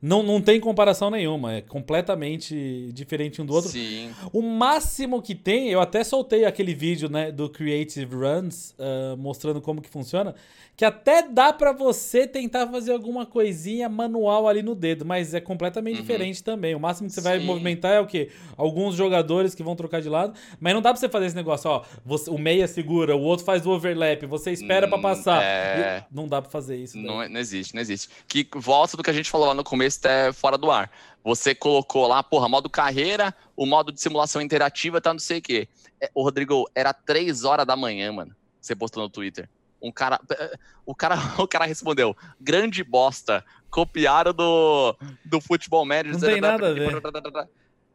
Não, 0.01 0.22
não 0.22 0.40
tem 0.40 0.61
comparação 0.61 1.11
nenhuma, 1.11 1.55
é 1.55 1.61
completamente 1.61 2.90
diferente 2.92 3.42
um 3.42 3.46
do 3.46 3.53
outro. 3.53 3.70
Sim. 3.70 4.11
O 4.32 4.40
máximo 4.40 5.20
que 5.20 5.34
tem, 5.34 5.70
eu 5.70 5.80
até 5.80 6.05
soltei 6.05 6.44
aquele 6.44 6.72
vídeo 6.72 7.09
né, 7.09 7.32
do 7.32 7.51
Creative 7.51 8.14
Runs 8.14 8.76
uh, 8.78 9.16
mostrando 9.16 9.61
como 9.61 9.82
que 9.82 9.88
funciona, 9.88 10.36
que 10.78 10.84
até 10.84 11.22
dá 11.22 11.53
para 11.53 11.72
você 11.72 12.24
tentar 12.24 12.68
fazer 12.68 12.92
alguma 12.92 13.26
coisinha 13.26 13.88
manual 13.88 14.46
ali 14.46 14.62
no 14.62 14.76
dedo, 14.76 15.05
mas 15.05 15.34
é 15.34 15.40
completamente 15.40 15.96
uhum. 15.96 16.03
diferente 16.03 16.40
também. 16.40 16.72
O 16.76 16.78
máximo 16.78 17.09
que 17.09 17.14
você 17.14 17.20
Sim. 17.20 17.28
vai 17.28 17.38
movimentar 17.40 17.94
é 17.94 18.01
o 18.01 18.07
quê? 18.07 18.28
Alguns 18.57 18.94
jogadores 18.94 19.57
que 19.57 19.62
vão 19.64 19.74
trocar 19.74 20.01
de 20.01 20.09
lado, 20.09 20.34
mas 20.61 20.72
não 20.72 20.80
dá 20.80 20.90
pra 20.90 21.01
você 21.01 21.09
fazer 21.09 21.26
esse 21.26 21.34
negócio, 21.34 21.68
ó, 21.68 21.82
você, 22.07 22.30
o 22.30 22.38
meia 22.38 22.68
segura, 22.68 23.16
o 23.16 23.20
outro 23.20 23.44
faz 23.44 23.66
o 23.66 23.70
overlap, 23.70 24.24
você 24.26 24.53
espera 24.53 24.86
hum, 24.86 24.90
para 24.90 25.01
passar. 25.01 25.42
É... 25.42 26.05
Não 26.12 26.28
dá 26.28 26.40
para 26.40 26.49
fazer 26.49 26.76
isso. 26.76 26.96
Não, 26.96 27.20
é, 27.20 27.28
não 27.28 27.40
existe, 27.40 27.74
não 27.74 27.82
existe. 27.82 28.09
Que 28.28 28.46
volta 28.55 28.96
do 28.96 29.03
que 29.03 29.11
a 29.11 29.14
gente 29.14 29.28
falou 29.28 29.49
lá 29.49 29.55
no 29.55 29.64
começo, 29.64 29.88
até 29.97 30.32
fora 30.32 30.59
do 30.59 30.70
ar. 30.70 30.91
Você 31.24 31.55
colocou 31.55 32.07
lá, 32.07 32.22
porra, 32.22 32.49
modo 32.49 32.70
carreira, 32.70 33.34
o 33.57 33.66
modo 33.66 33.91
de 33.93 34.01
simulação 34.01 34.41
interativa 34.41 35.01
tá 35.01 35.12
não 35.12 35.18
sei 35.18 35.39
o 35.39 35.43
quê. 35.43 35.68
É, 36.01 36.11
ô, 36.14 36.22
Rodrigo, 36.22 36.68
era 36.74 36.93
três 36.93 37.45
horas 37.45 37.66
da 37.66 37.76
manhã, 37.76 38.12
mano. 38.12 38.34
Você 38.61 38.74
postou 38.74 39.03
no 39.03 39.11
Twitter. 39.11 39.49
Um 39.82 39.93
cara, 39.93 40.20
o 40.84 40.95
cara, 40.95 41.16
o 41.39 41.47
cara 41.47 41.64
respondeu: 41.64 42.16
"Grande 42.41 42.82
bosta, 42.84 43.45
copiaram 43.70 44.32
do 44.32 44.97
do 45.24 45.41
Futebol 45.41 45.84
Manager". 45.84 46.12
Não 46.12 46.20
tem 46.20 46.41
nada 46.41 46.68
a 46.68 46.72
ver. 46.72 46.91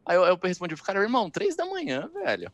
Aí 0.06 0.16
eu, 0.16 0.24
eu 0.24 0.38
respondi 0.42 0.76
cara, 0.76 1.00
irmão, 1.00 1.30
três 1.30 1.56
da 1.56 1.64
manhã, 1.64 2.10
velho. 2.12 2.52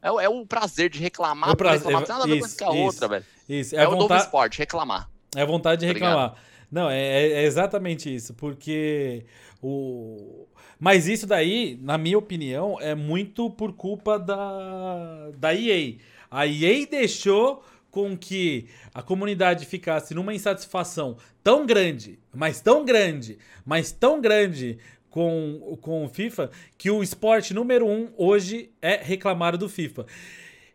É, 0.00 0.08
é 0.08 0.28
o 0.28 0.46
prazer 0.46 0.88
de 0.88 0.98
reclamar, 0.98 1.50
é 1.50 1.54
prazer, 1.54 1.78
reclamar, 1.78 2.00
não 2.00 2.06
tem 2.06 2.16
nada 2.16 2.24
a 2.24 2.48
ver 2.48 2.56
com 2.56 2.64
a 2.64 2.70
outra, 2.70 3.08
velho. 3.08 3.24
Isso, 3.48 3.76
é, 3.76 3.82
é 3.82 3.86
o 3.86 3.90
vontade, 3.90 4.08
novo 4.08 4.16
esporte, 4.16 4.58
reclamar. 4.58 5.10
É 5.34 5.42
a 5.42 5.44
vontade 5.44 5.80
de 5.80 5.86
tá 5.86 5.92
reclamar. 5.92 6.34
Não, 6.70 6.90
é, 6.90 7.00
é, 7.00 7.30
é 7.32 7.44
exatamente 7.44 8.14
isso, 8.14 8.34
porque 8.34 9.24
o 9.62 10.46
mas 10.80 11.08
isso 11.08 11.26
daí, 11.26 11.76
na 11.82 11.98
minha 11.98 12.16
opinião, 12.16 12.78
é 12.80 12.94
muito 12.94 13.50
por 13.50 13.72
culpa 13.72 14.18
da 14.18 15.30
da 15.36 15.54
EA. 15.54 15.96
A 16.30 16.46
EA 16.46 16.86
deixou 16.86 17.64
com 17.90 18.16
que 18.16 18.66
a 18.94 19.02
comunidade 19.02 19.64
ficasse 19.66 20.14
numa 20.14 20.34
insatisfação 20.34 21.16
tão 21.42 21.66
grande, 21.66 22.18
mas 22.34 22.60
tão 22.60 22.84
grande, 22.84 23.38
mas 23.64 23.90
tão 23.90 24.20
grande 24.20 24.78
com, 25.10 25.78
com 25.80 26.04
o 26.04 26.08
FIFA, 26.08 26.50
que 26.76 26.90
o 26.90 27.02
esporte 27.02 27.54
número 27.54 27.86
um 27.86 28.10
hoje 28.16 28.70
é 28.80 28.96
reclamar 28.96 29.56
do 29.56 29.68
FIFA. 29.68 30.06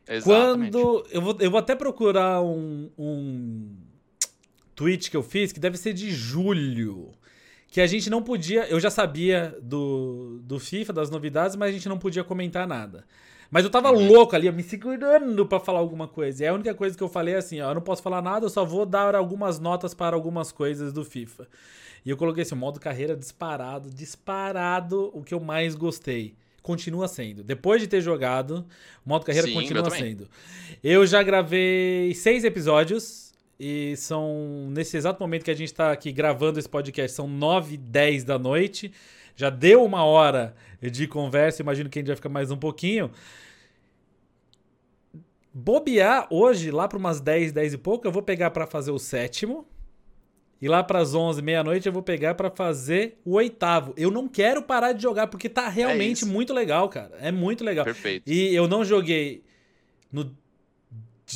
Exatamente. 0.08 0.72
Quando. 0.72 1.08
Eu 1.12 1.22
vou, 1.22 1.38
eu 1.40 1.52
vou 1.52 1.60
até 1.60 1.76
procurar 1.76 2.42
um, 2.42 2.90
um 2.98 3.70
tweet 4.76 5.10
que 5.10 5.18
eu 5.18 5.24
fiz, 5.24 5.52
que 5.52 5.60
deve 5.60 5.78
ser 5.78 5.94
de 5.94 6.12
julho. 6.12 7.12
Que 7.68 7.82
a 7.82 7.88
gente 7.88 8.10
não 8.10 8.22
podia. 8.22 8.68
Eu 8.68 8.80
já 8.80 8.90
sabia 8.90 9.58
do, 9.62 10.40
do 10.44 10.60
FIFA, 10.60 10.94
das 10.94 11.10
novidades, 11.10 11.56
mas 11.56 11.70
a 11.70 11.74
gente 11.74 11.90
não 11.90 11.98
podia 11.98 12.24
comentar 12.24 12.68
nada. 12.68 13.04
Mas 13.50 13.64
eu 13.64 13.70
tava 13.70 13.92
uhum. 13.92 14.08
louco 14.08 14.36
ali, 14.36 14.52
me 14.52 14.64
segurando 14.64 15.46
para 15.46 15.60
falar 15.60 15.80
alguma 15.80 16.08
coisa. 16.08 16.44
E 16.44 16.48
a 16.48 16.54
única 16.54 16.74
coisa 16.74 16.98
que 16.98 17.04
eu 17.04 17.08
falei 17.08 17.36
é 17.36 17.38
assim, 17.38 17.62
ó, 17.62 17.70
eu 17.70 17.76
não 17.76 17.82
posso 17.82 18.02
falar 18.02 18.22
nada, 18.22 18.46
eu 18.46 18.50
só 18.50 18.66
vou 18.66 18.84
dar 18.84 19.16
algumas 19.16 19.60
notas 19.60 19.94
para 19.94 20.16
algumas 20.16 20.52
coisas 20.52 20.92
do 20.92 21.06
FIFA. 21.06 21.48
E 22.06 22.10
eu 22.10 22.18
coloquei 22.18 22.42
assim, 22.42 22.56
modo 22.56 22.80
carreira 22.80 23.16
disparado, 23.16 23.90
disparado, 23.92 25.12
o 25.14 25.24
que 25.24 25.34
eu 25.34 25.40
mais 25.40 25.76
gostei. 25.76 26.34
Continua 26.64 27.08
sendo. 27.08 27.44
Depois 27.44 27.82
de 27.82 27.88
ter 27.88 28.02
jogado, 28.02 28.66
o 29.06 29.10
modo 29.10 29.26
carreira 29.26 29.48
Sim, 29.48 29.54
continua 29.54 29.90
sendo. 29.92 30.28
Eu 30.84 31.06
já 31.06 31.22
gravei 31.22 32.14
seis 32.16 32.44
episódios. 32.44 33.33
E 33.60 33.96
são, 33.98 34.70
nesse 34.72 34.98
exato 34.98 35.22
momento 35.22 35.44
que 35.44 35.52
a 35.52 35.56
gente 35.56 35.68
está 35.68 35.92
aqui 35.92 36.12
gravando 36.12 36.60
esse 36.60 36.68
podcast, 36.70 37.16
são 37.16 37.28
nove, 37.28 37.78
dez 37.78 38.24
da 38.24 38.38
noite. 38.38 38.92
Já 39.36 39.50
deu 39.50 39.84
uma 39.84 40.04
hora 40.04 40.56
de 40.82 41.08
conversa, 41.08 41.62
imagino 41.62 41.90
que 41.90 41.98
a 41.98 42.02
gente 42.02 42.08
vai 42.08 42.16
ficar 42.16 42.30
mais 42.30 42.52
um 42.52 42.58
pouquinho 42.58 43.12
bobear 45.54 46.28
hoje, 46.32 46.72
lá 46.72 46.88
para 46.88 46.98
umas 46.98 47.22
10, 47.22 47.52
10 47.52 47.74
e 47.74 47.78
pouco, 47.78 48.08
eu 48.08 48.12
vou 48.12 48.24
pegar 48.24 48.50
para 48.50 48.66
fazer 48.66 48.92
o 48.92 48.98
sétimo. 48.98 49.68
E 50.60 50.68
lá 50.68 50.82
para 50.82 51.00
as 51.00 51.14
11, 51.14 51.42
meia-noite, 51.42 51.88
eu 51.88 51.94
vou 51.94 52.02
pegar 52.02 52.36
para 52.36 52.50
fazer 52.50 53.20
o 53.26 53.34
oitavo. 53.34 53.94
Eu 53.98 54.10
não 54.10 54.30
quero 54.30 54.64
parar 54.64 54.94
de 54.94 55.04
jogar 55.04 55.28
porque 55.28 55.50
tá 55.50 55.68
realmente 55.68 56.24
é 56.24 56.28
muito 56.28 56.54
legal, 56.54 56.88
cara. 56.88 57.18
É 57.20 57.34
muito 57.34 57.66
legal. 57.66 57.84
Perfeito. 57.84 58.24
E 58.26 58.56
eu 58.56 58.66
não 58.66 58.86
joguei 58.86 59.44
no 60.10 60.34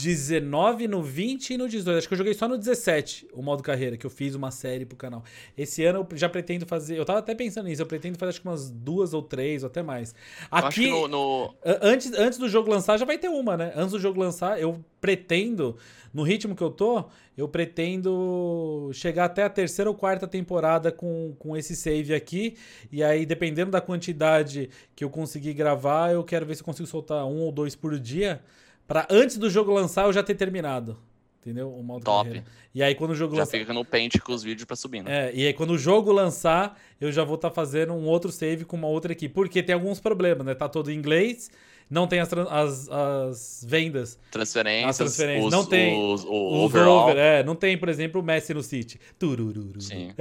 19, 0.01 0.87
no 0.87 1.01
20 1.01 1.51
e 1.51 1.57
no 1.57 1.67
18. 1.67 1.97
Acho 1.97 2.07
que 2.07 2.13
eu 2.13 2.17
joguei 2.17 2.33
só 2.33 2.47
no 2.47 2.57
17 2.57 3.27
o 3.33 3.41
modo 3.41 3.63
carreira, 3.63 3.97
que 3.97 4.05
eu 4.05 4.09
fiz 4.09 4.35
uma 4.35 4.51
série 4.51 4.85
pro 4.85 4.97
canal. 4.97 5.23
Esse 5.57 5.83
ano 5.83 6.07
eu 6.09 6.17
já 6.17 6.29
pretendo 6.29 6.65
fazer. 6.65 6.97
Eu 6.97 7.05
tava 7.05 7.19
até 7.19 7.33
pensando 7.35 7.67
nisso, 7.67 7.81
eu 7.81 7.85
pretendo 7.85 8.17
fazer 8.17 8.29
acho 8.29 8.41
que 8.41 8.47
umas 8.47 8.69
duas 8.69 9.13
ou 9.13 9.21
três, 9.21 9.63
ou 9.63 9.67
até 9.67 9.81
mais. 9.81 10.13
Aqui. 10.51 10.89
No, 10.89 11.07
no... 11.07 11.55
Antes, 11.81 12.11
antes 12.13 12.37
do 12.37 12.47
jogo 12.49 12.69
lançar, 12.69 12.97
já 12.97 13.05
vai 13.05 13.17
ter 13.17 13.29
uma, 13.29 13.57
né? 13.57 13.73
Antes 13.75 13.91
do 13.91 13.99
jogo 13.99 14.19
lançar, 14.19 14.59
eu 14.59 14.83
pretendo, 14.99 15.77
no 16.13 16.23
ritmo 16.23 16.55
que 16.55 16.63
eu 16.63 16.69
tô, 16.69 17.05
eu 17.37 17.47
pretendo 17.47 18.89
chegar 18.93 19.25
até 19.25 19.43
a 19.43 19.49
terceira 19.49 19.89
ou 19.89 19.95
quarta 19.95 20.27
temporada 20.27 20.91
com, 20.91 21.35
com 21.37 21.55
esse 21.55 21.75
save 21.75 22.13
aqui. 22.13 22.55
E 22.91 23.03
aí, 23.03 23.25
dependendo 23.25 23.71
da 23.71 23.79
quantidade 23.79 24.69
que 24.95 25.03
eu 25.03 25.09
conseguir 25.09 25.53
gravar, 25.53 26.11
eu 26.11 26.23
quero 26.23 26.45
ver 26.45 26.55
se 26.55 26.61
eu 26.61 26.65
consigo 26.65 26.87
soltar 26.87 27.25
um 27.25 27.41
ou 27.41 27.51
dois 27.51 27.75
por 27.75 27.97
dia 27.99 28.41
para 28.87 29.07
antes 29.09 29.37
do 29.37 29.49
jogo 29.49 29.71
lançar 29.71 30.05
eu 30.05 30.13
já 30.13 30.23
ter 30.23 30.35
terminado. 30.35 30.97
Entendeu? 31.41 31.71
O 31.71 31.81
modo 31.81 32.03
Top. 32.03 32.25
Carreira. 32.25 32.45
E 32.73 32.83
aí 32.83 32.93
quando 32.93 33.11
o 33.11 33.15
jogo 33.15 33.33
já 33.35 33.41
lançar... 33.41 33.57
fica 33.57 33.73
no 33.73 33.85
pente 33.85 34.19
com 34.19 34.33
os 34.33 34.43
vídeos 34.43 34.65
para 34.65 34.75
subir, 34.75 35.01
né? 35.01 35.29
É, 35.29 35.31
e 35.33 35.47
aí 35.47 35.53
quando 35.53 35.71
o 35.71 35.77
jogo 35.77 36.11
lançar, 36.11 36.77
eu 36.99 37.11
já 37.11 37.23
vou 37.23 37.35
estar 37.35 37.49
tá 37.49 37.55
fazendo 37.55 37.93
um 37.93 38.05
outro 38.05 38.31
save 38.31 38.65
com 38.65 38.75
uma 38.75 38.87
outra 38.87 39.13
equipe. 39.13 39.33
Porque 39.33 39.63
tem 39.63 39.73
alguns 39.73 39.99
problemas, 39.99 40.45
né? 40.45 40.53
Tá 40.53 40.67
todo 40.67 40.91
em 40.91 40.95
inglês, 40.95 41.49
não 41.89 42.05
tem 42.05 42.19
as, 42.19 42.33
as, 42.33 42.89
as 42.89 43.65
vendas. 43.65 44.19
Transferências. 44.29 44.89
As 44.89 44.97
transferências. 44.97 45.45
Os, 45.45 45.51
não 45.51 45.65
tem. 45.65 45.97
Os, 45.97 46.25
o 46.25 46.65
overall. 46.65 47.11
Over, 47.11 47.17
é, 47.17 47.43
não 47.43 47.55
tem, 47.55 47.77
por 47.77 47.87
exemplo, 47.87 48.19
o 48.19 48.23
Messi 48.23 48.53
no 48.53 48.61
City. 48.61 48.99
Turururu. 49.17 49.79
Sim. 49.79 50.11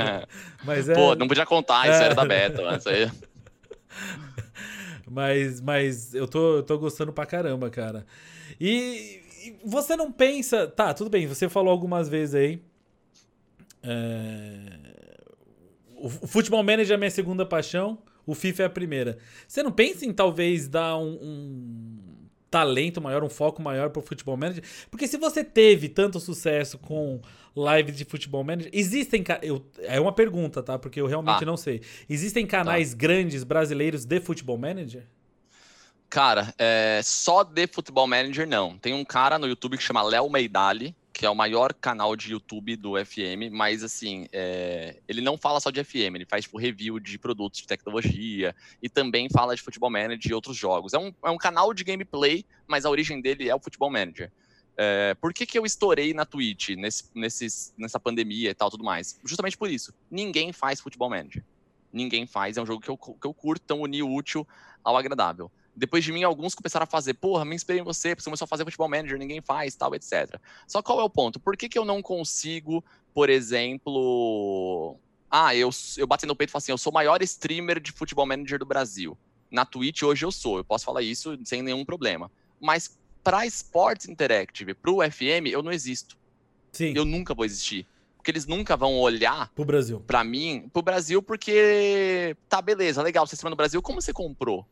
Mas 0.64 0.88
é... 0.88 0.94
Pô, 0.94 1.14
não 1.14 1.28
podia 1.28 1.44
contar, 1.44 1.90
isso 1.90 2.00
é. 2.00 2.06
era 2.06 2.14
da 2.14 2.24
beta, 2.24 2.62
mas 2.62 2.86
aí... 2.86 3.10
Mas, 5.10 5.60
mas 5.60 6.14
eu 6.14 6.28
tô, 6.28 6.58
eu 6.58 6.62
tô 6.62 6.78
gostando 6.78 7.12
pra 7.12 7.26
caramba, 7.26 7.68
cara. 7.68 8.06
E, 8.60 9.20
e, 9.44 9.56
você 9.64 9.96
não 9.96 10.12
pensa. 10.12 10.68
Tá, 10.68 10.94
tudo 10.94 11.10
bem, 11.10 11.26
você 11.26 11.48
falou 11.48 11.72
algumas 11.72 12.08
vezes 12.08 12.36
aí. 12.36 12.62
É... 13.82 15.18
O, 15.96 16.08
Futebol 16.08 16.62
Manager 16.62 16.94
é 16.94 16.96
minha 16.96 17.10
segunda 17.10 17.44
paixão, 17.44 17.98
o 18.24 18.36
FIFA 18.36 18.62
é 18.62 18.66
a 18.66 18.70
primeira. 18.70 19.18
Você 19.48 19.64
não 19.64 19.72
pensa 19.72 20.06
em 20.06 20.12
talvez 20.12 20.68
dar 20.68 20.96
um, 20.96 21.18
um 21.20 21.99
talento 22.50 23.00
maior, 23.00 23.22
um 23.22 23.28
foco 23.28 23.62
maior 23.62 23.90
pro 23.90 24.02
Futebol 24.02 24.36
Manager? 24.36 24.64
Porque 24.90 25.06
se 25.06 25.16
você 25.16 25.44
teve 25.44 25.88
tanto 25.88 26.18
sucesso 26.18 26.78
com 26.78 27.20
lives 27.56 27.96
de 27.96 28.04
Futebol 28.04 28.44
Manager. 28.44 28.70
Existem. 28.72 29.24
Eu, 29.42 29.64
é 29.80 30.00
uma 30.00 30.12
pergunta, 30.12 30.62
tá? 30.62 30.78
Porque 30.78 31.00
eu 31.00 31.06
realmente 31.06 31.42
ah. 31.42 31.46
não 31.46 31.56
sei. 31.56 31.82
Existem 32.08 32.46
canais 32.46 32.90
tá. 32.90 32.96
grandes 32.96 33.44
brasileiros 33.44 34.04
de 34.04 34.20
Futebol 34.20 34.56
Manager? 34.56 35.04
Cara, 36.08 36.52
é, 36.58 37.00
só 37.04 37.44
de 37.44 37.66
Futebol 37.68 38.06
Manager 38.06 38.46
não. 38.46 38.76
Tem 38.76 38.92
um 38.92 39.04
cara 39.04 39.38
no 39.38 39.46
YouTube 39.46 39.76
que 39.76 39.82
chama 39.82 40.02
Léo 40.02 40.28
Meidali, 40.28 40.94
que 41.20 41.26
é 41.26 41.28
o 41.28 41.34
maior 41.34 41.74
canal 41.74 42.16
de 42.16 42.32
YouTube 42.32 42.76
do 42.76 42.92
FM, 42.92 43.52
mas 43.52 43.84
assim, 43.84 44.26
é, 44.32 45.02
ele 45.06 45.20
não 45.20 45.36
fala 45.36 45.60
só 45.60 45.70
de 45.70 45.84
FM, 45.84 46.14
ele 46.14 46.24
faz 46.24 46.44
tipo, 46.44 46.56
review 46.56 46.98
de 46.98 47.18
produtos 47.18 47.60
de 47.60 47.66
tecnologia 47.66 48.56
e 48.82 48.88
também 48.88 49.28
fala 49.28 49.54
de 49.54 49.60
Futebol 49.60 49.90
Manager 49.90 50.30
e 50.30 50.32
outros 50.32 50.56
jogos. 50.56 50.94
É 50.94 50.98
um, 50.98 51.12
é 51.22 51.28
um 51.28 51.36
canal 51.36 51.74
de 51.74 51.84
gameplay, 51.84 52.42
mas 52.66 52.86
a 52.86 52.90
origem 52.90 53.20
dele 53.20 53.50
é 53.50 53.54
o 53.54 53.60
Futebol 53.60 53.90
Manager. 53.90 54.32
É, 54.78 55.14
por 55.20 55.34
que, 55.34 55.44
que 55.44 55.58
eu 55.58 55.66
estourei 55.66 56.14
na 56.14 56.24
Twitch 56.24 56.70
nesse, 56.70 57.10
nesses, 57.14 57.74
nessa 57.76 58.00
pandemia 58.00 58.48
e 58.48 58.54
tal, 58.54 58.70
tudo 58.70 58.82
mais? 58.82 59.20
Justamente 59.22 59.58
por 59.58 59.70
isso. 59.70 59.92
Ninguém 60.10 60.54
faz 60.54 60.80
Futebol 60.80 61.10
Manager. 61.10 61.44
Ninguém 61.92 62.26
faz, 62.26 62.56
é 62.56 62.62
um 62.62 62.66
jogo 62.66 62.80
que 62.80 62.88
eu, 62.88 62.96
que 62.96 63.26
eu 63.26 63.34
curto, 63.34 63.62
então 63.62 63.82
unir 63.82 64.02
o 64.02 64.10
útil 64.10 64.48
ao 64.82 64.96
agradável. 64.96 65.52
Depois 65.80 66.04
de 66.04 66.12
mim, 66.12 66.22
alguns 66.22 66.54
começaram 66.54 66.84
a 66.84 66.86
fazer, 66.86 67.14
porra, 67.14 67.42
me 67.42 67.56
inspirei 67.56 67.80
em 67.80 67.84
você, 67.84 68.14
você 68.14 68.24
começou 68.24 68.44
a 68.44 68.48
fazer 68.48 68.64
futebol 68.64 68.86
manager, 68.86 69.18
ninguém 69.18 69.40
faz, 69.40 69.74
tal, 69.74 69.94
etc. 69.94 70.38
Só 70.68 70.82
qual 70.82 71.00
é 71.00 71.02
o 71.02 71.08
ponto? 71.08 71.40
Por 71.40 71.56
que, 71.56 71.70
que 71.70 71.78
eu 71.78 71.86
não 71.86 72.02
consigo, 72.02 72.84
por 73.14 73.30
exemplo. 73.30 74.98
Ah, 75.30 75.56
eu, 75.56 75.70
eu 75.96 76.06
bati 76.06 76.26
no 76.26 76.36
peito 76.36 76.50
e 76.50 76.52
falo 76.52 76.58
assim, 76.58 76.72
eu 76.72 76.76
sou 76.76 76.90
o 76.90 76.94
maior 76.94 77.22
streamer 77.22 77.80
de 77.80 77.92
futebol 77.92 78.26
manager 78.26 78.58
do 78.58 78.66
Brasil. 78.66 79.16
Na 79.50 79.64
Twitch 79.64 80.02
hoje 80.02 80.22
eu 80.22 80.30
sou, 80.30 80.58
eu 80.58 80.64
posso 80.64 80.84
falar 80.84 81.00
isso 81.00 81.38
sem 81.44 81.62
nenhum 81.62 81.82
problema. 81.82 82.30
Mas 82.60 82.98
para 83.24 83.46
Sports 83.46 84.06
Interactive, 84.06 84.74
para 84.74 84.90
o 84.90 84.98
FM, 85.02 85.46
eu 85.50 85.62
não 85.62 85.72
existo. 85.72 86.18
Sim. 86.72 86.92
Eu 86.94 87.06
nunca 87.06 87.32
vou 87.32 87.46
existir. 87.46 87.86
Porque 88.18 88.30
eles 88.30 88.46
nunca 88.46 88.76
vão 88.76 88.98
olhar 88.98 89.50
pro 89.54 89.64
Brasil. 89.64 90.00
Para 90.06 90.22
mim, 90.22 90.68
pro 90.74 90.82
Brasil, 90.82 91.22
porque 91.22 92.36
tá 92.50 92.60
beleza, 92.60 93.02
legal, 93.02 93.26
você 93.26 93.34
está 93.34 93.48
no 93.48 93.56
Brasil, 93.56 93.80
como 93.80 94.02
você 94.02 94.12
comprou 94.12 94.66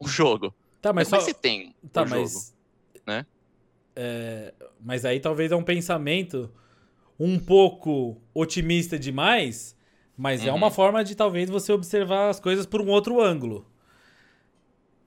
o 0.00 0.08
jogo? 0.08 0.54
Tá, 0.80 0.92
mas 0.92 1.08
como 1.08 1.20
só... 1.20 1.26
você 1.26 1.34
tem 1.34 1.74
tá, 1.92 2.02
o 2.02 2.08
mas... 2.08 2.32
jogo, 2.32 3.04
né? 3.06 3.26
É... 3.94 4.54
Mas 4.80 5.04
aí 5.04 5.20
talvez 5.20 5.52
é 5.52 5.56
um 5.56 5.62
pensamento 5.62 6.50
um 7.18 7.38
pouco 7.38 8.20
otimista 8.32 8.98
demais, 8.98 9.76
Mas 10.16 10.42
uhum. 10.42 10.48
é 10.48 10.52
uma 10.52 10.66
uhum. 10.66 10.72
forma 10.72 11.04
de 11.04 11.14
talvez 11.14 11.48
você 11.48 11.72
observar 11.72 12.28
as 12.30 12.40
coisas 12.40 12.66
por 12.66 12.80
um 12.80 12.88
outro 12.88 13.22
ângulo. 13.22 13.66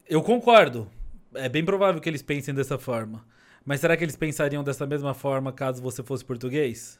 Eu 0.07 0.21
concordo. 0.21 0.89
É 1.35 1.49
bem 1.49 1.65
provável 1.65 1.99
que 1.99 2.09
eles 2.09 2.21
pensem 2.21 2.53
dessa 2.53 2.77
forma. 2.77 3.25
Mas 3.65 3.79
será 3.79 3.95
que 3.95 4.03
eles 4.03 4.15
pensariam 4.15 4.63
dessa 4.63 4.85
mesma 4.85 5.13
forma 5.13 5.51
caso 5.51 5.81
você 5.81 6.03
fosse 6.03 6.25
português? 6.25 6.99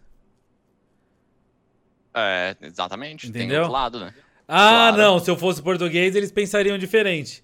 É, 2.14 2.56
exatamente. 2.62 3.28
Entendeu? 3.28 3.50
Tem 3.50 3.58
outro 3.58 3.74
lado, 3.74 4.00
né? 4.00 4.14
Ah, 4.48 4.92
claro. 4.92 4.98
não. 4.98 5.20
Se 5.20 5.30
eu 5.30 5.36
fosse 5.36 5.62
português, 5.62 6.16
eles 6.16 6.32
pensariam 6.32 6.78
diferente. 6.78 7.44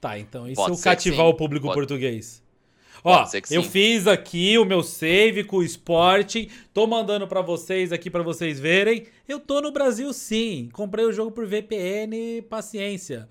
Tá, 0.00 0.18
então 0.18 0.48
e 0.48 0.54
Pode 0.54 0.76
se 0.76 0.80
eu 0.80 0.84
cativar 0.84 1.26
o 1.26 1.34
público 1.34 1.66
Pode... 1.66 1.76
português? 1.76 2.42
Ó, 3.02 3.26
eu 3.50 3.62
fiz 3.62 4.06
aqui 4.06 4.58
o 4.58 4.64
meu 4.64 4.82
save 4.82 5.44
com 5.44 5.56
o 5.56 5.62
Sporting, 5.62 6.48
tô 6.72 6.86
mandando 6.86 7.26
para 7.26 7.40
vocês 7.40 7.92
aqui 7.92 8.10
para 8.10 8.22
vocês 8.22 8.60
verem. 8.60 9.06
Eu 9.26 9.40
tô 9.40 9.60
no 9.60 9.72
Brasil 9.72 10.12
sim, 10.12 10.68
comprei 10.72 11.04
o 11.06 11.12
jogo 11.12 11.30
por 11.30 11.46
VPN, 11.46 12.42
paciência. 12.42 13.26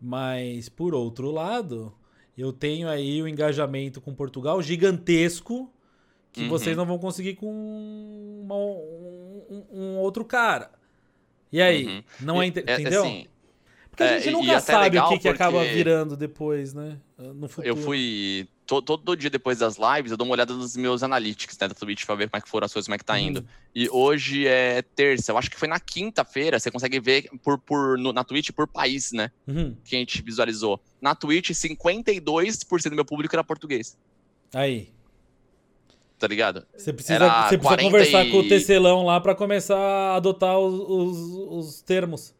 Mas 0.00 0.68
por 0.68 0.94
outro 0.94 1.32
lado, 1.32 1.92
eu 2.38 2.52
tenho 2.52 2.88
aí 2.88 3.20
o 3.20 3.24
um 3.24 3.28
engajamento 3.28 4.00
com 4.00 4.14
Portugal 4.14 4.62
gigantesco 4.62 5.72
que 6.32 6.42
uhum. 6.42 6.48
vocês 6.48 6.76
não 6.76 6.86
vão 6.86 6.98
conseguir 6.98 7.34
com 7.34 7.46
uma, 8.42 8.56
um, 8.56 9.64
um, 9.70 9.96
outro 9.98 10.24
cara. 10.24 10.70
E 11.52 11.60
aí? 11.60 11.86
Uhum. 11.86 12.02
Não 12.20 12.42
é, 12.42 12.46
é 12.46 12.48
entendeu? 12.48 13.04
Assim, 13.04 13.26
porque 14.02 14.14
a 14.14 14.18
gente 14.18 14.28
é, 14.28 14.32
nunca 14.32 14.60
sabe 14.60 14.98
o 14.98 15.08
que, 15.08 15.18
que 15.18 15.28
acaba 15.28 15.64
virando 15.64 16.16
depois, 16.16 16.74
né? 16.74 16.98
No 17.18 17.48
futuro. 17.48 17.66
Eu 17.66 17.76
fui. 17.76 18.48
Todo, 18.66 18.84
todo 18.84 19.16
dia 19.16 19.28
depois 19.28 19.58
das 19.58 19.76
lives, 19.76 20.10
eu 20.10 20.16
dou 20.16 20.26
uma 20.26 20.34
olhada 20.34 20.54
nos 20.54 20.76
meus 20.76 21.02
analytics 21.02 21.58
né, 21.58 21.68
da 21.68 21.74
Twitch 21.74 22.06
pra 22.06 22.14
ver 22.14 22.30
como 22.30 22.38
é 22.38 22.40
que 22.40 22.48
foram 22.48 22.64
as 22.64 22.72
coisas, 22.72 22.86
como 22.86 22.94
é 22.94 22.98
que 22.98 23.04
tá 23.04 23.18
indo. 23.18 23.40
Uhum. 23.40 23.46
E 23.74 23.88
hoje 23.90 24.46
é 24.46 24.82
terça, 24.82 25.32
eu 25.32 25.38
acho 25.38 25.50
que 25.50 25.58
foi 25.58 25.68
na 25.68 25.78
quinta-feira, 25.78 26.58
você 26.58 26.70
consegue 26.70 26.98
ver 27.00 27.28
por, 27.42 27.58
por, 27.58 27.98
no, 27.98 28.12
na 28.12 28.24
Twitch 28.24 28.50
por 28.52 28.66
país, 28.66 29.12
né? 29.12 29.30
Uhum. 29.46 29.76
Que 29.84 29.96
a 29.96 29.98
gente 29.98 30.22
visualizou. 30.22 30.80
Na 31.00 31.14
Twitch, 31.14 31.50
52% 31.50 32.88
do 32.88 32.94
meu 32.94 33.04
público 33.04 33.34
era 33.34 33.44
português. 33.44 33.98
Aí. 34.54 34.90
Tá 36.18 36.28
ligado? 36.28 36.64
Você 36.76 36.92
precisa, 36.92 37.48
você 37.48 37.58
precisa 37.58 37.82
conversar 37.82 38.24
e... 38.24 38.30
com 38.30 38.38
o 38.38 38.48
tecelão 38.48 39.04
lá 39.04 39.20
para 39.20 39.34
começar 39.34 39.76
a 39.76 40.16
adotar 40.16 40.56
os, 40.56 40.80
os, 40.88 41.66
os 41.66 41.82
termos. 41.82 42.32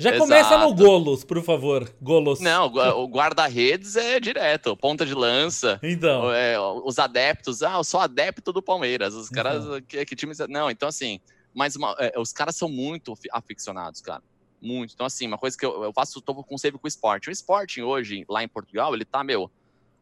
Já 0.00 0.14
Exato. 0.14 0.24
começa 0.24 0.56
no 0.56 0.74
Golos, 0.74 1.24
por 1.24 1.42
favor. 1.42 1.92
Golos. 2.00 2.40
Não, 2.40 2.68
o 2.68 3.06
guarda-redes 3.06 3.96
é 3.96 4.18
direto, 4.18 4.74
ponta 4.74 5.04
de 5.04 5.12
lança. 5.12 5.78
Então. 5.82 6.32
É, 6.32 6.58
os 6.58 6.98
adeptos, 6.98 7.62
ah, 7.62 7.74
eu 7.74 7.84
sou 7.84 8.00
adepto 8.00 8.50
do 8.50 8.62
Palmeiras. 8.62 9.12
Os 9.12 9.28
caras, 9.28 9.66
uhum. 9.66 9.78
que, 9.82 10.02
que 10.06 10.16
time. 10.16 10.32
Não, 10.48 10.70
então 10.70 10.88
assim, 10.88 11.20
mas 11.52 11.76
uma, 11.76 11.94
é, 11.98 12.18
os 12.18 12.32
caras 12.32 12.56
são 12.56 12.66
muito 12.66 13.12
aficionados, 13.30 14.00
cara. 14.00 14.22
Muito. 14.58 14.94
Então, 14.94 15.04
assim, 15.04 15.26
uma 15.26 15.36
coisa 15.36 15.56
que 15.56 15.66
eu, 15.66 15.84
eu 15.84 15.92
faço, 15.92 16.18
tô 16.22 16.34
com 16.34 16.56
save 16.56 16.78
com 16.78 16.86
o 16.86 16.88
esporte. 16.88 17.28
O 17.28 17.32
Sporting 17.32 17.82
hoje, 17.82 18.24
lá 18.26 18.42
em 18.42 18.48
Portugal, 18.48 18.94
ele 18.94 19.04
tá, 19.04 19.22
meu, 19.22 19.50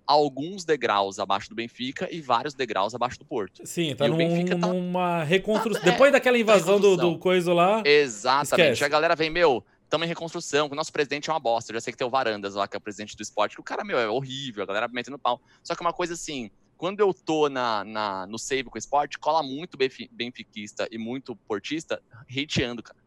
alguns 0.07 0.65
degraus 0.65 1.19
abaixo 1.19 1.49
do 1.49 1.57
Benfica 1.57 2.09
e 2.11 2.21
vários 2.21 2.55
degraus 2.55 2.95
abaixo 2.95 3.19
do 3.19 3.25
Porto. 3.25 3.67
Sim, 3.67 3.97
tá, 3.97 4.07
num, 4.07 4.47
tá... 4.47 4.55
numa 4.55 5.25
reconstrução. 5.25 5.83
Tá, 5.83 5.89
é, 5.89 5.91
Depois 5.91 6.13
daquela 6.13 6.39
invasão 6.39 6.79
do, 6.79 6.97
do 6.97 7.19
coisa 7.19 7.53
lá. 7.53 7.83
Exatamente. 7.85 8.75
Esquece. 8.75 8.85
A 8.85 8.89
galera 8.89 9.17
vem, 9.17 9.29
meu, 9.29 9.65
estamos 9.89 10.05
em 10.05 10.09
reconstrução, 10.09 10.69
o 10.71 10.75
nosso 10.75 10.93
presidente 10.93 11.31
é 11.31 11.33
uma 11.33 11.41
bosta. 11.41 11.73
Eu 11.73 11.75
já 11.75 11.81
sei 11.81 11.93
que 11.93 11.99
tem 11.99 12.07
o 12.07 12.11
Varandas 12.11 12.55
lá, 12.55 12.69
que 12.69 12.77
é 12.77 12.79
o 12.79 12.81
presidente 12.81 13.17
do 13.17 13.23
esporte, 13.23 13.55
que 13.57 13.61
o 13.61 13.65
cara, 13.65 13.83
meu, 13.83 13.99
é 13.99 14.09
horrível, 14.09 14.63
a 14.63 14.67
galera 14.67 14.89
metendo 14.89 15.19
pau. 15.19 15.41
Só 15.63 15.75
que 15.75 15.81
uma 15.81 15.93
coisa 15.93 16.15
assim, 16.15 16.51
quando 16.77 17.01
eu 17.01 17.13
tô 17.13 17.49
na, 17.49 17.83
na, 17.85 18.27
no 18.27 18.39
save 18.39 18.65
com 18.65 18.77
o 18.77 18.79
esporte, 18.79 19.19
cola 19.19 19.43
muito 19.43 19.79
benfiquista 20.13 20.87
e 20.91 20.99
muito 20.99 21.35
portista 21.35 22.03
hateando, 22.31 22.83
cara. 22.83 22.99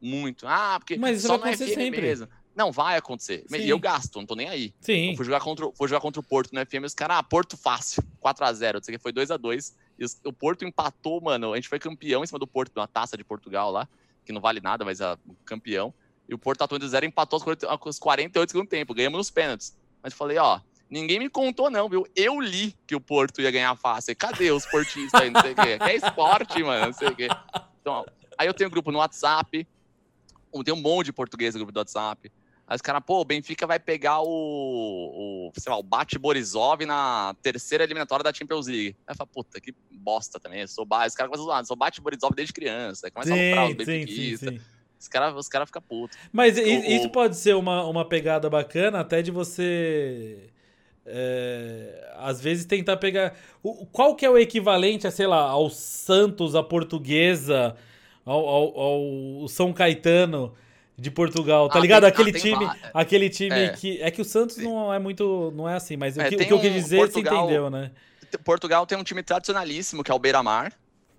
Muito. 0.00 0.46
Ah, 0.46 0.76
porque 0.78 0.96
Mas 0.96 1.18
isso 1.18 1.26
só 1.26 1.36
vai 1.36 1.52
acontecer 1.52 1.74
sempre. 1.74 2.00
mesmo. 2.00 2.28
Não, 2.54 2.72
vai 2.72 2.96
acontecer. 2.96 3.44
Sim. 3.46 3.58
E 3.58 3.68
eu 3.68 3.78
gasto, 3.78 4.16
não 4.16 4.26
tô 4.26 4.34
nem 4.34 4.48
aí. 4.48 4.74
Sim. 4.80 5.10
Eu 5.10 5.16
fui 5.16 5.24
jogar 5.24 5.40
contra, 5.40 5.70
fui 5.72 5.88
jogar 5.88 6.00
contra 6.00 6.20
o 6.20 6.24
Porto 6.24 6.52
no 6.52 6.64
FM, 6.64 6.84
os 6.84 6.94
caras, 6.94 7.18
ah, 7.18 7.22
Porto 7.22 7.56
fácil, 7.56 8.02
4x0. 8.24 8.74
Não 8.74 8.82
sei 8.82 8.96
que 8.96 9.02
foi 9.02 9.12
2x2. 9.12 9.74
E 9.98 10.04
o 10.24 10.32
Porto 10.32 10.64
empatou, 10.64 11.20
mano. 11.20 11.52
A 11.52 11.56
gente 11.56 11.68
foi 11.68 11.78
campeão 11.78 12.24
em 12.24 12.26
cima 12.26 12.38
do 12.38 12.46
Porto, 12.46 12.76
uma 12.76 12.88
taça 12.88 13.16
de 13.16 13.24
Portugal 13.24 13.70
lá 13.70 13.86
que 14.28 14.32
não 14.32 14.42
vale 14.42 14.60
nada, 14.60 14.84
mas 14.84 15.00
é 15.00 15.16
campeão. 15.46 15.92
E 16.28 16.34
o 16.34 16.38
Porto 16.38 16.60
atuando 16.60 16.84
de 16.84 16.90
zero 16.90 17.06
empatou 17.06 17.40
aos 17.66 17.98
48 17.98 18.50
segundos 18.50 18.68
tempo, 18.68 18.92
ganhamos 18.92 19.16
nos 19.16 19.30
pênaltis. 19.30 19.74
Mas 20.02 20.12
falei, 20.12 20.36
ó, 20.36 20.60
ninguém 20.90 21.18
me 21.18 21.30
contou 21.30 21.70
não, 21.70 21.88
viu? 21.88 22.06
Eu 22.14 22.38
li 22.38 22.76
que 22.86 22.94
o 22.94 23.00
Porto 23.00 23.40
ia 23.40 23.50
ganhar 23.50 23.74
fácil. 23.76 24.14
Cadê 24.14 24.50
os 24.50 24.66
portistas 24.66 25.18
aí, 25.18 25.30
não 25.30 25.40
sei 25.40 25.52
o 25.52 25.54
quê? 25.54 25.78
É 25.80 25.96
esporte, 25.96 26.62
mano, 26.62 26.86
não 26.86 26.92
sei 26.92 27.08
o 27.08 27.16
quê. 27.16 27.28
Então, 27.80 28.04
aí 28.36 28.46
eu 28.46 28.52
tenho 28.52 28.68
um 28.68 28.70
grupo 28.70 28.92
no 28.92 28.98
WhatsApp, 28.98 29.66
tem 30.62 30.74
um 30.74 30.80
monte 30.80 31.06
de 31.06 31.12
português 31.14 31.54
no 31.54 31.60
grupo 31.60 31.72
do 31.72 31.78
WhatsApp. 31.78 32.30
Aí 32.68 32.76
os 32.76 32.82
caras, 32.82 33.02
pô, 33.04 33.22
o 33.22 33.24
Benfica 33.24 33.66
vai 33.66 33.78
pegar 33.78 34.20
o, 34.20 34.28
o 34.28 35.52
sei 35.56 35.72
lá, 35.72 35.78
o 35.78 35.82
Bate 35.82 36.18
Borisov 36.18 36.84
na 36.84 37.34
terceira 37.42 37.82
eliminatória 37.82 38.22
da 38.22 38.32
Champions 38.32 38.66
League. 38.66 38.94
Aí 39.06 39.14
eu 39.14 39.16
falo, 39.16 39.30
puta, 39.32 39.58
que 39.58 39.74
bosta 39.90 40.38
também. 40.38 40.60
Eu 40.60 40.68
sou 40.68 40.84
ba... 40.84 41.06
Os 41.06 41.14
caras 41.14 41.32
começam 41.32 41.50
a 41.50 41.64
sou 41.64 41.74
Bate 41.74 41.98
Borisov 42.02 42.34
desde 42.34 42.52
criança. 42.52 43.06
Aí 43.06 43.10
começa 43.10 43.32
sim, 43.32 43.40
a 43.40 43.56
comprar 43.56 43.70
os 43.70 43.86
benfiquistas. 43.86 44.60
Os 45.00 45.08
caras 45.08 45.34
os 45.34 45.48
cara 45.48 45.64
ficam 45.64 45.80
putos. 45.80 46.18
Mas 46.30 46.58
isso 46.58 47.06
o... 47.06 47.10
pode 47.10 47.36
ser 47.36 47.54
uma, 47.56 47.84
uma 47.86 48.04
pegada 48.04 48.50
bacana 48.50 49.00
até 49.00 49.22
de 49.22 49.30
você. 49.30 50.50
É, 51.06 52.12
às 52.18 52.38
vezes 52.38 52.66
tentar 52.66 52.98
pegar. 52.98 53.34
O, 53.62 53.86
qual 53.86 54.14
que 54.14 54.26
é 54.26 54.30
o 54.30 54.36
equivalente 54.36 55.06
a, 55.06 55.10
sei 55.10 55.26
lá, 55.26 55.40
ao 55.40 55.70
Santos, 55.70 56.54
a 56.54 56.62
Portuguesa, 56.62 57.74
ao, 58.26 58.46
ao, 58.46 58.78
ao 58.78 59.48
São 59.48 59.72
Caetano 59.72 60.54
de 60.98 61.12
Portugal, 61.12 61.68
tá 61.68 61.78
ah, 61.78 61.80
ligado? 61.80 62.02
Tem, 62.02 62.10
aquele, 62.10 62.30
ah, 62.30 62.40
time, 62.40 62.70
aquele 62.92 63.30
time 63.30 63.56
é. 63.56 63.68
que. 63.68 64.02
É 64.02 64.10
que 64.10 64.20
o 64.20 64.24
Santos 64.24 64.56
não 64.56 64.92
é 64.92 64.98
muito. 64.98 65.52
Não 65.54 65.68
é 65.68 65.74
assim, 65.74 65.96
mas 65.96 66.18
é, 66.18 66.26
o, 66.26 66.28
que, 66.28 66.34
o 66.34 66.46
que 66.46 66.52
eu 66.52 66.60
quis 66.60 66.72
dizer 66.72 66.98
Portugal, 66.98 67.34
você 67.34 67.40
entendeu, 67.42 67.70
né? 67.70 67.92
Portugal 68.44 68.84
tem 68.84 68.98
um 68.98 69.04
time 69.04 69.22
tradicionalíssimo, 69.22 70.02
que 70.02 70.10
é 70.10 70.14
o 70.14 70.18
Beira-Mar, 70.18 70.72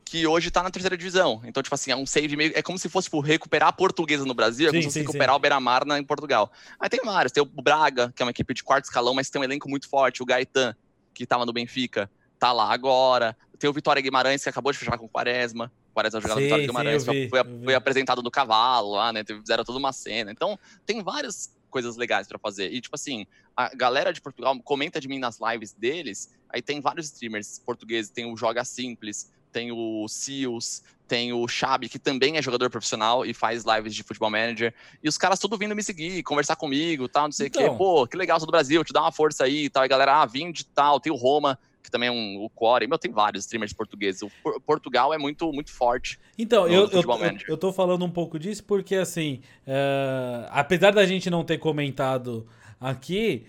que 0.03 0.27
hoje 0.27 0.51
tá 0.51 0.61
na 0.61 0.69
terceira 0.69 0.97
divisão. 0.97 1.41
Então, 1.45 1.63
tipo 1.63 1.73
assim, 1.73 1.91
é 1.91 1.95
um 1.95 2.05
save 2.05 2.35
meio. 2.35 2.51
É 2.55 2.61
como 2.61 2.77
se 2.77 2.89
fosse 2.89 3.05
tipo, 3.05 3.21
recuperar 3.21 3.69
a 3.69 3.73
portuguesa 3.73 4.25
no 4.25 4.33
Brasil, 4.33 4.67
é 4.67 4.71
como 4.71 4.83
sim, 4.83 4.89
se 4.89 4.93
fosse 4.93 4.99
recuperar 4.99 5.33
sim. 5.33 5.37
o 5.37 5.39
Beira-Mar 5.39 5.83
em 5.97 6.03
Portugal. 6.03 6.51
Aí 6.77 6.89
tem 6.89 6.99
vários. 7.01 7.31
Tem 7.31 7.41
o 7.41 7.61
Braga, 7.61 8.11
que 8.13 8.21
é 8.21 8.25
uma 8.25 8.31
equipe 8.31 8.53
de 8.53 8.63
quarto 8.63 8.83
escalão, 8.83 9.13
mas 9.13 9.29
tem 9.29 9.39
um 9.39 9.45
elenco 9.45 9.69
muito 9.69 9.87
forte. 9.87 10.21
O 10.21 10.25
Gaetan, 10.25 10.75
que 11.13 11.25
tava 11.25 11.45
no 11.45 11.53
Benfica, 11.53 12.11
tá 12.37 12.51
lá 12.51 12.69
agora. 12.73 13.35
Tem 13.57 13.69
o 13.69 13.73
Vitória 13.73 14.01
Guimarães, 14.01 14.43
que 14.43 14.49
acabou 14.49 14.73
de 14.73 14.77
fechar 14.77 14.97
com 14.97 15.05
o 15.05 15.09
Quaresma. 15.09 15.71
Quaresma 15.99 16.21
jogando 16.21 16.39
Vitória 16.39 16.65
Guimarães, 16.65 17.03
sim, 17.03 17.11
vi, 17.11 17.29
foi, 17.29 17.39
foi 17.63 17.75
apresentado 17.75 18.23
no 18.23 18.31
cavalo 18.31 18.91
lá, 18.91 19.11
né? 19.11 19.23
Fizeram 19.25 19.65
toda 19.65 19.77
uma 19.77 19.91
cena. 19.91 20.31
Então, 20.31 20.57
tem 20.85 21.03
várias 21.03 21.53
coisas 21.69 21.97
legais 21.97 22.27
para 22.27 22.39
fazer. 22.39 22.71
E, 22.71 22.79
tipo 22.79 22.95
assim, 22.95 23.25
a 23.55 23.75
galera 23.75 24.13
de 24.13 24.21
Portugal 24.21 24.57
comenta 24.63 24.99
de 24.99 25.07
mim 25.07 25.19
nas 25.19 25.39
lives 25.39 25.73
deles. 25.73 26.33
Aí 26.49 26.61
tem 26.61 26.79
vários 26.79 27.07
streamers 27.07 27.59
portugueses. 27.59 28.09
Tem 28.09 28.25
o 28.25 28.37
Joga 28.37 28.63
Simples, 28.63 29.29
tem 29.51 29.71
o 29.71 30.07
Seals, 30.07 30.83
tem 31.07 31.33
o 31.33 31.47
Xabi, 31.47 31.89
que 31.89 31.99
também 31.99 32.37
é 32.37 32.41
jogador 32.41 32.69
profissional 32.69 33.25
e 33.25 33.33
faz 33.33 33.65
lives 33.65 33.93
de 33.93 34.03
futebol 34.03 34.29
manager. 34.29 34.73
E 35.03 35.09
os 35.09 35.17
caras 35.17 35.37
tudo 35.37 35.57
vindo 35.57 35.75
me 35.75 35.83
seguir, 35.83 36.23
conversar 36.23 36.55
comigo, 36.55 37.09
tal, 37.09 37.25
não 37.25 37.31
sei 37.31 37.47
o 37.47 37.49
então. 37.49 37.63
quê. 37.63 37.77
Pô, 37.77 38.07
que 38.07 38.15
legal, 38.15 38.39
sou 38.39 38.47
do 38.47 38.51
Brasil, 38.51 38.83
te 38.83 38.93
dá 38.93 39.01
uma 39.01 39.11
força 39.11 39.43
aí 39.43 39.65
e 39.65 39.69
tal. 39.69 39.83
E 39.83 39.87
galera, 39.87 40.21
ah, 40.21 40.25
vim 40.25 40.51
de 40.51 40.65
tal, 40.65 40.99
tem 40.99 41.11
o 41.11 41.15
Roma, 41.15 41.59
que 41.81 41.89
também 41.89 42.09
é 42.09 42.11
um 42.11 42.43
o 42.43 42.49
Core. 42.49 42.87
Meu, 42.87 42.97
tem 42.97 43.11
vários 43.11 43.45
streamers 43.45 43.73
portugueses. 43.73 44.21
O 44.21 44.59
Portugal 44.61 45.13
é 45.13 45.17
muito, 45.17 45.51
muito 45.51 45.71
forte. 45.71 46.19
Então, 46.37 46.67
eu, 46.67 46.89
eu, 46.89 47.01
eu, 47.01 47.37
eu, 47.47 47.57
tô 47.57 47.73
falando 47.73 48.05
um 48.05 48.11
pouco 48.11 48.37
disso 48.37 48.63
porque, 48.63 48.95
assim, 48.95 49.41
uh, 49.67 50.47
apesar 50.49 50.91
da 50.91 51.05
gente 51.05 51.29
não 51.29 51.43
ter 51.43 51.57
comentado 51.57 52.47
aqui, 52.79 53.45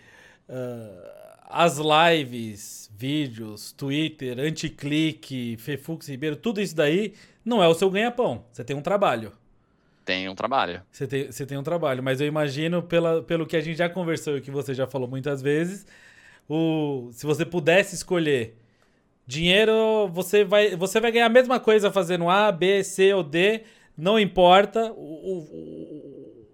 uh, 0.49 1.11
as 1.49 1.79
lives, 1.79 2.91
vídeos, 2.97 3.73
Twitter, 3.73 4.39
Anticlique, 4.39 5.57
Fefux 5.59 6.09
Ribeiro, 6.09 6.37
tudo 6.37 6.61
isso 6.61 6.77
daí 6.77 7.15
não 7.45 7.63
é 7.63 7.69
o 7.69 7.75
seu 7.75 7.91
ganha-pão. 7.91 8.45
Você 8.53 8.63
tem 8.63 8.77
um 8.77 8.83
trabalho. 8.83 9.33
Tem 10.05 10.29
um 10.29 10.35
trabalho. 10.35 10.83
Você 10.91 11.07
tem, 11.07 11.31
você 11.31 11.47
tem 11.47 11.59
um 11.59 11.63
trabalho, 11.63 12.03
mas 12.03 12.21
eu 12.21 12.27
imagino, 12.27 12.83
pela, 12.83 13.23
pelo 13.23 13.47
que 13.47 13.57
a 13.57 13.61
gente 13.61 13.77
já 13.77 13.89
conversou 13.89 14.37
e 14.37 14.41
que 14.41 14.51
você 14.51 14.75
já 14.75 14.87
falou 14.87 15.09
muitas 15.09 15.43
vezes, 15.43 15.87
o, 16.53 17.11
se 17.13 17.25
você 17.25 17.47
pudesse 17.47 17.95
escolher 17.95 18.57
dinheiro, 19.25 20.09
você 20.13 20.43
vai, 20.43 20.75
você 20.75 21.01
vai 21.01 21.13
ganhar 21.13 21.27
a 21.27 21.29
mesma 21.29 21.61
coisa 21.61 21.93
fazendo 21.93 22.29
A, 22.29 22.51
B, 22.51 22.83
C 22.83 23.15
ou 23.15 23.23
D, 23.23 23.63
não 23.97 24.19
importa. 24.19 24.91
O, 24.93 25.39
o, 25.39 26.47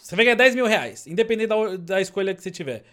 você 0.00 0.14
vai 0.14 0.24
ganhar 0.24 0.36
10 0.36 0.54
mil 0.54 0.66
reais, 0.66 1.08
independente 1.08 1.48
da, 1.48 1.76
da 1.76 2.00
escolha 2.00 2.32
que 2.32 2.40
você 2.40 2.52
tiver. 2.52 2.84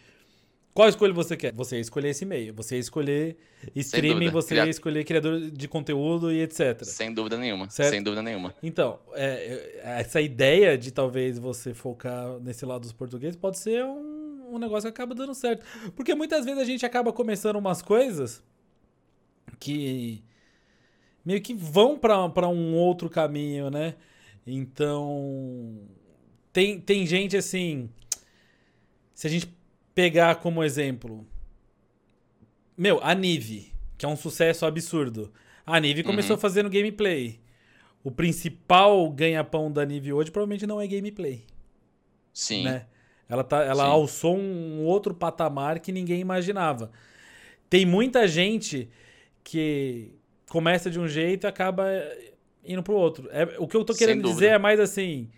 Qual 0.73 0.89
escolha 0.89 1.14
você 1.14 1.38
quer? 1.38 1.53
Você 1.53 1.76
ia 1.76 1.81
escolher 1.81 2.10
esse 2.10 2.26
meio. 2.26 2.53
Você 2.53 2.76
ia 2.76 2.80
escolher 2.80 3.38
streaming, 3.76 4.30
você 4.30 4.56
ia 4.56 4.69
escolher 4.69 5.03
criador 5.03 5.52
de 5.52 5.68
conteúdo 5.68 6.31
e 6.31 6.41
etc. 6.41 6.84
Sem 6.84 7.14
dúvida 7.14 7.38
nenhuma. 7.38 7.69
Certo? 7.69 7.89
Sem 7.91 8.02
dúvida 8.02 8.23
nenhuma. 8.23 8.56
Então, 8.61 8.99
é, 9.14 9.80
é, 9.84 10.02
essa 10.02 10.19
ideia 10.22 10.77
de 10.77 10.91
talvez 10.91 11.38
você 11.39 11.73
focar 11.76 12.39
nesse 12.41 12.65
lado 12.65 12.81
dos 12.81 12.94
portugueses 12.94 13.35
pode 13.35 13.57
ser 13.57 13.84
um, 13.85 14.16
um 14.49 14.57
negócio 14.57 14.91
que 14.91 14.93
acaba 14.93 15.13
dando 15.13 15.33
certo. 15.33 15.65
Porque 15.95 16.15
muitas 16.15 16.45
vezes 16.45 16.61
a 16.61 16.65
gente 16.65 16.85
acaba 16.85 17.11
começando 17.13 17.57
umas 17.57 17.81
coisas 17.81 18.43
que 19.59 20.23
meio 21.25 21.41
que 21.41 21.53
vão 21.53 21.97
para 21.97 22.47
um 22.47 22.75
outro 22.75 23.09
caminho, 23.09 23.69
né? 23.69 23.95
Então, 24.45 25.81
tem, 26.53 26.79
tem 26.79 27.05
gente 27.05 27.35
assim. 27.35 27.89
Se 29.13 29.27
a 29.27 29.29
gente 29.29 29.53
pegar 29.93 30.35
como 30.35 30.63
exemplo. 30.63 31.27
Meu, 32.77 32.99
a 33.03 33.15
Nive, 33.15 33.73
que 33.97 34.05
é 34.05 34.09
um 34.09 34.15
sucesso 34.15 34.65
absurdo. 34.65 35.33
A 35.65 35.79
Nive 35.79 36.03
começou 36.03 36.35
uhum. 36.35 36.39
fazendo 36.39 36.69
gameplay. 36.69 37.39
O 38.03 38.11
principal 38.11 39.09
ganha-pão 39.09 39.71
da 39.71 39.83
Nive 39.83 40.13
hoje 40.13 40.31
provavelmente 40.31 40.67
não 40.67 40.79
é 40.79 40.87
gameplay. 40.87 41.43
Sim. 42.31 42.63
Né? 42.63 42.85
Ela, 43.29 43.43
tá, 43.43 43.63
ela 43.63 43.83
Sim. 43.83 43.89
alçou 43.89 44.37
um 44.37 44.83
outro 44.83 45.13
patamar 45.13 45.79
que 45.79 45.91
ninguém 45.91 46.19
imaginava. 46.19 46.91
Tem 47.69 47.85
muita 47.85 48.27
gente 48.27 48.89
que 49.43 50.13
começa 50.49 50.89
de 50.89 50.99
um 50.99 51.07
jeito 51.07 51.45
e 51.45 51.47
acaba 51.47 51.85
indo 52.63 52.81
pro 52.81 52.93
outro. 52.93 53.27
É, 53.31 53.55
o 53.57 53.67
que 53.67 53.75
eu 53.75 53.83
tô 53.83 53.93
querendo 53.93 54.27
dizer 54.27 54.47
é 54.47 54.57
mais 54.57 54.79
assim. 54.79 55.29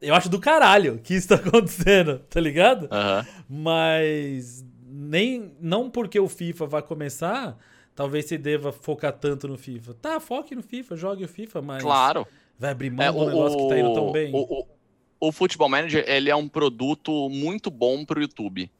Eu 0.00 0.14
acho 0.14 0.28
do 0.28 0.38
caralho 0.38 0.98
que 1.02 1.14
isso 1.14 1.28
tá 1.28 1.36
acontecendo, 1.46 2.18
tá 2.30 2.40
ligado? 2.40 2.84
Uhum. 2.84 3.26
Mas 3.48 4.64
nem 4.86 5.52
não 5.60 5.90
porque 5.90 6.18
o 6.18 6.28
FIFA 6.28 6.66
vai 6.66 6.82
começar, 6.82 7.58
talvez 7.94 8.26
se 8.26 8.36
deva 8.36 8.72
focar 8.72 9.12
tanto 9.12 9.48
no 9.48 9.56
FIFA. 9.56 9.94
Tá, 9.94 10.20
foque 10.20 10.54
no 10.54 10.62
FIFA, 10.62 10.96
jogue 10.96 11.24
o 11.24 11.28
FIFA, 11.28 11.62
mas. 11.62 11.82
Claro. 11.82 12.26
Vai 12.58 12.72
abrir 12.72 12.90
mão 12.90 13.06
é, 13.06 13.12
do 13.12 13.26
negócio 13.26 13.58
que 13.58 13.68
tá 13.68 13.78
indo 13.78 13.94
tão 13.94 14.12
bem. 14.12 14.34
O, 14.34 14.40
o, 14.40 14.66
o 15.20 15.30
Football 15.30 15.68
Manager, 15.68 16.02
ele 16.08 16.30
é 16.30 16.34
um 16.34 16.48
produto 16.48 17.28
muito 17.28 17.70
bom 17.70 18.04
pro 18.04 18.20
YouTube. 18.20 18.70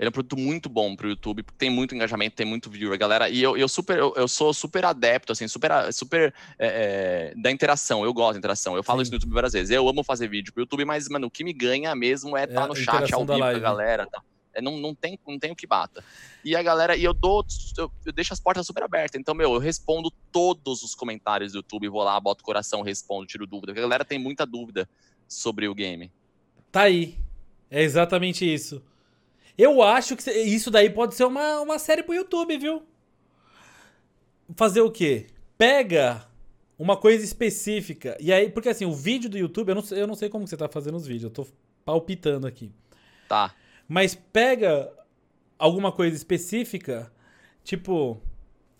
Ele 0.00 0.06
é 0.06 0.08
um 0.08 0.12
produto 0.12 0.36
muito 0.38 0.68
bom 0.68 0.96
pro 0.96 1.10
YouTube, 1.10 1.42
porque 1.42 1.58
tem 1.58 1.68
muito 1.68 1.94
engajamento, 1.94 2.34
tem 2.34 2.46
muito 2.46 2.70
viewer, 2.70 2.98
galera. 2.98 3.28
E 3.28 3.42
eu, 3.42 3.54
eu 3.56 3.68
super, 3.68 3.98
eu, 3.98 4.14
eu 4.16 4.26
sou 4.26 4.52
super 4.54 4.82
adepto, 4.84 5.30
assim, 5.30 5.46
super, 5.46 5.70
super 5.92 6.34
é, 6.58 7.32
é, 7.34 7.40
da 7.40 7.50
interação. 7.50 8.02
Eu 8.02 8.12
gosto 8.14 8.32
da 8.32 8.38
interação. 8.38 8.74
Eu 8.74 8.82
falo 8.82 8.98
Sim. 8.98 9.02
isso 9.02 9.10
no 9.12 9.16
YouTube 9.16 9.34
várias 9.34 9.52
vezes. 9.52 9.70
Eu 9.70 9.86
amo 9.86 10.02
fazer 10.02 10.26
vídeo 10.26 10.54
pro 10.54 10.62
YouTube, 10.62 10.86
mas, 10.86 11.06
mano, 11.08 11.26
o 11.26 11.30
que 11.30 11.44
me 11.44 11.52
ganha 11.52 11.94
mesmo 11.94 12.34
é 12.34 12.44
estar 12.44 12.62
tá 12.62 12.64
é 12.64 12.68
no 12.68 12.74
chat 12.74 13.12
ao 13.12 13.26
vivo 13.26 13.38
com 13.38 13.44
a 13.44 13.58
galera. 13.58 14.06
Tá? 14.06 14.22
É, 14.54 14.62
não, 14.62 14.78
não, 14.78 14.94
tem, 14.94 15.18
não 15.28 15.38
tem 15.38 15.52
o 15.52 15.56
que 15.56 15.66
bata. 15.66 16.02
E 16.42 16.56
a 16.56 16.62
galera, 16.62 16.96
e 16.96 17.04
eu 17.04 17.12
dou, 17.12 17.44
eu, 17.76 17.92
eu, 18.06 18.12
deixo 18.12 18.32
as 18.32 18.40
portas 18.40 18.66
super 18.66 18.82
abertas. 18.82 19.20
Então, 19.20 19.34
meu, 19.34 19.52
eu 19.52 19.60
respondo 19.60 20.10
todos 20.32 20.82
os 20.82 20.94
comentários 20.94 21.52
do 21.52 21.58
YouTube, 21.58 21.88
vou 21.88 22.02
lá, 22.02 22.18
boto 22.18 22.42
coração, 22.42 22.80
respondo, 22.80 23.26
tiro 23.26 23.46
dúvida. 23.46 23.66
Porque 23.66 23.80
a 23.80 23.82
galera 23.82 24.04
tem 24.04 24.18
muita 24.18 24.46
dúvida 24.46 24.88
sobre 25.30 25.68
o 25.68 25.74
game. 25.74 26.10
Tá 26.72 26.82
aí. 26.82 27.16
É 27.70 27.82
exatamente 27.82 28.44
isso. 28.52 28.82
Eu 29.56 29.80
acho 29.80 30.16
que 30.16 30.28
isso 30.28 30.70
daí 30.70 30.90
pode 30.90 31.14
ser 31.14 31.24
uma, 31.24 31.60
uma 31.60 31.78
série 31.78 32.02
pro 32.02 32.14
YouTube, 32.14 32.58
viu? 32.58 32.82
Fazer 34.56 34.80
o 34.80 34.90
quê? 34.90 35.28
Pega 35.56 36.26
uma 36.76 36.96
coisa 36.96 37.24
específica. 37.24 38.16
E 38.18 38.32
aí, 38.32 38.50
porque 38.50 38.70
assim, 38.70 38.86
o 38.86 38.92
vídeo 38.92 39.30
do 39.30 39.38
YouTube, 39.38 39.68
eu 39.68 39.74
não, 39.76 39.84
eu 39.92 40.06
não 40.06 40.14
sei 40.16 40.28
como 40.28 40.46
você 40.46 40.56
tá 40.56 40.68
fazendo 40.68 40.96
os 40.96 41.06
vídeos, 41.06 41.24
eu 41.24 41.30
tô 41.30 41.46
palpitando 41.84 42.46
aqui. 42.46 42.72
Tá. 43.28 43.54
Mas 43.86 44.14
pega 44.14 44.90
alguma 45.58 45.92
coisa 45.92 46.16
específica, 46.16 47.12
tipo, 47.62 48.20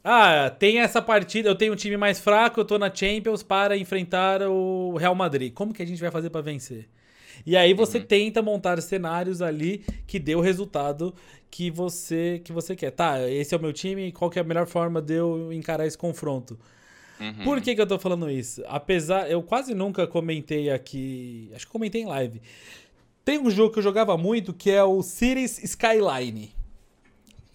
ah, 0.02 0.51
tem 0.51 0.81
essa 0.81 1.02
partida, 1.02 1.48
eu 1.48 1.55
tenho 1.55 1.72
um 1.72 1.77
time 1.77 1.97
mais 1.97 2.18
fraco, 2.18 2.60
eu 2.60 2.64
tô 2.64 2.78
na 2.78 2.93
Champions 2.93 3.43
para 3.43 3.77
enfrentar 3.77 4.43
o 4.43 4.97
Real 4.97 5.14
Madrid. 5.14 5.52
Como 5.52 5.74
que 5.74 5.82
a 5.82 5.86
gente 5.86 6.01
vai 6.01 6.10
fazer 6.10 6.31
para 6.31 6.40
vencer? 6.40 6.89
E 7.44 7.56
aí 7.56 7.74
você 7.74 7.98
uhum. 7.98 8.05
tenta 8.05 8.43
montar 8.43 8.81
cenários 8.81 9.40
ali 9.43 9.85
que 10.06 10.18
dê 10.18 10.35
o 10.35 10.40
resultado 10.40 11.14
que 11.51 11.70
você 11.70 12.40
que 12.44 12.52
você 12.52 12.77
quer. 12.77 12.90
Tá, 12.90 13.28
esse 13.28 13.55
é 13.55 13.59
o 13.59 13.60
meu 13.60 13.72
time, 13.72 14.12
qual 14.12 14.31
que 14.31 14.39
é 14.39 14.43
a 14.43 14.44
melhor 14.44 14.66
forma 14.66 15.02
de 15.02 15.14
eu 15.14 15.52
encarar 15.52 15.86
esse 15.86 15.98
confronto? 15.98 16.59
Uhum. 17.20 17.44
Por 17.44 17.60
que, 17.60 17.74
que 17.74 17.81
eu 17.81 17.86
tô 17.86 17.98
falando 17.98 18.31
isso? 18.31 18.62
Apesar, 18.66 19.31
eu 19.31 19.43
quase 19.43 19.74
nunca 19.74 20.06
comentei 20.06 20.70
aqui, 20.70 21.51
acho 21.55 21.66
que 21.66 21.72
comentei 21.72 22.02
em 22.02 22.06
live. 22.06 22.40
Tem 23.24 23.39
um 23.39 23.51
jogo 23.51 23.72
que 23.72 23.78
eu 23.78 23.82
jogava 23.82 24.16
muito 24.16 24.55
que 24.55 24.70
é 24.70 24.82
o 24.82 25.02
Cities 25.02 25.62
Skyline. 25.62 26.55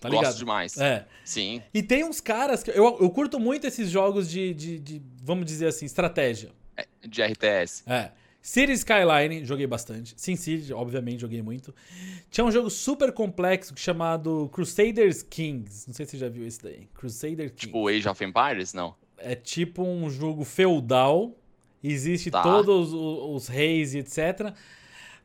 Tá 0.06 0.10
ligado? 0.10 0.26
Gosto 0.26 0.38
demais. 0.38 0.78
É. 0.78 1.06
Sim. 1.24 1.64
E 1.74 1.82
tem 1.82 2.04
uns 2.04 2.22
caras 2.22 2.62
que. 2.62 2.70
Eu, 2.70 2.98
eu 3.02 3.10
curto 3.10 3.40
muito 3.40 3.66
esses 3.66 3.90
jogos 3.90 4.30
de, 4.30 4.54
de, 4.54 4.80
de 4.80 5.02
vamos 5.24 5.46
dizer 5.46 5.68
assim, 5.68 5.86
estratégia. 5.86 6.52
É, 6.78 6.86
de 7.08 7.24
RTS. 7.24 7.84
É. 7.88 8.12
Cities 8.40 8.80
Skyline, 8.82 9.44
joguei 9.44 9.66
bastante. 9.66 10.14
Sin 10.16 10.36
City, 10.36 10.72
obviamente, 10.72 11.22
joguei 11.22 11.42
muito. 11.42 11.74
Tinha 12.30 12.46
um 12.46 12.52
jogo 12.52 12.70
super 12.70 13.12
complexo 13.12 13.74
chamado 13.76 14.48
Crusaders 14.54 15.24
Kings. 15.24 15.88
Não 15.88 15.96
sei 15.96 16.06
se 16.06 16.12
você 16.12 16.18
já 16.20 16.30
viu 16.30 16.46
esse 16.46 16.62
daí. 16.62 16.88
Crusader 16.94 17.50
Kings. 17.50 17.66
Tipo 17.66 17.88
Age 17.88 18.08
of 18.08 18.24
Empires, 18.24 18.76
não? 18.76 18.94
É 19.18 19.34
tipo 19.34 19.82
um 19.82 20.08
jogo 20.12 20.44
feudal. 20.44 21.36
Existe 21.84 22.30
tá. 22.30 22.44
todos 22.44 22.94
os, 22.94 23.44
os 23.44 23.48
reis 23.48 23.96
e 23.96 24.00
etc. 24.00 24.54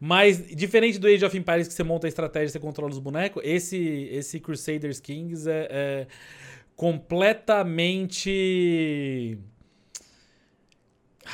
Mas, 0.01 0.47
diferente 0.56 0.98
do 0.98 1.06
Age 1.06 1.24
of 1.27 1.36
Empires, 1.36 1.68
que 1.68 1.74
você 1.74 1.85
monta 1.85 2.06
a 2.06 2.09
estratégia 2.09 2.47
e 2.47 2.51
você 2.52 2.59
controla 2.59 2.90
os 2.90 2.98
bonecos, 2.98 3.43
esse, 3.44 4.09
esse 4.10 4.40
Crusaders 4.40 4.98
Kings 4.98 5.47
é, 5.48 5.68
é 5.70 6.06
completamente 6.74 8.31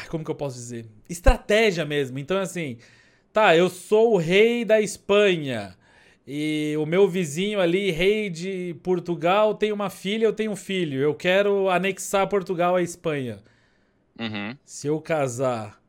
como 0.08 0.24
que 0.24 0.30
eu 0.30 0.34
posso 0.34 0.56
dizer? 0.56 0.86
Estratégia 1.08 1.84
mesmo. 1.84 2.18
Então, 2.18 2.38
assim, 2.38 2.78
tá, 3.32 3.56
eu 3.56 3.68
sou 3.68 4.14
o 4.14 4.16
rei 4.16 4.64
da 4.64 4.80
Espanha. 4.80 5.76
E 6.26 6.74
o 6.78 6.84
meu 6.84 7.08
vizinho 7.08 7.60
ali, 7.60 7.90
rei 7.90 8.28
de 8.28 8.76
Portugal, 8.82 9.54
tem 9.54 9.72
uma 9.72 9.88
filha, 9.88 10.24
eu 10.24 10.32
tenho 10.32 10.50
um 10.50 10.56
filho. 10.56 11.00
Eu 11.00 11.14
quero 11.14 11.68
anexar 11.70 12.28
Portugal 12.28 12.76
à 12.76 12.82
Espanha. 12.82 13.38
Uhum. 14.18 14.56
Se 14.64 14.88
eu 14.88 15.00
casar 15.00 15.80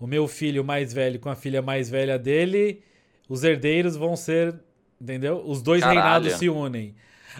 o 0.00 0.06
meu 0.06 0.26
filho 0.26 0.64
mais 0.64 0.92
velho 0.92 1.20
com 1.20 1.28
a 1.28 1.36
filha 1.36 1.60
mais 1.60 1.90
velha 1.90 2.18
dele, 2.18 2.82
os 3.28 3.44
herdeiros 3.44 3.94
vão 3.94 4.16
ser. 4.16 4.54
Entendeu? 5.00 5.42
Os 5.46 5.62
dois 5.62 5.80
Caralho. 5.80 6.00
reinados 6.00 6.32
se 6.34 6.48
unem. 6.48 6.94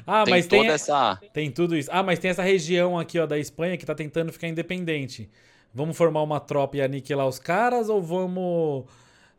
Ah, 0.07 0.24
tem 0.24 0.35
mas 0.35 0.47
tem. 0.47 0.69
Essa... 0.69 1.19
Tem 1.32 1.51
tudo 1.51 1.77
isso. 1.77 1.91
Ah, 1.93 2.03
mas 2.03 2.19
tem 2.19 2.31
essa 2.31 2.43
região 2.43 2.99
aqui, 2.99 3.19
ó, 3.19 3.27
da 3.27 3.39
Espanha 3.39 3.77
que 3.77 3.85
tá 3.85 3.95
tentando 3.95 4.32
ficar 4.32 4.49
independente. 4.49 5.28
Vamos 5.74 5.97
formar 5.97 6.23
uma 6.23 6.41
tropa 6.41 6.77
e 6.77 6.82
aniquilar 6.82 7.27
os 7.27 7.39
caras 7.39 7.89
ou 7.89 8.03
vamos 8.03 8.85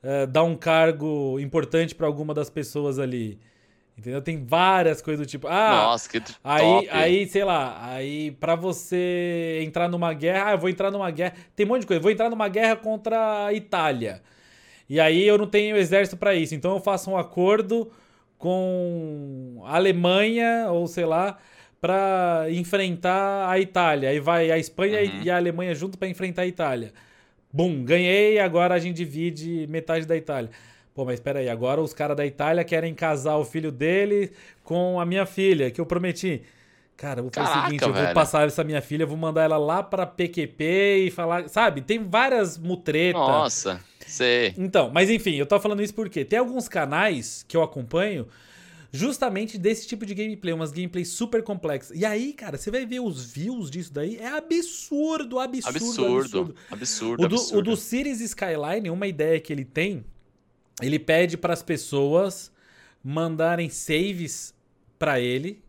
é, 0.03 0.26
dar 0.26 0.43
um 0.43 0.56
cargo 0.56 1.39
importante 1.39 1.95
para 1.95 2.07
alguma 2.07 2.34
das 2.34 2.49
pessoas 2.49 2.99
ali? 2.99 3.39
Entendeu? 4.02 4.19
Tem 4.19 4.44
várias 4.44 4.99
coisas 4.99 5.23
do 5.23 5.30
tipo. 5.30 5.48
Ah, 5.48 5.84
Nossa, 5.84 6.10
que 6.10 6.19
top. 6.19 6.40
Aí, 6.44 6.90
aí, 6.90 7.28
sei 7.28 7.44
lá, 7.44 7.78
aí 7.86 8.32
para 8.32 8.56
você 8.56 9.60
entrar 9.61 9.88
numa 9.88 10.11
guerra, 10.11 10.48
ah, 10.48 10.52
eu 10.53 10.57
vou 10.57 10.69
entrar 10.72 10.90
numa 10.90 11.11
guerra. 11.11 11.36
Tem 11.56 11.68
um 11.68 11.69
monte 11.69 11.82
de 11.82 11.88
coisa. 11.88 11.99
Eu 11.99 12.02
vou 12.02 12.11
entrar 12.11 12.28
numa 12.28 12.48
guerra 12.48 12.76
contra 12.76 13.45
a 13.45 13.53
Itália. 13.53 14.23
E 14.90 14.99
aí 14.99 15.22
eu 15.26 15.38
não 15.38 15.45
tenho 15.45 15.78
exército 15.78 16.18
para 16.18 16.34
isso. 16.34 16.56
Então 16.56 16.72
eu 16.72 16.80
faço 16.82 17.11
um 17.11 17.18
acordo 17.18 17.91
com 18.40 19.61
a 19.65 19.76
Alemanha, 19.76 20.65
ou 20.72 20.88
sei 20.88 21.06
lá, 21.06 21.38
para 21.80 22.48
enfrentar 22.49 23.52
a 23.52 23.60
Itália. 23.60 24.10
Aí 24.10 24.19
vai 24.19 24.49
a 24.49 24.57
Espanha 24.57 24.99
uhum. 24.99 25.22
e 25.22 25.30
a 25.30 25.38
Alemanha 25.38 25.76
junto 25.76 25.95
para 25.95 26.07
enfrentar 26.07 26.41
a 26.41 26.48
Itália. 26.48 26.91
Bum, 27.53 27.84
ganhei, 27.84 28.40
agora 28.40 28.73
a 28.73 28.80
gente 28.80 28.98
divide 28.98 29.68
metade 29.69 30.07
da 30.07 30.18
Itália. 30.18 30.49
Pô, 30.93 31.05
mas 31.05 31.15
espera 31.15 31.39
aí, 31.39 31.47
agora 31.47 31.81
os 31.81 31.93
caras 31.93 32.18
da 32.18 32.26
Itália 32.26 32.63
querem 32.63 32.93
casar 32.93 33.38
o 33.38 33.45
filho 33.45 33.72
dele 33.72 34.31
com 34.63 34.99
a 34.99 35.05
minha 35.05 35.26
filha, 35.26 35.72
que 35.72 35.80
eu 35.80 35.85
prometi. 35.85 36.41
Cara, 36.97 37.22
vou 37.22 37.31
fazer 37.34 37.49
o 37.57 37.63
seguinte, 37.63 37.81
eu 37.84 37.93
vou 37.93 38.13
passar 38.13 38.45
essa 38.45 38.63
minha 38.63 38.81
filha, 38.81 39.05
vou 39.05 39.18
mandar 39.18 39.43
ela 39.43 39.57
lá 39.57 39.81
para 39.81 40.05
PQP 40.05 41.05
e 41.07 41.11
falar, 41.11 41.49
sabe? 41.49 41.81
Tem 41.81 42.03
várias 42.03 42.57
mutretas. 42.57 43.19
Nossa, 43.19 43.81
sei. 44.05 44.53
Então, 44.57 44.91
mas 44.93 45.09
enfim, 45.09 45.35
eu 45.35 45.45
tô 45.45 45.59
falando 45.59 45.81
isso 45.81 45.95
porque 45.95 46.23
tem 46.23 46.38
alguns 46.38 46.68
canais 46.68 47.43
que 47.47 47.57
eu 47.57 47.63
acompanho 47.63 48.27
justamente 48.91 49.57
desse 49.57 49.88
tipo 49.88 50.05
de 50.05 50.13
gameplay, 50.13 50.53
umas 50.53 50.72
gameplays 50.72 51.07
super 51.07 51.41
complexas. 51.41 51.97
E 51.97 52.05
aí, 52.05 52.34
cara, 52.34 52.57
você 52.57 52.69
vai 52.69 52.85
ver 52.85 52.99
os 52.99 53.31
views 53.31 53.72
disso 53.72 53.91
daí, 53.93 54.18
é 54.18 54.27
absurdo, 54.27 55.39
absurdo, 55.39 55.77
absurdo. 55.77 56.09
Absurdo, 56.09 56.55
absurdo. 56.69 57.23
O 57.23 57.27
do, 57.27 57.35
absurdo. 57.35 57.57
O 57.57 57.61
do 57.63 57.77
Cities 57.77 58.19
Skyline, 58.22 58.89
uma 58.89 59.07
ideia 59.07 59.39
que 59.39 59.51
ele 59.51 59.65
tem, 59.65 60.05
ele 60.82 60.99
pede 60.99 61.38
para 61.38 61.53
as 61.53 61.62
pessoas 61.64 62.52
mandarem 63.03 63.70
saves 63.70 64.53
para 64.98 65.20
ele. 65.20 65.62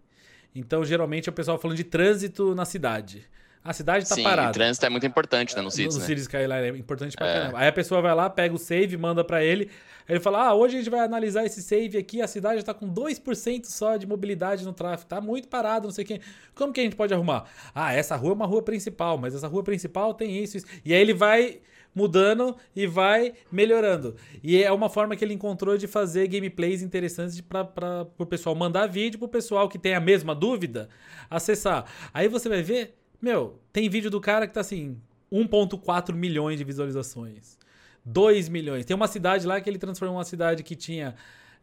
Então, 0.55 0.85
geralmente, 0.85 1.29
é 1.29 1.31
o 1.31 1.33
pessoal 1.33 1.59
falando 1.59 1.77
de 1.77 1.85
trânsito 1.85 2.55
na 2.55 2.65
cidade. 2.65 3.27
A 3.65 3.73
cidade 3.73 4.09
tá 4.09 4.17
Sim, 4.17 4.25
parada. 4.25 4.51
O 4.51 4.53
trânsito 4.53 4.85
é 4.85 4.89
muito 4.89 5.07
importante, 5.07 5.55
né, 5.55 5.63
no 5.63 5.71
Cities, 5.71 5.95
No 5.95 6.01
né? 6.01 6.07
Cities 6.07 6.23
Skyline 6.25 6.53
é 6.53 6.69
importante 6.71 7.17
pra 7.17 7.29
é. 7.29 7.33
caramba. 7.35 7.59
Aí 7.59 7.69
a 7.69 7.73
pessoa 7.73 8.03
vai 8.03 8.15
lá, 8.15 8.29
pega 8.29 8.53
o 8.55 8.59
save, 8.59 8.97
manda 8.97 9.23
para 9.23 9.43
ele. 9.43 9.71
Aí 10.09 10.17
ele 10.17 10.21
fala: 10.21 10.49
Ah, 10.49 10.55
hoje 10.55 10.75
a 10.75 10.79
gente 10.79 10.91
vai 10.91 11.01
analisar 11.01 11.45
esse 11.45 11.63
save 11.63 11.97
aqui, 11.97 12.21
a 12.21 12.27
cidade 12.27 12.59
está 12.59 12.75
com 12.75 12.93
2% 12.93 13.65
só 13.67 13.97
de 13.97 14.05
mobilidade 14.05 14.65
no 14.65 14.73
tráfego, 14.73 15.09
tá 15.09 15.21
muito 15.21 15.47
parado, 15.47 15.87
não 15.87 15.93
sei 15.93 16.05
quê. 16.05 16.21
Como 16.57 16.73
que 16.73 16.81
a 16.81 16.83
gente 16.83 16.97
pode 16.97 17.15
arrumar? 17.15 17.45
Ah, 17.73 17.93
essa 17.93 18.17
rua 18.17 18.33
é 18.33 18.35
uma 18.35 18.47
rua 18.47 18.63
principal, 18.63 19.17
mas 19.17 19.33
essa 19.33 19.47
rua 19.47 19.63
principal 19.63 20.13
tem 20.13 20.43
isso, 20.43 20.57
isso. 20.57 20.67
E 20.85 20.93
aí 20.93 21.01
ele 21.01 21.15
vai 21.15 21.61
mudando 21.95 22.57
e 22.75 22.87
vai 22.87 23.35
melhorando. 23.51 24.17
E 24.43 24.63
é 24.63 24.73
uma 24.73 24.89
forma 24.89 25.17
que 25.17 25.25
ele 25.25 25.35
encontrou 25.35 25.77
de 25.77 25.87
fazer 25.87 26.27
gameplays 26.29 26.83
interessantes 26.83 27.41
para 27.41 28.07
o 28.19 28.27
pessoal 28.27 28.55
mandar 28.55 28.87
vídeo 28.87 29.19
para 29.19 29.27
o 29.27 29.29
pessoal 29.29 29.69
que 29.69 29.79
tem 29.79 29.95
a 29.95 30.01
mesma 30.01 30.35
dúvida 30.35 30.89
acessar. 31.29 31.85
Aí 32.13 32.29
você 32.29 32.49
vai 32.49 32.63
ver, 32.63 32.95
meu, 33.21 33.59
tem 33.73 33.89
vídeo 33.89 34.11
do 34.11 34.21
cara 34.21 34.47
que 34.47 34.55
tá 34.55 34.61
assim, 34.61 34.97
1,4 35.31 36.15
milhões 36.15 36.59
de 36.59 36.65
visualizações. 36.65 37.59
2 38.05 38.49
milhões. 38.49 38.85
Tem 38.85 38.97
uma 38.97 39.07
cidade 39.07 39.47
lá 39.47 39.61
que 39.61 39.71
ele 39.71 39.79
transformou 39.79 40.17
uma 40.17 40.25
cidade 40.25 40.63
que 40.63 40.75
tinha. 40.75 41.15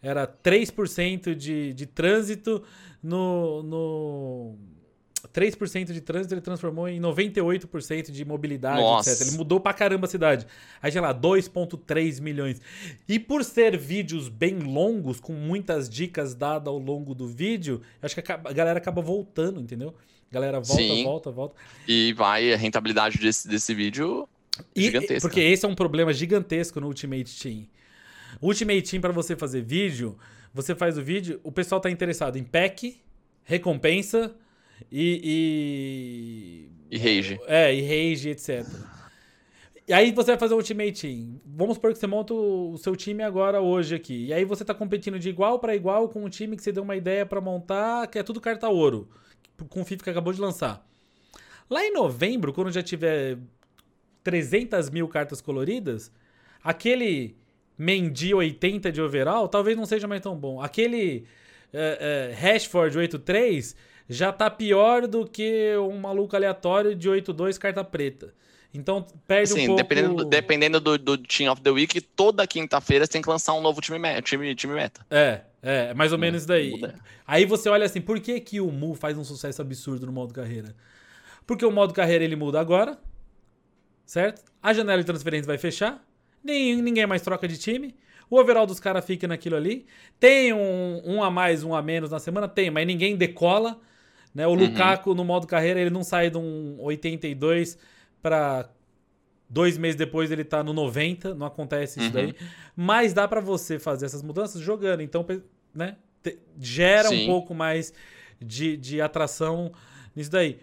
Era 0.01 0.25
3% 0.25 1.35
de, 1.35 1.73
de 1.73 1.85
trânsito 1.85 2.63
no, 3.03 3.61
no 3.63 4.55
3% 5.27 5.91
de 5.91 6.01
trânsito 6.01 6.33
ele 6.33 6.41
transformou 6.41 6.87
em 6.87 6.99
98% 6.99 8.11
de 8.11 8.25
mobilidade, 8.25 8.81
Nossa. 8.81 9.11
etc. 9.11 9.27
Ele 9.27 9.37
mudou 9.37 9.59
pra 9.59 9.73
caramba 9.73 10.05
a 10.05 10.09
cidade. 10.09 10.45
Aí, 10.81 10.91
sei 10.91 11.01
lá, 11.01 11.13
2,3 11.13 12.21
milhões. 12.21 12.61
E 13.07 13.19
por 13.19 13.43
ser 13.43 13.77
vídeos 13.77 14.29
bem 14.29 14.59
longos, 14.59 15.19
com 15.19 15.33
muitas 15.33 15.89
dicas 15.89 16.33
dadas 16.33 16.67
ao 16.67 16.77
longo 16.77 17.13
do 17.13 17.27
vídeo, 17.27 17.81
acho 18.01 18.15
que 18.15 18.31
a 18.31 18.37
galera 18.53 18.77
acaba 18.77 19.01
voltando, 19.01 19.59
entendeu? 19.59 19.93
A 20.29 20.33
galera 20.33 20.59
volta, 20.59 20.83
Sim. 20.83 21.03
volta, 21.03 21.31
volta. 21.31 21.55
E 21.87 22.13
vai 22.13 22.53
a 22.53 22.57
rentabilidade 22.57 23.17
desse, 23.17 23.47
desse 23.47 23.73
vídeo 23.73 24.27
gigantesca. 24.75 25.21
porque 25.21 25.39
esse 25.39 25.65
é 25.65 25.67
um 25.67 25.75
problema 25.75 26.13
gigantesco 26.13 26.79
no 26.79 26.87
Ultimate 26.87 27.39
Team. 27.39 27.67
Ultimate 28.41 28.83
Team, 28.83 29.01
para 29.01 29.11
você 29.11 29.35
fazer 29.35 29.61
vídeo, 29.61 30.17
você 30.53 30.75
faz 30.75 30.97
o 30.97 31.03
vídeo, 31.03 31.39
o 31.43 31.51
pessoal 31.51 31.81
tá 31.81 31.89
interessado 31.89 32.37
em 32.37 32.43
pack, 32.43 33.01
recompensa 33.43 34.35
e. 34.91 36.69
E, 36.91 36.95
e 36.95 36.97
rage. 36.97 37.39
É, 37.47 37.73
e 37.73 37.81
rage, 37.81 38.29
etc. 38.29 38.65
E 39.87 39.93
aí 39.93 40.11
você 40.11 40.31
vai 40.31 40.37
fazer 40.37 40.53
um 40.53 40.57
Ultimate 40.57 41.01
Team. 41.01 41.41
Vamos 41.43 41.75
supor 41.75 41.91
que 41.91 41.97
você 41.97 42.05
monta 42.05 42.31
o 42.31 42.77
seu 42.77 42.95
time 42.95 43.23
agora, 43.23 43.59
hoje 43.59 43.95
aqui. 43.95 44.27
E 44.27 44.33
aí 44.33 44.45
você 44.45 44.63
tá 44.63 44.71
competindo 44.71 45.17
de 45.17 45.29
igual 45.29 45.57
para 45.57 45.75
igual 45.75 46.07
com 46.07 46.23
um 46.23 46.29
time 46.29 46.55
que 46.55 46.61
você 46.61 46.71
deu 46.71 46.83
uma 46.83 46.95
ideia 46.95 47.25
para 47.25 47.41
montar, 47.41 48.05
que 48.05 48.19
é 48.19 48.23
tudo 48.23 48.39
carta 48.39 48.69
ouro. 48.69 49.09
Com 49.67 49.81
o 49.81 49.85
FIFA 49.85 50.03
que 50.03 50.09
acabou 50.11 50.31
de 50.31 50.39
lançar. 50.39 50.87
Lá 51.67 51.83
em 51.83 51.91
novembro, 51.91 52.53
quando 52.53 52.71
já 52.71 52.83
tiver 52.83 53.39
300 54.23 54.91
mil 54.91 55.07
cartas 55.07 55.41
coloridas, 55.41 56.11
aquele 56.63 57.35
Mendy 57.75 58.33
80 58.33 58.91
de 58.91 59.01
overall 59.01 59.47
talvez 59.47 59.75
não 59.75 59.87
seja 59.87 60.07
mais 60.07 60.21
tão 60.21 60.35
bom. 60.35 60.61
Aquele 60.61 61.25
é, 61.73 62.29
é, 62.31 62.35
Rashford 62.35 62.95
83 62.95 63.75
já 64.09 64.33
tá 64.33 64.49
pior 64.49 65.07
do 65.07 65.25
que 65.25 65.77
um 65.77 65.99
maluco 65.99 66.35
aleatório 66.35 66.95
de 66.95 67.07
8-2 67.07 67.59
carta 67.59 67.83
preta. 67.83 68.33
Então 68.73 69.05
perde 69.27 69.49
Sim, 69.49 69.63
um 69.63 69.67
pouco... 69.67 69.83
dependendo, 69.83 70.25
dependendo 70.25 70.79
do, 70.79 70.97
do 70.97 71.17
Team 71.17 71.51
of 71.51 71.61
the 71.61 71.69
Week, 71.69 72.01
toda 72.01 72.45
quinta-feira 72.45 73.05
você 73.05 73.11
tem 73.11 73.21
que 73.21 73.29
lançar 73.29 73.53
um 73.53 73.61
novo 73.61 73.81
time, 73.81 73.99
meta, 73.99 74.21
time, 74.21 74.53
time 74.55 74.73
meta. 74.73 75.05
É, 75.09 75.41
é, 75.61 75.93
mais 75.93 76.11
ou 76.11 76.17
hum, 76.17 76.21
menos 76.21 76.41
isso 76.41 76.47
daí. 76.47 76.71
Muda. 76.71 76.95
Aí 77.25 77.45
você 77.45 77.69
olha 77.69 77.85
assim, 77.85 78.01
por 78.01 78.19
que, 78.19 78.39
que 78.39 78.59
o 78.59 78.71
Mu 78.71 78.95
faz 78.95 79.17
um 79.17 79.23
sucesso 79.23 79.61
absurdo 79.61 80.05
no 80.05 80.11
modo 80.11 80.33
carreira? 80.33 80.75
Porque 81.45 81.65
o 81.65 81.71
modo 81.71 81.93
carreira 81.93 82.23
ele 82.23 82.35
muda 82.35 82.59
agora, 82.59 82.97
certo? 84.05 84.43
A 84.61 84.73
janela 84.73 84.99
de 84.99 85.05
transferência 85.05 85.47
vai 85.47 85.57
fechar, 85.57 86.03
nem, 86.43 86.79
ninguém 86.81 87.07
mais 87.07 87.21
troca 87.21 87.47
de 87.47 87.57
time. 87.57 87.95
O 88.29 88.39
overall 88.39 88.67
dos 88.67 88.79
caras 88.79 89.03
fica 89.03 89.27
naquilo 89.27 89.55
ali. 89.55 89.87
Tem 90.19 90.53
um, 90.53 91.01
um 91.03 91.23
a 91.23 91.31
mais, 91.31 91.63
um 91.63 91.73
a 91.73 91.81
menos 91.81 92.11
na 92.11 92.19
semana? 92.19 92.47
Tem, 92.47 92.69
mas 92.69 92.85
ninguém 92.85 93.15
decola. 93.15 93.79
Né? 94.33 94.45
O 94.47 94.51
uhum. 94.51 94.55
Lukaku, 94.57 95.13
no 95.13 95.23
modo 95.23 95.47
carreira, 95.47 95.79
ele 95.79 95.89
não 95.89 96.03
sai 96.03 96.29
de 96.29 96.37
um 96.37 96.77
82 96.79 97.77
para 98.21 98.69
dois 99.49 99.77
meses 99.77 99.95
depois 99.95 100.29
ele 100.29 100.43
tá 100.43 100.63
no 100.63 100.73
90, 100.73 101.33
não 101.33 101.47
acontece 101.47 101.99
isso 101.99 102.09
uhum. 102.09 102.13
daí. 102.13 102.35
Mas 102.75 103.13
dá 103.13 103.27
para 103.27 103.41
você 103.41 103.79
fazer 103.79 104.05
essas 104.05 104.21
mudanças 104.21 104.61
jogando, 104.61 105.01
então, 105.01 105.25
né? 105.73 105.97
Gera 106.59 107.09
Sim. 107.09 107.23
um 107.23 107.27
pouco 107.27 107.53
mais 107.55 107.93
de, 108.39 108.77
de 108.77 109.01
atração 109.01 109.71
nisso 110.15 110.29
daí. 110.29 110.59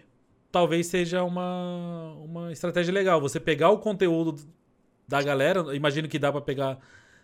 Talvez 0.51 0.87
seja 0.87 1.23
uma, 1.23 2.13
uma 2.23 2.51
estratégia 2.51 2.93
legal. 2.93 3.19
Você 3.19 3.39
pegar 3.39 3.69
o 3.69 3.79
conteúdo 3.79 4.39
da 5.07 5.21
galera, 5.21 5.75
imagino 5.75 6.07
que 6.07 6.17
dá 6.17 6.31
para 6.31 6.41
pegar 6.41 6.79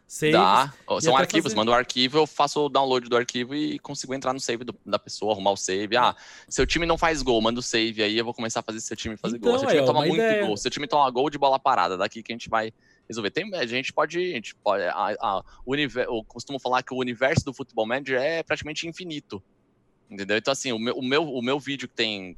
Saves, 0.08 0.34
Dá. 0.34 0.74
São 1.02 1.18
arquivos, 1.18 1.46
fazer... 1.46 1.56
manda 1.56 1.72
o 1.72 1.74
arquivo, 1.74 2.20
eu 2.20 2.28
faço 2.28 2.66
o 2.66 2.70
download 2.70 3.10
do 3.10 3.18
arquivo 3.18 3.56
e 3.56 3.80
consigo 3.80 4.14
entrar 4.14 4.34
no 4.34 4.40
save 4.40 4.64
do, 4.64 4.76
da 4.86 5.00
pessoa, 5.00 5.34
arrumar 5.34 5.52
o 5.52 5.58
save. 5.58 5.98
Ah, 5.98 6.16
seu 6.48 6.68
time 6.68 6.86
não 6.86 6.98
faz 6.98 7.22
gol, 7.22 7.42
manda 7.42 7.60
o 7.60 7.64
save 7.64 8.04
aí, 8.04 8.18
eu 8.18 8.24
vou 8.24 8.34
começar 8.34 8.60
a 8.60 8.64
fazer 8.64 8.80
seu 8.82 8.96
time 8.96 9.18
fazer 9.18 9.38
então, 9.38 9.52
gol. 9.52 9.60
Seu 9.60 9.68
time 9.70 9.82
é, 9.82 9.86
toma 9.86 10.02
muito 10.02 10.16
ideia. 10.16 10.46
gol, 10.46 10.58
seu 10.58 10.70
time 10.70 10.88
toma 10.88 11.10
gol 11.10 11.30
de 11.30 11.38
bola 11.38 11.58
parada, 11.58 11.98
daqui 11.98 12.22
que 12.22 12.32
a 12.32 12.36
gente 12.36 12.50
vai 12.50 12.72
resolver. 13.08 13.32
Tem, 13.32 13.54
a 13.56 13.66
gente 13.66 13.92
pode. 13.92 14.20
A 14.20 14.36
gente 14.36 14.56
pode 14.56 14.84
a, 14.84 15.16
a, 15.20 15.44
univer, 15.66 16.06
eu 16.06 16.24
costumo 16.24 16.60
falar 16.60 16.84
que 16.84 16.94
o 16.94 16.98
universo 16.98 17.46
do 17.46 17.54
Football 17.54 17.88
Manager 17.88 18.22
é 18.22 18.44
praticamente 18.44 18.88
infinito. 18.88 19.42
Entendeu? 20.10 20.38
Então, 20.38 20.52
assim, 20.52 20.72
o 20.72 20.80
meu, 20.80 20.96
o 20.96 21.04
meu, 21.04 21.24
o 21.24 21.42
meu 21.42 21.60
vídeo 21.60 21.88
que 21.88 21.96
tem. 21.96 22.38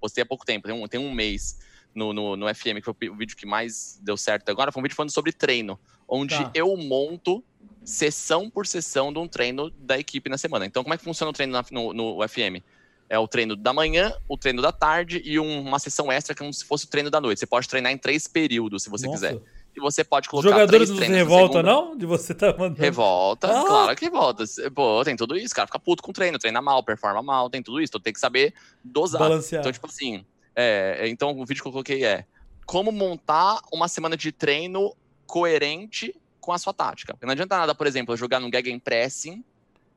Postei 0.00 0.22
há 0.22 0.26
pouco 0.26 0.44
tempo, 0.44 0.66
tem 0.66 0.74
um, 0.74 0.88
tem 0.88 0.98
um 0.98 1.12
mês 1.12 1.58
no, 1.94 2.12
no, 2.12 2.36
no 2.36 2.54
FM, 2.54 2.76
que 2.76 2.82
foi 2.82 3.08
o 3.08 3.16
vídeo 3.16 3.36
que 3.36 3.46
mais 3.46 3.98
deu 4.02 4.16
certo 4.16 4.48
agora, 4.50 4.70
foi 4.70 4.80
um 4.80 4.82
vídeo 4.82 4.94
falando 4.94 5.12
sobre 5.12 5.32
treino, 5.32 5.78
onde 6.08 6.36
tá. 6.36 6.50
eu 6.54 6.76
monto 6.76 7.42
sessão 7.84 8.50
por 8.50 8.66
sessão 8.66 9.12
de 9.12 9.18
um 9.18 9.28
treino 9.28 9.70
da 9.70 9.98
equipe 9.98 10.28
na 10.28 10.36
semana. 10.36 10.66
Então, 10.66 10.82
como 10.82 10.94
é 10.94 10.98
que 10.98 11.04
funciona 11.04 11.30
o 11.30 11.32
treino 11.32 11.52
na, 11.52 11.64
no, 11.70 11.92
no 11.92 12.28
FM? 12.28 12.62
É 13.08 13.16
o 13.18 13.28
treino 13.28 13.54
da 13.54 13.72
manhã, 13.72 14.12
o 14.28 14.36
treino 14.36 14.60
da 14.60 14.72
tarde 14.72 15.22
e 15.24 15.38
um, 15.38 15.60
uma 15.60 15.78
sessão 15.78 16.10
extra 16.10 16.34
que 16.34 16.42
é 16.42 16.44
como 16.44 16.52
se 16.52 16.64
fosse 16.64 16.86
o 16.86 16.88
treino 16.88 17.08
da 17.08 17.20
noite. 17.20 17.38
Você 17.38 17.46
pode 17.46 17.68
treinar 17.68 17.92
em 17.92 17.98
três 17.98 18.26
períodos, 18.26 18.82
se 18.82 18.90
você 18.90 19.06
Nossa. 19.06 19.28
quiser. 19.28 19.42
E 19.76 19.80
você 19.80 20.02
pode 20.02 20.28
colocar 20.28 20.48
Jogadores 20.48 20.90
treinos. 20.90 21.16
revolta, 21.16 21.62
não? 21.62 21.96
De 21.96 22.06
você 22.06 22.34
tá 22.34 22.48
mandando. 22.48 22.80
Revolta, 22.80 23.46
ah. 23.48 23.64
claro 23.64 23.96
que 23.96 24.06
revolta. 24.06 24.44
Pô, 24.74 25.04
tem 25.04 25.14
tudo 25.14 25.36
isso. 25.36 25.52
O 25.52 25.56
cara 25.56 25.66
fica 25.66 25.78
puto 25.78 26.02
com 26.02 26.10
o 26.10 26.14
treino, 26.14 26.38
treina 26.38 26.60
mal, 26.60 26.82
performa 26.82 27.22
mal, 27.22 27.48
tem 27.48 27.62
tudo 27.62 27.80
isso. 27.80 27.90
Então 27.90 28.00
tem 28.00 28.12
que 28.12 28.18
saber 28.18 28.54
dosar. 28.82 29.20
Balancear. 29.20 29.60
Então, 29.60 29.70
tipo 29.70 29.86
assim, 29.86 30.24
é, 30.56 31.06
então, 31.08 31.38
o 31.38 31.44
vídeo 31.44 31.62
que 31.62 31.68
eu 31.68 31.72
coloquei 31.72 32.04
é 32.04 32.24
como 32.64 32.90
montar 32.90 33.60
uma 33.70 33.86
semana 33.86 34.16
de 34.16 34.32
treino 34.32 34.96
coerente 35.26 36.14
com 36.40 36.52
a 36.52 36.58
sua 36.58 36.72
tática. 36.72 37.14
Porque 37.14 37.26
não 37.26 37.32
adianta 37.32 37.56
nada, 37.56 37.74
por 37.74 37.86
exemplo, 37.86 38.12
eu 38.12 38.16
jogar 38.16 38.40
no 38.40 38.50
Gegenpressing 38.52 39.44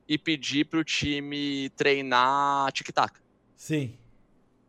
e 0.08 0.18
pedir 0.18 0.64
para 0.66 0.80
o 0.80 0.84
time 0.84 1.70
treinar 1.70 2.72
tic-tac. 2.72 3.14
Sim. 3.56 3.96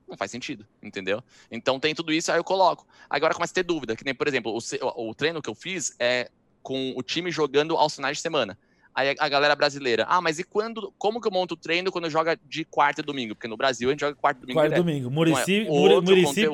Não 0.07 0.15
faz 0.15 0.29
sentido, 0.29 0.67
entendeu? 0.83 1.23
Então 1.49 1.79
tem 1.79 1.95
tudo 1.95 2.13
isso, 2.13 2.31
aí 2.31 2.37
eu 2.37 2.43
coloco. 2.43 2.85
Agora 3.09 3.33
começa 3.33 3.51
a 3.53 3.55
ter 3.55 3.63
dúvida, 3.63 3.95
que 3.95 4.05
nem, 4.05 4.13
por 4.13 4.27
exemplo, 4.27 4.55
o, 4.55 5.09
o 5.09 5.15
treino 5.15 5.41
que 5.41 5.49
eu 5.49 5.55
fiz 5.55 5.95
é 5.99 6.29
com 6.61 6.93
o 6.95 7.01
time 7.01 7.31
jogando 7.31 7.75
aos 7.75 7.95
finais 7.95 8.17
de 8.17 8.21
semana. 8.21 8.57
Aí 8.93 9.15
a 9.17 9.29
galera 9.29 9.55
brasileira, 9.55 10.05
ah, 10.09 10.19
mas 10.19 10.37
e 10.37 10.43
quando, 10.43 10.93
como 10.97 11.21
que 11.21 11.27
eu 11.27 11.31
monto 11.31 11.53
o 11.53 11.57
treino 11.57 11.91
quando 11.91 12.09
joga 12.09 12.37
de 12.45 12.65
quarta 12.65 13.01
e 13.01 13.03
domingo? 13.03 13.35
Porque 13.35 13.47
no 13.47 13.55
Brasil 13.55 13.89
a 13.89 13.91
gente 13.91 14.01
joga 14.01 14.15
quarta 14.15 14.39
e 14.39 14.41
domingo. 14.41 14.59
Quarta 14.59 14.75
e 14.75 14.77
domingo. 14.77 15.09
Murici, 15.09 15.65
é 15.65 15.69
Murici 15.69 16.47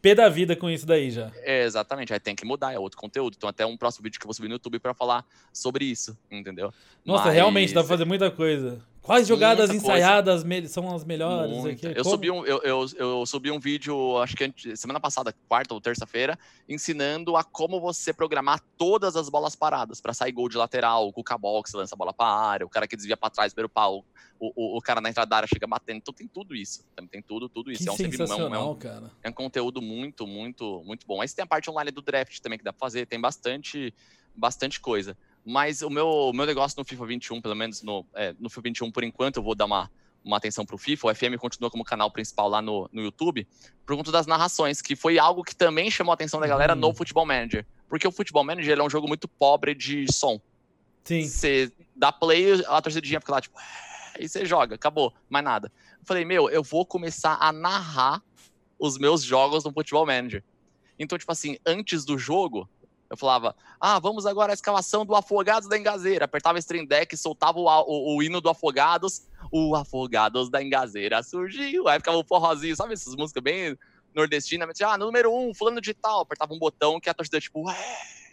pé 0.00 0.14
da 0.14 0.28
vida 0.28 0.54
com 0.54 0.70
isso 0.70 0.86
daí 0.86 1.10
já. 1.10 1.30
É, 1.42 1.64
exatamente, 1.64 2.12
aí 2.12 2.20
tem 2.20 2.34
que 2.34 2.44
mudar, 2.44 2.72
é 2.72 2.78
outro 2.78 2.98
conteúdo. 2.98 3.34
Então 3.36 3.48
até 3.48 3.66
um 3.66 3.76
próximo 3.76 4.04
vídeo 4.04 4.18
que 4.18 4.24
eu 4.24 4.28
vou 4.28 4.34
subir 4.34 4.48
no 4.48 4.54
YouTube 4.54 4.78
para 4.78 4.94
falar 4.94 5.24
sobre 5.52 5.84
isso, 5.84 6.16
entendeu? 6.30 6.72
Nossa, 7.04 7.26
mas... 7.26 7.34
realmente 7.34 7.74
dá 7.74 7.80
pra 7.80 7.88
fazer 7.88 8.04
muita 8.04 8.30
coisa. 8.30 8.80
Quais 9.02 9.26
jogadas 9.26 9.70
ensaiadas 9.70 10.44
são 10.68 10.94
as 10.94 11.04
melhores? 11.04 11.82
Eu 11.96 12.04
subi, 12.04 12.30
um, 12.30 12.44
eu, 12.44 12.62
eu, 12.62 12.86
eu, 12.96 13.26
subi 13.26 13.50
um 13.50 13.58
vídeo, 13.58 14.18
acho 14.18 14.36
que 14.36 14.76
semana 14.76 15.00
passada, 15.00 15.34
quarta 15.48 15.72
ou 15.74 15.80
terça-feira, 15.80 16.38
ensinando 16.68 17.36
a 17.36 17.42
como 17.42 17.80
você 17.80 18.12
programar 18.12 18.60
todas 18.76 19.16
as 19.16 19.28
bolas 19.28 19.56
paradas 19.56 20.00
para 20.00 20.12
sair 20.12 20.32
gol 20.32 20.48
de 20.48 20.56
lateral, 20.56 21.08
o 21.08 21.12
Cuca 21.12 21.36
Box 21.38 21.72
lança 21.74 21.94
a 21.94 21.98
bola 21.98 22.12
para 22.12 22.26
a 22.26 22.50
área, 22.50 22.66
o 22.66 22.68
cara 22.68 22.86
que 22.86 22.94
desvia 22.94 23.16
para 23.16 23.30
trás, 23.30 23.54
pelo 23.54 23.68
pau, 23.68 24.04
o, 24.38 24.52
o, 24.54 24.76
o, 24.78 24.80
cara 24.80 25.00
na 25.00 25.10
entrada 25.10 25.28
da 25.28 25.36
área 25.36 25.48
chega 25.48 25.66
batendo. 25.66 25.98
Então 25.98 26.14
tem 26.14 26.26
tudo 26.26 26.54
isso. 26.54 26.84
Tem 27.10 27.22
tudo, 27.22 27.48
tudo 27.48 27.70
isso. 27.70 27.82
Que 27.82 27.88
é 27.88 27.92
um, 27.92 27.96
sensacional, 27.96 28.52
é 28.52 28.58
um, 28.58 28.74
cara. 28.74 29.10
É 29.22 29.28
um 29.28 29.32
conteúdo 29.32 29.82
muito, 29.82 30.26
muito, 30.26 30.82
muito 30.84 31.06
bom. 31.06 31.20
Aí 31.20 31.28
tem 31.28 31.42
a 31.42 31.46
parte 31.46 31.70
online 31.70 31.90
do 31.90 32.02
draft 32.02 32.38
também 32.40 32.58
que 32.58 32.64
dá 32.64 32.72
pra 32.72 32.80
fazer, 32.80 33.06
tem 33.06 33.20
bastante, 33.20 33.94
bastante 34.34 34.80
coisa. 34.80 35.16
Mas 35.44 35.82
o 35.82 35.90
meu, 35.90 36.06
o 36.06 36.32
meu 36.32 36.46
negócio 36.46 36.78
no 36.78 36.84
FIFA 36.84 37.06
21, 37.06 37.40
pelo 37.40 37.54
menos 37.54 37.82
no, 37.82 38.04
é, 38.14 38.34
no 38.38 38.48
FIFA 38.48 38.62
21, 38.62 38.92
por 38.92 39.04
enquanto, 39.04 39.36
eu 39.36 39.42
vou 39.42 39.54
dar 39.54 39.64
uma, 39.64 39.90
uma 40.24 40.36
atenção 40.36 40.64
para 40.66 40.74
o 40.74 40.78
FIFA. 40.78 41.08
O 41.08 41.14
FM 41.14 41.36
continua 41.38 41.70
como 41.70 41.84
canal 41.84 42.10
principal 42.10 42.48
lá 42.48 42.60
no, 42.60 42.88
no 42.92 43.02
YouTube, 43.02 43.46
por 43.86 43.96
conta 43.96 44.12
das 44.12 44.26
narrações, 44.26 44.82
que 44.82 44.94
foi 44.94 45.18
algo 45.18 45.42
que 45.42 45.56
também 45.56 45.90
chamou 45.90 46.12
a 46.12 46.14
atenção 46.14 46.40
da 46.40 46.46
galera 46.46 46.74
no 46.74 46.88
uhum. 46.88 46.94
Futebol 46.94 47.26
Manager. 47.26 47.66
Porque 47.88 48.06
o 48.06 48.12
Futebol 48.12 48.44
Manager 48.44 48.78
é 48.78 48.82
um 48.82 48.90
jogo 48.90 49.08
muito 49.08 49.26
pobre 49.26 49.74
de 49.74 50.12
som. 50.12 50.40
Sim. 51.04 51.26
Você 51.26 51.72
dá 51.96 52.12
play, 52.12 52.64
a 52.66 52.80
torcedinha 52.80 53.20
fica 53.20 53.32
lá, 53.32 53.40
tipo, 53.40 53.58
aí 54.14 54.28
você 54.28 54.44
joga, 54.44 54.74
acabou, 54.74 55.12
mais 55.28 55.44
nada. 55.44 55.72
Eu 55.98 56.06
falei, 56.06 56.24
meu, 56.24 56.48
eu 56.50 56.62
vou 56.62 56.84
começar 56.84 57.36
a 57.40 57.52
narrar 57.52 58.22
os 58.78 58.98
meus 58.98 59.22
jogos 59.22 59.64
no 59.64 59.72
Futebol 59.72 60.06
Manager. 60.06 60.44
Então, 60.98 61.18
tipo 61.18 61.32
assim, 61.32 61.56
antes 61.66 62.04
do 62.04 62.18
jogo, 62.18 62.68
eu 63.10 63.16
falava, 63.16 63.56
ah, 63.80 63.98
vamos 63.98 64.24
agora 64.24 64.52
à 64.52 64.54
escalação 64.54 65.04
do 65.04 65.16
Afogados 65.16 65.68
da 65.68 65.76
Engazeira. 65.76 66.26
Apertava 66.26 66.60
stream 66.60 66.86
deck, 66.86 67.16
soltava 67.16 67.58
o, 67.58 67.64
o, 67.66 68.16
o, 68.16 68.22
hino 68.22 68.40
do 68.40 68.48
Afogados, 68.48 69.26
o 69.50 69.74
Afogados 69.74 70.48
da 70.48 70.62
Engazeira 70.62 71.20
surgiu. 71.20 71.88
Aí 71.88 71.98
ficava 71.98 72.16
o 72.16 72.24
forrozinho, 72.24 72.76
sabe 72.76 72.92
essas 72.92 73.16
músicas 73.16 73.42
bem 73.42 73.76
nordestinas? 74.14 74.80
Ah, 74.80 74.96
número 74.96 75.34
um, 75.34 75.52
fulano 75.52 75.80
de 75.80 75.92
tal. 75.92 76.20
Apertava 76.20 76.54
um 76.54 76.58
botão 76.58 77.00
que 77.00 77.10
a 77.10 77.14
torcida, 77.14 77.40
tipo, 77.40 77.66
Ué! 77.66 77.76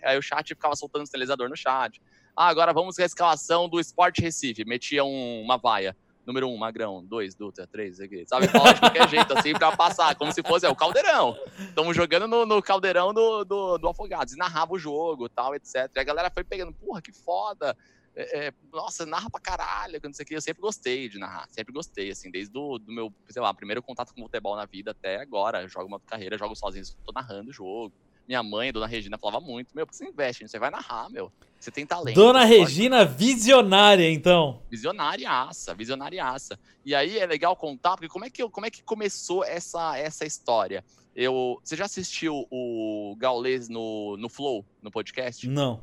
aí 0.03 0.15
o 0.15 0.21
chat 0.21 0.47
ficava 0.47 0.75
soltando 0.75 1.05
o 1.05 1.07
sinalizador 1.07 1.49
no 1.49 1.57
chat. 1.57 1.99
Ah, 2.35 2.47
agora 2.47 2.71
vamos 2.71 2.99
à 2.99 3.03
escalação 3.03 3.67
do 3.67 3.79
Sport 3.79 4.19
Recife. 4.19 4.63
Metia 4.63 5.03
um, 5.03 5.41
uma 5.41 5.57
vaia. 5.57 5.97
Número 6.27 6.49
um, 6.49 6.57
Magrão, 6.57 7.01
dois, 7.03 7.33
Dutra, 7.33 7.65
três, 7.65 7.97
sabe? 8.27 8.49
Fala 8.49 8.73
de 8.73 8.81
qualquer 8.81 9.07
jeito, 9.07 9.33
assim, 9.33 9.53
pra 9.53 9.75
passar, 9.75 10.13
como 10.15 10.33
se 10.33 10.43
fosse 10.43 10.65
é, 10.65 10.69
o 10.69 10.75
caldeirão. 10.75 11.37
Estamos 11.57 11.95
jogando 11.95 12.27
no, 12.27 12.45
no 12.45 12.61
caldeirão 12.61 13.13
do, 13.13 13.45
do, 13.45 13.77
do, 13.77 13.87
Afogados, 13.87 14.33
e 14.33 14.37
narrava 14.37 14.73
o 14.73 14.77
jogo, 14.77 15.29
tal, 15.29 15.55
etc. 15.55 15.89
E 15.95 15.99
a 15.99 16.03
galera 16.03 16.29
foi 16.29 16.43
pegando, 16.43 16.73
porra, 16.73 17.01
que 17.01 17.13
foda. 17.13 17.75
É, 18.13 18.47
é, 18.47 18.53
nossa, 18.73 19.05
narra 19.05 19.29
pra 19.29 19.39
caralho, 19.39 19.99
não 20.03 20.11
sei 20.11 20.23
o 20.23 20.27
que. 20.27 20.35
Eu 20.35 20.41
sempre 20.41 20.61
gostei 20.61 21.07
de 21.07 21.17
narrar, 21.17 21.47
sempre 21.49 21.73
gostei, 21.73 22.11
assim, 22.11 22.29
desde 22.29 22.51
do, 22.51 22.77
do 22.77 22.91
meu, 22.91 23.13
sei 23.29 23.41
lá, 23.41 23.53
primeiro 23.53 23.81
contato 23.81 24.13
com 24.13 24.21
futebol 24.23 24.57
na 24.57 24.65
vida 24.65 24.91
até 24.91 25.21
agora. 25.21 25.65
Jogo 25.69 25.87
uma 25.87 25.99
carreira, 26.01 26.37
jogo 26.37 26.55
sozinho, 26.55 26.83
tô 27.05 27.13
narrando 27.13 27.51
o 27.51 27.53
jogo. 27.53 27.93
Minha 28.27 28.43
mãe, 28.43 28.73
Dona 28.73 28.87
Regina, 28.87 29.17
falava 29.17 29.39
muito, 29.39 29.73
meu, 29.73 29.85
por 29.85 29.91
que 29.91 29.97
você 29.97 30.05
investe? 30.05 30.45
Você 30.45 30.59
vai 30.59 30.69
narrar, 30.69 31.09
meu. 31.09 31.31
Você 31.57 31.71
tem 31.71 31.85
talento. 31.85 32.15
Dona 32.15 32.43
Regina, 32.43 33.05
pode... 33.05 33.17
visionária, 33.17 34.11
então. 34.11 34.61
Visionariaça, 34.69 35.73
visionariaça. 35.73 36.59
E 36.85 36.93
aí 36.93 37.17
é 37.17 37.25
legal 37.25 37.55
contar, 37.55 37.91
porque 37.91 38.09
como 38.09 38.25
é 38.25 38.29
que, 38.29 38.47
como 38.49 38.65
é 38.65 38.69
que 38.69 38.83
começou 38.83 39.45
essa, 39.45 39.97
essa 39.97 40.25
história? 40.25 40.83
Eu, 41.15 41.59
você 41.63 41.75
já 41.75 41.85
assistiu 41.85 42.45
o 42.51 43.15
Gaulês 43.17 43.69
no, 43.69 44.17
no 44.17 44.29
Flow, 44.29 44.63
no 44.81 44.91
podcast? 44.91 45.47
Não. 45.47 45.81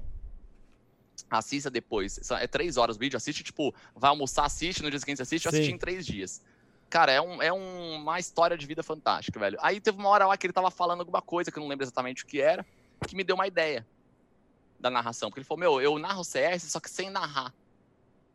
Assista 1.31 1.71
depois. 1.71 2.21
É 2.33 2.47
três 2.47 2.77
horas 2.77 2.97
o 2.97 2.99
vídeo. 2.99 3.17
Assiste, 3.17 3.43
tipo, 3.43 3.75
vai 3.97 4.11
almoçar, 4.11 4.45
assiste, 4.45 4.83
no 4.83 4.91
dia 4.91 5.01
seguinte 5.01 5.23
assiste. 5.23 5.47
Eu 5.47 5.51
assisti 5.51 5.73
em 5.73 5.79
três 5.79 6.07
dias. 6.07 6.43
Cara, 6.95 7.11
é, 7.11 7.21
um, 7.21 7.43
é 7.43 7.53
um, 7.53 7.97
uma 7.97 8.21
história 8.21 8.57
de 8.57 8.65
vida 8.65 8.81
fantástica, 8.81 9.41
velho. 9.41 9.59
Aí 9.61 9.81
teve 9.81 9.99
uma 9.99 10.09
hora 10.11 10.29
lá 10.29 10.37
que 10.37 10.47
ele 10.47 10.53
tava 10.53 10.71
falando 10.71 11.01
alguma 11.01 11.21
coisa, 11.21 11.51
que 11.51 11.59
eu 11.59 11.61
não 11.61 11.67
lembro 11.67 11.85
exatamente 11.85 12.23
o 12.23 12.27
que 12.27 12.41
era, 12.41 12.65
que 13.09 13.17
me 13.17 13.25
deu 13.25 13.35
uma 13.35 13.49
ideia 13.49 13.85
da 14.79 14.89
narração. 14.89 15.29
Porque 15.29 15.41
ele 15.41 15.45
falou, 15.45 15.59
meu, 15.59 15.81
eu 15.81 15.99
narro 15.99 16.23
CS, 16.23 16.63
só 16.71 16.79
que 16.79 16.89
sem 16.89 17.11
narrar. 17.11 17.53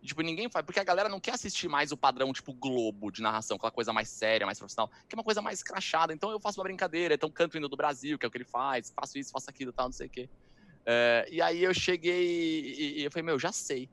Tipo, 0.03 0.21
ninguém 0.21 0.49
faz, 0.49 0.65
porque 0.65 0.77
a 0.77 0.83
galera 0.83 1.07
não 1.07 1.21
quer 1.21 1.35
assistir 1.35 1.69
mais 1.69 1.93
o 1.93 1.97
padrão, 1.97 2.33
tipo, 2.33 2.51
Globo 2.51 3.09
de 3.09 3.21
narração, 3.21 3.55
aquela 3.55 3.71
coisa 3.71 3.93
mais 3.93 4.09
séria, 4.09 4.45
mais 4.45 4.59
profissional, 4.59 4.91
que 5.07 5.15
é 5.15 5.17
uma 5.17 5.23
coisa 5.23 5.41
mais 5.41 5.63
crachada. 5.63 6.11
Então 6.13 6.29
eu 6.29 6.37
faço 6.41 6.59
uma 6.59 6.65
brincadeira, 6.65 7.13
então 7.13 7.31
canto 7.31 7.57
indo 7.57 7.69
do 7.69 7.77
Brasil, 7.77 8.19
que 8.19 8.25
é 8.25 8.27
o 8.27 8.31
que 8.31 8.39
ele 8.39 8.43
faz, 8.43 8.91
faço 8.93 9.17
isso, 9.17 9.31
faço 9.31 9.49
aquilo, 9.49 9.71
tal, 9.71 9.85
não 9.85 9.93
sei 9.93 10.07
o 10.07 10.09
quê. 10.09 10.29
É, 10.85 11.29
e 11.31 11.41
aí 11.41 11.63
eu 11.63 11.73
cheguei 11.73 12.75
e, 12.77 12.99
e, 12.99 13.03
eu 13.05 13.11
falei, 13.11 13.23
meu, 13.23 13.39
já 13.39 13.53
sei. 13.53 13.89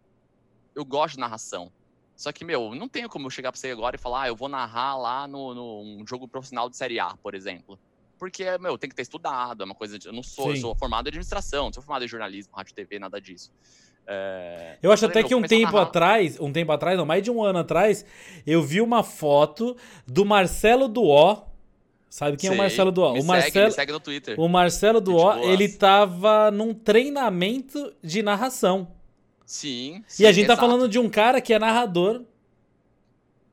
Eu 0.74 0.84
gosto 0.84 1.14
de 1.14 1.20
narração. 1.20 1.70
Só 2.16 2.32
que, 2.32 2.44
meu, 2.44 2.74
não 2.74 2.88
tenho 2.88 3.09
como 3.09 3.26
eu 3.26 3.30
chegar 3.30 3.52
pra 3.52 3.60
você 3.60 3.70
agora 3.70 3.97
e 3.97 3.98
falar, 3.98 4.22
ah, 4.22 4.28
eu 4.28 4.34
vou 4.34 4.48
narrar 4.48 4.97
lá 4.97 5.28
no, 5.28 5.55
no 5.55 5.82
um 6.01 6.06
jogo 6.06 6.26
profissional 6.26 6.70
de 6.70 6.76
Série 6.76 6.98
A, 6.98 7.14
por 7.22 7.34
exemplo. 7.34 7.78
Porque, 8.18 8.44
meu, 8.59 8.78
tem 8.78 8.88
que 8.88 8.97
ter 8.97 9.02
estudado, 9.02 9.62
é 9.62 9.66
uma 9.66 9.74
coisa. 9.74 9.98
De, 9.98 10.06
eu 10.06 10.12
não 10.12 10.22
sou, 10.22 10.51
eu 10.51 10.56
sou 10.56 10.74
formado 10.74 11.06
em 11.06 11.10
administração, 11.10 11.66
não 11.66 11.72
sou 11.74 11.82
formado 11.82 12.06
em 12.06 12.09
jornalismo, 12.09 12.55
rádio 12.56 12.74
TV, 12.74 12.98
nada 12.98 13.20
disso. 13.20 13.52
É... 14.06 14.78
Eu 14.82 14.90
acho 14.90 15.02
falei, 15.02 15.20
até 15.20 15.28
que 15.28 15.34
um 15.34 15.43
tempo 15.43 15.76
atrás, 15.76 16.40
um 16.40 16.51
tempo 16.51 16.72
atrás, 16.72 16.97
não, 16.97 17.05
mais 17.05 17.22
de 17.22 17.30
um 17.30 17.43
ano 17.43 17.59
atrás, 17.59 18.06
eu 18.47 18.62
vi 18.62 18.80
uma 18.80 19.02
foto 19.02 19.76
do 20.06 20.24
Marcelo 20.24 20.88
Duó. 20.88 21.44
Sabe 22.09 22.38
quem 22.38 22.48
Sei, 22.48 22.56
é 22.56 22.59
o 22.59 22.62
Marcelo 22.62 22.93
Duó? 22.93 23.12
o 23.12 23.24
Marcelo, 23.24 23.52
segue, 23.52 23.66
me 23.66 23.72
segue 23.72 23.93
no 23.93 24.01
Twitter. 24.01 24.40
O 24.40 24.48
Marcelo 24.48 25.01
Duó, 25.02 25.36
ele 25.38 25.68
tava 25.68 26.51
num 26.51 26.72
treinamento 26.72 27.93
de 28.02 28.22
narração. 28.22 28.88
Sim. 29.47 30.02
sim 30.09 30.24
e 30.24 30.27
a 30.27 30.32
gente 30.32 30.47
exato. 30.47 30.60
tá 30.60 30.66
falando 30.66 30.89
de 30.89 30.98
um 30.98 31.09
cara 31.09 31.40
que 31.40 31.55
é 31.55 31.59
narrador 31.59 32.24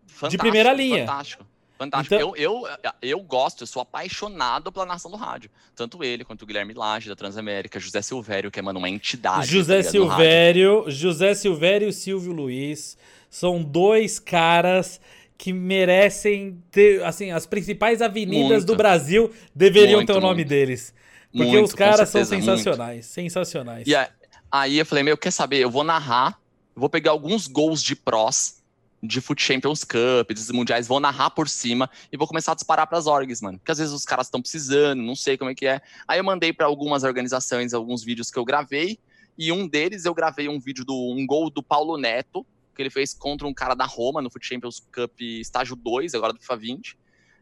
fantástico, 0.08 0.30
de 0.30 0.38
primeira 0.38 0.74
linha. 0.74 1.06
Fantástico. 1.06 1.46
Fantástico. 1.78 2.16
Então... 2.16 2.36
Eu, 2.36 2.66
eu, 2.66 2.92
eu 3.02 3.20
gosto, 3.20 3.64
eu 3.64 3.68
sou 3.68 3.82
apaixonado 3.82 4.72
pela 4.72 4.86
narração 4.86 5.12
do 5.12 5.18
rádio. 5.18 5.50
Tanto 5.76 6.04
ele 6.04 6.24
quanto 6.24 6.44
o 6.44 6.46
Guilherme 6.46 6.74
Lage, 6.74 7.10
da 7.10 7.16
Transamérica, 7.16 7.80
José 7.80 8.02
Silvério, 8.02 8.50
que 8.50 8.60
é, 8.60 8.62
mano, 8.62 8.80
uma 8.80 8.90
entidade. 8.90 9.48
José 9.48 9.84
Silvério, 9.84 10.86
José 10.88 11.34
Silvério 11.34 11.90
e 11.90 11.94
Silvio 11.94 12.32
Luiz 12.32 12.98
são 13.30 13.62
dois 13.62 14.20
caras 14.20 15.00
que 15.38 15.52
merecem 15.52 16.62
ter, 16.72 17.04
assim, 17.04 17.32
as 17.32 17.46
principais 17.46 18.02
avenidas 18.02 18.50
muito. 18.50 18.66
do 18.66 18.76
Brasil 18.76 19.32
deveriam 19.54 19.98
muito, 19.98 20.14
ter 20.14 20.18
o 20.18 20.22
nome 20.22 20.36
muito. 20.36 20.48
deles. 20.48 20.94
Porque 21.36 21.58
os 21.58 21.74
caras 21.74 22.08
são 22.10 22.24
sensacionais, 22.24 23.08
sensacionais. 23.08 23.88
E 23.88 23.96
aí 24.54 24.78
eu 24.78 24.86
falei, 24.86 25.04
meu, 25.04 25.18
quer 25.18 25.32
saber? 25.32 25.58
Eu 25.58 25.72
vou 25.72 25.84
narrar, 25.84 26.40
vou 26.76 26.88
pegar 26.88 27.10
alguns 27.10 27.48
gols 27.48 27.82
de 27.82 27.96
prós 27.96 28.62
de 29.02 29.20
Foot 29.20 29.42
Champions 29.42 29.84
Cup, 29.84 30.30
desses 30.30 30.52
mundiais, 30.52 30.88
vou 30.88 31.00
narrar 31.00 31.32
por 31.32 31.50
cima 31.50 31.90
e 32.10 32.16
vou 32.16 32.28
começar 32.28 32.52
a 32.52 32.56
disparar 32.56 32.88
para 32.88 32.98
as 32.98 33.08
orgs, 33.08 33.42
mano. 33.42 33.58
Porque 33.58 33.72
às 33.72 33.80
vezes 33.80 33.92
os 33.92 34.06
caras 34.06 34.28
estão 34.28 34.40
precisando, 34.40 35.02
não 35.02 35.16
sei 35.16 35.38
como 35.38 35.50
é 35.50 35.56
que 35.56 35.66
é. 35.66 35.82
Aí 36.08 36.20
eu 36.20 36.24
mandei 36.24 36.54
para 36.54 36.68
algumas 36.68 37.04
organizações 37.04 37.74
alguns 37.74 38.04
vídeos 38.04 38.30
que 38.30 38.38
eu 38.38 38.46
gravei 38.46 39.00
e 39.38 39.52
um 39.52 39.68
deles 39.68 40.06
eu 40.06 40.14
gravei 40.14 40.48
um 40.48 40.60
vídeo 40.60 40.86
do 40.86 40.96
um 40.96 41.26
gol 41.26 41.50
do 41.50 41.64
Paulo 41.64 41.98
Neto, 41.98 42.46
que 42.76 42.82
ele 42.82 42.92
fez 42.92 43.14
contra 43.14 43.48
um 43.48 43.54
cara 43.54 43.74
da 43.74 43.86
Roma 43.86 44.22
no 44.22 44.30
Foot 44.30 44.46
Champions 44.46 44.80
Cup 44.80 45.20
estágio 45.20 45.76
2, 45.76 46.14
agora 46.14 46.32
do 46.32 46.40
FIFA 46.40 46.58
20. 46.58 46.98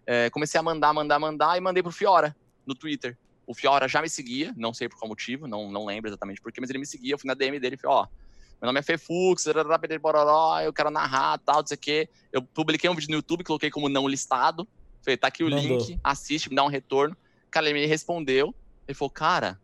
É, 0.07 0.29
comecei 0.29 0.59
a 0.59 0.63
mandar, 0.63 0.93
mandar, 0.93 1.19
mandar 1.19 1.57
e 1.57 1.61
mandei 1.61 1.83
pro 1.83 1.91
Fiora 1.91 2.35
no 2.65 2.73
Twitter. 2.73 3.17
O 3.51 3.53
Fiora 3.53 3.85
já 3.85 4.01
me 4.01 4.09
seguia, 4.09 4.53
não 4.55 4.73
sei 4.73 4.87
por 4.87 4.97
qual 4.97 5.09
motivo, 5.09 5.45
não, 5.45 5.69
não 5.69 5.85
lembro 5.85 6.09
exatamente 6.09 6.39
porquê, 6.39 6.61
mas 6.61 6.69
ele 6.69 6.79
me 6.79 6.85
seguia. 6.85 7.15
Eu 7.15 7.19
fui 7.19 7.27
na 7.27 7.33
DM 7.33 7.59
dele 7.59 7.75
e 7.75 7.77
falei: 7.77 7.97
Ó, 7.97 8.07
meu 8.61 8.67
nome 8.67 8.79
é 8.79 8.81
Fefux, 8.81 9.45
eu 9.45 10.73
quero 10.73 10.89
narrar, 10.89 11.37
tal, 11.39 11.59
não 11.59 11.67
sei 11.67 11.75
o 11.75 11.77
quê. 11.77 12.09
Eu 12.31 12.41
publiquei 12.41 12.89
um 12.89 12.95
vídeo 12.95 13.09
no 13.09 13.15
YouTube, 13.15 13.43
coloquei 13.43 13.69
como 13.69 13.89
não 13.89 14.07
listado. 14.07 14.65
Falei, 15.03 15.17
tá 15.17 15.27
aqui 15.27 15.43
o 15.43 15.49
Mandou. 15.49 15.79
link, 15.79 15.99
assiste, 16.01 16.49
me 16.49 16.55
dá 16.55 16.63
um 16.63 16.69
retorno. 16.69 17.17
Cara, 17.49 17.65
ele 17.65 17.81
me 17.81 17.85
respondeu. 17.85 18.55
Ele 18.87 18.95
falou, 18.95 19.09
cara, 19.09 19.59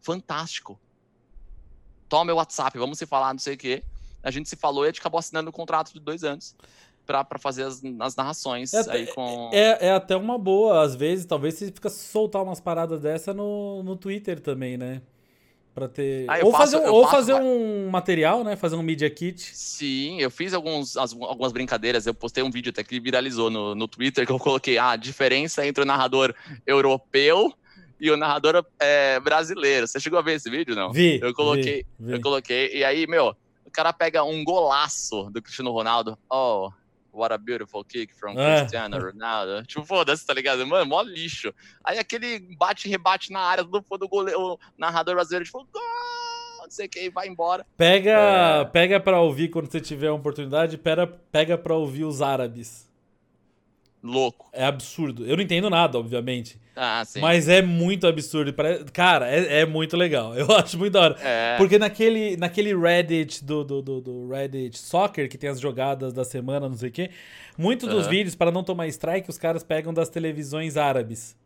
fantástico. 0.00 0.80
Toma 2.08 2.24
meu 2.24 2.34
WhatsApp, 2.34 2.76
vamos 2.78 2.98
se 2.98 3.06
falar, 3.06 3.32
não 3.32 3.38
sei 3.38 3.54
o 3.54 3.58
quê. 3.58 3.84
A 4.24 4.32
gente 4.32 4.48
se 4.48 4.56
falou 4.56 4.84
e 4.84 4.88
a 4.88 4.90
gente 4.90 4.98
acabou 4.98 5.20
assinando 5.20 5.50
um 5.50 5.52
contrato 5.52 5.92
de 5.92 6.00
dois 6.00 6.24
anos 6.24 6.56
para 7.24 7.38
fazer 7.38 7.64
as, 7.64 7.82
as 7.98 8.16
narrações 8.16 8.72
é, 8.72 8.90
aí 8.90 9.06
com... 9.08 9.50
é, 9.52 9.88
é 9.88 9.92
até 9.92 10.16
uma 10.16 10.38
boa, 10.38 10.82
às 10.82 10.94
vezes, 10.94 11.24
talvez 11.24 11.54
você 11.54 11.66
fica 11.66 11.88
soltar 11.88 12.42
umas 12.42 12.60
paradas 12.60 13.00
dessa 13.00 13.34
no, 13.34 13.82
no 13.82 13.96
Twitter 13.96 14.40
também, 14.40 14.76
né? 14.76 15.02
Pra 15.74 15.86
ter. 15.86 16.28
Ah, 16.28 16.38
ou 16.42 16.50
faço, 16.50 16.72
fazer, 16.72 16.76
um, 16.78 16.92
ou 16.92 17.02
faço... 17.02 17.16
fazer 17.16 17.34
um 17.34 17.88
material, 17.88 18.42
né? 18.42 18.56
Fazer 18.56 18.74
um 18.74 18.82
Media 18.82 19.08
Kit. 19.08 19.40
Sim, 19.54 20.20
eu 20.20 20.30
fiz 20.30 20.52
alguns, 20.52 20.96
as, 20.96 21.12
algumas 21.12 21.52
brincadeiras. 21.52 22.06
Eu 22.06 22.14
postei 22.14 22.42
um 22.42 22.50
vídeo 22.50 22.70
até 22.70 22.82
que 22.82 22.98
viralizou 22.98 23.50
no, 23.50 23.74
no 23.74 23.86
Twitter 23.86 24.26
que 24.26 24.32
eu 24.32 24.38
coloquei 24.38 24.78
ah, 24.78 24.90
a 24.90 24.96
diferença 24.96 25.64
entre 25.64 25.82
o 25.82 25.86
narrador 25.86 26.34
europeu 26.66 27.54
e 28.00 28.10
o 28.10 28.16
narrador 28.16 28.64
é, 28.80 29.20
brasileiro. 29.20 29.86
Você 29.86 30.00
chegou 30.00 30.18
a 30.18 30.22
ver 30.22 30.34
esse 30.34 30.50
vídeo, 30.50 30.74
não? 30.74 30.90
Vi. 30.90 31.20
Eu 31.22 31.32
coloquei, 31.32 31.86
vi, 31.98 32.06
vi. 32.06 32.12
eu 32.14 32.20
coloquei. 32.20 32.74
E 32.74 32.82
aí, 32.82 33.06
meu, 33.06 33.36
o 33.64 33.70
cara 33.70 33.92
pega 33.92 34.24
um 34.24 34.42
golaço 34.42 35.30
do 35.30 35.40
Cristiano 35.40 35.70
Ronaldo. 35.70 36.18
Oh, 36.28 36.70
What 37.12 37.32
a 37.32 37.38
Beautiful 37.38 37.84
Kick 37.84 38.14
from 38.14 38.38
é. 38.38 38.60
Cristiano 38.60 38.98
Ronaldo. 38.98 39.62
Tipo, 39.66 39.84
foda-se, 39.84 40.26
tá 40.26 40.34
ligado? 40.34 40.66
Mano, 40.66 40.86
mó 40.86 41.02
lixo. 41.02 41.54
Aí 41.84 41.98
aquele 41.98 42.40
bate-rebate 42.56 43.32
na 43.32 43.40
área 43.40 43.64
do, 43.64 43.80
do 43.80 44.08
goleiro, 44.08 44.40
o 44.40 44.58
narrador 44.76 45.14
brasileiro, 45.14 45.44
tipo, 45.44 45.66
não 45.74 46.70
sei 46.70 46.86
o 46.86 46.88
que, 46.88 47.10
vai 47.10 47.28
embora. 47.28 47.66
Pega, 47.76 48.10
é... 48.10 48.64
pega 48.66 49.00
pra 49.00 49.20
ouvir 49.20 49.48
quando 49.48 49.70
você 49.70 49.80
tiver 49.80 50.08
a 50.08 50.12
oportunidade, 50.12 50.78
pega, 50.78 51.06
pega 51.06 51.58
pra 51.58 51.74
ouvir 51.74 52.04
os 52.04 52.22
árabes. 52.22 52.89
Louco. 54.02 54.48
É 54.52 54.64
absurdo. 54.64 55.26
Eu 55.26 55.36
não 55.36 55.42
entendo 55.42 55.68
nada, 55.68 55.98
obviamente. 55.98 56.58
Ah, 56.74 57.04
sim. 57.04 57.20
Mas 57.20 57.48
é 57.48 57.60
muito 57.60 58.06
absurdo. 58.06 58.54
Cara, 58.92 59.28
é, 59.30 59.60
é 59.60 59.66
muito 59.66 59.96
legal. 59.96 60.34
Eu 60.38 60.50
acho 60.52 60.78
muito 60.78 60.94
da 60.94 61.00
hora. 61.02 61.16
É. 61.22 61.56
Porque 61.58 61.78
naquele, 61.78 62.36
naquele 62.36 62.74
Reddit 62.74 63.44
do, 63.44 63.62
do, 63.62 63.82
do, 63.82 64.00
do, 64.00 64.28
Reddit 64.28 64.78
Soccer, 64.78 65.28
que 65.28 65.36
tem 65.36 65.50
as 65.50 65.60
jogadas 65.60 66.12
da 66.14 66.24
semana, 66.24 66.68
não 66.68 66.76
sei 66.76 66.88
o 66.88 66.92
quê, 66.92 67.10
muitos 67.58 67.88
uhum. 67.88 67.96
dos 67.96 68.06
vídeos, 68.06 68.34
para 68.34 68.50
não 68.50 68.64
tomar 68.64 68.86
strike, 68.88 69.28
os 69.28 69.36
caras 69.36 69.62
pegam 69.62 69.92
das 69.92 70.08
televisões 70.08 70.78
árabes. 70.78 71.36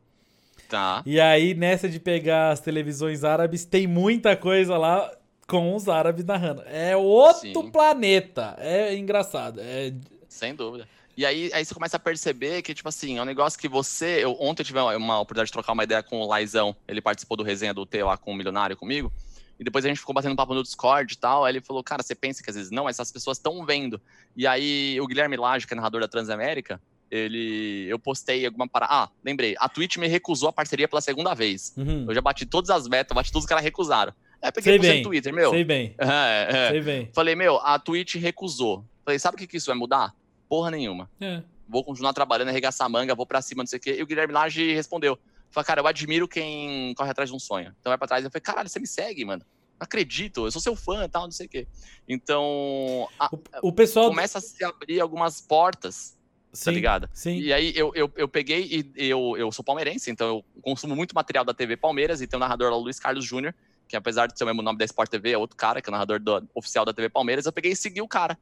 Tá. 0.69 1.03
E 1.05 1.21
aí, 1.21 1.55
nessa 1.55 1.89
de 1.89 1.99
pegar 1.99 2.51
as 2.51 2.61
televisões 2.61 3.25
árabes, 3.25 3.65
tem 3.65 3.87
muita 3.87 4.37
coisa 4.37 4.79
lá 4.79 5.11
com 5.49 5.75
os 5.75 5.89
árabes 5.89 6.25
narrando. 6.25 6.63
É 6.67 6.97
outro 6.97 7.63
sim. 7.63 7.71
planeta. 7.71 8.55
É 8.59 8.95
engraçado. 8.95 9.61
É... 9.61 9.93
Sem 10.29 10.55
dúvida. 10.55 10.89
E 11.17 11.25
aí, 11.25 11.51
aí 11.53 11.65
você 11.65 11.73
começa 11.73 11.97
a 11.97 12.01
perceber 12.01 12.63
que, 12.63 12.75
tipo 12.75 12.89
assim, 12.89 13.19
é 13.19 13.23
um 13.23 13.25
negócio 13.25 13.59
que 13.59 13.69
você. 13.69 14.25
Eu, 14.25 14.37
ontem 14.41 14.63
eu 14.63 14.67
tive 14.67 14.79
uma 14.79 15.21
oportunidade 15.21 15.49
de 15.49 15.53
trocar 15.53 15.73
uma 15.73 15.85
ideia 15.85 16.03
com 16.03 16.21
o 16.21 16.27
Laizão. 16.27 16.75
Ele 16.89 17.01
participou 17.01 17.37
do 17.37 17.45
resenha 17.45 17.73
do 17.73 17.87
T 17.87 18.03
lá 18.03 18.17
com 18.17 18.33
o 18.33 18.35
Milionário 18.35 18.77
comigo. 18.77 19.13
E 19.59 19.63
depois 19.63 19.85
a 19.85 19.89
gente 19.89 19.99
ficou 19.99 20.15
batendo 20.15 20.35
papo 20.35 20.55
no 20.55 20.63
Discord 20.63 21.13
e 21.13 21.17
tal. 21.17 21.45
Aí 21.45 21.53
ele 21.53 21.61
falou, 21.61 21.83
cara, 21.85 22.03
você 22.03 22.15
pensa 22.15 22.43
que 22.43 22.51
às 22.51 22.57
vezes 22.57 22.71
não, 22.73 22.89
essas 22.89 23.13
pessoas 23.13 23.39
estão 23.39 23.65
vendo. 23.65 24.01
E 24.37 24.47
aí 24.47 25.01
o 25.01 25.07
Guilherme 25.07 25.37
Lage, 25.37 25.67
que 25.67 25.73
é 25.73 25.77
narrador 25.77 26.01
da 26.01 26.09
Transamérica, 26.09 26.81
ele. 27.11 27.87
Eu 27.89 27.99
postei 27.99 28.45
alguma 28.45 28.67
parada. 28.67 28.93
Ah, 28.93 29.09
lembrei. 29.25 29.55
A 29.59 29.69
Twitch 29.69 29.97
me 29.99 30.09
recusou 30.09 30.49
a 30.49 30.53
parceria 30.53 30.89
pela 30.89 31.01
segunda 31.01 31.33
vez. 31.35 31.73
Uhum. 31.77 32.07
Eu 32.09 32.15
já 32.15 32.21
bati 32.21 32.45
todas 32.45 32.71
as 32.71 32.89
metas, 32.89 33.15
bati 33.15 33.31
todos 33.31 33.45
os 33.45 33.49
caras 33.49 33.63
recusaram. 33.63 34.13
É, 34.43 34.51
peguei 34.51 34.73
sei 34.73 34.79
bem, 34.79 34.99
no 34.99 35.09
Twitter, 35.09 35.33
meu. 35.33 35.51
Sei 35.51 35.65
bem. 35.65 35.95
É, 36.01 36.49
é. 36.51 36.71
Sei 36.71 36.81
bem. 36.81 37.11
Falei, 37.15 37.35
meu, 37.35 37.57
a 37.59 37.79
Twitch 37.79 38.17
recusou. 38.17 38.85
Falei, 39.05 39.19
sabe 39.19 39.37
o 39.37 39.39
que, 39.39 39.47
que 39.47 39.57
isso 39.57 39.67
vai 39.67 39.77
mudar? 39.77 40.15
Porra 40.55 40.71
nenhuma. 40.71 41.11
É 41.21 41.43
vou 41.69 41.85
continuar 41.85 42.13
trabalhando, 42.13 42.49
arregaçar 42.49 42.87
a 42.87 42.89
manga, 42.89 43.15
vou 43.15 43.27
pra 43.27 43.43
cima, 43.43 43.63
não 43.63 43.67
sei 43.67 43.79
o 43.79 43.83
quê. 43.83 43.97
E 43.99 44.03
o 44.03 44.07
Guilherme 44.07 44.33
Lage 44.33 44.73
respondeu. 44.73 45.19
Falei, 45.51 45.67
cara, 45.67 45.81
eu 45.81 45.87
admiro 45.87 46.29
quem 46.29 46.95
corre 46.95 47.11
atrás 47.11 47.31
de 47.31 47.37
um 47.37 47.39
sonho. 47.39 47.75
Então 47.81 47.91
vai 47.91 47.99
pra 47.99 48.07
trás. 48.07 48.25
Eu 48.25 48.31
falei, 48.31 48.43
caralho, 48.43 48.69
você 48.69 48.81
me 48.81 48.87
segue, 48.87 49.25
mano. 49.25 49.45
acredito, 49.79 50.47
eu 50.47 50.51
sou 50.51 50.61
seu 50.61 50.77
fã 50.77 51.05
e 51.05 51.09
tal, 51.09 51.25
não 51.25 51.31
sei 51.31 51.47
o 51.47 51.49
quê. 51.49 51.67
Então, 52.09 53.09
a, 53.19 53.29
o, 53.63 53.69
o, 53.69 53.73
pessoal 53.73 54.09
começa 54.09 54.39
a 54.39 54.41
se 54.41 54.65
abrir 54.65 55.01
algumas 55.01 55.41
portas, 55.41 56.17
tá 56.51 56.57
sim, 56.57 56.65
tá 56.65 56.71
ligado? 56.71 57.11
Sim. 57.13 57.39
E 57.39 57.53
aí 57.53 57.73
eu, 57.77 57.93
eu, 57.95 58.11
eu 58.17 58.29
peguei 58.29 58.93
e 58.97 59.09
eu, 59.09 59.37
eu 59.37 59.51
sou 59.53 59.65
palmeirense, 59.65 60.11
então 60.11 60.29
eu 60.29 60.45
consumo 60.63 60.97
muito 60.97 61.15
material 61.15 61.45
da 61.45 61.55
TV 61.55 61.77
Palmeiras 61.77 62.21
e 62.21 62.27
tem 62.27 62.37
o 62.37 62.41
narrador 62.41 62.71
lá, 62.71 62.77
Luiz 62.77 62.99
Carlos 62.99 63.25
Júnior, 63.25 63.55
que 63.87 63.97
apesar 63.97 64.27
de 64.27 64.37
ser 64.37 64.45
o 64.45 64.47
mesmo 64.47 64.63
nome 64.63 64.79
da 64.79 64.85
Sport 64.85 65.11
TV, 65.11 65.33
é 65.33 65.39
outro 65.39 65.57
cara, 65.57 65.83
que 65.83 65.89
é 65.89 65.91
o 65.91 65.93
narrador 65.93 66.19
do, 66.19 66.49
oficial 66.55 66.85
da 66.85 66.93
TV 66.93 67.09
Palmeiras, 67.09 67.47
eu 67.47 67.53
peguei 67.53 67.73
e 67.73 67.77
segui 67.77 68.01
o 68.01 68.09
cara. 68.09 68.39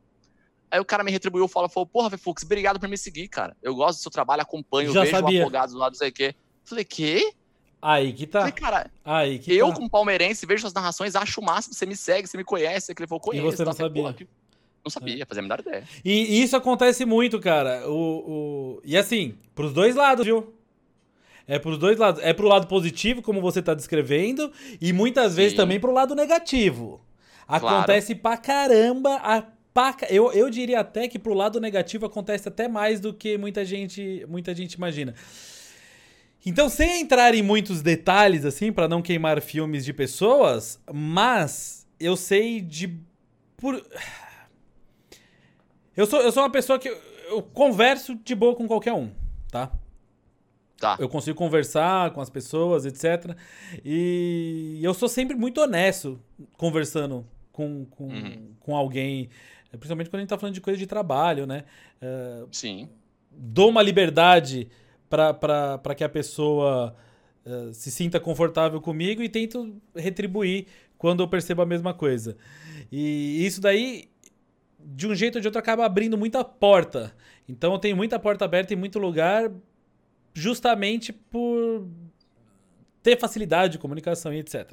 Aí 0.73 0.81
o 0.81 0.85
cara 0.87 1.05
me 1.05 1.11
retribuiu, 1.11 1.47
falou, 1.47 1.69
falou 1.69 1.87
porra, 1.87 2.17
Fux, 2.17 2.43
obrigado 2.45 2.81
por 2.81 2.89
me 2.89 2.97
seguir, 2.97 3.29
cara. 3.29 3.55
Eu 3.63 3.75
gosto 3.75 3.99
do 3.99 4.03
seu 4.03 4.11
trabalho, 4.11 4.41
acompanho, 4.41 4.91
Já 4.93 5.03
vejo 5.03 5.13
sabia. 5.13 5.43
afogados 5.43 5.75
do 5.75 5.79
lado, 5.79 5.93
não 5.93 5.99
sei 5.99 6.09
o 6.09 6.13
quê. 6.13 6.35
Falei, 6.65 6.85
quê? 6.85 7.33
Aí 7.81 8.13
que 8.15 8.27
tá. 8.27 8.39
Falei, 8.41 8.55
cara, 8.55 8.91
Aí 9.05 9.39
que 9.39 9.55
eu, 9.55 9.69
tá. 9.69 9.75
como 9.75 9.91
palmeirense, 9.91 10.47
vejo 10.47 10.63
suas 10.63 10.73
narrações, 10.73 11.15
acho 11.15 11.41
o 11.41 11.45
máximo, 11.45 11.75
você 11.75 11.85
me 11.85 11.95
segue, 11.95 12.27
você 12.27 12.39
me 12.39 12.45
conhece, 12.45 12.91
ele 12.97 13.07
falou, 13.07 13.21
conhece. 13.21 13.47
E 13.47 13.51
você 13.51 13.65
não 13.65 13.73
tá? 13.73 13.77
Falei, 13.77 13.91
sabia. 13.91 14.03
"Porra, 14.03 14.15
que- 14.15 14.29
Não 14.85 14.91
sabia, 14.91 15.27
fazia 15.27 15.41
a 15.41 15.43
menor 15.43 15.61
ideia. 15.61 15.85
E 16.05 16.43
isso 16.43 16.57
acontece 16.57 17.05
muito, 17.05 17.39
cara. 17.39 17.89
O, 17.89 18.79
o... 18.79 18.81
E 18.85 18.97
assim, 18.97 19.37
pros 19.55 19.73
dois 19.73 19.95
lados, 19.95 20.25
viu? 20.25 20.55
É 21.47 21.59
pros 21.59 21.77
dois 21.79 21.99
lados. 21.99 22.21
É 22.25 22.33
pro 22.33 22.49
lado 22.49 22.67
positivo, 22.67 23.21
como 23.21 23.41
você 23.41 23.61
tá 23.61 23.75
descrevendo, 23.75 24.51
e 24.81 24.93
muitas 24.93 25.37
vezes 25.37 25.53
Sim. 25.53 25.57
também 25.59 25.79
pro 25.79 25.93
lado 25.93 26.15
negativo. 26.15 27.01
Acontece 27.47 28.15
pra 28.15 28.37
caramba. 28.37 29.17
A 29.23 29.45
pra 29.75 29.93
ca- 29.93 30.07
eu, 30.11 30.33
eu 30.33 30.49
diria 30.51 30.81
até 30.81 31.09
que 31.09 31.19
pro 31.19 31.35
lado 31.35 31.61
negativo 31.61 32.07
acontece 32.07 32.49
até 32.49 32.69
mais 32.69 33.01
do 33.01 33.13
que 33.15 33.37
muita 33.39 33.65
gente, 33.65 34.25
muita 34.29 34.55
gente 34.55 34.75
imagina. 34.75 35.15
Então, 36.45 36.69
sem 36.69 37.01
entrar 37.03 37.35
em 37.35 37.43
muitos 37.43 37.83
detalhes, 37.83 38.45
assim, 38.45 38.73
pra 38.73 38.89
não 38.89 39.01
queimar 39.01 39.41
filmes 39.41 39.85
de 39.85 39.93
pessoas, 39.93 40.81
mas 40.93 41.87
eu 42.01 42.17
sei 42.17 42.61
de. 42.61 42.99
Por... 43.57 43.81
Eu 45.97 46.07
sou, 46.07 46.21
eu 46.21 46.33
sou 46.33 46.43
uma 46.43 46.51
pessoa 46.51 46.79
que. 46.79 46.89
Eu, 46.89 46.99
eu 47.29 47.43
converso 47.43 48.15
de 48.15 48.35
boa 48.35 48.55
com 48.57 48.67
qualquer 48.67 48.93
um, 48.93 49.11
tá? 49.51 49.71
Tá. 50.79 50.97
Eu 50.99 51.09
consigo 51.09 51.39
conversar 51.39 52.11
com 52.11 52.21
as 52.21 52.29
pessoas, 52.29 52.85
etc. 52.85 53.37
E 53.85 54.81
eu 54.83 54.93
sou 54.93 55.09
sempre 55.09 55.37
muito 55.37 55.61
honesto 55.61 56.21
conversando 56.57 57.25
com, 57.53 57.85
com, 57.87 58.09
Uhum. 58.09 58.49
com 58.59 58.77
alguém, 58.77 59.29
principalmente 59.79 60.11
quando 60.11 60.21
a 60.21 60.21
gente 60.21 60.31
tá 60.31 60.39
falando 60.39 60.55
de 60.55 60.61
coisa 60.61 60.79
de 60.79 60.87
trabalho, 60.87 61.47
né? 61.47 61.65
Eh, 62.01 62.45
Sim. 62.51 62.89
dou 63.31 63.71
uma 63.71 63.83
liberdade 63.83 64.69
para 65.09 65.95
que 65.97 66.05
a 66.05 66.09
pessoa 66.09 66.95
eh, 67.45 67.71
se 67.73 67.91
sinta 67.91 68.21
confortável 68.21 68.81
comigo 68.81 69.23
e 69.23 69.29
tento 69.29 69.75
retribuir 69.95 70.67
quando 70.97 71.23
eu 71.23 71.29
percebo 71.29 71.63
a 71.63 71.67
mesma 71.67 71.93
coisa. 71.93 72.37
E 72.91 73.45
isso 73.45 73.61
daí, 73.61 74.09
de 74.79 75.07
um 75.09 75.15
jeito 75.15 75.37
ou 75.37 75.41
de 75.41 75.49
outro, 75.49 75.59
acaba 75.59 75.85
abrindo 75.85 76.17
muita 76.17 76.45
porta. 76.45 77.15
Então 77.49 77.73
eu 77.73 77.79
tenho 77.79 77.97
muita 77.97 78.19
porta 78.19 78.45
aberta 78.45 78.73
em 78.73 78.77
muito 78.77 78.99
lugar, 78.99 79.51
justamente 80.33 81.13
por 81.13 81.89
ter 83.03 83.19
facilidade 83.19 83.73
de 83.73 83.79
comunicação 83.79 84.33
e 84.33 84.39
etc. 84.39 84.73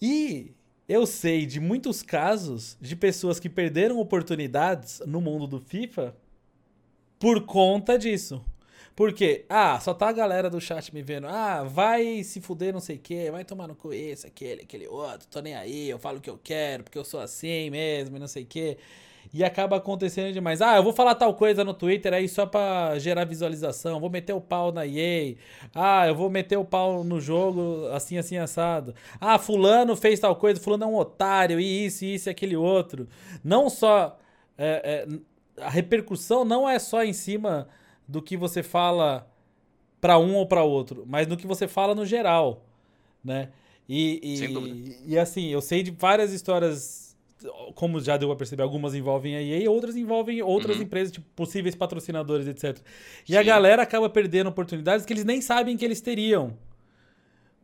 E 0.00 0.52
eu 0.88 1.06
sei 1.06 1.46
de 1.46 1.60
muitos 1.60 2.02
casos 2.02 2.76
de 2.80 2.96
pessoas 2.96 3.38
que 3.38 3.48
perderam 3.48 3.98
oportunidades 3.98 5.00
no 5.06 5.20
mundo 5.20 5.46
do 5.46 5.60
FIFA 5.60 6.14
por 7.18 7.44
conta 7.46 7.98
disso. 7.98 8.44
Porque, 8.94 9.46
ah, 9.48 9.80
só 9.80 9.94
tá 9.94 10.08
a 10.08 10.12
galera 10.12 10.50
do 10.50 10.60
chat 10.60 10.92
me 10.92 11.02
vendo. 11.02 11.26
Ah, 11.26 11.62
vai 11.62 12.22
se 12.22 12.40
fuder 12.40 12.72
não 12.72 12.80
sei 12.80 12.96
o 12.96 12.98
que, 12.98 13.30
vai 13.30 13.44
tomar 13.44 13.66
no 13.66 13.74
cu 13.74 13.92
esse, 13.92 14.26
aquele, 14.26 14.62
aquele 14.62 14.86
outro, 14.86 15.26
tô 15.28 15.40
nem 15.40 15.54
aí, 15.54 15.88
eu 15.88 15.98
falo 15.98 16.18
o 16.18 16.20
que 16.20 16.28
eu 16.28 16.38
quero, 16.42 16.84
porque 16.84 16.98
eu 16.98 17.04
sou 17.04 17.20
assim 17.20 17.70
mesmo 17.70 18.16
e 18.16 18.20
não 18.20 18.28
sei 18.28 18.42
o 18.42 18.46
que. 18.46 18.76
E 19.34 19.44
acaba 19.44 19.76
acontecendo 19.76 20.32
demais. 20.32 20.62
Ah, 20.62 20.76
eu 20.76 20.82
vou 20.82 20.92
falar 20.92 21.14
tal 21.14 21.34
coisa 21.34 21.64
no 21.64 21.74
Twitter 21.74 22.12
aí 22.12 22.28
só 22.28 22.46
pra 22.46 22.98
gerar 22.98 23.24
visualização. 23.24 24.00
Vou 24.00 24.10
meter 24.10 24.32
o 24.32 24.40
pau 24.40 24.72
na 24.72 24.86
EA. 24.86 25.36
Ah, 25.74 26.06
eu 26.06 26.14
vou 26.14 26.30
meter 26.30 26.56
o 26.56 26.64
pau 26.64 27.04
no 27.04 27.20
jogo 27.20 27.86
assim, 27.92 28.18
assim, 28.18 28.36
assado. 28.36 28.94
Ah, 29.20 29.38
fulano 29.38 29.96
fez 29.96 30.20
tal 30.20 30.36
coisa, 30.36 30.60
fulano 30.60 30.84
é 30.84 30.86
um 30.86 30.96
otário, 30.96 31.58
e 31.60 31.86
isso, 31.86 32.04
e 32.04 32.14
isso, 32.14 32.28
e 32.28 32.30
aquele 32.30 32.56
outro. 32.56 33.08
Não 33.42 33.68
só... 33.70 34.18
é, 34.58 35.06
é, 35.08 35.62
a 35.62 35.70
repercussão 35.70 36.44
não 36.44 36.68
é 36.68 36.78
só 36.78 37.02
em 37.04 37.12
cima 37.12 37.68
do 38.06 38.22
que 38.22 38.36
você 38.36 38.62
fala 38.62 39.28
pra 40.00 40.18
um 40.18 40.34
ou 40.34 40.46
pra 40.46 40.64
outro, 40.64 41.04
mas 41.06 41.26
no 41.26 41.36
que 41.36 41.46
você 41.46 41.68
fala 41.68 41.94
no 41.94 42.04
geral, 42.04 42.64
né? 43.24 43.50
E, 43.88 44.20
e, 45.06 45.12
e 45.12 45.18
assim, 45.18 45.48
eu 45.48 45.60
sei 45.60 45.82
de 45.82 45.90
várias 45.90 46.32
histórias, 46.32 47.11
como 47.74 48.00
já 48.00 48.16
deu 48.16 48.28
pra 48.28 48.36
perceber, 48.36 48.62
algumas 48.62 48.94
envolvem 48.94 49.36
a 49.36 49.42
EA, 49.42 49.70
outras 49.70 49.96
envolvem 49.96 50.42
outras 50.42 50.76
Uhum. 50.76 50.82
empresas, 50.84 51.12
tipo 51.12 51.26
possíveis 51.34 51.74
patrocinadores, 51.74 52.46
etc. 52.46 52.78
E 53.28 53.36
a 53.36 53.40
Sim. 53.40 53.46
galera 53.46 53.82
acaba 53.82 54.08
perdendo 54.08 54.48
oportunidades 54.48 55.04
que 55.06 55.12
eles 55.12 55.24
nem 55.24 55.40
sabem 55.40 55.76
que 55.76 55.84
eles 55.84 56.00
teriam. 56.00 56.56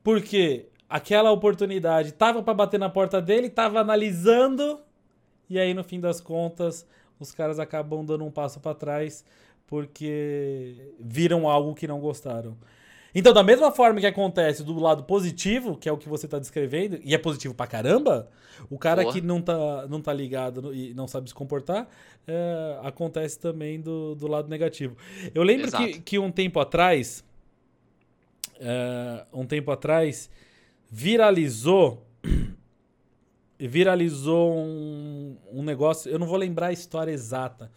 Porque 0.02 0.66
aquela 0.88 1.30
oportunidade 1.30 2.12
tava 2.12 2.42
pra 2.42 2.55
bater 2.55 2.78
na 2.80 2.88
porta 2.88 3.20
dele, 3.20 3.48
tava 3.50 3.80
analisando, 3.80 4.80
e 5.48 5.59
aí 5.59 5.74
no 5.74 5.84
fim 5.84 6.00
das 6.00 6.20
contas, 6.20 6.86
os 7.18 7.32
caras 7.32 7.59
acabam 7.59 8.05
dando 8.05 8.24
um 8.24 8.30
passo 8.30 8.60
pra 8.60 8.74
trás 8.74 9.24
porque 9.66 10.94
viram 10.98 11.46
algo 11.48 11.74
que 11.74 11.86
não 11.86 12.00
gostaram. 12.00 12.56
Então, 13.14 13.32
da 13.32 13.43
mesma 13.43 13.72
forma 13.72 14.01
que 14.01 14.06
acontece 14.06 14.62
do 14.62 14.78
lado 14.78 15.05
positivo, 15.05 15.76
que 15.76 15.89
é 15.89 15.93
o 15.93 15.97
que 15.97 16.09
você 16.09 16.28
tá 16.28 16.39
descrevendo, 16.39 17.01
e 17.02 17.14
é 17.14 17.18
positivo 17.18 17.55
pra 17.55 17.66
caramba, 17.66 18.28
o 18.68 18.78
cara 18.78 19.02
Porra. 19.02 19.14
que 19.14 19.20
não 19.20 19.40
tá, 19.40 19.86
não 19.89 20.01
tá 20.01 20.12
ligado 20.12 20.74
e 20.74 20.93
não 20.93 21.09
sabe 21.09 21.28
se 21.28 21.35
comportar, 21.35 21.89
é, 22.26 22.78
acontece 22.82 23.39
também 23.39 23.80
do, 23.80 24.14
do 24.14 24.26
lado 24.26 24.48
negativo. 24.48 24.97
Eu 25.35 25.43
lembro 25.43 25.70
que, 25.72 26.01
que 26.01 26.18
um 26.18 26.30
tempo 26.30 26.60
atrás, 26.60 27.24
é, 28.60 29.24
um 29.32 29.47
tempo 29.47 29.70
atrás, 29.70 30.28
viralizou 30.90 32.06
viralizou 33.59 34.55
um, 34.56 35.36
um 35.52 35.62
negócio, 35.62 36.10
eu 36.10 36.18
não 36.18 36.26
vou 36.26 36.36
lembrar 36.36 36.68
a 36.68 36.72
história 36.72 37.10
exata, 37.10 37.70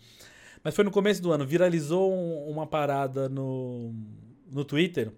mas 0.63 0.75
foi 0.75 0.83
no 0.83 0.91
começo 0.91 1.21
do 1.21 1.31
ano, 1.31 1.45
viralizou 1.45 2.13
um- 2.13 2.49
uma 2.51 2.67
parada 2.67 3.27
no, 3.27 3.91
no 4.51 4.63
Twitter 4.63 5.11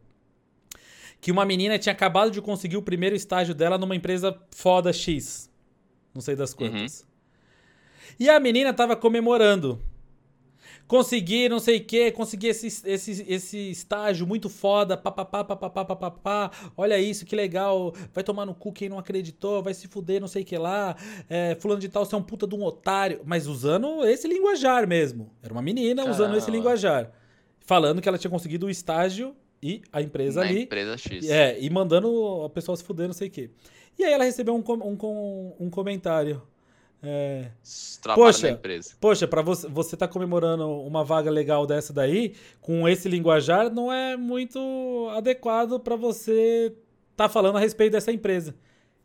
que 1.23 1.31
uma 1.31 1.45
menina 1.45 1.79
tinha 1.79 1.93
acabado 1.93 2.29
de 2.29 2.41
conseguir 2.41 2.75
o 2.75 2.81
primeiro 2.81 3.15
estágio 3.15 3.55
dela 3.55 3.77
numa 3.77 3.95
empresa 3.95 4.37
foda 4.51 4.91
X. 4.91 5.49
Não 6.13 6.21
sei 6.21 6.35
das 6.35 6.53
quantas. 6.53 7.07
E 8.19 8.29
a 8.29 8.37
menina 8.41 8.73
tava 8.73 8.93
comemorando. 8.93 9.81
Consegui, 10.85 11.47
não 11.47 11.59
sei 11.59 11.77
o 11.77 11.85
que, 11.85 12.11
consegui 12.11 12.47
esse, 12.47 12.67
esse, 12.67 13.25
esse 13.25 13.57
estágio 13.71 14.27
muito 14.27 14.49
foda, 14.49 14.97
papapá, 14.97 15.45
papapá, 15.45 15.85
papapá, 15.85 16.51
olha 16.75 16.99
isso, 16.99 17.25
que 17.25 17.37
legal, 17.37 17.93
vai 18.13 18.21
tomar 18.21 18.45
no 18.45 18.53
cu 18.53 18.73
quem 18.73 18.89
não 18.89 18.99
acreditou, 18.99 19.63
vai 19.63 19.73
se 19.73 19.87
fuder, 19.87 20.19
não 20.19 20.27
sei 20.27 20.43
o 20.43 20.45
que 20.45 20.57
lá, 20.57 20.93
é, 21.29 21.55
fulano 21.55 21.79
de 21.79 21.87
tal, 21.87 22.03
você 22.03 22.13
é 22.13 22.17
um 22.17 22.21
puta 22.21 22.45
de 22.45 22.53
um 22.53 22.63
otário, 22.65 23.21
mas 23.23 23.47
usando 23.47 24.05
esse 24.05 24.27
linguajar 24.27 24.85
mesmo, 24.85 25.31
era 25.41 25.53
uma 25.53 25.61
menina 25.61 26.03
usando 26.03 26.35
esse 26.35 26.47
Caramba. 26.47 26.57
linguajar, 26.57 27.11
falando 27.61 28.01
que 28.01 28.09
ela 28.09 28.17
tinha 28.17 28.29
conseguido 28.29 28.65
o 28.65 28.69
estágio 28.69 29.33
e 29.64 29.81
a 29.91 30.02
empresa 30.02 30.41
Na 30.41 30.48
ali, 30.48 30.64
empresa 30.64 30.98
X. 30.98 31.30
é, 31.30 31.57
e 31.60 31.69
mandando 31.69 32.44
a 32.44 32.49
pessoa 32.49 32.76
se 32.76 32.84
fuder, 32.84 33.07
não 33.07 33.14
sei 33.14 33.30
o 33.30 33.31
que. 33.31 33.49
E 33.98 34.03
aí 34.03 34.11
ela 34.11 34.26
recebeu 34.26 34.53
um, 34.53 34.64
um, 34.84 35.53
um 35.60 35.69
comentário, 35.69 36.41
é... 37.02 37.52
Poxa. 38.15 38.48
na 38.48 38.53
empresa. 38.53 38.95
Poxa, 38.99 39.27
pra 39.27 39.41
você, 39.41 39.68
você 39.68 39.95
tá 39.98 40.07
comemorando 40.07 40.68
uma 40.68 41.03
vaga 41.03 41.30
legal 41.30 41.65
dessa 41.65 41.94
daí, 41.94 42.34
com 42.61 42.88
esse 42.88 43.07
linguajar, 43.10 43.69
não 43.73 43.91
é 43.91 44.18
muito 44.18 45.10
adequado 45.15 45.80
pra 45.80 45.95
você 45.95 46.73
tá 47.15 47.30
falando 47.30 47.57
a 47.57 47.60
respeito 47.60 47.91
dessa 47.94 48.11
empresa. 48.11 48.56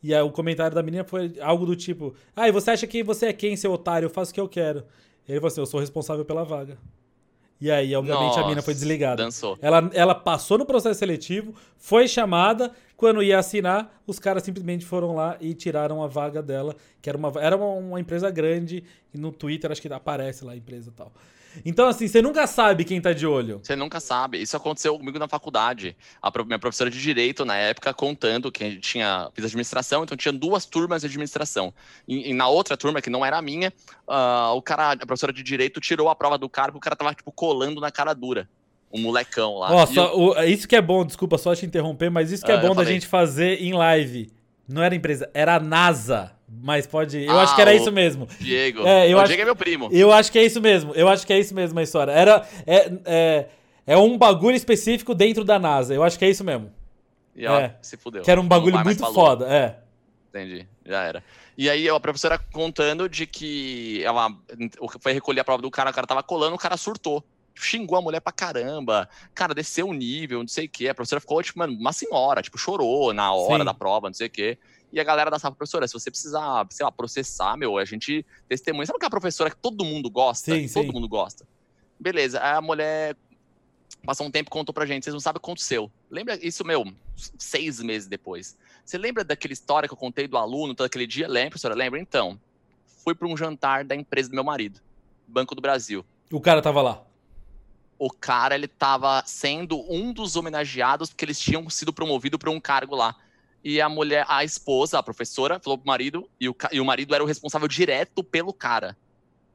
E 0.03 0.15
aí 0.15 0.23
o 0.23 0.31
comentário 0.31 0.75
da 0.75 0.83
menina 0.83 1.05
foi 1.05 1.35
algo 1.41 1.67
do 1.67 1.75
tipo: 1.75 2.15
Ah, 2.37 2.49
e 2.49 2.53
você 2.53 2.71
acha 2.71 2.87
que 2.87 3.03
você 3.03 3.27
é 3.27 3.33
quem, 3.33 3.57
seu 3.57 3.73
otário? 3.73 4.07
Eu 4.07 4.11
faço 4.11 4.31
o 4.31 4.35
que 4.35 4.41
eu 4.41 4.49
quero. 4.49 4.85
Ele 5.29 5.39
falou 5.39 5.49
assim: 5.49 5.61
Eu 5.61 5.67
sou 5.67 5.81
responsável 5.81 6.25
pela 6.25 6.45
vaga. 6.45 6.79
E 7.61 7.71
aí, 7.71 7.95
obviamente, 7.95 8.39
a 8.39 8.47
mina 8.47 8.63
foi 8.63 8.73
Nossa, 8.73 8.85
desligada. 8.85 9.25
Dançou. 9.25 9.59
Ela, 9.61 9.91
ela 9.93 10.15
passou 10.15 10.59
no 10.59 10.65
processo 10.65 10.99
seletivo, 10.99 11.55
foi 11.77 12.07
chamada, 12.07 12.73
quando 12.97 13.23
ia 13.23 13.39
assinar, 13.39 14.01
os 14.07 14.19
caras 14.19 14.45
simplesmente 14.45 14.87
foram 14.87 15.15
lá 15.15 15.37
e 15.41 15.55
tiraram 15.55 16.03
a 16.03 16.07
vaga 16.07 16.41
dela, 16.41 16.77
que 17.03 17.09
era 17.09 17.19
uma, 17.19 17.33
era 17.41 17.57
uma, 17.57 17.67
uma 17.67 18.01
empresa 18.01 18.31
grande, 18.31 18.85
e 19.13 19.19
no 19.19 19.33
Twitter 19.33 19.73
acho 19.73 19.83
que 19.83 19.93
aparece 19.93 20.45
lá 20.45 20.53
a 20.53 20.57
empresa 20.57 20.91
e 20.91 20.93
tal. 20.93 21.13
Então, 21.65 21.89
assim, 21.89 22.07
você 22.07 22.21
nunca 22.23 22.47
sabe 22.47 22.85
quem 22.85 23.01
tá 23.01 23.13
de 23.13 23.27
olho. 23.27 23.61
Você 23.63 23.75
nunca 23.75 24.01
sabe. 24.01 24.41
Isso 24.41 24.57
aconteceu 24.57 24.97
comigo 24.99 25.19
na 25.19 25.27
faculdade. 25.29 25.97
A 26.23 26.31
minha 26.45 26.59
professora 26.59 26.91
de 26.91 27.01
direito, 27.01 27.45
na 27.45 27.57
época, 27.57 27.93
contando 27.95 28.51
que 28.53 28.63
a 28.65 28.69
gente 28.71 28.81
tinha. 28.81 29.31
Fiz 29.35 29.45
administração, 29.45 30.05
então 30.05 30.17
tinha 30.17 30.33
duas 30.33 30.67
turmas 30.67 31.01
de 31.03 31.07
administração. 31.07 31.73
E, 32.07 32.31
e 32.31 32.35
na 32.35 32.49
outra 32.49 32.77
turma, 32.77 33.01
que 33.03 33.11
não 33.11 33.25
era 33.25 33.39
a 33.39 33.43
minha, 33.43 33.73
ah, 34.07 34.53
o 34.55 34.63
cara, 34.63 34.93
a 34.93 34.97
professora 35.07 35.33
de 35.33 35.43
direito 35.43 35.81
tirou 35.81 36.09
a 36.09 36.15
prova 36.15 36.39
do 36.39 36.49
cara 36.49 36.73
porque 36.73 36.79
o 36.79 36.81
cara 36.83 36.97
tava, 36.97 37.15
tipo, 37.15 37.33
colando 37.33 37.81
na 37.81 37.91
cara 37.91 38.15
dura. 38.15 38.49
Um 38.93 39.01
molecão 39.03 39.59
lá. 39.59 39.71
Ó, 39.73 39.85
E 39.85 39.95
só- 39.95 40.17
o- 40.17 40.43
isso 40.45 40.67
que 40.67 40.75
é 40.77 40.81
bom, 40.81 41.05
desculpa 41.05 41.37
só 41.37 41.55
te 41.55 41.67
interromper, 41.67 42.11
mas 42.11 42.31
isso 42.33 42.45
que 42.45 42.51
é 42.51 42.55
Ah, 42.55 42.59
eu 42.59 42.69
bom 42.69 42.75
da 42.75 42.85
gente 42.85 43.07
fazer 43.07 43.61
em 43.63 43.75
live. 43.75 44.31
Não 44.67 44.83
era 44.83 44.95
empresa, 44.95 45.29
era 45.35 45.57
a 45.57 45.61
NASA. 45.61 46.33
Mas 46.49 46.87
pode. 46.87 47.23
Eu 47.25 47.39
ah, 47.39 47.43
acho 47.43 47.55
que 47.55 47.61
era 47.61 47.75
isso 47.75 47.93
mesmo. 47.93 48.27
Diego. 48.41 48.87
É, 48.87 49.11
eu 49.11 49.19
o 49.19 49.21
acho, 49.21 49.29
Diego 49.29 49.43
é 49.43 49.45
meu 49.45 49.57
primo. 49.57 49.89
Eu 49.93 50.13
acho 50.13 50.33
que 50.33 50.39
é 50.39 50.45
isso 50.45 50.61
mesmo. 50.61 50.95
Eu 50.95 51.09
acho 51.09 51.27
que 51.27 51.33
é 51.33 51.39
isso 51.39 51.55
mesmo 51.55 51.79
a 51.79 51.83
história. 51.83 52.13
Era. 52.13 52.47
É, 52.67 52.93
é, 53.05 53.49
é 53.87 53.97
um 53.97 54.17
bagulho 54.17 54.57
específico 54.57 55.15
dentro 55.15 55.45
da 55.45 55.59
NASA. 55.59 55.95
Eu 55.95 56.03
acho 56.03 56.19
que 56.19 56.25
é 56.25 56.31
isso 56.31 56.45
mesmo. 56.45 56.73
E 57.35 57.47
ela 57.47 57.63
é. 57.63 57.77
se 57.81 57.97
fudeu. 57.97 58.23
Que 58.23 58.31
era 58.31 58.41
um 58.41 58.49
bagulho 58.49 58.79
muito 58.83 59.13
foda, 59.13 59.47
é. 59.47 59.79
Entendi, 60.29 60.67
já 60.85 61.03
era. 61.05 61.25
E 61.57 61.69
aí 61.69 61.89
a 61.89 61.99
professora 61.99 62.39
contando 62.53 63.09
de 63.09 63.27
que 63.27 64.03
ela 64.05 64.29
foi 65.01 65.13
recolher 65.13 65.41
a 65.41 65.45
prova 65.45 65.63
do 65.63 65.71
cara, 65.71 65.91
o 65.91 65.95
cara 65.95 66.07
tava 66.07 66.23
colando, 66.23 66.55
o 66.55 66.59
cara 66.59 66.77
surtou. 66.77 67.25
Xingou 67.55 67.99
a 67.99 68.03
mulher 68.03 68.21
pra 68.21 68.33
caramba. 68.33 69.09
Cara, 69.35 69.55
desceu 69.55 69.89
o 69.89 69.93
nível, 69.93 70.41
não 70.41 70.49
sei 70.49 70.67
o 70.67 70.69
quê. 70.69 70.89
A 70.89 70.95
professora 70.95 71.21
ficou, 71.21 71.43
tipo, 71.43 71.59
mano, 71.59 71.73
uma 71.73 71.93
senhora, 71.93 72.43
tipo, 72.43 72.57
chorou 72.57 73.13
na 73.13 73.33
hora 73.33 73.61
Sim. 73.61 73.65
da 73.65 73.75
prova, 73.75 74.09
não 74.09 74.15
sei 74.15 74.29
o 74.29 74.31
quê. 74.31 74.59
E 74.93 74.99
a 74.99 75.05
galera 75.05 75.31
da 75.31 75.39
sala, 75.39 75.55
professora, 75.55 75.87
se 75.87 75.93
você 75.93 76.11
precisar, 76.11 76.67
sei 76.71 76.85
lá, 76.85 76.91
processar, 76.91 77.57
meu, 77.57 77.77
a 77.77 77.85
gente 77.85 78.25
testemunha. 78.49 78.87
Sabe 78.87 78.97
aquela 78.97 79.11
professora 79.11 79.51
que 79.51 79.57
todo 79.57 79.85
mundo 79.85 80.11
gosta? 80.11 80.55
Sim, 80.55 80.69
todo 80.69 80.87
sim. 80.87 80.93
mundo 80.93 81.09
gosta. 81.09 81.47
Beleza, 82.01 82.41
aí 82.43 82.55
a 82.55 82.61
mulher 82.61 83.17
passou 84.05 84.27
um 84.27 84.31
tempo 84.31 84.49
e 84.49 84.53
contou 84.53 84.73
pra 84.73 84.87
gente, 84.87 85.05
vocês 85.05 85.13
não 85.13 85.21
sabem 85.21 85.39
o 85.39 85.41
que 85.41 85.47
aconteceu. 85.47 85.91
Lembra 86.11 86.39
isso, 86.41 86.65
meu, 86.65 86.87
seis 87.39 87.81
meses 87.81 88.09
depois. 88.09 88.57
Você 88.85 88.97
lembra 88.97 89.25
daquela 89.25 89.53
história 89.53 89.89
que 89.89 89.93
eu 89.93 89.99
contei 89.99 90.27
do 90.27 90.39
aluno, 90.39 90.75
todo 90.75 90.87
aquele 90.87 91.07
dia? 91.07 91.29
Lembra, 91.29 91.51
professora? 91.51 91.75
Lembra? 91.75 92.01
Então, 92.01 92.41
fui 93.05 93.15
para 93.15 93.29
um 93.29 93.37
jantar 93.37 93.85
da 93.85 93.95
empresa 93.95 94.29
do 94.29 94.35
meu 94.35 94.45
marido, 94.45 94.81
Banco 95.27 95.55
do 95.55 95.61
Brasil. 95.61 96.05
O 96.31 96.41
cara 96.41 96.63
tava 96.63 96.81
lá? 96.81 97.03
O 97.99 98.11
cara, 98.11 98.55
ele 98.55 98.69
tava 98.69 99.23
sendo 99.27 99.85
um 99.93 100.13
dos 100.13 100.37
homenageados 100.37 101.11
porque 101.11 101.25
eles 101.25 101.39
tinham 101.39 101.69
sido 101.69 101.93
promovidos 101.93 102.39
para 102.39 102.51
um 102.51 102.61
cargo 102.61 102.95
lá. 102.95 103.17
E 103.63 103.81
a 103.81 103.89
mulher, 103.89 104.25
a 104.29 104.45
esposa, 104.45 104.99
a 104.99 105.03
professora, 105.03 105.59
falou 105.59 105.79
pro 105.79 105.87
marido, 105.87 106.29
e 106.41 106.49
o, 106.49 106.57
e 106.71 106.81
o 106.81 106.85
marido 106.85 107.15
era 107.15 107.23
o 107.23 107.27
responsável 107.27 107.67
direto 107.67 108.23
pelo 108.23 108.53
cara. 108.53 108.97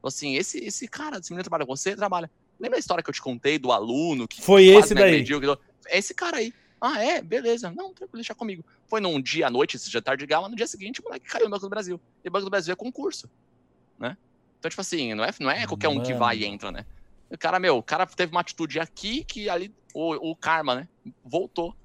Falou 0.02 0.10
assim: 0.10 0.36
esse, 0.36 0.60
esse 0.60 0.88
cara, 0.88 1.18
esse 1.18 1.32
menino 1.32 1.44
trabalha 1.44 1.66
com 1.66 1.76
você? 1.76 1.96
Trabalha. 1.96 2.30
Lembra 2.60 2.78
a 2.78 2.80
história 2.80 3.04
que 3.04 3.10
eu 3.10 3.14
te 3.14 3.22
contei 3.22 3.58
do 3.58 3.72
aluno 3.72 4.28
que 4.28 4.42
foi 4.42 4.66
esse 4.66 4.94
daí? 4.94 5.22
Agrediu, 5.22 5.40
é 5.88 5.98
esse 5.98 6.14
cara 6.14 6.38
aí. 6.38 6.54
Ah, 6.80 7.02
é? 7.02 7.22
Beleza. 7.22 7.72
Não, 7.72 7.94
tranquilo, 7.94 8.16
deixa 8.16 8.36
comigo. 8.36 8.64
Foi 8.88 9.00
num 9.00 9.22
dia 9.22 9.48
à 9.48 9.50
noite, 9.50 9.78
esse 9.78 9.90
jantar 9.90 10.18
de 10.18 10.26
gala, 10.26 10.50
no 10.50 10.56
dia 10.56 10.68
seguinte 10.68 11.00
o 11.00 11.04
moleque 11.04 11.26
caiu 11.26 11.46
no 11.46 11.52
Banco 11.52 11.66
do 11.66 11.70
Brasil. 11.70 12.00
E 12.24 12.28
o 12.28 12.32
Banco 12.32 12.46
do 12.46 12.52
Brasil 12.52 12.74
é 12.74 12.76
concurso, 12.76 13.30
né? 13.98 14.18
Então, 14.60 14.70
tipo 14.70 14.82
assim, 14.82 15.14
não 15.14 15.24
é, 15.24 15.30
não 15.40 15.50
é 15.50 15.66
qualquer 15.66 15.88
um 15.88 16.02
que 16.02 16.14
vai 16.14 16.40
e 16.40 16.46
entra, 16.46 16.72
né? 16.72 16.86
O 17.30 17.38
cara, 17.38 17.60
meu, 17.60 17.78
o 17.78 17.84
cara 17.84 18.06
teve 18.06 18.32
uma 18.32 18.42
atitude 18.42 18.80
aqui 18.80 19.24
que 19.24 19.50
ali, 19.50 19.74
o, 19.94 20.32
o 20.32 20.36
karma, 20.36 20.76
né? 20.76 20.88
Voltou. 21.24 21.76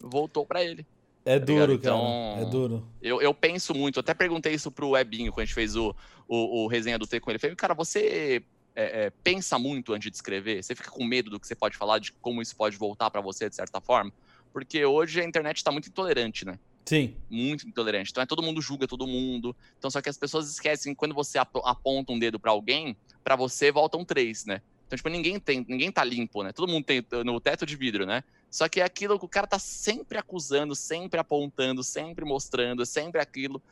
Voltou 0.00 0.44
para 0.44 0.62
ele. 0.62 0.84
É 1.28 1.38
tá 1.38 1.44
duro, 1.44 1.74
então, 1.74 2.00
cara. 2.32 2.40
É 2.40 2.50
duro. 2.50 2.88
Eu, 3.02 3.20
eu 3.20 3.34
penso 3.34 3.74
muito, 3.74 4.00
até 4.00 4.14
perguntei 4.14 4.54
isso 4.54 4.70
pro 4.70 4.90
Webinho 4.90 5.30
quando 5.30 5.42
a 5.42 5.44
gente 5.44 5.54
fez 5.54 5.76
o, 5.76 5.94
o, 6.26 6.64
o 6.64 6.66
resenha 6.66 6.98
do 6.98 7.06
T 7.06 7.20
com 7.20 7.30
ele. 7.30 7.38
Falei, 7.38 7.54
cara, 7.54 7.74
você 7.74 8.42
é, 8.74 9.04
é, 9.04 9.10
pensa 9.22 9.58
muito 9.58 9.92
antes 9.92 10.10
de 10.10 10.16
escrever? 10.16 10.62
Você 10.62 10.74
fica 10.74 10.90
com 10.90 11.04
medo 11.04 11.28
do 11.28 11.38
que 11.38 11.46
você 11.46 11.54
pode 11.54 11.76
falar, 11.76 11.98
de 11.98 12.12
como 12.12 12.40
isso 12.40 12.56
pode 12.56 12.78
voltar 12.78 13.10
para 13.10 13.20
você 13.20 13.46
de 13.46 13.54
certa 13.54 13.78
forma? 13.78 14.10
Porque 14.54 14.82
hoje 14.86 15.20
a 15.20 15.24
internet 15.24 15.58
está 15.58 15.70
muito 15.70 15.90
intolerante, 15.90 16.46
né? 16.46 16.58
Sim. 16.86 17.14
Muito 17.28 17.68
intolerante. 17.68 18.10
Então 18.10 18.22
é 18.22 18.26
todo 18.26 18.42
mundo 18.42 18.62
julga 18.62 18.88
todo 18.88 19.06
mundo. 19.06 19.54
Então 19.78 19.90
só 19.90 20.00
que 20.00 20.08
as 20.08 20.16
pessoas 20.16 20.50
esquecem 20.50 20.94
que 20.94 20.98
quando 20.98 21.14
você 21.14 21.38
aponta 21.38 22.10
um 22.10 22.18
dedo 22.18 22.40
para 22.40 22.52
alguém, 22.52 22.96
para 23.22 23.36
você 23.36 23.70
voltam 23.70 24.02
três, 24.02 24.46
né? 24.46 24.62
Então, 24.86 24.96
tipo, 24.96 25.10
ninguém 25.10 25.38
tem, 25.38 25.66
ninguém 25.68 25.92
tá 25.92 26.02
limpo, 26.02 26.42
né? 26.42 26.52
Todo 26.52 26.72
mundo 26.72 26.86
tem 26.86 27.04
no 27.22 27.38
teto 27.38 27.66
de 27.66 27.76
vidro, 27.76 28.06
né? 28.06 28.24
Só 28.50 28.68
que 28.68 28.80
é 28.80 28.84
aquilo 28.84 29.18
que 29.18 29.24
o 29.24 29.28
cara 29.28 29.46
tá 29.46 29.58
sempre 29.58 30.18
acusando, 30.18 30.74
sempre 30.74 31.20
apontando, 31.20 31.84
sempre 31.84 32.24
mostrando, 32.24 32.84
sempre 32.86 33.20
aquilo. 33.20 33.62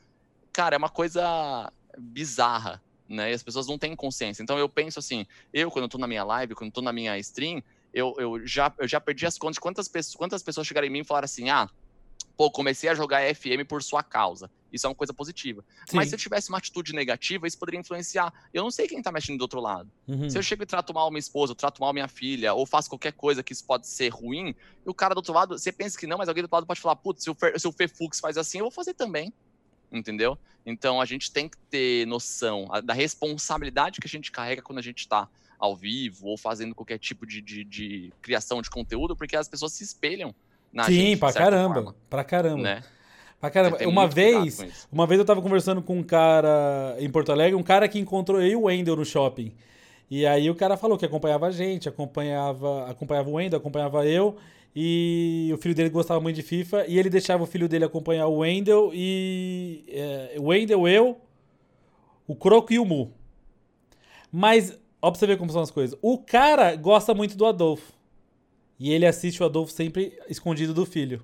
Cara, 0.53 0.77
é 0.77 0.79
uma 0.79 0.89
coisa 0.89 1.73
bizarra, 1.99 2.83
né? 3.09 3.31
E 3.31 3.35
as 3.35 3.43
pessoas 3.43 3.67
não 3.67 3.79
têm 3.79 3.97
consciência. 3.97 4.43
Então 4.43 4.59
eu 4.59 4.69
penso 4.69 4.99
assim, 4.99 5.27
eu 5.53 5.71
quando 5.71 5.85
eu 5.85 5.89
tô 5.89 5.99
na 5.99 6.07
minha 6.07 6.25
live, 6.25 6.55
quando 6.55 6.69
eu 6.69 6.75
tô 6.75 6.83
na 6.83 6.93
minha 6.93 7.19
stream, 7.19 7.63
eu, 7.93 8.15
eu, 8.19 8.47
já, 8.47 8.73
eu 8.79 8.87
já 8.87 9.01
perdi 9.01 9.25
as 9.25 9.39
contas 9.39 9.55
de 9.55 9.61
quantas 9.61 9.89
pessoas, 9.89 10.17
quantas 10.17 10.43
pessoas 10.43 10.67
chegaram 10.67 10.87
em 10.87 10.91
mim 10.91 11.01
e 11.01 11.05
falaram 11.05 11.25
assim, 11.25 11.49
ah, 11.49 11.69
pô, 12.37 12.51
comecei 12.51 12.89
a 12.89 12.95
jogar 12.95 13.23
FM 13.35 13.67
por 13.67 13.83
sua 13.83 14.03
causa. 14.03 14.51
Isso 14.73 14.87
é 14.87 14.91
uma 14.91 14.95
coisa 14.95 15.15
positiva. 15.15 15.65
Sim. 15.87 15.97
Mas 15.97 16.09
se 16.09 16.15
eu 16.15 16.19
tivesse 16.19 16.51
uma 16.51 16.59
atitude 16.59 16.93
negativa, 16.93 17.47
isso 17.47 17.59
poderia 17.59 17.81
influenciar. 17.81 18.33
Eu 18.53 18.63
não 18.63 18.71
sei 18.71 18.87
quem 18.87 19.01
tá 19.01 19.11
mexendo 19.11 19.39
do 19.39 19.43
outro 19.43 19.61
lado. 19.61 19.91
Uhum. 20.07 20.29
Se 20.29 20.37
eu 20.37 20.43
chego 20.43 20.63
e 20.63 20.67
trato 20.67 20.93
mal 20.93 21.11
minha 21.11 21.21
esposa, 21.21 21.53
eu 21.53 21.57
trato 21.57 21.81
mal 21.81 21.93
minha 21.93 22.09
filha, 22.09 22.53
ou 22.53 22.67
faço 22.67 22.91
qualquer 22.91 23.13
coisa 23.13 23.43
que 23.43 23.53
isso 23.53 23.65
pode 23.65 23.87
ser 23.87 24.09
ruim, 24.09 24.55
e 24.85 24.91
o 24.91 24.95
cara 24.95 25.15
do 25.15 25.19
outro 25.19 25.33
lado, 25.33 25.59
você 25.59 25.73
pensa 25.73 25.99
que 25.99 26.07
não, 26.07 26.19
mas 26.19 26.29
alguém 26.29 26.43
do 26.43 26.47
outro 26.47 26.57
lado 26.57 26.67
pode 26.67 26.81
falar, 26.81 26.97
putz, 26.97 27.23
se 27.23 27.31
o, 27.31 27.35
Fer, 27.35 27.59
se 27.59 27.67
o 27.67 27.73
Fefux 27.73 28.21
faz 28.21 28.37
assim, 28.37 28.59
eu 28.59 28.65
vou 28.65 28.71
fazer 28.71 28.95
também. 28.95 29.33
Entendeu? 29.91 30.37
Então 30.65 31.01
a 31.01 31.05
gente 31.05 31.31
tem 31.31 31.49
que 31.49 31.57
ter 31.71 32.07
noção 32.07 32.69
da 32.85 32.93
responsabilidade 32.93 34.01
que 34.01 34.07
a 34.07 34.11
gente 34.11 34.33
carrega 34.33 34.61
quando 34.61 34.79
a 34.79 34.83
gente 34.83 35.07
tá 35.07 35.29
ao 35.59 35.77
vivo 35.77 36.27
ou 36.27 36.37
fazendo 36.37 36.75
qualquer 36.75 36.99
tipo 36.99 37.25
de, 37.25 37.41
de, 37.41 37.65
de 37.65 38.13
criação 38.21 38.61
de 38.61 38.69
conteúdo, 38.69 39.17
porque 39.17 39.37
as 39.37 39.49
pessoas 39.49 39.73
se 39.73 39.85
espelham 39.85 40.35
na 40.73 40.85
Sim, 40.85 40.93
gente. 40.93 41.19
Pra 41.19 41.33
caramba. 41.33 41.75
Forma, 41.75 41.95
pra 42.09 42.25
caramba. 42.25 42.63
Né? 42.63 42.83
Pra 43.41 43.51
caramba. 43.51 43.79
Uma 43.87 44.07
vez, 44.07 44.87
uma 44.91 45.07
vez 45.07 45.19
eu 45.19 45.25
tava 45.25 45.43
conversando 45.43 45.83
com 45.83 45.99
um 45.99 46.03
cara 46.03 46.97
em 46.99 47.11
Porto 47.11 47.33
Alegre, 47.33 47.55
um 47.55 47.63
cara 47.63 47.89
que 47.89 47.99
encontrou 47.99 48.41
eu 48.41 48.49
e 48.49 48.57
o 48.57 48.63
Wendel 48.63 48.97
no 48.97 49.05
shopping. 49.05 49.53
E 50.11 50.25
aí 50.27 50.49
o 50.49 50.55
cara 50.55 50.77
falou 50.77 50.97
que 50.97 51.05
acompanhava 51.05 51.47
a 51.47 51.51
gente, 51.51 51.89
acompanhava, 51.89 52.89
acompanhava 52.89 53.29
o 53.29 53.35
Wendel, 53.35 53.59
acompanhava 53.59 54.07
eu. 54.07 54.37
E 54.75 55.51
o 55.55 55.57
filho 55.57 55.75
dele 55.75 55.89
gostava 55.89 56.21
muito 56.21 56.37
de 56.37 56.43
FIFA. 56.43 56.85
E 56.87 56.99
ele 56.99 57.09
deixava 57.09 57.43
o 57.43 57.47
filho 57.47 57.69
dele 57.69 57.85
acompanhar 57.85 58.27
o 58.27 58.39
Wendel 58.39 58.91
e. 58.95 59.85
É, 59.89 60.37
o 60.39 60.49
Wendel, 60.49 60.87
eu, 60.87 61.19
o 62.27 62.37
Croco 62.37 62.73
e 62.73 62.79
o 62.79 62.85
Mu. 62.85 63.11
Mas, 64.31 64.79
ó 65.01 65.11
pra 65.11 65.19
você 65.19 65.27
ver 65.27 65.39
como 65.39 65.51
são 65.51 65.63
as 65.63 65.71
coisas. 65.71 65.99
O 66.03 66.19
cara 66.19 66.77
gosta 66.77 67.15
muito 67.15 67.37
do 67.37 67.47
Adolfo. 67.47 67.96
E 68.79 68.93
ele 68.93 69.07
assiste 69.07 69.43
o 69.43 69.47
Adolfo 69.47 69.73
sempre 69.73 70.19
escondido 70.29 70.75
do 70.75 70.85
filho. 70.85 71.23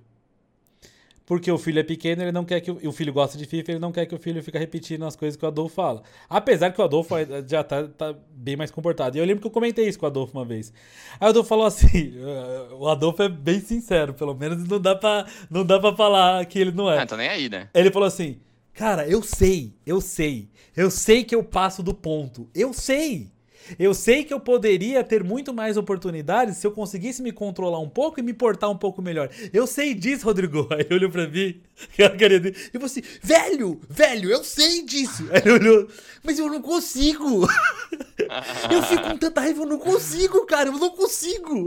Porque 1.25 1.51
o 1.51 1.57
filho 1.57 1.79
é 1.79 1.83
pequeno, 1.83 2.23
ele 2.23 2.33
não 2.33 2.45
quer 2.45 2.61
que 2.61 2.71
o, 2.71 2.89
o 2.89 2.93
filho 2.93 3.13
gosta 3.13 3.39
de 3.39 3.47
FIFA, 3.47 3.73
ele 3.73 3.79
não 3.79 3.93
quer 3.93 4.07
que 4.07 4.15
o 4.15 4.19
filho 4.19 4.43
fique 4.43 4.59
repetindo 4.59 5.05
as 5.05 5.17
coisas 5.17 5.37
que 5.37 5.45
o 5.45 5.49
Adolfo 5.49 5.75
fala. 5.75 6.03
Apesar 6.29 6.71
que 6.73 6.81
o 6.81 6.85
Adolfo 6.85 7.15
já 7.47 7.63
tá, 7.63 7.87
tá 7.87 8.15
bem 8.31 8.57
mais 8.57 8.71
comportado. 8.71 9.17
E 9.17 9.21
eu 9.21 9.25
lembro 9.25 9.41
que 9.41 9.47
eu 9.47 9.51
comentei 9.51 9.89
isso 9.89 9.99
com 9.99 10.05
o 10.05 10.09
Adolfo 10.09 10.37
uma 10.37 10.45
vez. 10.45 10.73
Aí 11.21 11.27
o 11.27 11.31
Adolfo 11.31 11.49
falou 11.49 11.65
assim: 11.65 12.15
o 12.79 12.89
Adolfo 12.89 13.23
é 13.23 13.29
bem 13.29 13.61
sincero, 13.61 14.13
pelo 14.15 14.35
menos 14.35 14.69
não 14.69 14.81
dá 14.81 14.95
pra, 14.95 15.27
não 15.49 15.65
dá 15.65 15.79
pra 15.79 15.95
falar 15.95 16.45
que 16.45 16.59
ele 16.59 16.73
não 16.73 16.91
é. 16.91 16.99
Ah, 16.99 17.07
tá 17.07 17.17
nem 17.17 17.29
aí, 17.29 17.49
né? 17.49 17.69
Ele 17.73 17.91
falou 17.91 18.09
assim: 18.09 18.39
Cara, 18.75 19.09
eu 19.09 19.23
sei, 19.23 19.75
eu 19.87 20.01
sei. 20.01 20.51
Eu 20.77 20.91
sei 20.91 21.25
que 21.25 21.35
eu 21.35 21.45
passo 21.45 21.83
do 21.83 21.95
ponto. 21.95 22.49
Eu 22.55 22.73
sei. 22.73 23.32
Eu 23.79 23.95
sei 23.95 24.25
que 24.25 24.33
eu 24.33 24.41
poderia 24.41 25.03
ter 25.05 25.23
muito 25.23 25.53
mais 25.53 25.77
oportunidades 25.77 26.57
se 26.57 26.67
eu 26.67 26.73
conseguisse 26.73 27.23
me 27.23 27.33
controlar 27.33 27.79
um 27.79 27.89
pouco 27.89 28.21
e 28.21 28.23
me 28.23 28.33
portar 28.33 28.71
um 28.71 28.77
pouco 28.77 29.01
melhor. 29.01 29.31
Eu 29.53 29.67
sei 29.67 29.95
disso, 29.95 30.25
Rodrigo. 30.25 30.69
Aí 30.73 30.81
ele 30.81 30.95
olhou 30.95 31.11
pra 31.11 31.27
mim 31.27 31.61
e 31.99 32.73
falou 32.73 32.87
assim: 32.87 33.03
velho, 33.23 33.81
velho, 33.89 34.31
eu 34.31 34.45
sei 34.45 34.83
disso. 34.83 35.29
Aí 35.31 35.41
ele 35.45 35.53
olhou, 35.53 35.89
mas 36.23 36.39
eu 36.39 36.49
não 36.49 36.61
consigo. 36.61 37.47
eu 38.71 38.83
fico 38.83 39.03
com 39.03 39.17
tanta 39.17 39.41
raiva, 39.41 39.63
eu 39.63 39.67
não 39.67 39.79
consigo, 39.79 40.45
cara, 40.47 40.69
eu 40.69 40.79
não 40.79 40.91
consigo. 40.91 41.67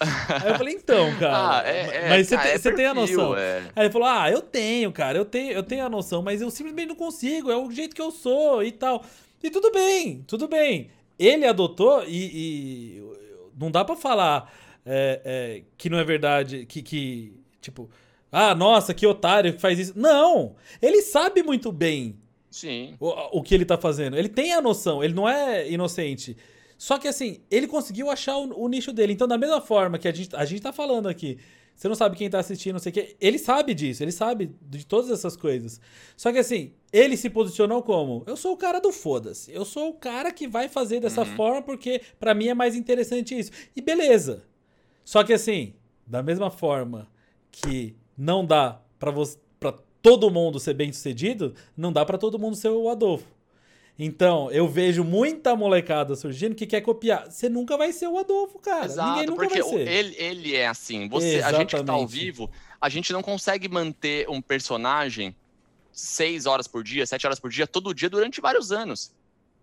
Aí 0.00 0.50
eu 0.50 0.58
falei: 0.58 0.74
então, 0.74 1.14
cara. 1.18 1.60
Ah, 1.60 1.62
é, 1.66 2.06
é, 2.06 2.08
mas 2.08 2.28
você, 2.28 2.68
é 2.68 2.72
tem 2.72 2.86
a 2.86 2.94
noção. 2.94 3.36
É. 3.36 3.62
Aí 3.74 3.84
ele 3.84 3.92
falou: 3.92 4.08
ah, 4.08 4.30
eu 4.30 4.40
tenho, 4.40 4.92
cara, 4.92 5.18
eu 5.18 5.24
tenho, 5.24 5.52
eu 5.52 5.62
tenho 5.62 5.84
a 5.84 5.90
noção, 5.90 6.22
mas 6.22 6.40
eu 6.40 6.50
simplesmente 6.50 6.88
não 6.88 6.96
consigo, 6.96 7.50
é 7.50 7.56
o 7.56 7.70
jeito 7.70 7.94
que 7.94 8.02
eu 8.02 8.10
sou 8.10 8.62
e 8.62 8.72
tal. 8.72 9.04
E 9.42 9.50
tudo 9.50 9.70
bem, 9.70 10.24
tudo 10.26 10.48
bem 10.48 10.90
ele 11.18 11.46
adotou 11.46 12.04
e, 12.06 12.98
e 12.98 13.02
não 13.58 13.70
dá 13.70 13.84
para 13.84 13.96
falar 13.96 14.52
é, 14.84 15.20
é, 15.24 15.62
que 15.76 15.88
não 15.88 15.98
é 15.98 16.04
verdade, 16.04 16.66
que, 16.66 16.82
que, 16.82 17.40
tipo, 17.60 17.90
ah, 18.30 18.54
nossa, 18.54 18.92
que 18.92 19.06
otário 19.06 19.52
que 19.52 19.60
faz 19.60 19.78
isso. 19.78 19.92
Não! 19.96 20.56
Ele 20.82 21.02
sabe 21.02 21.42
muito 21.42 21.70
bem 21.70 22.18
Sim. 22.54 22.94
O, 23.00 23.38
o 23.38 23.42
que 23.42 23.52
ele 23.52 23.64
tá 23.64 23.76
fazendo. 23.76 24.16
Ele 24.16 24.28
tem 24.28 24.52
a 24.52 24.62
noção, 24.62 25.02
ele 25.02 25.12
não 25.12 25.28
é 25.28 25.68
inocente. 25.68 26.36
Só 26.78 26.98
que 26.98 27.08
assim, 27.08 27.40
ele 27.50 27.66
conseguiu 27.66 28.08
achar 28.08 28.36
o, 28.36 28.62
o 28.62 28.68
nicho 28.68 28.92
dele. 28.92 29.12
Então, 29.12 29.26
da 29.26 29.36
mesma 29.36 29.60
forma 29.60 29.98
que 29.98 30.06
a 30.06 30.12
gente, 30.12 30.36
a 30.36 30.44
gente 30.44 30.62
tá 30.62 30.72
falando 30.72 31.08
aqui, 31.08 31.36
você 31.74 31.88
não 31.88 31.96
sabe 31.96 32.16
quem 32.16 32.30
tá 32.30 32.38
assistindo, 32.38 32.74
não 32.74 32.78
sei 32.78 32.90
o 32.90 32.92
quê. 32.92 33.16
Ele 33.20 33.40
sabe 33.40 33.74
disso, 33.74 34.04
ele 34.04 34.12
sabe 34.12 34.54
de 34.62 34.86
todas 34.86 35.10
essas 35.10 35.36
coisas. 35.36 35.80
Só 36.16 36.30
que 36.30 36.38
assim, 36.38 36.72
ele 36.94 37.16
se 37.16 37.28
posicionou 37.28 37.82
como? 37.82 38.22
Eu 38.24 38.36
sou 38.36 38.52
o 38.52 38.56
cara 38.56 38.80
do 38.80 38.92
foda-se. 38.92 39.52
Eu 39.52 39.64
sou 39.64 39.88
o 39.88 39.94
cara 39.94 40.30
que 40.30 40.46
vai 40.46 40.68
fazer 40.68 41.00
dessa 41.00 41.22
uhum. 41.22 41.34
forma 41.34 41.60
porque 41.60 42.00
para 42.20 42.32
mim 42.32 42.46
é 42.46 42.54
mais 42.54 42.76
interessante 42.76 43.36
isso. 43.36 43.50
E 43.74 43.82
beleza. 43.82 44.44
Só 45.04 45.24
que 45.24 45.32
assim, 45.32 45.74
da 46.06 46.22
mesma 46.22 46.52
forma 46.52 47.08
que 47.50 47.96
não 48.16 48.46
dá 48.46 48.80
para 48.96 49.10
você 49.10 49.36
para 49.58 49.74
todo 50.00 50.30
mundo 50.30 50.60
ser 50.60 50.74
bem-sucedido, 50.74 51.54
não 51.76 51.92
dá 51.92 52.04
para 52.04 52.16
todo 52.16 52.38
mundo 52.38 52.54
ser 52.54 52.68
o 52.68 52.88
Adolfo. 52.88 53.26
Então, 53.98 54.50
eu 54.50 54.68
vejo 54.68 55.02
muita 55.02 55.56
molecada 55.56 56.14
surgindo 56.14 56.54
que 56.54 56.66
quer 56.66 56.80
copiar. 56.80 57.30
Você 57.30 57.48
nunca 57.48 57.76
vai 57.76 57.92
ser 57.92 58.06
o 58.06 58.18
Adolfo, 58.18 58.58
cara. 58.58 58.86
Exato, 58.86 59.10
Ninguém 59.10 59.26
nunca 59.26 59.46
porque 59.46 59.62
vai 59.62 59.70
ser. 59.70 59.88
Ele, 59.88 60.16
ele 60.16 60.54
é 60.54 60.68
assim. 60.68 61.08
Você, 61.08 61.40
a 61.42 61.52
gente 61.52 61.74
que 61.74 61.82
tá 61.82 61.92
ao 61.92 62.06
vivo, 62.06 62.50
a 62.80 62.88
gente 62.88 63.12
não 63.12 63.22
consegue 63.22 63.68
manter 63.68 64.28
um 64.28 64.40
personagem 64.40 65.34
seis 65.94 66.44
horas 66.44 66.66
por 66.66 66.82
dia, 66.82 67.06
sete 67.06 67.24
horas 67.24 67.38
por 67.38 67.48
dia, 67.48 67.66
todo 67.66 67.94
dia, 67.94 68.10
durante 68.10 68.40
vários 68.40 68.72
anos. 68.72 69.14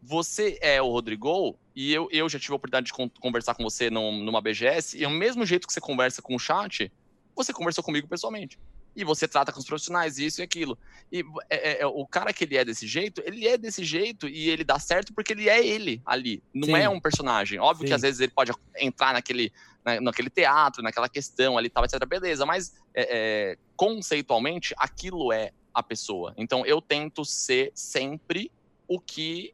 Você 0.01 0.57
é 0.61 0.81
o 0.81 0.89
Rodrigo, 0.89 1.59
e 1.75 1.93
eu, 1.93 2.07
eu 2.09 2.27
já 2.27 2.39
tive 2.39 2.53
a 2.53 2.55
oportunidade 2.55 2.87
de 2.87 3.19
conversar 3.19 3.53
com 3.53 3.63
você 3.63 3.89
num, 3.89 4.23
numa 4.23 4.41
BGS, 4.41 4.97
e 4.97 5.05
o 5.05 5.09
mesmo 5.09 5.45
jeito 5.45 5.67
que 5.67 5.73
você 5.73 5.81
conversa 5.81 6.21
com 6.21 6.33
o 6.33 6.39
chat, 6.39 6.91
você 7.35 7.53
conversou 7.53 7.83
comigo 7.83 8.07
pessoalmente. 8.07 8.57
E 8.95 9.03
você 9.03 9.27
trata 9.27 9.53
com 9.53 9.59
os 9.59 9.65
profissionais 9.65 10.17
isso 10.17 10.41
e 10.41 10.43
aquilo. 10.43 10.77
E 11.11 11.23
é, 11.49 11.71
é, 11.71 11.81
é, 11.81 11.85
o 11.85 12.05
cara 12.05 12.33
que 12.33 12.43
ele 12.43 12.57
é 12.57 12.65
desse 12.65 12.85
jeito, 12.85 13.21
ele 13.25 13.47
é 13.47 13.57
desse 13.57 13.85
jeito 13.85 14.27
e 14.27 14.49
ele 14.49 14.65
dá 14.65 14.77
certo 14.79 15.13
porque 15.13 15.31
ele 15.31 15.47
é 15.47 15.65
ele 15.65 16.01
ali. 16.05 16.43
Não 16.53 16.67
Sim. 16.67 16.75
é 16.75 16.89
um 16.89 16.99
personagem. 16.99 17.57
Óbvio 17.57 17.83
Sim. 17.83 17.87
que 17.87 17.93
às 17.93 18.01
vezes 18.01 18.19
ele 18.19 18.33
pode 18.33 18.51
entrar 18.77 19.13
naquele, 19.13 19.53
na, 19.85 20.01
naquele 20.01 20.29
teatro, 20.29 20.83
naquela 20.83 21.07
questão 21.07 21.57
ali, 21.57 21.69
tal, 21.69 21.85
etc. 21.85 22.05
Beleza, 22.05 22.45
mas 22.45 22.73
é, 22.93 23.51
é, 23.53 23.57
conceitualmente 23.77 24.73
aquilo 24.77 25.31
é 25.31 25.53
a 25.73 25.81
pessoa. 25.81 26.33
Então 26.37 26.65
eu 26.65 26.81
tento 26.81 27.23
ser 27.25 27.71
sempre 27.73 28.51
o 28.87 28.99
que 28.99 29.53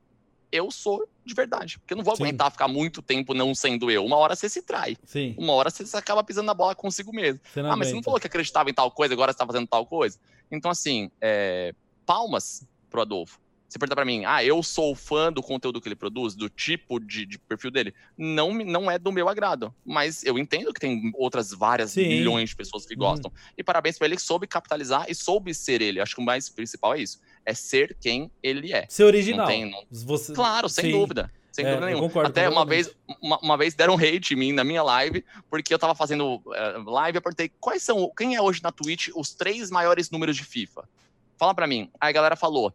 eu 0.52 0.72
sou 0.72 1.08
de 1.26 1.34
verdade. 1.34 1.78
Porque 1.80 1.94
eu 1.94 1.98
não 1.98 2.04
vou 2.04 2.16
Sim. 2.16 2.24
aguentar 2.24 2.52
ficar 2.52 2.68
muito 2.68 3.02
tempo 3.02 3.34
não 3.34 3.54
sendo 3.54 3.92
eu. 3.92 4.06
Uma 4.06 4.18
hora 4.18 4.36
você 4.36 4.50
se 4.50 4.62
trai. 4.62 4.98
Sim. 5.04 5.36
Uma 5.38 5.54
hora 5.54 5.70
você 5.70 5.96
acaba 5.96 6.24
pisando 6.24 6.46
na 6.46 6.54
bola 6.54 6.74
consigo 6.74 7.14
mesmo. 7.14 7.40
ah, 7.58 7.76
mas 7.76 7.90
você 7.90 7.94
não 7.96 8.04
falou 8.04 8.20
que 8.20 8.28
acreditava 8.28 8.70
em 8.70 8.74
tal 8.74 8.90
coisa, 8.90 9.14
agora 9.14 9.32
você 9.32 9.38
tá 9.38 9.46
fazendo 9.46 9.68
tal 9.68 9.86
coisa? 9.86 10.18
Então, 10.50 10.72
assim, 10.72 11.12
é... 11.20 11.74
palmas 12.06 12.66
pro 12.90 13.02
Adolfo. 13.02 13.40
Você 13.68 13.78
pergunta 13.78 13.96
para 13.96 14.06
mim, 14.06 14.24
ah, 14.26 14.44
eu 14.44 14.64
sou 14.64 14.96
fã 14.96 15.32
do 15.32 15.44
conteúdo 15.44 15.82
que 15.82 15.90
ele 15.90 15.96
produz, 15.96 16.36
do 16.36 16.50
tipo 16.50 17.00
de, 17.00 17.26
de, 17.26 17.38
perfil 17.38 17.70
dele. 17.70 17.94
Não, 18.18 18.54
não 18.54 18.90
é 18.90 18.98
do 18.98 19.12
meu 19.12 19.28
agrado. 19.28 19.76
Mas 19.86 20.24
eu 20.24 20.40
entendo 20.40 20.74
que 20.74 20.80
tem 20.80 21.12
outras 21.16 21.52
várias 21.52 21.92
Sim. 21.92 22.08
milhões 22.08 22.52
de 22.52 22.56
pessoas 22.56 22.86
que 22.86 22.96
gostam. 22.96 23.30
Hum. 23.30 23.52
E 23.58 23.64
parabéns 23.64 23.98
para 23.98 24.08
ele 24.08 24.16
que 24.16 24.22
soube 24.22 24.48
capitalizar 24.48 25.06
e 25.10 25.14
soube 25.14 25.54
ser 25.54 25.82
ele. 25.82 26.00
Acho 26.00 26.16
que 26.16 26.22
o 26.22 26.26
mais 26.26 26.50
principal 26.50 26.94
é 26.94 27.02
isso 27.02 27.20
é 27.48 27.54
ser 27.54 27.96
quem 28.02 28.30
ele 28.44 28.74
é. 28.74 28.86
Ser 28.90 29.06
original. 29.06 29.46
Não 29.46 29.54
tem, 29.54 29.72
não... 29.72 29.82
Você... 29.90 30.34
Claro, 30.34 30.68
sem 30.68 30.86
Sim. 30.86 30.92
dúvida. 30.92 31.32
Sem 31.50 31.66
é, 31.66 31.70
dúvida 31.70 31.86
nenhuma. 31.88 32.28
Até 32.28 32.50
uma 32.50 32.66
vez, 32.66 32.94
uma, 33.22 33.40
uma, 33.40 33.58
vez 33.58 33.74
deram 33.74 33.96
hate 33.96 34.34
em 34.34 34.38
mim 34.38 34.52
na 34.52 34.66
minha 34.66 34.84
live, 34.84 35.24
porque 35.50 35.74
eu 35.74 35.80
tava 35.80 35.96
fazendo 35.96 36.36
uh, 36.46 36.90
live 36.90 37.16
e 37.16 37.20
apertei 37.20 37.50
quais 37.58 37.82
são, 37.82 38.12
quem 38.16 38.36
é 38.36 38.42
hoje 38.42 38.62
na 38.62 38.70
Twitch 38.70 39.08
os 39.16 39.34
três 39.34 39.72
maiores 39.72 40.12
números 40.12 40.36
de 40.36 40.44
FIFA? 40.44 40.90
Fala 41.38 41.56
pra 41.56 41.66
mim. 41.66 41.90
Aí 42.02 42.10
a 42.10 42.12
galera 42.12 42.36
falou, 42.36 42.74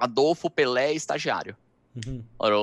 Adolfo, 0.00 0.50
Pelé 0.50 0.92
e 0.92 0.96
Estagiário. 0.96 1.56
Uhum. 2.06 2.22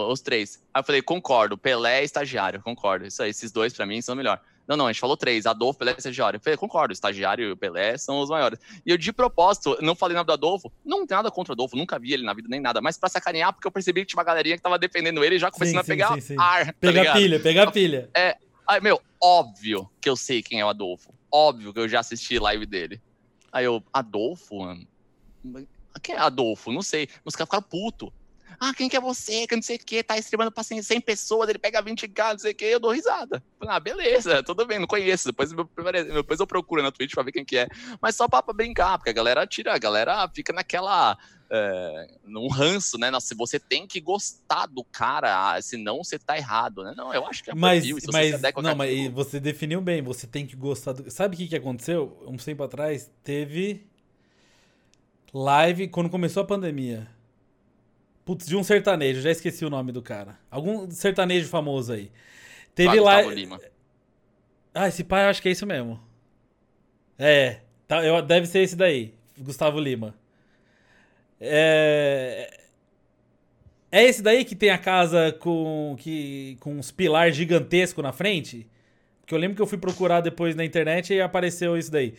Os 0.10 0.22
três. 0.22 0.64
Aí 0.74 0.80
eu 0.80 0.86
falei, 0.86 1.02
concordo, 1.02 1.58
Pelé 1.58 2.02
e 2.02 2.06
Estagiário, 2.06 2.62
concordo. 2.62 3.06
Isso 3.06 3.22
aí, 3.22 3.30
esses 3.30 3.52
dois 3.52 3.74
pra 3.74 3.86
mim 3.86 4.02
são 4.02 4.16
melhor. 4.16 4.42
Não, 4.68 4.76
não, 4.76 4.88
a 4.88 4.92
gente 4.92 5.00
falou 5.00 5.16
três. 5.16 5.46
Adolfo, 5.46 5.78
Pelé 5.80 5.92
e 5.92 5.98
estagiário. 5.98 6.38
Eu 6.38 6.42
falei, 6.42 6.58
concordo, 6.58 6.92
estagiário 6.92 7.50
e 7.50 7.52
o 7.52 7.58
Pelé 7.58 7.98
são 7.98 8.20
os 8.20 8.30
maiores. 8.30 8.60
E 8.86 8.90
eu, 8.90 8.98
de 8.98 9.14
propósito, 9.14 9.78
não 9.82 9.96
falei 9.96 10.16
nada 10.16 10.26
do 10.26 10.34
Adolfo. 10.34 10.72
Não 10.84 11.06
tem 11.06 11.16
nada 11.16 11.30
contra 11.30 11.52
o 11.52 11.54
Adolfo, 11.54 11.78
nunca 11.78 12.00
vi 12.00 12.14
ele 12.14 12.24
na 12.24 12.34
vida 12.34 12.48
nem 12.50 12.60
nada. 12.60 12.82
Mas 12.82 12.98
pra 12.98 13.08
sacanear, 13.08 13.54
porque 13.54 13.68
eu 13.68 13.72
percebi 13.72 14.02
que 14.02 14.08
tinha 14.08 14.18
uma 14.18 14.24
galerinha 14.24 14.56
que 14.56 14.64
tava 14.64 14.80
defendendo 14.80 15.24
ele 15.24 15.36
e 15.36 15.40
já 15.40 15.52
começando 15.52 15.76
sim, 15.76 15.80
a 15.80 15.84
pegar 15.84 16.22
sim, 16.22 16.36
ar. 16.40 16.66
Tá 16.66 16.74
pegar 16.80 17.14
pilha, 17.14 17.40
pegar 17.40 17.72
pilha. 17.72 18.10
É, 18.16 18.38
aí, 18.68 18.82
meu, 18.82 19.00
óbvio 19.22 19.88
que 20.02 20.10
eu 20.10 20.16
sei 20.16 20.42
quem 20.42 20.60
é 20.60 20.66
o 20.66 20.70
Adolfo. 20.70 21.14
Óbvio 21.32 21.72
que 21.72 21.80
eu 21.80 21.88
já 21.88 22.00
assisti 22.00 22.40
live 22.40 22.66
dele. 22.66 23.00
Aí 23.52 23.66
eu, 23.66 23.84
Adolfo, 23.94 24.60
mano? 24.60 24.88
Quem 26.02 26.16
é 26.16 26.20
Adolfo? 26.20 26.72
Não 26.72 26.82
sei. 26.82 27.08
Os 27.24 27.36
caras 27.36 27.48
ficaram 27.48 27.64
putos. 27.64 28.12
Ah, 28.60 28.74
quem 28.74 28.88
que 28.88 28.96
é 28.96 29.02
você? 29.02 29.46
Que 29.48 29.56
não 29.56 29.62
sei 29.62 29.76
o 29.76 29.80
que, 29.80 30.04
tá 30.04 30.18
streamando 30.18 30.52
pra 30.52 30.64
100 30.64 31.02
pessoas, 31.02 31.50
ele 31.50 31.60
pega 31.60 31.84
20k, 31.84 32.32
não 32.32 32.40
sei 32.40 32.52
o 32.52 32.56
que, 32.56 32.66
eu 32.66 32.80
dou 32.80 32.92
risada. 32.92 33.44
Ah, 33.62 33.80
beleza, 33.80 34.44
tudo 34.44 34.66
bem, 34.66 34.80
não 34.80 34.88
conheço. 34.88 35.28
Depois, 35.28 35.52
depois 35.52 36.40
eu 36.40 36.48
procuro 36.48 36.82
na 36.82 36.92
Twitch 36.92 37.14
pra 37.14 37.24
ver 37.24 37.32
quem 37.32 37.46
que 37.46 37.58
é. 37.58 37.68
Mas 38.02 38.16
só 38.16 38.28
pra, 38.28 38.42
pra 38.42 38.54
brincar, 38.54 38.98
porque 38.98 39.10
a 39.10 39.14
galera 39.14 39.46
tira, 39.46 39.74
a 39.74 39.78
galera 39.78 40.30
fica 40.34 40.54
naquela. 40.54 41.18
É, 41.48 42.08
num 42.24 42.48
ranço, 42.48 42.98
né? 42.98 43.12
Nossa, 43.12 43.36
você 43.36 43.60
tem 43.60 43.86
que 43.86 44.02
gostar 44.02 44.66
do 44.66 44.84
cara, 44.84 45.54
ah, 45.54 45.62
senão 45.62 46.04
você 46.04 46.18
tá 46.18 46.36
errado, 46.36 46.84
né? 46.84 46.96
Não, 46.98 47.14
eu 47.14 47.24
acho 47.28 47.44
que 47.44 47.52
é 47.52 47.54
mas, 47.54 47.86
perfil, 47.86 48.10
mas, 48.12 48.42
não, 48.64 48.76
mas 48.76 49.12
você 49.12 49.40
definiu 49.40 49.80
bem, 49.80 50.02
você 50.02 50.26
tem 50.26 50.48
que 50.48 50.56
gostar 50.56 50.94
do. 50.94 51.10
Sabe 51.12 51.36
o 51.36 51.38
que, 51.38 51.48
que 51.48 51.56
aconteceu? 51.56 52.24
Um 52.26 52.36
tempo 52.36 52.64
atrás 52.64 53.12
teve 53.24 53.86
live 55.36 55.90
quando 55.90 56.10
começou 56.10 56.44
a 56.44 56.46
pandemia. 56.46 57.08
Putz, 58.24 58.48
de 58.48 58.56
um 58.56 58.64
sertanejo, 58.64 59.22
já 59.22 59.30
esqueci 59.30 59.66
o 59.66 59.70
nome 59.70 59.92
do 59.92 60.02
cara. 60.02 60.40
Algum 60.50 60.90
sertanejo 60.90 61.48
famoso 61.50 61.94
aí. 61.94 62.10
Teve 62.74 63.00
lá. 63.00 63.22
Lima. 63.22 63.60
Ah, 64.74 64.88
esse 64.88 65.04
pai 65.04 65.26
eu 65.26 65.30
acho 65.30 65.42
que 65.42 65.50
é 65.50 65.52
isso 65.52 65.66
mesmo. 65.66 66.00
É, 67.20 67.60
tá, 67.88 68.04
eu, 68.04 68.22
deve 68.22 68.48
ser 68.48 68.60
esse 68.60 68.76
daí, 68.76 69.14
Gustavo 69.38 69.80
Lima. 69.80 70.16
É. 71.40 72.60
É 73.92 74.04
esse 74.04 74.22
daí 74.22 74.44
que 74.44 74.56
tem 74.56 74.70
a 74.72 74.78
casa 74.78 75.32
com, 75.34 75.96
que, 75.98 76.58
com 76.60 76.78
uns 76.78 76.92
pilares 76.92 77.36
gigantescos 77.36 78.04
na 78.04 78.12
frente? 78.12 78.68
Porque 79.22 79.34
eu 79.34 79.40
lembro 79.40 79.56
que 79.56 79.62
eu 79.62 79.68
fui 79.68 79.78
procurar 79.78 80.20
depois 80.22 80.56
na 80.56 80.66
internet 80.66 81.14
e 81.14 81.22
apareceu 81.22 81.78
isso 81.78 81.92
daí. 81.92 82.14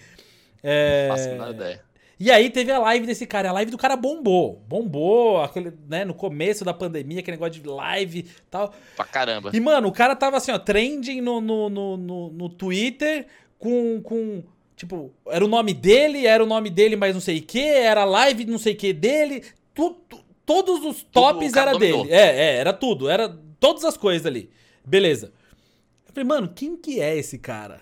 É... 0.62 1.08
Não 1.08 1.16
faço 1.16 1.34
nada 1.34 1.54
ideia. 1.54 1.85
E 2.18 2.30
aí 2.30 2.48
teve 2.48 2.72
a 2.72 2.78
live 2.78 3.06
desse 3.06 3.26
cara. 3.26 3.50
A 3.50 3.52
live 3.52 3.70
do 3.70 3.76
cara 3.76 3.94
bombou. 3.94 4.62
Bombou, 4.66 5.42
aquele, 5.42 5.72
né, 5.86 6.04
no 6.04 6.14
começo 6.14 6.64
da 6.64 6.72
pandemia, 6.72 7.20
aquele 7.20 7.36
negócio 7.36 7.60
de 7.60 7.68
live 7.68 8.20
e 8.20 8.22
tal. 8.50 8.72
Pra 8.96 9.04
caramba. 9.04 9.50
E, 9.52 9.60
mano, 9.60 9.88
o 9.88 9.92
cara 9.92 10.16
tava 10.16 10.38
assim, 10.38 10.50
ó, 10.50 10.58
trending 10.58 11.20
no, 11.20 11.40
no, 11.40 11.68
no, 11.68 11.96
no, 11.96 12.30
no 12.30 12.48
Twitter 12.48 13.26
com, 13.58 14.00
com. 14.02 14.42
Tipo, 14.74 15.12
era 15.28 15.44
o 15.44 15.48
nome 15.48 15.74
dele, 15.74 16.26
era 16.26 16.42
o 16.42 16.46
nome 16.46 16.70
dele, 16.70 16.96
mas 16.96 17.14
não 17.14 17.20
sei 17.20 17.38
o 17.38 17.42
que, 17.42 17.60
era 17.60 18.04
live 18.04 18.44
não 18.46 18.58
sei 18.58 18.72
o 18.72 18.76
que 18.76 18.92
dele. 18.92 19.44
Tu, 19.74 19.90
tu, 20.08 20.24
todos 20.44 20.84
os 20.84 21.02
tops 21.02 21.54
era 21.54 21.72
dominou. 21.72 22.04
dele. 22.04 22.14
É, 22.14 22.26
é, 22.26 22.56
era 22.56 22.72
tudo. 22.72 23.10
Era 23.10 23.28
todas 23.60 23.84
as 23.84 23.96
coisas 23.96 24.26
ali. 24.26 24.50
Beleza. 24.84 25.32
Eu 26.06 26.14
falei, 26.14 26.26
mano, 26.26 26.52
quem 26.54 26.76
que 26.76 27.00
é 27.00 27.16
esse 27.16 27.38
cara? 27.38 27.80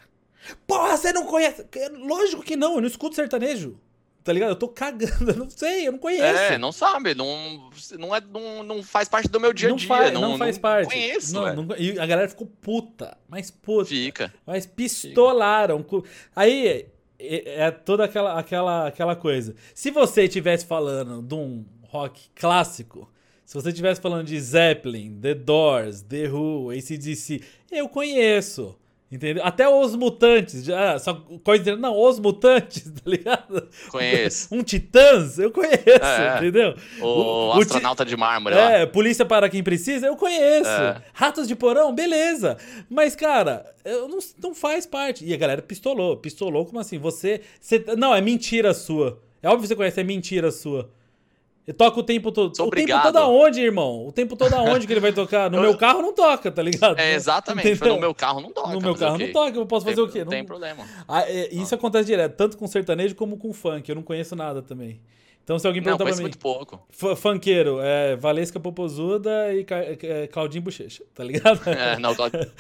Porra, 0.67 0.97
você 0.97 1.13
não 1.13 1.25
conhece? 1.27 1.65
Lógico 2.01 2.43
que 2.43 2.57
não, 2.57 2.75
eu 2.75 2.81
não 2.81 2.89
escuto 2.89 3.15
sertanejo. 3.15 3.79
Tá 4.25 4.33
ligado? 4.33 4.49
Eu 4.49 4.57
tô 4.57 4.69
cagando, 4.69 5.31
eu 5.31 5.37
não 5.37 5.51
sei, 5.51 5.87
eu 5.87 5.93
não 5.93 5.99
conheço. 5.99 6.25
É, 6.25 6.57
não 6.57 6.73
sabe, 6.73 7.15
não, 7.15 7.71
não, 7.99 8.17
é, 8.17 8.23
não, 8.23 8.63
não 8.63 8.83
faz 8.83 9.07
parte 9.07 9.29
do 9.29 9.39
meu 9.39 9.53
dia 9.53 9.71
a 9.71 9.77
dia. 9.77 9.87
Não, 9.87 9.97
faz, 9.97 10.13
não, 10.15 10.21
não 10.23 10.39
faz 10.39 10.57
não 10.57 10.63
parte. 10.63 10.89
Conheço, 10.89 11.35
não, 11.35 11.55
não, 11.55 11.77
e 11.77 11.99
a 11.99 12.07
galera 12.07 12.27
ficou 12.27 12.47
puta, 12.47 13.19
mas 13.29 13.51
puta. 13.51 13.91
Fica. 13.91 14.33
Mas 14.47 14.65
pistolaram. 14.65 15.85
Fica. 15.85 16.09
Aí 16.35 16.87
é, 17.19 17.67
é 17.67 17.71
toda 17.71 18.05
aquela, 18.05 18.39
aquela, 18.39 18.87
aquela 18.89 19.15
coisa. 19.15 19.55
Se 19.75 19.91
você 19.91 20.25
estivesse 20.25 20.65
falando 20.65 21.21
de 21.21 21.35
um 21.35 21.63
rock 21.83 22.31
clássico, 22.35 23.13
se 23.45 23.55
você 23.55 23.69
estivesse 23.69 24.01
falando 24.01 24.27
de 24.27 24.41
Zeppelin, 24.41 25.21
The 25.21 25.35
Doors, 25.35 26.01
The 26.01 26.31
Who, 26.31 26.71
ACDC, 26.71 27.43
eu 27.71 27.91
conheço. 27.91 28.75
Entendeu? 29.15 29.45
Até 29.45 29.69
os 29.69 29.95
mutantes, 29.95 30.65
já, 30.65 30.99
só 30.99 31.15
coisa 31.45 31.77
não, 31.77 31.97
os 31.97 32.19
mutantes, 32.19 32.91
tá 32.91 33.03
ligado? 33.09 33.69
Conheço. 33.89 34.53
Um 34.53 34.61
Titãs, 34.61 35.39
eu 35.39 35.53
conheço, 35.53 35.85
é, 35.87 36.39
entendeu? 36.39 36.75
O, 37.01 37.07
o, 37.07 37.49
o 37.51 37.53
astronauta 37.61 38.05
de 38.05 38.17
mármore. 38.17 38.57
É, 38.57 38.81
lá. 38.81 38.87
Polícia 38.89 39.25
para 39.25 39.49
quem 39.49 39.63
precisa, 39.63 40.09
eu 40.09 40.17
conheço. 40.17 40.69
É. 40.69 41.01
Ratos 41.13 41.47
de 41.47 41.55
porão, 41.55 41.95
beleza. 41.95 42.59
Mas, 42.91 43.15
cara, 43.15 43.73
eu 43.85 44.09
não, 44.09 44.19
não 44.43 44.53
faz 44.53 44.85
parte. 44.85 45.25
E 45.25 45.33
a 45.33 45.37
galera 45.37 45.63
pistolou. 45.63 46.17
Pistolou, 46.17 46.67
como 46.67 46.81
assim? 46.81 46.99
Você, 46.99 47.41
você. 47.61 47.85
Não, 47.97 48.13
é 48.13 48.21
mentira 48.21 48.75
sua. 48.75 49.23
É 49.41 49.47
óbvio 49.49 49.63
que 49.63 49.69
você 49.69 49.77
conhece, 49.77 50.01
é 50.01 50.05
mentira 50.05 50.51
sua. 50.51 50.91
E 51.67 51.73
toca 51.73 51.99
o 51.99 52.03
tempo 52.03 52.31
todo. 52.31 52.55
Sou 52.55 52.67
o 52.67 52.69
obrigado. 52.69 53.03
tempo 53.03 53.13
todo 53.13 53.23
aonde, 53.23 53.61
irmão? 53.61 54.07
O 54.07 54.13
tempo 54.13 54.37
todo 54.37 54.53
aonde 54.53 54.87
que 54.87 54.93
ele 54.93 55.01
vai 55.01 55.13
tocar? 55.13 55.51
No 55.51 55.61
meu 55.61 55.77
carro 55.77 56.03
não 56.03 56.13
toca, 56.13 56.51
tá 56.51 56.63
ligado? 56.63 56.99
É, 56.99 57.15
exatamente. 57.15 57.83
No 57.83 57.99
meu 57.99 58.15
carro 58.15 58.41
não 58.41 58.53
toca. 58.53 58.73
No 58.73 58.81
meu 58.81 58.95
carro 58.95 59.17
não 59.17 59.33
toca, 59.33 59.57
eu 59.57 59.67
posso 59.67 59.87
fazer 59.87 59.97
tem, 59.97 60.05
o 60.05 60.09
quê? 60.09 60.19
Não 60.21 60.31
tem 60.31 60.45
problema. 60.45 60.85
Ah, 61.09 61.23
é, 61.23 61.49
isso 61.55 61.75
acontece 61.75 62.07
direto, 62.07 62.37
tanto 62.37 62.59
com 62.59 62.67
sertanejo 62.67 63.15
como 63.15 63.39
com 63.39 63.53
funk. 63.53 63.89
Eu 63.89 63.95
não 63.95 64.03
conheço 64.03 64.37
nada 64.37 64.61
também. 64.61 65.01
Então, 65.43 65.59
se 65.59 65.67
alguém 65.67 65.83
perguntar 65.83 66.05
pra 66.05 66.15
mim. 66.15 66.23
muito 66.23 66.39
pouco. 66.39 66.83
Funkeiro, 67.17 67.79
é 67.81 68.17
Valesca 68.17 68.59
Popozuda 68.59 69.53
e 69.53 69.67
é, 70.03 70.27
Claudinho 70.27 70.63
Bochecha, 70.63 71.05
tá 71.15 71.23
ligado? 71.23 71.61
É, 71.69 71.99
não, 71.99 72.15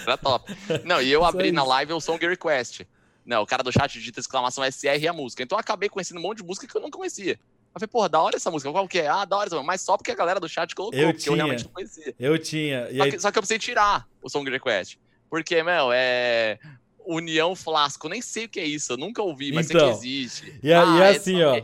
era 0.06 0.16
top. 0.18 0.54
Não, 0.84 1.00
e 1.00 1.10
eu 1.10 1.24
abri 1.24 1.50
na 1.50 1.64
live 1.64 1.92
o 1.94 2.00
Song 2.00 2.24
Request. 2.26 2.86
Não, 3.24 3.42
o 3.42 3.46
cara 3.46 3.62
do 3.62 3.72
chat 3.72 3.92
digita 3.92 4.20
exclamação 4.20 4.62
SR 4.64 5.00
e 5.00 5.08
a 5.08 5.12
música. 5.12 5.42
Então 5.42 5.56
eu 5.56 5.60
acabei 5.60 5.88
conhecendo 5.88 6.18
um 6.18 6.22
monte 6.22 6.38
de 6.38 6.44
música 6.44 6.66
que 6.66 6.76
eu 6.76 6.80
não 6.80 6.90
conhecia. 6.90 7.38
Eu 7.74 7.80
falei, 7.80 7.88
porra, 7.88 8.08
da 8.08 8.22
hora 8.22 8.36
essa 8.36 8.50
música. 8.50 8.70
Qual 8.70 8.86
que 8.86 9.00
é? 9.00 9.08
Ah, 9.08 9.24
da 9.24 9.36
hora 9.36 9.46
essa 9.46 9.56
música. 9.56 9.66
Mas 9.66 9.80
só 9.80 9.96
porque 9.96 10.12
a 10.12 10.14
galera 10.14 10.38
do 10.38 10.48
chat 10.48 10.74
colocou, 10.74 10.98
eu 10.98 11.08
porque 11.08 11.22
tinha, 11.22 11.32
eu 11.32 11.36
realmente 11.36 11.64
não 11.64 11.72
conhecia. 11.72 12.14
Eu 12.18 12.38
tinha. 12.38 12.88
Só, 12.96 13.02
aí... 13.02 13.10
que, 13.10 13.18
só 13.18 13.32
que 13.32 13.38
eu 13.38 13.42
precisei 13.42 13.58
tirar 13.58 14.06
o 14.22 14.28
Song 14.28 14.48
Request. 14.48 14.98
Porque, 15.28 15.62
meu, 15.62 15.90
é. 15.92 16.58
União 17.06 17.54
Flasco, 17.54 18.08
nem 18.08 18.22
sei 18.22 18.46
o 18.46 18.48
que 18.48 18.60
é 18.60 18.64
isso, 18.64 18.92
eu 18.92 18.96
nunca 18.96 19.22
ouvi, 19.22 19.52
mas 19.52 19.68
então, 19.68 19.80
sei 19.80 19.88
que 19.90 19.98
existe. 19.98 20.60
E, 20.62 20.72
ah, 20.72 20.84
e 20.96 21.00
é 21.02 21.08
assim, 21.08 21.42
ó, 21.42 21.62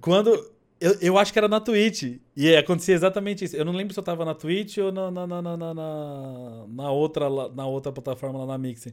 quando. 0.00 0.56
Eu, 0.80 0.96
eu 1.00 1.18
acho 1.18 1.32
que 1.32 1.38
era 1.40 1.48
na 1.48 1.58
Twitch. 1.58 2.20
E 2.36 2.54
acontecia 2.54 2.94
exatamente 2.94 3.44
isso. 3.44 3.56
Eu 3.56 3.64
não 3.64 3.72
lembro 3.72 3.92
se 3.92 3.98
eu 3.98 4.04
tava 4.04 4.24
na 4.24 4.32
Twitch 4.32 4.78
ou 4.78 4.92
na, 4.92 5.10
na, 5.10 5.26
na, 5.26 5.42
na, 5.42 5.56
na, 5.56 6.64
na 6.68 6.90
outra, 6.92 7.28
na 7.52 7.66
outra 7.66 7.90
plataforma 7.90 8.38
lá 8.38 8.46
na 8.46 8.58
Mixing. 8.58 8.92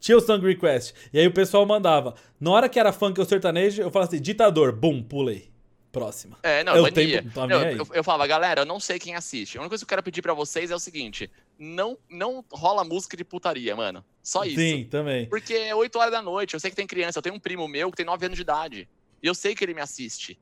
Tinha 0.00 0.16
o 0.16 0.20
Song 0.22 0.44
Request. 0.46 0.94
E 1.12 1.18
aí 1.18 1.26
o 1.26 1.32
pessoal 1.34 1.66
mandava. 1.66 2.14
Na 2.40 2.52
hora 2.52 2.70
que 2.70 2.80
era 2.80 2.90
funk 2.90 3.20
ou 3.20 3.26
sertanejo, 3.26 3.82
eu 3.82 3.90
falava 3.90 4.10
assim, 4.10 4.22
ditador, 4.22 4.72
bum, 4.72 5.02
pulei. 5.02 5.50
Próxima. 5.96 6.36
É, 6.42 6.62
não, 6.62 6.76
eu. 6.76 6.92
Tempo, 6.92 7.30
tá 7.30 7.46
eu, 7.46 7.60
eu, 7.78 7.88
eu, 7.90 8.04
falava, 8.04 8.26
galera, 8.26 8.60
eu 8.60 8.66
não 8.66 8.78
sei 8.78 8.98
quem 8.98 9.14
assiste. 9.14 9.56
A 9.56 9.62
única 9.62 9.70
coisa 9.70 9.82
que 9.82 9.86
eu 9.86 9.88
quero 9.88 10.02
pedir 10.02 10.20
para 10.20 10.34
vocês 10.34 10.70
é 10.70 10.74
o 10.74 10.78
seguinte: 10.78 11.30
não, 11.58 11.96
não 12.10 12.44
rola 12.52 12.84
música 12.84 13.16
de 13.16 13.24
putaria, 13.24 13.74
mano. 13.74 14.04
Só 14.22 14.44
isso. 14.44 14.60
Sim, 14.60 14.84
também. 14.90 15.26
Porque 15.26 15.54
é 15.54 15.74
8 15.74 15.98
horas 15.98 16.12
da 16.12 16.20
noite, 16.20 16.52
eu 16.52 16.60
sei 16.60 16.68
que 16.68 16.76
tem 16.76 16.86
criança, 16.86 17.18
eu 17.18 17.22
tenho 17.22 17.34
um 17.34 17.40
primo 17.40 17.66
meu 17.66 17.90
que 17.90 17.96
tem 17.96 18.04
9 18.04 18.26
anos 18.26 18.36
de 18.36 18.42
idade. 18.42 18.86
E 19.22 19.26
eu 19.26 19.34
sei 19.34 19.54
que 19.54 19.64
ele 19.64 19.72
me 19.72 19.80
assiste. 19.80 20.38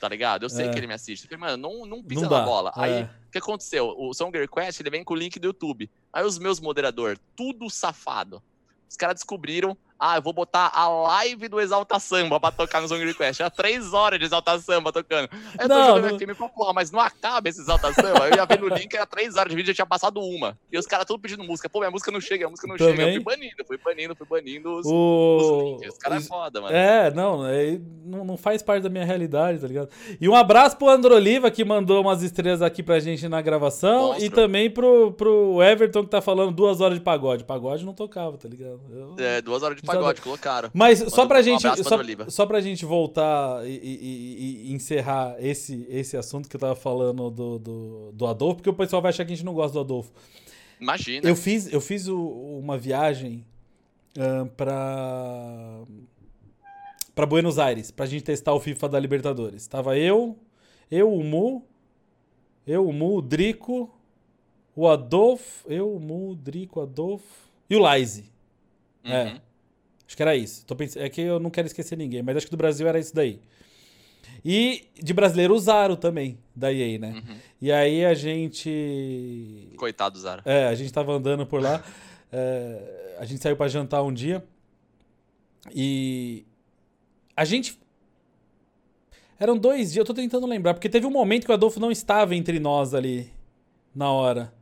Tá 0.00 0.08
ligado? 0.08 0.42
Eu 0.42 0.50
sei 0.50 0.66
é. 0.66 0.70
que 0.70 0.76
ele 0.76 0.88
me 0.88 0.94
assiste. 0.94 1.22
Eu 1.22 1.38
falei, 1.38 1.52
mano, 1.52 1.68
não, 1.68 1.86
não 1.86 2.02
pisa 2.02 2.22
não 2.22 2.30
na 2.30 2.40
bola. 2.44 2.72
É. 2.76 2.80
Aí, 2.80 3.02
o 3.04 3.30
que 3.30 3.38
aconteceu? 3.38 3.94
O 3.96 4.12
Song 4.12 4.36
Request, 4.36 4.82
ele 4.82 4.90
vem 4.90 5.04
com 5.04 5.14
o 5.14 5.16
link 5.16 5.38
do 5.38 5.46
YouTube. 5.46 5.88
Aí 6.12 6.24
os 6.24 6.36
meus 6.36 6.58
moderadores, 6.58 7.20
tudo 7.36 7.70
safado. 7.70 8.42
Os 8.90 8.96
caras 8.96 9.14
descobriram 9.14 9.78
ah, 9.98 10.16
eu 10.16 10.22
vou 10.22 10.32
botar 10.32 10.70
a 10.74 10.88
live 10.88 11.48
do 11.48 11.60
Exalta 11.60 11.98
Samba 11.98 12.38
pra 12.38 12.50
tocar 12.50 12.82
no 12.82 12.88
Song 12.88 13.04
Request. 13.04 13.42
É 13.42 13.50
três 13.50 13.92
horas 13.92 14.18
de 14.18 14.26
Exalta 14.26 14.58
Samba 14.58 14.92
tocando. 14.92 15.28
Eu 15.58 15.68
não, 15.68 15.76
tô 15.76 15.86
jogando 15.96 16.10
não... 16.12 16.18
filme 16.18 16.34
pra 16.34 16.48
porra, 16.48 16.72
mas 16.72 16.90
não 16.90 17.00
acaba 17.00 17.48
esse 17.48 17.60
Exalta 17.60 17.92
Samba. 17.92 18.28
Eu 18.28 18.36
ia 18.36 18.44
ver 18.44 18.60
no 18.60 18.68
link, 18.68 18.94
era 18.94 19.06
três 19.06 19.36
horas 19.36 19.50
de 19.50 19.56
vídeo, 19.56 19.68
já 19.68 19.74
tinha 19.74 19.86
passado 19.86 20.20
uma. 20.20 20.58
E 20.70 20.78
os 20.78 20.86
caras 20.86 21.06
tudo 21.06 21.18
pedindo 21.18 21.42
música. 21.44 21.68
Pô, 21.68 21.78
minha 21.78 21.90
música 21.90 22.10
não 22.10 22.20
chega, 22.20 22.46
a 22.46 22.50
música 22.50 22.68
não 22.68 22.76
Também? 22.76 22.96
chega. 22.96 23.08
Eu 23.08 23.14
fui 23.14 23.24
banindo, 23.24 23.64
fui 23.66 23.78
banindo, 23.78 24.16
fui 24.16 24.26
banindo 24.26 24.76
os, 24.76 24.86
o... 24.86 25.36
os 25.36 25.80
links. 25.80 25.94
Os 25.94 25.98
caras 25.98 26.24
é 26.24 26.28
foda, 26.28 26.60
mano. 26.60 26.76
É, 26.76 27.10
não, 27.12 27.46
é, 27.46 27.80
não, 28.04 28.24
não 28.24 28.36
faz 28.36 28.62
parte 28.62 28.82
da 28.82 28.90
minha 28.90 29.04
realidade, 29.04 29.60
tá 29.60 29.66
ligado? 29.66 29.88
E 30.20 30.28
um 30.28 30.34
abraço 30.34 30.76
pro 30.76 30.88
Andro 30.88 31.14
Oliva, 31.14 31.50
que 31.50 31.64
mandou 31.64 32.02
umas 32.02 32.22
estrelas 32.22 32.60
aqui 32.60 32.82
pra 32.82 33.00
gente 33.00 33.28
na 33.28 33.40
gravação. 33.40 34.08
Monstro. 34.08 34.24
E 34.24 34.30
também 34.30 34.70
pro, 34.70 35.12
pro 35.12 35.62
Everton, 35.62 36.04
que 36.04 36.10
tá 36.10 36.20
falando 36.20 36.52
duas 36.52 36.80
horas 36.80 36.98
de 36.98 37.04
pagode. 37.04 37.44
Pagode 37.44 37.84
não 37.84 37.94
tocava, 37.94 38.36
tá 38.36 38.48
ligado? 38.48 38.80
Eu... 38.90 39.14
É, 39.18 39.40
duas 39.40 39.62
horas 39.62 39.76
de 39.76 39.85
pagode, 39.86 40.20
colocaram. 40.20 40.70
Mas 40.72 40.98
só 41.08 41.26
pra 41.26 41.40
gente. 41.42 41.66
Um 41.66 41.76
só, 41.82 42.30
só 42.30 42.46
pra 42.46 42.60
gente 42.60 42.84
voltar 42.84 43.66
e, 43.66 43.70
e, 43.70 44.68
e, 44.68 44.72
encerrar 44.72 45.36
esse, 45.38 45.86
esse 45.88 46.16
assunto 46.16 46.48
que 46.48 46.56
eu 46.56 46.60
tava 46.60 46.74
falando 46.74 47.30
do, 47.30 47.58
do, 47.58 48.12
do, 48.12 48.26
Adolfo, 48.26 48.56
porque 48.56 48.70
o 48.70 48.74
pessoal 48.74 49.00
vai 49.00 49.10
achar 49.10 49.24
que 49.24 49.32
a 49.32 49.36
gente 49.36 49.44
não 49.44 49.54
gosta 49.54 49.72
do 49.74 49.80
Adolfo. 49.80 50.12
Imagina. 50.80 51.26
Eu 51.26 51.34
fiz, 51.34 51.72
eu 51.72 51.80
fiz 51.80 52.08
o, 52.08 52.18
uma 52.18 52.76
viagem 52.76 53.44
uh, 54.16 54.46
pra. 54.50 55.82
pra 57.14 57.26
Buenos 57.26 57.58
Aires, 57.58 57.90
pra 57.90 58.06
gente 58.06 58.24
testar 58.24 58.52
o 58.52 58.60
FIFA 58.60 58.88
da 58.88 59.00
Libertadores. 59.00 59.66
Tava 59.66 59.96
eu, 59.96 60.36
eu, 60.90 61.12
o 61.12 61.24
Mu, 61.24 61.66
eu, 62.66 62.86
o 62.86 62.92
Mu, 62.92 63.16
o 63.16 63.22
Drico, 63.22 63.90
o 64.74 64.86
Adolfo, 64.88 65.70
eu, 65.70 65.94
o 65.94 66.00
Mu, 66.00 66.30
o 66.30 66.34
Drico, 66.34 66.80
o 66.80 66.82
Adolfo 66.82 67.50
e 67.68 67.76
o 67.76 67.78
Laise. 67.78 68.30
É. 69.02 69.08
Uhum. 69.08 69.28
É. 69.28 69.45
Acho 70.06 70.16
que 70.16 70.22
era 70.22 70.36
isso. 70.36 70.64
Tô 70.64 70.76
pensando, 70.76 71.02
é 71.02 71.08
que 71.08 71.20
eu 71.20 71.40
não 71.40 71.50
quero 71.50 71.66
esquecer 71.66 71.96
ninguém, 71.96 72.22
mas 72.22 72.36
acho 72.36 72.46
que 72.46 72.52
do 72.52 72.56
Brasil 72.56 72.86
era 72.86 72.98
isso 72.98 73.14
daí. 73.14 73.40
E 74.44 74.88
de 75.02 75.12
brasileiro 75.12 75.54
o 75.54 75.58
Zaro 75.58 75.96
também, 75.96 76.38
da 76.54 76.72
EA, 76.72 76.98
né? 76.98 77.12
Uhum. 77.12 77.36
E 77.60 77.72
aí 77.72 78.04
a 78.04 78.14
gente. 78.14 79.72
Coitado 79.76 80.14
do 80.14 80.20
Zaro. 80.20 80.42
É, 80.44 80.66
a 80.68 80.74
gente 80.74 80.92
tava 80.92 81.12
andando 81.12 81.44
por 81.46 81.60
lá. 81.60 81.82
é, 82.32 83.16
a 83.18 83.24
gente 83.24 83.42
saiu 83.42 83.56
para 83.56 83.68
jantar 83.68 84.02
um 84.02 84.12
dia. 84.12 84.44
E. 85.74 86.44
A 87.36 87.44
gente. 87.44 87.78
Eram 89.38 89.58
dois 89.58 89.92
dias, 89.92 89.96
eu 89.96 90.04
tô 90.04 90.14
tentando 90.14 90.46
lembrar, 90.46 90.72
porque 90.72 90.88
teve 90.88 91.06
um 91.06 91.10
momento 91.10 91.44
que 91.44 91.50
o 91.50 91.54
Adolfo 91.54 91.78
não 91.78 91.90
estava 91.90 92.34
entre 92.34 92.58
nós 92.58 92.94
ali. 92.94 93.30
Na 93.94 94.12
hora. 94.12 94.52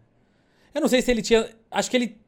Eu 0.75 0.81
não 0.81 0.89
sei 0.89 1.03
se 1.03 1.11
ele 1.11 1.23
tinha. 1.23 1.49
Acho 1.71 1.91
que 1.91 1.97
ele 1.97 2.24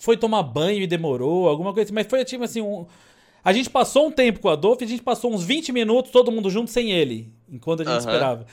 foi 0.00 0.16
tomar 0.16 0.42
banho 0.42 0.82
e 0.82 0.86
demorou, 0.86 1.46
alguma 1.46 1.72
coisa 1.72 1.86
assim. 1.86 1.94
Mas 1.94 2.06
foi 2.06 2.24
tipo 2.24 2.42
assim, 2.42 2.62
um... 2.62 2.86
a 3.44 3.52
gente 3.52 3.68
passou 3.68 4.08
um 4.08 4.10
tempo 4.10 4.40
com 4.40 4.48
o 4.48 4.50
Adolfo 4.50 4.82
e 4.82 4.86
a 4.86 4.88
gente 4.88 5.02
passou 5.02 5.32
uns 5.32 5.44
20 5.44 5.70
minutos 5.72 6.10
todo 6.10 6.32
mundo 6.32 6.50
junto 6.50 6.70
sem 6.70 6.90
ele, 6.90 7.32
enquanto 7.48 7.82
a 7.82 7.84
gente 7.84 7.92
uhum. 7.92 7.98
esperava. 7.98 8.46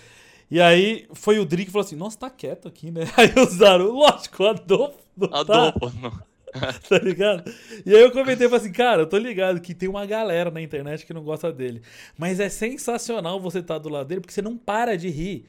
E 0.52 0.62
aí 0.62 1.08
foi 1.14 1.40
o 1.40 1.46
Drick 1.46 1.66
que 1.66 1.72
falou 1.72 1.86
assim: 1.86 1.96
Nossa, 1.96 2.20
tá 2.20 2.30
quieto 2.30 2.68
aqui, 2.68 2.92
né? 2.92 3.02
Aí 3.18 3.30
Zaru, 3.48 3.94
lógico, 3.94 4.44
o 4.44 4.48
Adolfo. 4.48 4.98
Não 5.16 5.30
tá. 5.30 5.40
Adolfo, 5.40 5.80
tá. 5.80 5.92
não. 6.02 6.28
tá 6.90 6.98
ligado? 7.00 7.52
E 7.86 7.94
aí 7.94 8.02
eu 8.02 8.12
comentei 8.12 8.48
assim, 8.48 8.72
cara, 8.72 9.02
eu 9.02 9.08
tô 9.08 9.18
ligado 9.18 9.60
que 9.60 9.76
tem 9.76 9.88
uma 9.88 10.06
galera 10.06 10.50
na 10.50 10.62
internet 10.62 11.06
que 11.06 11.14
não 11.14 11.24
gosta 11.24 11.52
dele. 11.52 11.82
Mas 12.18 12.40
é 12.40 12.50
sensacional 12.50 13.40
você 13.40 13.60
estar 13.60 13.76
tá 13.76 13.80
do 13.80 13.90
lado 13.90 14.08
dele, 14.08 14.22
porque 14.22 14.34
você 14.34 14.42
não 14.42 14.58
para 14.58 14.98
de 14.98 15.10
rir. 15.10 15.46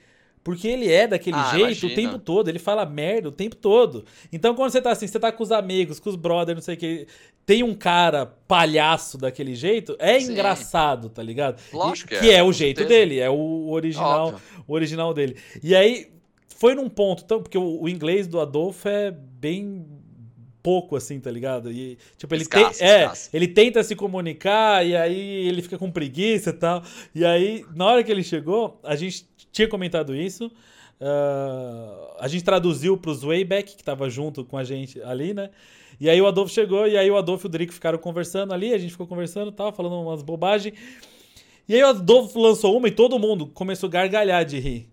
Porque 0.49 0.66
ele 0.66 0.91
é 0.91 1.07
daquele 1.07 1.37
ah, 1.37 1.51
jeito 1.51 1.85
imagina. 1.85 1.93
o 1.93 1.95
tempo 1.95 2.19
todo, 2.19 2.49
ele 2.49 2.59
fala 2.59 2.87
merda 2.87 3.29
o 3.29 3.31
tempo 3.31 3.55
todo. 3.55 4.07
Então 4.33 4.55
quando 4.55 4.70
você 4.70 4.81
tá 4.81 4.93
assim, 4.93 5.07
você 5.07 5.20
tá 5.20 5.31
com 5.31 5.43
os 5.43 5.53
amigos, 5.53 6.01
com 6.01 6.09
os 6.09 6.16
brothers, 6.16 6.57
não 6.57 6.62
sei 6.62 6.75
o 6.75 6.79
que, 6.79 7.07
tem 7.45 7.62
um 7.62 7.75
cara 7.75 8.25
palhaço 8.25 9.19
daquele 9.19 9.55
jeito, 9.55 9.95
é 9.99 10.19
Sim. 10.19 10.33
engraçado, 10.33 11.11
tá 11.11 11.23
ligado? 11.23 11.61
Lógico 11.70 12.15
e, 12.15 12.19
que 12.19 12.31
é. 12.31 12.37
é 12.37 12.43
o 12.43 12.51
jeito 12.51 12.83
dele, 12.87 13.19
é 13.19 13.29
o 13.29 13.69
original, 13.69 14.41
o 14.66 14.73
original 14.73 15.12
dele. 15.12 15.37
E 15.62 15.77
aí 15.77 16.11
foi 16.57 16.75
num 16.75 16.89
ponto, 16.89 17.25
então, 17.27 17.43
porque 17.43 17.59
o, 17.59 17.83
o 17.83 17.87
inglês 17.87 18.27
do 18.27 18.41
Adolfo 18.41 18.89
é 18.89 19.11
bem 19.11 19.85
pouco, 20.62 20.97
assim, 20.97 21.20
tá 21.20 21.31
ligado? 21.31 21.70
E, 21.70 21.99
tipo, 22.16 22.35
ele, 22.35 22.45
escasso, 22.45 22.79
te... 22.79 22.85
é, 22.85 23.12
ele 23.35 23.49
tenta 23.49 23.85
se 23.85 23.95
comunicar 23.95 24.87
e 24.87 24.97
aí 24.97 25.47
ele 25.47 25.61
fica 25.61 25.77
com 25.77 25.91
preguiça 25.91 26.51
e 26.51 26.55
tal. 26.55 26.83
E 27.15 27.23
aí, 27.23 27.66
na 27.77 27.85
hora 27.85 28.03
que 28.03 28.11
ele 28.11 28.23
chegou, 28.23 28.81
a 28.83 28.97
gente 28.97 29.27
tinha 29.53 29.69
comentado 29.69 30.15
isso. 30.15 30.51
Uh, 31.01 32.16
a 32.19 32.27
gente 32.27 32.43
traduziu 32.43 32.97
para 32.97 33.11
os 33.11 33.23
Wayback, 33.23 33.77
que 33.77 33.83
estava 33.83 34.11
junto 34.11 34.45
com 34.45 34.57
a 34.57 34.65
gente 34.65 35.01
ali, 35.03 35.33
né? 35.33 35.51
E 36.01 36.09
aí 36.09 36.20
o 36.20 36.27
Adolfo 36.27 36.53
chegou, 36.53 36.87
e 36.87 36.97
aí 36.97 37.11
o 37.11 37.16
Adolfo 37.16 37.47
e 37.47 37.49
o 37.49 37.51
Drico 37.51 37.73
ficaram 37.73 37.99
conversando 37.99 38.53
ali, 38.53 38.73
a 38.73 38.79
gente 38.79 38.91
ficou 38.93 39.07
conversando 39.07 39.51
tal, 39.51 39.73
falando 39.73 40.01
umas 40.01 40.23
bobagens. 40.23 40.75
E 41.69 41.75
aí 41.75 41.83
o 41.83 41.89
Adolfo 41.89 42.39
lançou 42.41 42.77
uma 42.77 42.89
e 42.89 42.91
todo 42.91 43.19
mundo 43.19 43.47
começou 43.47 43.89
a 43.89 43.91
gargalhar 43.91 44.45
de 44.45 44.59
rir. 44.59 44.89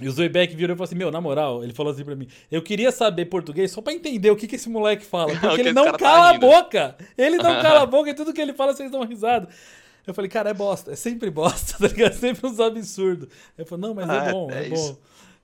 E 0.00 0.06
o 0.06 0.12
Zoebeck 0.12 0.54
virou 0.54 0.74
e 0.74 0.76
falou 0.76 0.84
assim: 0.84 0.94
Meu, 0.94 1.10
na 1.10 1.20
moral, 1.20 1.64
ele 1.64 1.72
falou 1.72 1.90
assim 1.90 2.04
pra 2.04 2.14
mim: 2.14 2.28
Eu 2.50 2.60
queria 2.60 2.92
saber 2.92 3.24
português 3.26 3.70
só 3.70 3.80
pra 3.80 3.94
entender 3.94 4.30
o 4.30 4.36
que, 4.36 4.46
que 4.46 4.56
esse 4.56 4.68
moleque 4.68 5.04
fala. 5.04 5.34
Porque 5.40 5.62
ele 5.62 5.72
não 5.72 5.86
tá 5.86 5.98
cala 5.98 6.22
tá 6.22 6.30
a 6.30 6.38
boca. 6.38 6.96
Ele 7.16 7.36
não 7.38 7.62
cala 7.62 7.82
a 7.82 7.86
boca 7.86 8.10
e 8.10 8.14
tudo 8.14 8.32
que 8.32 8.40
ele 8.40 8.52
fala 8.52 8.74
vocês 8.74 8.90
dão 8.90 9.02
risada. 9.04 9.48
Eu 10.06 10.14
falei, 10.14 10.30
cara, 10.30 10.50
é 10.50 10.54
bosta, 10.54 10.92
é 10.92 10.96
sempre 10.96 11.30
bosta, 11.30 11.76
tá 11.80 11.88
ligado? 11.88 12.12
É 12.12 12.14
sempre 12.14 12.46
uns 12.46 12.60
absurdos. 12.60 13.28
Ele 13.58 13.66
falou, 13.66 13.88
não, 13.88 13.94
mas 13.94 14.08
é 14.08 14.12
ah, 14.12 14.24
é 14.24 14.32
bom, 14.32 14.50
é, 14.50 14.66
é 14.66 14.68
bom. 14.68 14.98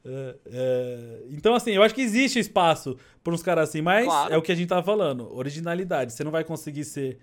É, 0.04 0.36
é... 0.46 1.22
Então, 1.30 1.54
assim, 1.54 1.72
eu 1.72 1.82
acho 1.82 1.94
que 1.94 2.00
existe 2.00 2.38
espaço 2.38 2.96
para 3.24 3.32
uns 3.32 3.42
caras 3.42 3.68
assim, 3.68 3.82
mas 3.82 4.04
claro. 4.04 4.32
é 4.32 4.36
o 4.36 4.42
que 4.42 4.52
a 4.52 4.54
gente 4.54 4.68
tava 4.68 4.82
falando, 4.82 5.34
originalidade. 5.36 6.12
Você 6.12 6.22
não 6.22 6.30
vai 6.30 6.44
conseguir 6.44 6.84
ser 6.84 7.18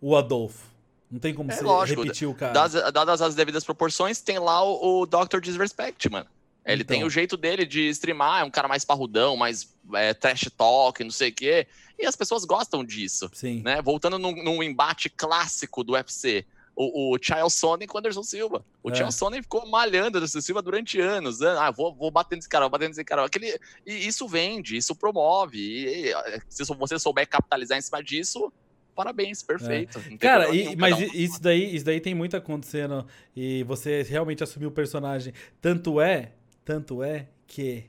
o 0.00 0.16
Adolfo. 0.16 0.68
Não 1.10 1.18
tem 1.18 1.34
como 1.34 1.50
é, 1.50 1.56
você 1.56 1.64
lógico, 1.64 2.02
repetir 2.02 2.28
o 2.28 2.34
cara. 2.34 2.52
Dadas, 2.52 2.92
dadas 2.92 3.22
as 3.22 3.34
devidas 3.34 3.64
proporções, 3.64 4.20
tem 4.20 4.38
lá 4.38 4.62
o, 4.62 5.02
o 5.02 5.06
Dr. 5.06 5.40
Disrespect, 5.40 6.08
mano. 6.08 6.26
Ele 6.64 6.82
então. 6.82 6.96
tem 6.96 7.04
o 7.04 7.10
jeito 7.10 7.36
dele 7.36 7.64
de 7.64 7.88
streamar, 7.88 8.42
é 8.42 8.44
um 8.44 8.50
cara 8.50 8.68
mais 8.68 8.84
parrudão, 8.84 9.36
mais 9.36 9.74
é, 9.94 10.14
trash 10.14 10.48
talk, 10.56 11.02
não 11.02 11.10
sei 11.10 11.30
o 11.30 11.34
quê. 11.34 11.66
E 11.98 12.06
as 12.06 12.14
pessoas 12.14 12.44
gostam 12.44 12.84
disso. 12.84 13.30
Sim. 13.32 13.62
Né? 13.64 13.80
Voltando 13.82 14.18
num, 14.18 14.42
num 14.42 14.62
embate 14.62 15.08
clássico 15.08 15.82
do 15.82 15.94
UFC 15.94 16.46
o, 16.80 17.14
o 17.14 17.18
Charles 17.20 17.52
Sonnen 17.52 17.86
com 17.86 17.98
o 17.98 17.98
Anderson 17.98 18.22
Silva. 18.22 18.64
O 18.82 18.90
é. 18.90 18.94
Charles 18.94 19.14
Sonnen 19.14 19.42
ficou 19.42 19.66
malhando 19.66 20.16
o 20.16 20.18
Anderson 20.18 20.40
Silva 20.40 20.62
durante 20.62 20.98
anos. 20.98 21.40
Né? 21.40 21.48
Ah, 21.58 21.70
vou, 21.70 21.94
vou 21.94 22.10
bater 22.10 22.36
nesse 22.36 22.48
cara, 22.48 22.64
vou 22.64 22.70
bater 22.70 22.88
nesse 22.88 23.04
cara. 23.04 23.24
Aquele, 23.24 23.58
e 23.86 24.06
isso 24.06 24.26
vende, 24.26 24.76
isso 24.76 24.94
promove. 24.94 25.58
E, 25.58 26.08
e, 26.08 26.14
se 26.48 26.64
você 26.64 26.98
souber 26.98 27.28
capitalizar 27.28 27.76
em 27.76 27.82
cima 27.82 28.02
disso, 28.02 28.50
parabéns, 28.94 29.42
perfeito. 29.42 30.02
É. 30.10 30.16
Cara, 30.16 30.54
e, 30.54 30.74
mas 30.74 30.96
um 30.96 31.02
isso, 31.02 31.42
daí, 31.42 31.74
isso 31.74 31.84
daí 31.84 32.00
tem 32.00 32.14
muito 32.14 32.34
acontecendo. 32.34 33.06
E 33.36 33.62
você 33.64 34.02
realmente 34.02 34.42
assumiu 34.42 34.70
o 34.70 34.72
personagem. 34.72 35.34
Tanto 35.60 36.00
é, 36.00 36.32
tanto 36.64 37.02
é 37.02 37.28
que 37.46 37.84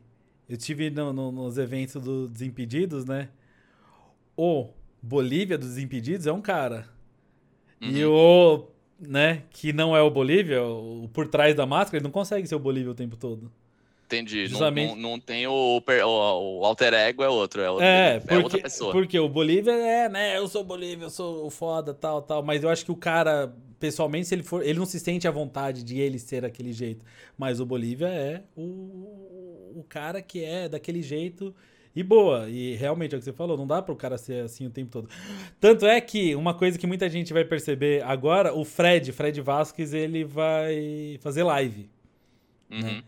eu 0.50 0.58
tive 0.58 0.90
no, 0.90 1.14
no, 1.14 1.32
nos 1.32 1.58
eventos 1.58 2.02
do 2.02 2.28
Desimpedidos, 2.28 3.06
né? 3.06 3.30
O 4.36 4.70
Bolívia 5.02 5.58
dos 5.58 5.70
Desimpedidos 5.70 6.28
é 6.28 6.34
um 6.34 6.42
cara. 6.42 6.90
Uhum. 7.82 7.90
E 7.90 8.06
o 8.06 8.71
né, 9.02 9.44
que 9.50 9.74
não 9.74 9.96
é 9.96 10.02
o 10.02 10.10
Bolívia, 10.10 10.64
o 10.64 11.10
por 11.12 11.28
trás 11.28 11.56
da 11.56 11.66
máscara, 11.66 11.98
ele 11.98 12.04
não 12.04 12.12
consegue 12.12 12.48
ser 12.48 12.56
o 12.56 12.60
Bolívia 12.60 12.92
o 12.92 12.96
tempo 12.96 13.18
todo. 13.18 13.52
Entendi. 14.06 14.46
Justamente... 14.46 14.90
Não, 14.90 14.96
não, 14.96 15.10
não 15.12 15.20
tem 15.20 15.48
o, 15.48 15.54
o, 15.54 16.60
o, 16.60 16.66
alter 16.66 16.94
ego, 16.94 17.24
é 17.24 17.30
outro. 17.30 17.62
É, 17.62 17.72
outro, 17.72 17.86
é, 17.86 18.20
porque, 18.20 18.34
é 18.34 18.38
outra 18.38 18.62
pessoa. 18.62 18.92
Porque 18.92 19.20
o 19.20 19.30
Bolívia 19.30 19.72
é, 19.72 20.10
né? 20.10 20.38
Eu 20.38 20.48
sou 20.50 20.64
Bolívia, 20.64 21.06
eu 21.06 21.10
sou 21.10 21.46
o 21.46 21.50
foda, 21.50 21.94
tal, 21.94 22.22
tal. 22.22 22.44
Mas 22.44 22.62
eu 22.62 22.70
acho 22.70 22.84
que 22.84 22.92
o 22.92 22.96
cara, 22.96 23.54
pessoalmente, 23.80 24.28
se 24.28 24.36
ele 24.36 24.44
for. 24.44 24.64
Ele 24.64 24.78
não 24.78 24.86
se 24.86 25.00
sente 25.00 25.30
à 25.30 25.32
vontade 25.32 25.82
de 25.82 25.98
ele 25.98 26.20
ser 26.20 26.44
aquele 26.44 26.74
jeito. 26.74 27.06
Mas 27.38 27.62
o 27.62 27.66
Bolívia 27.66 28.08
é 28.08 28.44
o, 28.56 29.72
o 29.78 29.86
cara 29.88 30.22
que 30.22 30.44
é 30.44 30.68
daquele 30.68 31.02
jeito 31.02 31.56
e 31.96 32.04
boa. 32.04 32.50
E 32.50 32.76
realmente 32.76 33.14
é 33.14 33.18
o 33.18 33.20
que 33.20 33.26
você 33.26 33.34
falou, 33.34 33.58
não 33.58 33.68
dá 33.68 33.82
para 33.82 33.94
o 33.94 33.96
cara 33.96 34.18
ser 34.18 34.44
assim 34.44 34.66
o 34.66 34.70
tempo 34.70 34.92
todo. 34.92 35.10
Tanto 35.60 35.86
é 35.86 36.00
que 36.00 36.36
uma 36.36 36.54
coisa 36.54 36.78
que 36.78 36.88
muita 36.88 37.10
gente 37.10 37.34
vai 37.34 37.44
perceber 37.44 38.04
agora, 38.04 38.54
o 38.54 38.64
Fred, 38.64 39.12
Fred 39.12 39.40
Vasquez, 39.42 39.94
ele 39.94 40.24
vai 40.24 41.18
fazer 41.22 41.44
live. 41.44 41.90
Né? 42.70 42.78
Uhum. 42.78 42.84
Né? 42.84 43.04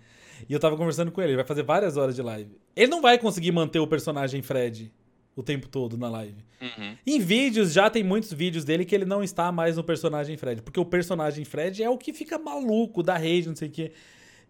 E 0.50 0.54
eu 0.54 0.60
tava 0.60 0.76
conversando 0.76 1.12
com 1.12 1.22
ele, 1.22 1.32
ele 1.32 1.38
vai 1.38 1.46
fazer 1.46 1.64
várias 1.64 1.96
horas 1.96 2.16
de 2.16 2.22
live. 2.22 2.52
Ele 2.76 2.92
não 2.92 3.02
vai 3.02 3.18
conseguir 3.18 3.52
manter 3.52 3.80
o 3.80 3.88
personagem 3.88 4.42
Fred 4.42 4.92
o 5.36 5.42
tempo 5.42 5.68
todo 5.68 5.98
na 5.98 6.10
live. 6.10 6.44
Uhum. 6.62 6.98
Em 7.06 7.20
vídeos, 7.20 7.74
já 7.74 7.90
tem 7.90 8.04
muitos 8.04 8.32
vídeos 8.32 8.64
dele 8.64 8.86
que 8.86 8.94
ele 8.94 9.06
não 9.06 9.24
está 9.24 9.52
mais 9.52 9.78
no 9.78 9.84
personagem 9.84 10.38
Fred. 10.38 10.62
Porque 10.62 10.80
o 10.80 10.86
personagem 10.86 11.44
Fred 11.44 11.82
é 11.82 11.90
o 11.90 11.98
que 11.98 12.14
fica 12.14 12.38
maluco, 12.38 13.02
da 13.02 13.18
rede, 13.18 13.48
não 13.48 13.56
sei 13.56 13.68
o 13.68 13.72
quê. 13.72 13.92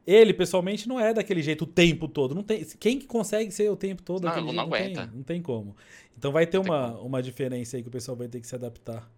Ele, 0.06 0.34
pessoalmente, 0.34 0.88
não 0.88 1.00
é 1.00 1.14
daquele 1.14 1.42
jeito 1.42 1.64
o 1.64 1.68
tempo 1.68 2.08
todo. 2.10 2.36
Não 2.36 2.44
tem, 2.44 2.66
quem 2.80 3.00
que 3.00 3.06
consegue 3.08 3.52
ser 3.52 3.70
o 3.72 3.76
tempo 3.76 4.02
todo 4.04 4.26
Não, 4.26 4.42
não? 4.42 4.54
Não 4.54 4.64
aguenta. 4.64 5.08
tem, 5.08 5.16
não 5.16 5.24
tem 5.24 5.42
como. 5.42 5.76
Então 6.18 6.32
vai 6.32 6.46
ter 6.46 6.58
uma, 6.58 6.98
uma 7.00 7.24
diferença 7.24 7.78
aí 7.78 7.82
que 7.84 7.88
o 7.88 7.92
pessoal 7.92 8.18
vai 8.18 8.28
ter 8.28 8.42
que 8.42 8.48
se 8.48 8.54
adaptar. 8.56 9.10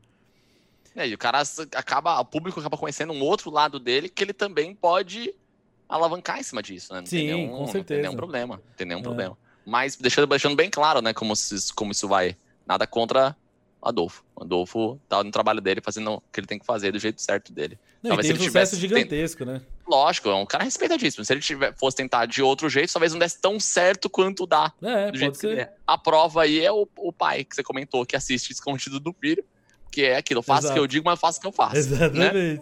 É, 0.95 1.07
e 1.07 1.13
o 1.13 1.17
cara 1.17 1.41
acaba, 1.75 2.19
o 2.19 2.25
público 2.25 2.59
acaba 2.59 2.77
conhecendo 2.77 3.11
um 3.11 3.21
outro 3.21 3.49
lado 3.49 3.79
dele 3.79 4.07
que 4.07 4.23
ele 4.23 4.31
também 4.33 4.73
pode 4.75 5.33
alavancar 5.89 6.39
em 6.39 6.43
cima 6.43 6.61
disso, 6.63 6.93
né? 6.93 6.99
Não 7.01 7.07
Sim, 7.07 7.17
tem 7.17 7.25
nenhum, 7.35 7.49
com 7.49 7.57
Não 7.57 7.63
tem 7.65 7.71
certeza. 7.73 8.01
nenhum 8.01 8.15
problema. 8.15 8.61
Tem 8.77 8.87
nenhum 8.87 8.99
É. 9.01 9.03
problema. 9.03 9.37
Mas 9.65 9.95
deixando, 9.95 10.27
deixando 10.27 10.55
bem 10.55 10.69
claro, 10.69 11.01
né, 11.01 11.13
como, 11.13 11.35
se- 11.35 11.73
como 11.73 11.91
isso 11.91 12.07
vai. 12.07 12.37
Nada 12.65 12.85
contra 12.87 13.35
Adolfo. 13.87 14.23
Adolfo 14.39 14.99
tá 15.07 15.23
no 15.23 15.29
trabalho 15.31 15.61
dele, 15.61 15.79
fazendo 15.81 16.13
o 16.15 16.21
que 16.31 16.39
ele 16.39 16.47
tem 16.47 16.57
que 16.59 16.65
fazer 16.65 16.91
do 16.91 16.99
jeito 16.99 17.21
certo 17.21 17.53
dele. 17.53 17.77
Não, 18.01 18.09
Talvez 18.09 18.27
tem 18.27 18.35
se 18.35 18.41
um 18.41 18.43
ele 18.43 18.49
sucesso 18.51 18.75
tivesse- 18.79 18.95
gigantesco, 19.03 19.45
né? 19.45 19.61
Lógico, 19.87 20.29
é 20.29 20.35
um 20.35 20.45
cara 20.45 20.63
respeitadíssimo. 20.63 21.23
Se 21.23 21.31
ele 21.33 21.41
tiver, 21.41 21.73
fosse 21.77 21.95
tentar 21.97 22.25
de 22.25 22.41
outro 22.41 22.67
jeito, 22.69 22.91
talvez 22.91 23.11
não 23.13 23.19
desse 23.19 23.39
tão 23.39 23.59
certo 23.59 24.09
quanto 24.09 24.45
dá. 24.47 24.73
É, 24.81 25.11
do 25.11 25.17
jeito 25.17 25.31
pode 25.33 25.39
que 25.41 25.45
ele 25.47 25.55
ser. 25.57 25.61
é. 25.61 25.73
A 25.85 25.97
prova 25.97 26.41
aí 26.43 26.59
é 26.65 26.71
o, 26.71 26.87
o 26.97 27.13
pai 27.13 27.43
que 27.43 27.55
você 27.55 27.61
comentou, 27.63 28.05
que 28.05 28.15
assiste 28.15 28.51
escondido 28.51 28.99
do 28.99 29.13
filho. 29.13 29.43
Que 29.91 30.03
é 30.03 30.17
aquilo, 30.17 30.39
eu 30.39 30.43
faço 30.43 30.59
o 30.59 30.61
que 30.63 30.67
Exato. 30.73 30.79
eu 30.81 30.87
digo, 30.87 31.05
mas 31.05 31.13
eu 31.13 31.21
faço 31.21 31.37
o 31.37 31.41
que 31.41 31.47
eu 31.47 31.51
faço. 31.53 31.75
Né? 31.75 31.79
Exatamente. 31.79 32.61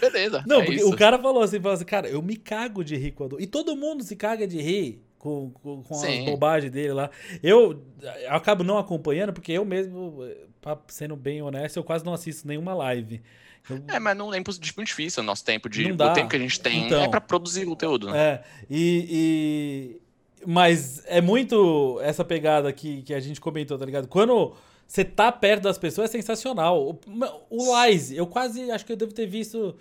Beleza. 0.00 0.44
Não, 0.46 0.60
é 0.60 0.84
o 0.84 0.94
cara 0.94 1.18
falou 1.18 1.42
assim, 1.42 1.58
falou 1.58 1.72
assim, 1.74 1.84
cara, 1.86 2.06
eu 2.08 2.20
me 2.20 2.36
cago 2.36 2.84
de 2.84 2.96
rir 2.96 3.12
com 3.12 3.22
o 3.22 3.26
Adolfo. 3.26 3.42
E 3.42 3.46
todo 3.46 3.74
mundo 3.74 4.02
se 4.04 4.14
caga 4.14 4.46
de 4.46 4.60
rir 4.60 5.00
com, 5.18 5.50
com, 5.52 5.82
com 5.82 5.94
as 5.94 6.00
Sim. 6.00 6.26
bobagens 6.26 6.70
dele 6.70 6.92
lá. 6.92 7.10
Eu, 7.42 7.82
eu 8.02 8.30
acabo 8.32 8.62
não 8.62 8.76
acompanhando, 8.76 9.32
porque 9.32 9.52
eu 9.52 9.64
mesmo, 9.64 10.22
sendo 10.88 11.14
bem 11.16 11.42
honesto, 11.42 11.76
eu 11.76 11.84
quase 11.84 12.04
não 12.04 12.14
assisto 12.14 12.46
nenhuma 12.48 12.74
live. 12.74 13.20
Eu- 13.68 13.82
É, 13.88 13.98
mas 13.98 14.16
não 14.16 14.32
é 14.32 14.38
muito 14.38 14.60
difícil 14.84 15.22
o 15.22 15.26
nosso 15.26 15.44
tempo 15.44 15.68
de. 15.68 15.90
O 15.90 15.96
tempo 16.12 16.28
que 16.28 16.36
a 16.36 16.38
gente 16.38 16.60
tem 16.60 16.86
Então. 16.86 17.02
é 17.02 17.08
pra 17.08 17.20
produzir 17.20 17.66
conteúdo, 17.66 18.10
né? 18.10 18.18
É, 18.18 18.44
e, 18.70 19.96
e- 20.00 20.06
Mas 20.48 21.02
é 21.06 21.20
muito 21.20 21.98
essa 22.02 22.24
pegada 22.24 22.72
que, 22.72 23.02
que 23.02 23.12
a 23.12 23.18
gente 23.18 23.40
comentou, 23.40 23.76
tá 23.76 23.84
ligado? 23.84 24.06
Quando 24.06 24.54
você 24.86 25.04
tá 25.04 25.32
perto 25.32 25.64
das 25.64 25.76
pessoas 25.78 26.08
é 26.08 26.12
sensacional. 26.12 26.80
O, 26.80 27.00
o 27.50 27.84
Lize, 27.86 28.16
eu 28.16 28.26
quase 28.28 28.70
acho 28.70 28.86
que 28.86 28.92
eu 28.92 28.96
devo 28.96 29.12
ter 29.12 29.26
visto. 29.26 29.74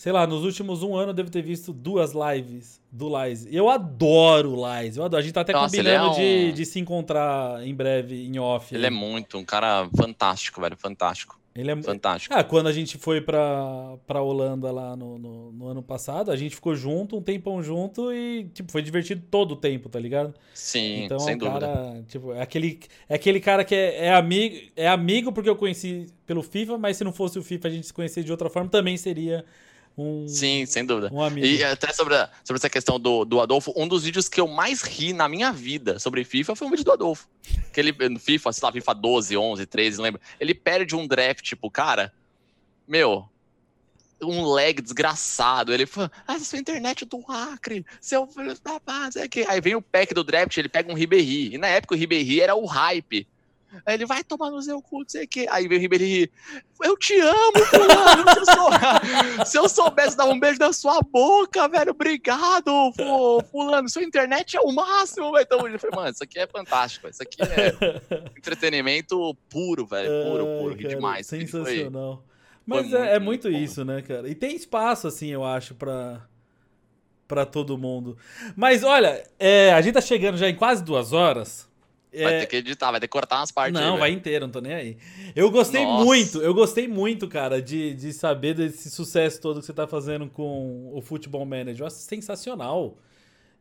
Sei 0.00 0.12
lá, 0.12 0.26
nos 0.26 0.44
últimos 0.44 0.82
um 0.82 0.96
ano 0.96 1.10
eu 1.10 1.14
devo 1.14 1.30
ter 1.30 1.42
visto 1.42 1.74
duas 1.74 2.12
lives 2.14 2.80
do 2.90 3.06
Lize. 3.22 3.46
Eu 3.54 3.68
adoro 3.68 4.54
o 4.54 4.80
Lize. 4.80 4.98
Eu 4.98 5.04
adoro. 5.04 5.20
A 5.20 5.22
gente 5.22 5.34
tá 5.34 5.42
até 5.42 5.52
Nossa, 5.52 5.76
combinando 5.76 6.12
é 6.12 6.14
de, 6.14 6.50
um- 6.52 6.54
de 6.54 6.64
se 6.64 6.80
encontrar 6.80 7.62
em 7.66 7.74
breve 7.74 8.24
em 8.24 8.38
off. 8.38 8.74
Ele 8.74 8.86
é 8.86 8.90
muito 8.90 9.36
um 9.36 9.44
cara 9.44 9.90
fantástico, 9.94 10.58
velho. 10.58 10.74
Fantástico. 10.78 11.38
Ele 11.54 11.70
é 11.70 11.82
Fantástico. 11.82 12.34
Ah, 12.34 12.42
quando 12.42 12.68
a 12.68 12.72
gente 12.72 12.96
foi 12.96 13.20
pra, 13.20 13.98
pra 14.06 14.22
Holanda 14.22 14.72
lá 14.72 14.96
no, 14.96 15.18
no, 15.18 15.52
no 15.52 15.66
ano 15.66 15.82
passado, 15.82 16.30
a 16.30 16.36
gente 16.36 16.54
ficou 16.54 16.74
junto, 16.74 17.18
um 17.18 17.22
tempão 17.22 17.62
junto 17.62 18.10
e, 18.10 18.44
tipo, 18.54 18.72
foi 18.72 18.80
divertido 18.80 19.22
todo 19.30 19.52
o 19.52 19.56
tempo, 19.56 19.90
tá 19.90 20.00
ligado? 20.00 20.32
Sim, 20.54 21.04
então 21.04 21.18
sem 21.18 21.34
é 21.34 21.36
um 21.36 21.38
dúvida. 21.38 21.60
cara, 21.66 22.04
tipo, 22.08 22.32
é 22.32 22.40
aquele, 22.40 22.80
é 23.06 23.16
aquele 23.16 23.38
cara 23.38 23.64
que 23.66 23.74
é, 23.74 24.06
é 24.06 24.14
amigo, 24.14 24.56
é 24.74 24.88
amigo 24.88 25.30
porque 25.30 25.50
eu 25.50 25.56
conheci 25.56 26.06
pelo 26.24 26.42
FIFA, 26.42 26.78
mas 26.78 26.96
se 26.96 27.04
não 27.04 27.12
fosse 27.12 27.38
o 27.38 27.42
FIFA 27.42 27.68
a 27.68 27.70
gente 27.70 27.86
se 27.88 27.92
conhecer 27.92 28.24
de 28.24 28.30
outra 28.32 28.48
forma, 28.48 28.70
também 28.70 28.96
seria 28.96 29.44
um, 30.00 30.28
Sim, 30.28 30.64
sem 30.66 30.84
dúvida. 30.84 31.10
um 31.12 31.22
amigo. 31.22 31.46
E 31.46 31.62
até 31.62 31.92
sobre, 31.92 32.14
a- 32.14 32.30
sobre 32.44 32.58
essa 32.58 32.70
questão 32.70 32.98
do, 32.98 33.24
do 33.24 33.40
Adolfo, 33.40 33.72
um 33.76 33.86
dos 33.86 34.04
vídeos 34.04 34.28
que 34.28 34.40
eu 34.40 34.46
mais 34.48 34.82
ri 34.82 35.12
na 35.12 35.28
minha 35.28 35.52
vida 35.52 35.98
sobre 35.98 36.24
FIFA 36.24 36.54
foi 36.56 36.66
um 36.66 36.70
vídeo 36.70 36.84
do 36.84 36.92
Adolfo. 36.92 37.28
Que 37.72 37.80
ele, 37.80 37.92
no 38.08 38.18
FIFA, 38.18 38.52
sei 38.52 38.66
lá, 38.66 38.72
FIFA 38.72 38.94
12, 38.94 39.36
11, 39.36 39.66
13, 39.66 40.00
lembra? 40.00 40.20
Ele 40.38 40.54
perde 40.54 40.94
um 40.96 41.06
draft, 41.06 41.42
tipo, 41.44 41.70
cara, 41.70 42.12
meu, 42.86 43.28
um 44.22 44.42
lag 44.44 44.80
desgraçado. 44.82 45.72
Ele 45.72 45.86
fala, 45.86 46.10
ah, 46.26 46.38
sua 46.38 46.58
internet 46.58 47.04
é 47.04 47.06
do 47.06 47.24
Acre, 47.28 47.84
seu 48.00 48.26
filho 48.26 48.54
da 48.62 48.78
paz, 48.80 49.16
é 49.16 49.26
que. 49.28 49.44
Aí 49.48 49.60
vem 49.60 49.74
o 49.74 49.82
pack 49.82 50.12
do 50.12 50.24
draft, 50.24 50.56
ele 50.56 50.68
pega 50.68 50.90
um 50.90 50.94
Ribéry. 50.94 51.54
E 51.54 51.58
na 51.58 51.68
época 51.68 51.94
o 51.94 51.98
Ribéry 51.98 52.40
era 52.40 52.54
o 52.54 52.66
hype. 52.66 53.26
Aí 53.86 53.94
ele 53.94 54.04
vai 54.06 54.24
tomar 54.24 54.50
no 54.50 54.60
seu 54.60 54.80
cu, 54.82 55.00
não 55.00 55.08
sei 55.08 55.24
o 55.24 55.28
quê. 55.28 55.46
Aí 55.50 55.68
vem 55.68 55.78
o 55.78 55.80
Ribéry, 55.80 56.30
eu 56.82 56.96
te 56.96 57.18
amo, 57.20 57.64
fulano. 57.70 58.24
Se 58.34 58.38
eu, 58.40 58.46
sou- 58.46 58.70
se 59.46 59.58
eu 59.58 59.68
soubesse 59.68 60.16
dar 60.16 60.24
um 60.26 60.38
beijo 60.40 60.58
na 60.58 60.72
sua 60.72 61.00
boca, 61.02 61.68
velho, 61.68 61.92
obrigado, 61.92 62.92
fu- 62.96 63.44
fulano. 63.50 63.88
Sua 63.88 64.02
internet 64.02 64.56
é 64.56 64.60
o 64.60 64.72
máximo, 64.72 65.30
velho. 65.32 65.42
Então 65.44 65.68
eu 65.68 65.78
falei, 65.78 65.96
mano, 65.96 66.10
isso 66.10 66.24
aqui 66.24 66.38
é 66.38 66.46
fantástico. 66.46 67.08
Isso 67.08 67.22
aqui 67.22 67.36
é 67.42 68.30
entretenimento 68.36 69.34
puro, 69.48 69.86
velho. 69.86 70.08
Puro, 70.30 70.46
Ai, 70.46 70.58
puro. 70.58 70.76
Cara, 70.76 70.88
demais. 70.88 71.26
Sensacional. 71.26 72.24
Mas 72.66 72.92
é, 72.92 73.14
é 73.14 73.18
muito, 73.18 73.48
muito 73.48 73.64
isso, 73.64 73.84
né, 73.84 74.02
cara? 74.02 74.28
E 74.28 74.34
tem 74.34 74.54
espaço, 74.54 75.06
assim, 75.06 75.28
eu 75.28 75.44
acho, 75.44 75.74
pra, 75.74 76.20
pra 77.26 77.46
todo 77.46 77.78
mundo. 77.78 78.16
Mas 78.56 78.82
olha, 78.84 79.24
é, 79.38 79.72
a 79.72 79.80
gente 79.80 79.94
tá 79.94 80.00
chegando 80.00 80.36
já 80.36 80.48
em 80.48 80.54
quase 80.56 80.82
duas 80.84 81.12
horas. 81.12 81.69
Vai 82.12 82.34
É, 82.34 82.40
ter 82.40 82.46
que 82.46 82.56
editar, 82.56 82.90
vai 82.90 82.98
ter 83.00 83.06
que 83.06 83.12
cortar 83.12 83.38
umas 83.38 83.52
partes 83.52 83.80
aí, 83.80 83.86
não, 83.86 83.96
vai 83.96 84.10
velho. 84.10 84.18
inteiro, 84.18 84.46
não 84.46 84.52
tô 84.52 84.60
nem 84.60 84.74
aí. 84.74 84.98
Eu 85.34 85.50
gostei 85.50 85.84
Nossa. 85.84 86.04
muito, 86.04 86.42
eu 86.42 86.52
gostei 86.52 86.88
muito, 86.88 87.28
cara, 87.28 87.62
de, 87.62 87.94
de 87.94 88.12
saber 88.12 88.54
desse 88.54 88.90
sucesso 88.90 89.40
todo 89.40 89.60
que 89.60 89.66
você 89.66 89.72
tá 89.72 89.86
fazendo 89.86 90.28
com 90.28 90.90
o 90.92 91.00
Futebol 91.00 91.44
Manager. 91.44 91.82
Eu 91.82 91.86
acho 91.86 91.96
sensacional. 91.96 92.96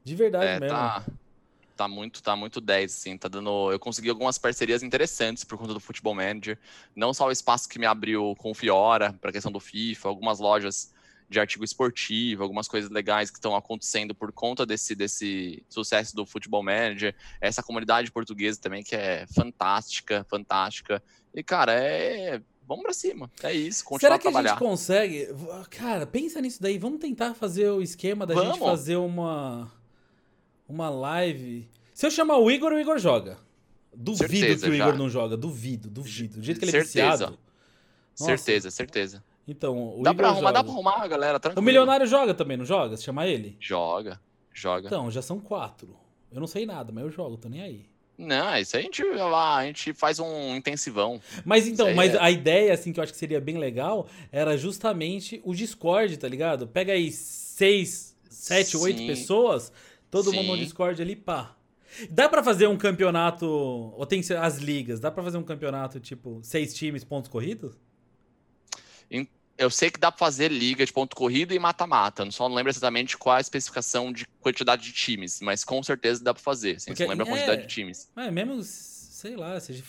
De 0.04 0.16
verdade 0.16 0.46
É, 0.48 0.60
mesmo. 0.60 0.76
tá, 0.76 1.06
tá 1.76 1.88
muito, 1.88 2.24
tá 2.24 2.36
muito 2.36 2.60
10, 2.60 2.92
assim, 2.92 3.18
tá 3.18 3.28
dando... 3.28 3.72
Eu 3.72 3.78
consegui 3.80 4.10
algumas 4.10 4.38
parcerias 4.38 4.82
interessantes 4.82 5.44
por 5.44 5.58
conta 5.58 5.74
do 5.74 5.80
Futebol 5.80 6.16
Manager, 6.16 6.58
não 6.96 7.14
só 7.14 7.28
o 7.28 7.32
espaço 7.32 7.70
que 7.70 7.78
me 7.78 7.86
abriu 7.86 8.36
com 8.38 8.52
o 8.52 8.56
Fiora, 8.56 9.14
pra 9.22 9.32
questão 9.32 9.52
do 9.52 9.60
FIFA, 9.60 10.10
algumas 10.10 10.40
lojas 10.40 10.92
de 11.30 11.40
artigo 11.40 11.64
esportivo, 11.64 12.42
algumas 12.42 12.68
coisas 12.68 12.90
legais 12.90 13.30
que 13.30 13.38
estão 13.38 13.56
acontecendo 13.56 14.16
por 14.16 14.32
conta 14.32 14.66
desse, 14.66 14.96
desse 14.96 15.64
sucesso 15.70 16.16
do 16.16 16.26
Futebol 16.26 16.64
Manager, 16.64 17.16
essa 17.40 17.62
comunidade 17.62 18.12
portuguesa 18.12 18.60
também 18.60 18.84
que 18.84 18.96
é 18.96 19.26
fantástica, 19.28 20.26
fantástica, 20.30 21.04
e 21.34 21.44
cara, 21.44 21.74
é... 21.74 22.42
Vamos 22.68 22.84
pra 22.84 22.94
cima, 22.94 23.32
é 23.42 23.52
isso, 23.52 23.84
continuar 23.84 24.00
Será 24.00 24.16
a 24.16 24.20
que 24.20 24.28
a 24.28 24.32
trabalhar. 24.32 24.50
gente 24.52 24.60
consegue? 24.60 25.28
Cara, 25.72 26.06
pensa 26.06 26.40
nisso 26.40 26.62
daí. 26.62 26.78
Vamos 26.78 27.00
tentar 27.00 27.34
fazer 27.34 27.68
o 27.68 27.82
esquema 27.82 28.28
da 28.28 28.36
gente 28.36 28.44
Vamos. 28.44 28.60
fazer 28.60 28.96
uma 28.96 29.72
uma 30.68 30.88
live. 30.88 31.68
Se 31.96 32.06
eu 32.06 32.12
chamar 32.12 32.38
o 32.38 32.52
Igor, 32.52 32.72
o 32.72 32.80
Igor 32.80 33.00
joga. 33.00 33.40
Duvido 33.92 34.28
Certeza, 34.28 34.68
que 34.68 34.72
o 34.72 34.78
já. 34.78 34.88
Igor 34.88 35.00
não 35.00 35.10
joga. 35.10 35.36
Duvido, 35.36 35.90
duvido. 35.90 36.38
Do 36.38 36.44
jeito 36.44 36.60
que 36.60 36.66
ele 36.66 36.78
é 36.78 36.84
Certeza. 36.84 37.08
viciado. 37.10 37.40
Nossa. 38.20 38.38
Certeza, 38.38 38.70
certeza. 38.70 39.24
Então, 39.52 40.00
o 40.00 40.04
Dá 40.04 40.14
pra 40.14 40.28
arrumar, 40.28 40.42
joga. 40.50 40.54
dá 40.54 40.64
pra 40.64 40.72
arrumar, 40.74 41.08
galera, 41.08 41.38
O 41.38 41.40
tranquilo. 41.40 41.66
Milionário 41.66 42.06
joga 42.06 42.34
também, 42.36 42.56
não 42.56 42.66
joga? 42.66 42.96
Se 42.96 43.04
chamar 43.04 43.28
ele? 43.28 43.58
Joga, 43.60 44.22
joga. 44.54 44.86
Então, 44.88 45.10
já 45.10 45.22
são 45.24 45.40
quatro. 45.40 45.98
Eu 46.32 46.40
não 46.40 46.46
sei 46.46 46.66
nada, 46.68 46.92
mas 46.92 47.04
eu 47.04 47.10
jogo, 47.10 47.36
tô 47.36 47.50
nem 47.50 47.62
aí. 47.62 47.86
Não, 48.16 48.58
isso 48.58 48.76
aí 48.78 48.84
a 48.84 48.86
gente, 48.86 49.02
ah, 49.04 49.56
a 49.56 49.66
gente 49.66 49.94
faz 49.94 50.20
um 50.20 50.56
intensivão. 50.56 51.20
Mas 51.46 51.68
então, 51.68 51.94
mas 51.96 52.14
é- 52.14 52.20
a 52.20 52.30
ideia, 52.30 52.74
assim, 52.74 52.92
que 52.94 53.00
eu 53.00 53.04
acho 53.04 53.14
que 53.14 53.18
seria 53.18 53.40
bem 53.42 53.58
legal, 53.58 54.08
era 54.32 54.56
justamente 54.58 55.42
o 55.44 55.56
Discord, 55.56 56.16
tá 56.18 56.28
ligado? 56.28 56.68
Pega 56.68 56.92
aí 56.94 57.12
seis, 57.12 58.16
sete, 58.30 58.76
oito 58.78 59.00
Sim. 59.00 59.08
pessoas, 59.08 59.72
todo 60.12 60.32
mundo 60.34 60.48
no 60.50 60.58
Sim. 60.58 60.64
Discord 60.64 61.02
ali, 61.02 61.16
pá. 61.16 61.56
Dá 62.12 62.30
pra 62.30 62.44
fazer 62.44 62.68
um 62.68 62.78
campeonato, 62.78 63.48
ou 63.48 64.06
tem 64.06 64.20
que 64.20 64.26
ser 64.28 64.38
as 64.38 64.58
ligas, 64.60 65.00
dá 65.00 65.10
pra 65.10 65.24
fazer 65.24 65.38
um 65.38 65.44
campeonato, 65.44 66.00
tipo, 66.00 66.40
seis 66.44 66.74
times, 66.76 67.04
pontos 67.04 67.30
corridos? 67.32 67.74
Eu 69.60 69.70
sei 69.70 69.92
que 69.92 70.00
dá 70.00 70.10
pra 70.10 70.18
fazer 70.18 70.50
liga 70.50 70.86
de 70.86 70.94
ponto 70.94 71.14
corrido 71.18 71.54
e 71.54 71.60
mata-mata. 71.60 72.24
Não 72.24 72.32
só 72.32 72.48
não 72.48 72.56
lembro 72.56 72.72
exatamente 72.72 73.18
qual 73.18 73.36
a 73.36 73.42
especificação 73.42 74.12
de 74.14 74.26
quantidade 74.40 74.84
de 74.84 74.94
times, 74.94 75.42
mas 75.42 75.66
com 75.66 75.84
certeza 75.84 76.24
dá 76.24 76.34
pra 76.34 76.42
fazer. 76.42 76.78
Assim, 76.78 76.86
Porque 76.92 77.04
você 77.04 77.10
lembra 77.10 77.26
a 77.26 77.30
quantidade 77.30 77.62
é- 77.62 77.66
de 77.66 77.68
times. 77.68 78.10
Mas 78.16 78.32
mesmo, 78.32 78.64
sei 78.64 79.36
lá, 79.36 79.60
seja... 79.60 79.84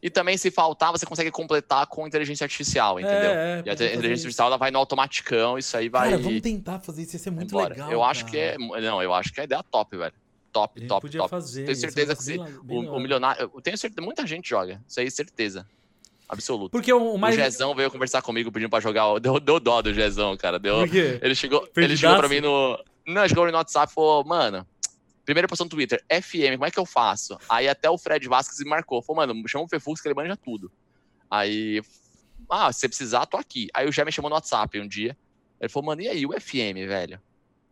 E 0.00 0.08
também, 0.08 0.36
se 0.36 0.52
faltar, 0.52 0.92
você 0.92 1.04
consegue 1.04 1.32
completar 1.32 1.84
com 1.88 2.06
inteligência 2.06 2.44
artificial, 2.44 3.00
entendeu? 3.00 3.30
É, 3.32 3.62
e 3.66 3.70
a 3.70 3.72
inteligência 3.72 4.12
artificial 4.12 4.46
ela 4.46 4.56
vai 4.56 4.70
no 4.70 4.78
automaticão, 4.78 5.58
isso 5.58 5.76
aí 5.76 5.88
vai. 5.88 6.10
Cara, 6.10 6.22
vamos 6.22 6.40
tentar 6.40 6.78
fazer 6.78 7.02
isso, 7.02 7.16
ia 7.16 7.18
ser 7.18 7.30
muito 7.32 7.50
embora. 7.50 7.74
legal, 7.74 7.90
Eu 7.90 8.04
acho 8.04 8.24
cara. 8.24 8.30
que 8.30 8.38
é. 8.38 8.80
Não, 8.80 9.02
eu 9.02 9.12
acho 9.12 9.32
que 9.32 9.40
é 9.40 9.42
a 9.42 9.44
ideia 9.44 9.62
top, 9.64 9.96
velho. 9.96 10.14
Top, 10.52 10.80
top, 10.86 11.00
podia 11.02 11.18
top. 11.18 11.30
fazer. 11.30 11.64
Tenho 11.64 11.76
certeza 11.76 12.14
que 12.14 12.22
se, 12.22 12.38
o, 12.38 12.94
o 12.94 13.00
milionário. 13.00 13.50
Eu 13.52 13.60
tenho 13.60 13.76
certeza, 13.76 14.00
muita 14.04 14.24
gente 14.24 14.48
joga. 14.48 14.80
Isso 14.86 15.00
aí, 15.00 15.10
certeza. 15.10 15.66
Absoluto. 16.28 16.70
Porque 16.70 16.92
o 16.92 17.14
O 17.14 17.18
mais... 17.18 17.34
Jezão 17.34 17.74
veio 17.74 17.90
conversar 17.90 18.20
comigo 18.22 18.52
pedindo 18.52 18.68
pra 18.70 18.80
jogar. 18.80 19.06
o- 19.08 19.18
Deu, 19.20 19.40
deu 19.40 19.58
dó 19.58 19.80
do 19.80 19.92
Jezão, 19.94 20.36
cara. 20.36 20.58
Deu, 20.58 20.80
Por 20.80 20.88
quê? 20.90 21.18
ele 21.22 21.34
chegou, 21.34 21.66
ele 21.76 21.96
chegou 21.96 22.16
pra 22.18 22.28
mim 22.28 22.40
no. 22.40 22.78
Não, 23.06 23.26
chegou 23.26 23.46
no 23.46 23.52
WhatsApp 23.56 23.90
e 23.90 23.94
falou, 23.94 24.24
mano. 24.24 24.66
Primeira 25.24 25.46
posição 25.48 25.64
no 25.66 25.70
Twitter, 25.70 26.02
FM, 26.10 26.54
como 26.54 26.64
é 26.66 26.70
que 26.70 26.78
eu 26.78 26.86
faço? 26.86 27.36
Aí 27.50 27.68
até 27.68 27.88
o 27.90 27.98
Fred 27.98 28.26
Vasquez 28.28 28.58
me 28.60 28.68
marcou. 28.70 29.02
Falou, 29.02 29.26
mano, 29.26 29.46
chama 29.48 29.64
o 29.64 29.68
Fefux 29.68 30.00
que 30.00 30.08
ele 30.08 30.14
manja 30.14 30.36
tudo. 30.36 30.70
Aí. 31.30 31.82
Ah, 32.50 32.72
se 32.72 32.80
você 32.80 32.88
precisar, 32.88 33.26
tô 33.26 33.36
aqui. 33.36 33.68
Aí 33.74 33.86
o 33.86 33.92
Jé 33.92 34.04
me 34.04 34.12
chamou 34.12 34.30
no 34.30 34.34
WhatsApp 34.36 34.80
um 34.80 34.88
dia. 34.88 35.16
Ele 35.60 35.68
falou, 35.68 35.86
mano, 35.88 36.00
e 36.02 36.08
aí, 36.08 36.24
o 36.24 36.32
FM, 36.32 36.86
velho? 36.86 37.20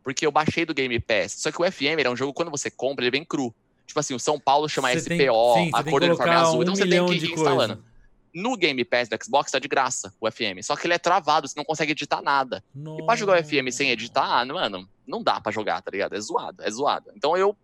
Porque 0.05 0.27
eu 0.27 0.31
baixei 0.31 0.67
do 0.67 0.75
Game 0.75 0.99
Pass. 1.01 1.33
Só 1.39 1.51
que 1.51 1.61
o 1.63 1.71
FM 1.71 1.99
era 1.99 2.11
um 2.11 2.17
jogo, 2.17 2.35
quando 2.35 2.51
você 2.51 2.71
compra, 2.71 3.05
ele 3.05 3.11
vem 3.11 3.25
cru. 3.25 3.55
Tipo 3.87 4.01
assim, 4.01 4.15
o 4.15 4.21
São 4.21 4.39
Paulo 4.39 4.69
chama 4.69 4.91
você 4.93 5.01
SPO, 5.01 5.09
tem, 5.09 5.19
sim, 5.67 5.71
a 5.73 5.83
cor 5.85 6.01
do 6.01 6.07
uniforme 6.07 6.33
é 6.33 6.37
azul. 6.37 6.59
Um 6.59 6.63
então 6.63 6.75
você 6.77 6.87
tem 6.87 7.07
que 7.07 7.15
ir 7.15 7.33
instalando. 7.33 7.75
Coisa. 7.77 7.96
No 8.37 8.55
Game 8.55 8.85
Pass 8.85 9.09
do 9.09 9.17
Xbox 9.25 9.51
tá 9.51 9.59
de 9.59 9.67
graça 9.67 10.13
o 10.21 10.31
FM. 10.31 10.61
Só 10.63 10.77
que 10.77 10.87
ele 10.87 10.93
é 10.93 10.99
travado, 10.99 11.49
você 11.49 11.55
não 11.57 11.65
consegue 11.65 11.93
editar 11.93 12.21
nada. 12.21 12.63
Nossa. 12.75 13.03
E 13.03 13.07
pra 13.07 13.17
jogar 13.17 13.41
o 13.41 13.43
FM 13.43 13.71
sem 13.71 13.91
editar, 13.91 14.45
mano, 14.45 14.87
não 15.07 15.23
dá 15.23 15.41
pra 15.41 15.51
jogar, 15.51 15.81
tá 15.81 15.91
ligado? 15.91 16.15
É 16.15 16.21
zoado, 16.21 16.63
é 16.63 16.71
zoado. 16.71 17.11
Então 17.17 17.35
eu 17.35 17.57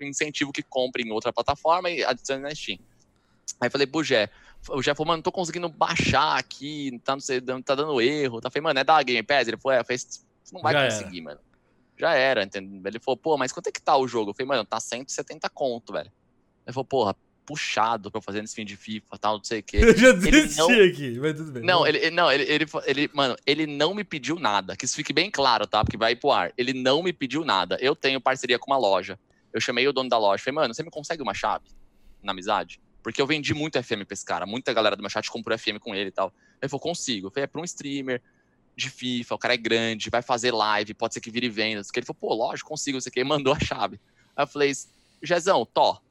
incentivo 0.00 0.52
que 0.52 0.62
compre 0.62 1.02
em 1.02 1.12
outra 1.12 1.34
plataforma 1.34 1.90
e 1.90 2.02
adicione 2.02 2.40
na 2.40 2.54
Steam. 2.54 2.78
Aí 3.60 3.68
falei 3.68 3.86
pro 3.86 4.02
Jé, 4.02 4.30
o 4.70 4.82
Jé 4.82 4.94
falou, 4.94 5.08
mano, 5.08 5.18
não 5.18 5.22
tô 5.22 5.30
conseguindo 5.30 5.68
baixar 5.68 6.38
aqui, 6.38 6.98
tá, 7.04 7.12
não 7.12 7.20
sei, 7.20 7.38
tá 7.40 7.74
dando 7.74 8.00
erro. 8.00 8.40
Tá 8.40 8.48
falei, 8.48 8.62
mano, 8.62 8.80
é 8.80 8.84
da 8.84 9.02
Game 9.02 9.22
Pass? 9.22 9.48
Ele 9.48 9.58
falou, 9.58 9.78
é, 9.78 9.84
fez, 9.84 10.24
não 10.50 10.62
vai 10.62 10.72
Já 10.72 10.84
conseguir, 10.86 11.18
era. 11.18 11.24
mano. 11.24 11.40
Já 11.98 12.14
era, 12.14 12.42
entendeu? 12.42 12.80
Ele 12.86 12.98
falou, 12.98 13.18
pô, 13.18 13.36
mas 13.36 13.52
quanto 13.52 13.66
é 13.66 13.72
que 13.72 13.82
tá 13.82 13.96
o 13.98 14.08
jogo? 14.08 14.30
Eu 14.30 14.34
falei, 14.34 14.48
mano, 14.48 14.64
tá 14.64 14.80
170 14.80 15.48
conto, 15.50 15.92
velho. 15.92 16.10
Ele 16.66 16.72
falou, 16.72 16.86
porra, 16.86 17.14
puxado 17.46 18.10
pra 18.10 18.20
fazer 18.20 18.42
nesse 18.42 18.54
fim 18.54 18.64
de 18.64 18.76
FIFA 18.76 19.18
tal, 19.18 19.36
não 19.36 19.44
sei 19.44 19.60
o 19.60 19.62
quê. 19.62 19.78
Eu 19.80 19.96
já 19.96 20.12
desisti 20.12 20.58
não... 20.58 20.70
aqui, 20.70 21.18
mas 21.20 21.36
tudo 21.36 21.52
bem. 21.52 21.62
Não, 21.62 21.86
ele, 21.86 22.10
não 22.10 22.30
ele, 22.30 22.42
ele, 22.42 22.66
ele, 22.84 23.10
mano, 23.14 23.36
ele 23.46 23.66
não 23.66 23.94
me 23.94 24.02
pediu 24.02 24.38
nada. 24.38 24.76
Que 24.76 24.84
isso 24.84 24.96
fique 24.96 25.12
bem 25.12 25.30
claro, 25.30 25.66
tá? 25.66 25.84
Porque 25.84 25.96
vai 25.96 26.12
ir 26.12 26.16
pro 26.16 26.32
ar. 26.32 26.52
Ele 26.58 26.72
não 26.72 27.02
me 27.02 27.12
pediu 27.12 27.44
nada. 27.44 27.78
Eu 27.80 27.94
tenho 27.94 28.20
parceria 28.20 28.58
com 28.58 28.70
uma 28.70 28.76
loja. 28.76 29.18
Eu 29.52 29.60
chamei 29.60 29.86
o 29.86 29.92
dono 29.92 30.10
da 30.10 30.18
loja. 30.18 30.42
Falei, 30.42 30.56
mano, 30.56 30.74
você 30.74 30.82
me 30.82 30.90
consegue 30.90 31.22
uma 31.22 31.32
chave 31.32 31.64
na 32.22 32.32
amizade? 32.32 32.80
Porque 33.02 33.22
eu 33.22 33.26
vendi 33.26 33.54
muito 33.54 33.80
FM 33.80 34.04
pra 34.04 34.14
esse 34.14 34.24
cara. 34.24 34.44
Muita 34.44 34.72
galera 34.72 34.96
do 34.96 35.00
meu 35.00 35.08
chat 35.08 35.30
comprou 35.30 35.56
FM 35.56 35.78
com 35.78 35.94
ele 35.94 36.08
e 36.08 36.12
tal. 36.12 36.32
Ele 36.60 36.68
falou, 36.68 36.82
consigo. 36.82 37.28
Eu 37.28 37.30
falei, 37.30 37.44
é 37.44 37.46
pra 37.46 37.60
um 37.60 37.64
streamer 37.64 38.20
de 38.76 38.90
FIFA, 38.90 39.34
o 39.34 39.38
cara 39.38 39.54
é 39.54 39.56
grande, 39.56 40.10
vai 40.10 40.20
fazer 40.20 40.50
live, 40.50 40.92
pode 40.92 41.14
ser 41.14 41.20
que 41.20 41.30
vire 41.30 41.48
vendas. 41.48 41.88
Ele 41.94 42.04
falou, 42.04 42.18
pô, 42.20 42.34
lógico, 42.34 42.68
consigo, 42.68 42.98
aqui. 42.98 43.20
Ele 43.20 43.28
mandou 43.28 43.54
a 43.54 43.58
chave. 43.58 43.98
Aí 44.36 44.42
eu 44.42 44.46
falei, 44.46 44.72
Jezão, 45.22 45.64
Tó, 45.64 46.02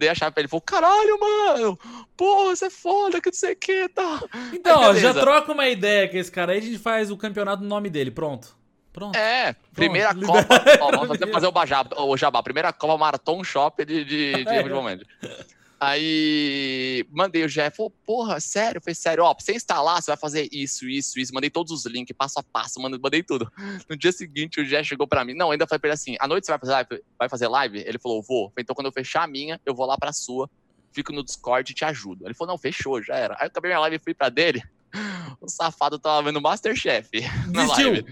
dei 0.00 0.08
a 0.08 0.14
chave 0.14 0.32
pra 0.32 0.40
ele. 0.40 0.48
Falou, 0.48 0.62
caralho, 0.62 1.20
mano, 1.20 1.78
pô, 2.16 2.46
você 2.46 2.66
é 2.66 2.70
foda, 2.70 3.20
que 3.20 3.28
não 3.28 3.34
sei 3.34 3.52
o 3.52 3.56
que, 3.56 3.88
tá. 3.90 4.20
Então, 4.52 4.80
ó, 4.80 4.94
já 4.94 5.12
troca 5.12 5.52
uma 5.52 5.68
ideia 5.68 6.08
com 6.08 6.16
esse 6.16 6.32
cara 6.32 6.52
aí, 6.52 6.58
a 6.58 6.62
gente 6.62 6.78
faz 6.78 7.10
o 7.10 7.16
campeonato 7.16 7.62
no 7.62 7.68
nome 7.68 7.90
dele, 7.90 8.10
pronto. 8.10 8.58
Pronto. 8.92 9.16
É, 9.16 9.54
primeira 9.72 10.12
Pronto. 10.12 10.26
Copa. 10.26 10.64
ó, 10.80 10.90
vamos 10.90 11.10
até 11.12 11.30
fazer 11.30 11.46
o, 11.46 11.52
bajá, 11.52 11.86
o 11.96 12.16
Jabá. 12.16 12.42
Primeira 12.42 12.72
Copa 12.72 12.98
Marathon 12.98 13.44
Shop 13.44 13.84
de, 13.84 14.04
de, 14.04 14.44
de 14.44 14.48
é. 14.50 15.44
Aí 15.82 17.06
mandei 17.10 17.42
o 17.42 17.48
Jeff, 17.48 17.74
falou, 17.74 17.90
porra, 18.04 18.38
sério? 18.38 18.82
Foi 18.82 18.94
sério, 18.94 19.24
ó, 19.24 19.32
pra 19.32 19.42
você 19.42 19.54
instalar, 19.54 20.02
você 20.02 20.10
vai 20.10 20.16
fazer 20.18 20.46
isso, 20.52 20.86
isso, 20.86 21.18
isso. 21.18 21.32
Mandei 21.32 21.48
todos 21.48 21.72
os 21.72 21.86
links, 21.86 22.14
passo 22.14 22.38
a 22.38 22.42
passo, 22.42 22.78
mandei 22.78 23.22
tudo. 23.22 23.50
No 23.88 23.96
dia 23.96 24.12
seguinte, 24.12 24.60
o 24.60 24.64
Jeff 24.64 24.84
chegou 24.84 25.06
pra 25.06 25.24
mim. 25.24 25.32
Não, 25.32 25.50
ainda 25.50 25.66
falei 25.66 25.80
pra 25.80 25.88
ele 25.88 25.94
assim: 25.94 26.16
à 26.20 26.28
noite 26.28 26.44
você 26.44 26.52
vai 26.52 26.58
fazer 26.58 26.72
live? 26.72 27.04
Vai 27.18 27.28
fazer 27.30 27.48
live? 27.48 27.78
Ele 27.78 27.98
falou, 27.98 28.22
vou. 28.22 28.52
Então 28.58 28.74
quando 28.74 28.86
eu 28.86 28.92
fechar 28.92 29.22
a 29.22 29.26
minha, 29.26 29.58
eu 29.64 29.74
vou 29.74 29.86
lá 29.86 29.96
pra 29.96 30.12
sua, 30.12 30.50
fico 30.92 31.12
no 31.12 31.24
Discord 31.24 31.72
e 31.72 31.74
te 31.74 31.84
ajudo. 31.84 32.26
Ele 32.26 32.34
falou, 32.34 32.52
não, 32.52 32.58
fechou, 32.58 33.02
já 33.02 33.14
era. 33.14 33.34
Aí 33.34 33.46
eu 33.46 33.46
acabei 33.46 33.70
minha 33.70 33.80
live 33.80 33.96
e 33.96 33.98
fui 33.98 34.12
pra 34.12 34.28
dele. 34.28 34.62
O 35.40 35.48
safado 35.48 35.98
tava 35.98 36.24
vendo 36.24 36.40
Masterchef 36.40 37.08
na 37.48 37.64
live. 37.64 38.04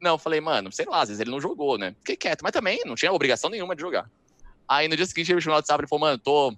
Não, 0.00 0.12
eu 0.12 0.18
falei, 0.18 0.40
mano, 0.40 0.72
sei 0.72 0.86
lá, 0.86 1.02
às 1.02 1.08
vezes 1.08 1.20
ele 1.20 1.30
não 1.30 1.40
jogou, 1.40 1.76
né? 1.76 1.94
Fiquei 1.98 2.16
quieto, 2.16 2.42
mas 2.42 2.52
também 2.52 2.80
não 2.86 2.94
tinha 2.94 3.12
obrigação 3.12 3.50
nenhuma 3.50 3.74
de 3.74 3.82
jogar. 3.82 4.10
Aí 4.66 4.88
no 4.88 4.96
dia 4.96 5.04
seguinte 5.04 5.30
ele 5.30 5.36
me 5.36 5.42
chamou 5.42 5.56
no 5.56 5.58
WhatsApp 5.58 5.84
e 5.84 5.88
falou, 5.88 6.00
mano, 6.00 6.18
tô 6.18 6.56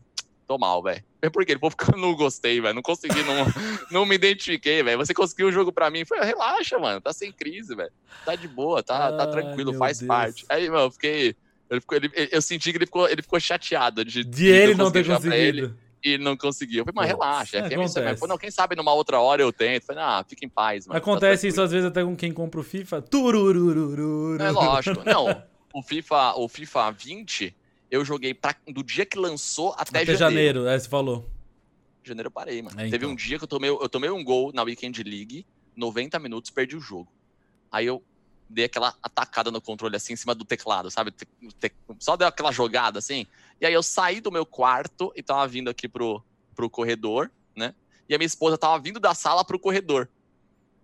tô 0.49 0.57
mal, 0.57 0.83
velho. 0.83 1.05
É 1.21 1.29
porque 1.29 1.53
ele 1.53 1.61
que 1.61 1.95
eu 1.95 1.99
não 1.99 2.17
gostei, 2.17 2.61
velho. 2.61 2.75
Não 2.75 2.83
consegui, 2.83 3.23
não, 3.23 3.45
não 3.93 4.07
me 4.07 4.15
identifiquei, 4.15 4.83
velho. 4.83 4.97
Você 4.97 5.13
conseguiu 5.13 5.49
o 5.49 5.53
jogo 5.53 5.71
pra 5.71 5.91
mim. 5.91 6.07
Foi, 6.07 6.19
relaxa, 6.21 6.79
mano. 6.79 7.01
Tá 7.01 7.13
sem 7.13 7.31
crise, 7.31 7.77
velho. 7.77 7.93
Tá 8.25 8.35
de 8.35 8.49
boa, 8.49 8.83
tá, 8.83 9.13
tá 9.13 9.27
tranquilo, 9.27 9.75
faz 9.75 9.99
Deus. 9.99 10.09
parte. 10.09 10.47
Aí, 10.49 10.69
mano, 10.71 10.85
eu 10.85 10.91
fiquei. 10.91 11.37
Ele 11.71 11.81
ficou, 11.83 11.99
ele, 11.99 12.11
eu 12.33 12.41
senti 12.41 12.73
que 12.73 12.79
ele 12.79 12.87
ficou, 12.87 13.07
ele 13.07 13.21
ficou 13.21 13.39
chateado 13.39 14.03
de, 14.03 14.25
de 14.25 14.47
ele 14.47 14.75
não 14.75 14.91
ter 14.91 15.07
conseguido. 15.07 15.35
Ele, 15.35 15.75
e 16.03 16.17
não 16.17 16.37
conseguiu. 16.37 16.81
Eu 16.81 16.85
falei, 16.93 16.95
mas 16.95 17.09
relaxa, 17.09 17.59
é 17.59 17.69
FM 17.69 17.93
falou, 18.19 18.29
não, 18.29 18.39
quem 18.39 18.51
sabe 18.51 18.75
numa 18.77 18.95
outra 18.95 19.21
hora 19.21 19.43
eu 19.43 19.53
tento. 19.53 19.83
Eu 19.83 19.87
falei, 19.87 20.03
ah, 20.03 20.25
fica 20.27 20.47
em 20.47 20.49
paz, 20.49 20.87
mano. 20.87 20.97
Acontece 20.97 21.43
tá 21.43 21.49
isso 21.49 21.61
às 21.61 21.73
vezes 21.73 21.87
até 21.87 22.03
com 22.03 22.17
quem 22.17 22.33
compra 22.33 22.61
o 22.61 22.63
FIFA. 22.63 23.03
Tururururu. 23.03 24.41
É 24.41 24.51
lógico. 24.51 25.03
Não, 25.05 25.43
o 25.75 25.83
FIFA, 25.83 26.35
o 26.37 26.49
FIFA 26.49 26.91
20 26.93 27.57
eu 27.91 28.05
joguei 28.05 28.35
pra, 28.35 28.55
do 28.67 28.83
dia 28.83 29.07
que 29.07 29.19
lançou 29.19 29.73
até, 29.77 30.03
até 30.03 30.15
janeiro. 30.15 30.19
janeiro, 30.19 30.67
é, 30.67 30.79
você 30.79 30.89
falou. 30.89 31.29
Janeiro 32.05 32.29
eu 32.29 32.31
parei, 32.31 32.63
mano. 32.63 32.79
É, 32.79 32.87
então. 32.87 32.91
Teve 32.91 33.07
um 33.07 33.15
dia 33.15 33.39
que 33.39 33.45
eu 33.45 33.49
tomei, 33.49 33.71
eu 33.71 33.89
tomei 33.89 34.11
um 34.11 34.23
gol 34.23 34.53
na 34.53 34.63
Weekend 34.63 35.03
League, 35.03 35.47
90 35.77 36.19
minutos, 36.19 36.51
perdi 36.51 36.77
o 36.77 36.81
jogo. 36.81 37.11
Aí 37.71 37.87
eu 37.87 38.03
dei 38.49 38.65
aquela 38.65 38.95
atacada 39.03 39.51
no 39.51 39.61
controle 39.61 39.95
assim 39.97 40.15
em 40.15 40.17
cima 40.17 40.35
do 40.35 40.45
teclado, 40.45 40.91
sabe? 40.91 41.13
Só 41.99 42.17
deu 42.17 42.27
aquela 42.27 42.51
jogada 42.51 42.99
assim. 42.99 43.27
E 43.61 43.67
aí 43.67 43.73
eu 43.73 43.83
saí 43.83 44.21
do 44.21 44.33
meu 44.33 44.47
quarto 44.47 45.13
e 45.15 45.23
tava 45.23 45.47
vindo 45.47 45.69
aqui 45.69 45.89
pro, 45.89 46.23
pro 46.55 46.71
corredor, 46.71 47.31
né? 47.55 47.75
E 48.09 48.15
a 48.15 48.19
minha 48.19 48.27
esposa 48.27 48.57
tava 48.57 48.79
vindo 48.83 48.99
da 48.99 49.15
sala 49.15 49.45
pro 49.45 49.59
corredor. 49.59 50.09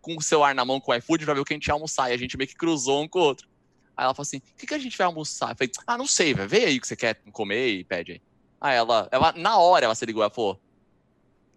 Com 0.02 0.16
o 0.16 0.22
celular 0.22 0.54
na 0.54 0.64
mão 0.64 0.78
com 0.78 0.92
o 0.92 0.94
iFood 0.94 1.24
pra 1.24 1.32
ver 1.32 1.40
o 1.40 1.44
que 1.44 1.54
a 1.54 1.56
gente 1.56 1.66
ia 1.66 1.72
almoçar. 1.72 2.10
E 2.10 2.12
a 2.12 2.16
gente 2.18 2.36
meio 2.36 2.46
que 2.46 2.54
cruzou 2.54 3.02
um 3.02 3.08
com 3.08 3.18
o 3.18 3.22
outro. 3.22 3.48
Aí 3.96 4.04
ela 4.04 4.14
falou 4.14 4.24
assim: 4.24 4.38
o 4.38 4.56
que, 4.58 4.66
que 4.66 4.74
a 4.74 4.78
gente 4.78 4.96
vai 4.98 5.06
almoçar? 5.06 5.50
Eu 5.50 5.56
falei: 5.56 5.72
ah, 5.86 5.98
não 5.98 6.06
sei, 6.06 6.34
velho. 6.34 6.48
Vê 6.48 6.64
aí 6.64 6.78
o 6.78 6.80
que 6.80 6.86
você 6.86 6.96
quer 6.96 7.16
comer 7.32 7.68
e 7.68 7.84
pede 7.84 8.12
aí. 8.12 8.22
Aí 8.60 8.76
ela, 8.76 9.08
ela, 9.10 9.32
na 9.32 9.58
hora 9.58 9.84
ela 9.84 9.94
se 9.94 10.04
ligou, 10.04 10.22
ela 10.22 10.30
falou: 10.30 10.60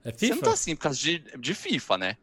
é 0.04 0.12
FIFA? 0.12 0.26
Você 0.26 0.36
não 0.36 0.42
tá 0.42 0.52
assim 0.52 0.76
por 0.76 0.84
causa 0.84 1.00
de, 1.00 1.20
de 1.38 1.54
FIFA, 1.54 1.98
né? 1.98 2.18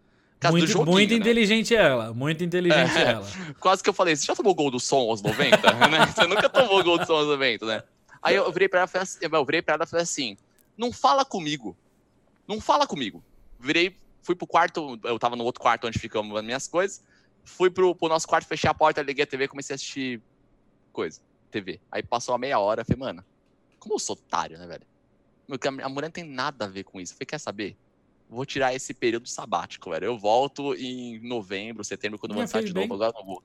Muito, 0.51 0.67
joguinho, 0.67 0.93
muito 0.93 1.11
né? 1.11 1.17
inteligente 1.17 1.75
ela, 1.75 2.13
muito 2.13 2.45
inteligente 2.45 2.99
é, 2.99 3.13
ela. 3.13 3.27
Quase 3.59 3.83
que 3.83 3.89
eu 3.89 3.95
falei, 3.95 4.15
você 4.15 4.27
já 4.27 4.35
tomou 4.35 4.55
gol 4.55 4.71
do 4.71 4.79
som 4.79 5.09
aos 5.09 5.23
90? 5.23 5.57
né? 5.89 6.07
Você 6.07 6.27
nunca 6.27 6.51
tomou 6.51 6.85
gol 6.85 6.99
do 6.99 7.07
som 7.07 7.15
aos 7.15 7.29
90, 7.29 7.65
né? 7.65 7.83
Aí 8.23 8.37
eu 8.37 8.53
virei 8.53 8.69
pra 8.69 8.81
ela 8.81 8.87
e 8.87 8.91
falei 8.91 9.03
assim, 9.05 9.19
eu 9.23 9.45
virei 9.45 9.63
pra 9.63 9.75
ela 9.75 9.85
e 9.85 9.87
falei 9.87 10.03
assim, 10.03 10.37
não 10.77 10.93
fala 10.93 11.25
comigo. 11.25 11.75
Não 12.47 12.61
fala 12.61 12.87
comigo. 12.87 13.25
Virei, 13.59 13.97
fui 14.23 14.35
pro 14.35 14.47
quarto, 14.47 14.99
eu 15.05 15.19
tava 15.19 15.35
no 15.35 15.45
outro 15.45 15.63
quarto 15.63 15.87
onde 15.87 15.99
ficamos 15.99 16.37
as 16.37 16.45
minhas 16.45 16.69
coisas 16.69 17.03
fui 17.45 17.71
pro, 17.71 17.95
pro 17.95 18.09
nosso 18.09 18.27
quarto, 18.27 18.47
fechei 18.47 18.69
a 18.69 18.75
porta, 18.75 19.03
liguei 19.03 19.25
a 19.25 19.27
TV, 19.27 19.47
comecei 19.47 19.75
a 19.75 19.77
assistir 19.77 20.21
coisa, 20.93 21.21
TV. 21.51 21.81
Aí 21.91 22.03
passou 22.03 22.33
uma 22.33 22.39
meia 22.39 22.59
hora, 22.59 22.85
falei, 22.85 22.99
mano, 22.99 23.25
como 23.79 23.95
eu 23.95 23.99
sou 23.99 24.15
otário, 24.15 24.59
né, 24.59 24.67
velho? 24.67 24.87
A 25.85 25.89
mulher 25.89 26.07
não 26.07 26.13
tem 26.13 26.25
nada 26.25 26.65
a 26.65 26.69
ver 26.69 26.85
com 26.85 27.01
isso. 27.01 27.13
Eu 27.13 27.17
falei, 27.19 27.27
quer 27.27 27.39
saber? 27.39 27.77
Vou 28.31 28.47
tirar 28.47 28.75
esse 28.75 28.95
período 28.95 29.29
sabático, 29.29 29.91
velho. 29.91 30.07
Eu 30.07 30.19
volto 30.19 30.75
em 30.75 31.21
novembro, 31.21 31.85
setembro, 31.85 32.19
quando 32.19 32.35
lançar 32.35 32.63
de 32.63 32.73
novo, 32.73 32.95
agora 32.95 33.13
não 33.15 33.25
vou. 33.25 33.43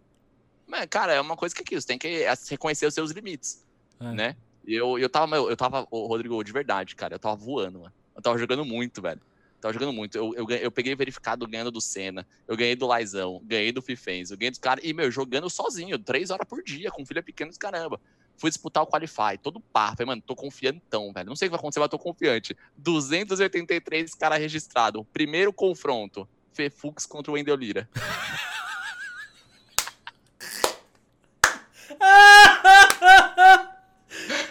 Mas, 0.66 0.86
cara, 0.86 1.14
é 1.14 1.20
uma 1.20 1.36
coisa 1.36 1.54
que 1.54 1.76
é 1.76 1.80
você 1.80 1.86
tem 1.86 1.98
que 1.98 2.26
reconhecer 2.50 2.86
os 2.86 2.94
seus 2.94 3.12
limites, 3.12 3.66
é. 4.00 4.12
né? 4.12 4.36
Eu, 4.66 4.98
eu 5.00 5.10
tava, 5.10 5.36
eu 5.36 5.58
tava, 5.58 5.88
Rodrigo, 5.92 6.42
de 6.44 6.52
verdade, 6.52 6.96
cara, 6.96 7.16
eu 7.16 7.20
tava 7.20 7.36
voando, 7.36 7.80
mano. 7.80 7.94
Eu 8.16 8.22
tava 8.22 8.38
jogando 8.38 8.64
muito, 8.64 9.02
velho. 9.02 9.20
Tava 9.60 9.74
jogando 9.74 9.92
muito. 9.92 10.18
Eu, 10.18 10.34
eu, 10.36 10.50
eu 10.50 10.72
peguei 10.72 10.96
verificado 10.96 11.46
ganhando 11.46 11.72
do 11.72 11.82
Senna, 11.82 12.26
eu 12.48 12.56
ganhei 12.56 12.76
do 12.76 12.88
Laizão, 12.88 13.42
ganhei 13.44 13.72
do 13.72 13.82
Fifens, 13.82 14.32
eu 14.32 14.38
ganhei 14.38 14.52
dos 14.52 14.60
caras. 14.60 14.84
E, 14.84 14.94
meu, 14.94 15.12
jogando 15.12 15.50
sozinho, 15.50 16.00
três 16.00 16.30
horas 16.30 16.48
por 16.48 16.64
dia, 16.64 16.90
com 16.92 17.06
filha 17.06 17.22
pequena 17.22 17.50
dos 17.50 17.58
caramba. 17.58 18.00
Fui 18.38 18.50
disputar 18.50 18.82
o 18.84 18.88
Qualify, 18.88 19.38
todo 19.42 19.60
par. 19.60 19.98
Falei, 19.98 20.06
mano, 20.08 20.22
tô 20.26 20.34
confiantão, 20.34 21.12
velho. 21.12 21.28
Não 21.28 21.36
sei 21.36 21.48
o 21.48 21.50
que 21.50 21.52
vai 21.52 21.60
acontecer, 21.60 21.82
mas 21.82 21.90
tô 21.90 22.00
confiante. 22.00 22.56
283 22.78 24.16
caras 24.16 24.40
registrados. 24.40 25.06
Primeiro 25.12 25.52
confronto. 25.52 26.26
Fefux 26.54 27.06
contra 27.06 27.32
o 27.32 27.36
Wendel 27.36 27.58
Lira. 27.58 27.90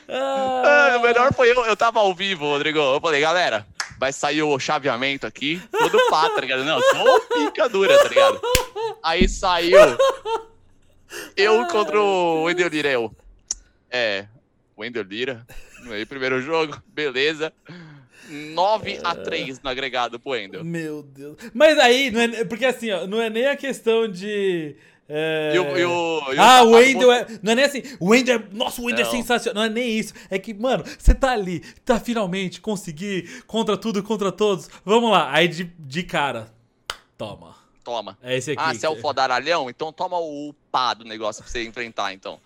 ah, 0.09 0.97
o 0.99 1.01
melhor 1.01 1.33
foi 1.33 1.51
eu, 1.51 1.65
eu 1.65 1.77
tava 1.77 2.01
ao 2.01 2.15
vivo, 2.15 2.45
Rodrigo. 2.45 2.79
Eu 2.79 3.01
falei, 3.01 3.23
galera, 3.23 3.67
vai 3.99 4.13
sair 4.13 4.43
o 4.43 4.59
chaveamento 4.59 5.27
aqui, 5.27 5.61
todo 5.71 5.99
pá, 6.11 6.31
tá 6.31 6.41
ligado? 6.41 6.65
Não, 6.65 6.81
só 6.81 7.21
pica 7.21 7.69
dura, 7.69 7.97
tá 8.03 8.09
ligado? 8.09 8.41
Aí 9.03 9.29
saiu 9.29 9.79
eu 11.37 11.67
contra 11.67 12.01
o 12.01 12.45
Wendel 12.45 12.69
Lira, 12.69 12.91
eu. 12.91 13.15
É, 13.91 14.27
Wendel 14.77 15.03
Lira, 15.03 15.47
aí 15.91 16.05
primeiro 16.05 16.41
jogo, 16.41 16.81
beleza. 16.89 17.53
9 18.29 19.01
a 19.03 19.15
3 19.15 19.63
no 19.63 19.71
agregado 19.71 20.21
pro 20.21 20.33
Wendel. 20.33 20.63
Meu 20.63 21.03
Deus. 21.03 21.39
Mas 21.55 21.79
aí, 21.79 22.11
não 22.11 22.21
é, 22.21 22.45
porque 22.45 22.67
assim, 22.67 22.91
ó, 22.91 23.07
não 23.07 23.23
é 23.23 23.31
nem 23.31 23.47
a 23.47 23.57
questão 23.57 24.07
de 24.07 24.77
é... 25.09 25.53
E 25.55 25.59
o, 25.59 25.79
e 25.79 25.85
o, 25.85 26.33
e 26.35 26.39
ah, 26.39 26.63
o 26.63 26.73
Wendel 26.73 27.11
é. 27.11 27.27
Não 27.43 27.53
é 27.53 27.55
nem 27.55 27.65
assim. 27.65 27.83
O 27.99 28.11
Wendel 28.11 28.37
é. 28.37 28.43
Nossa, 28.53 28.81
o 28.83 28.85
Wendel 28.85 29.07
é 29.07 29.11
sensacional. 29.11 29.63
Não 29.63 29.71
é 29.71 29.73
nem 29.73 29.99
isso. 29.99 30.13
É 30.29 30.39
que, 30.39 30.53
mano, 30.53 30.85
você 30.99 31.15
tá 31.15 31.31
ali, 31.33 31.61
tá 31.85 31.99
finalmente 31.99 32.61
conseguir 32.61 33.43
contra 33.47 33.77
tudo 33.77 34.03
contra 34.03 34.31
todos. 34.31 34.69
Vamos 34.85 35.11
lá. 35.11 35.33
Aí 35.33 35.49
de, 35.49 35.65
de 35.79 36.03
cara. 36.03 36.53
Toma. 37.17 37.57
Toma. 37.83 38.19
É 38.23 38.37
esse 38.37 38.51
aqui. 38.51 38.63
Ah, 38.63 38.75
você 38.75 38.85
é 38.85 38.91
o 38.91 38.97
fodaralhão? 38.97 39.71
Então 39.71 39.91
toma 39.91 40.19
o 40.19 40.55
pá 40.71 40.93
do 40.93 41.07
negócio 41.07 41.43
pra 41.43 41.51
você 41.51 41.65
enfrentar, 41.65 42.13
então. 42.13 42.39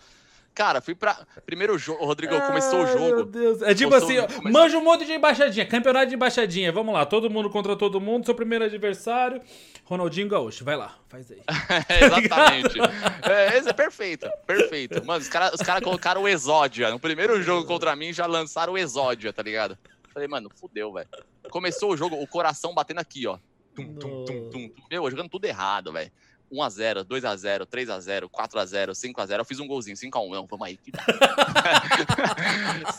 Cara, 0.55 0.79
fui 0.79 0.95
pra. 0.95 1.17
Primeiro 1.45 1.77
jogo, 1.77 2.05
Rodrigo 2.05 2.39
começou 2.41 2.79
Ai, 2.79 2.85
o 2.85 2.97
jogo. 2.97 3.15
Meu 3.15 3.25
Deus. 3.25 3.61
É 3.61 3.73
tipo 3.73 3.93
assim, 3.93 4.21
comecei... 4.21 4.51
manja 4.51 4.77
um 4.77 4.83
monte 4.83 5.03
de 5.03 5.11
embaixadinha, 5.11 5.65
campeonato 5.65 6.07
de 6.07 6.15
embaixadinha. 6.15 6.71
Vamos 6.71 6.93
lá, 6.93 7.05
todo 7.05 7.29
mundo 7.29 7.49
contra 7.49 7.75
todo 7.75 7.99
mundo, 7.99 8.25
seu 8.25 8.35
primeiro 8.35 8.63
adversário. 8.63 9.41
Ronaldinho 9.85 10.29
Gaúcho, 10.29 10.63
vai 10.63 10.77
lá, 10.77 10.97
faz 11.09 11.29
aí. 11.29 11.41
é, 11.89 12.05
exatamente. 12.05 12.79
é, 13.23 13.57
esse 13.57 13.69
é 13.69 13.73
perfeito, 13.73 14.29
perfeito. 14.47 15.05
Mano, 15.05 15.21
os 15.21 15.27
caras 15.27 15.53
os 15.53 15.61
cara 15.61 15.81
colocaram 15.81 16.23
o 16.23 16.27
Exódia. 16.27 16.89
No 16.89 16.99
primeiro 16.99 17.41
jogo 17.43 17.67
contra 17.67 17.95
mim 17.95 18.13
já 18.13 18.25
lançaram 18.25 18.73
o 18.73 18.77
Exódia, 18.77 19.33
tá 19.33 19.43
ligado? 19.43 19.77
Falei, 20.13 20.27
mano, 20.27 20.49
fudeu, 20.55 20.93
velho. 20.93 21.09
Começou 21.49 21.91
o 21.91 21.97
jogo, 21.97 22.15
o 22.15 22.27
coração 22.27 22.73
batendo 22.73 22.99
aqui, 22.99 23.27
ó. 23.27 23.37
Tum, 23.75 23.93
tum, 23.95 24.25
tum, 24.25 24.49
tum. 24.49 24.71
Meu, 24.89 25.09
jogando 25.09 25.29
tudo 25.29 25.45
errado, 25.45 25.91
velho. 25.91 26.11
1x0, 26.51 27.03
2x0, 27.03 27.65
3x0, 27.65 28.29
4x0, 28.29 28.91
5x0. 28.91 29.39
Eu 29.39 29.45
fiz 29.45 29.59
um 29.59 29.67
golzinho, 29.67 29.97
5x1. 29.97 30.31
Não, 30.31 30.45
vamos 30.45 30.67
aí. 30.67 30.79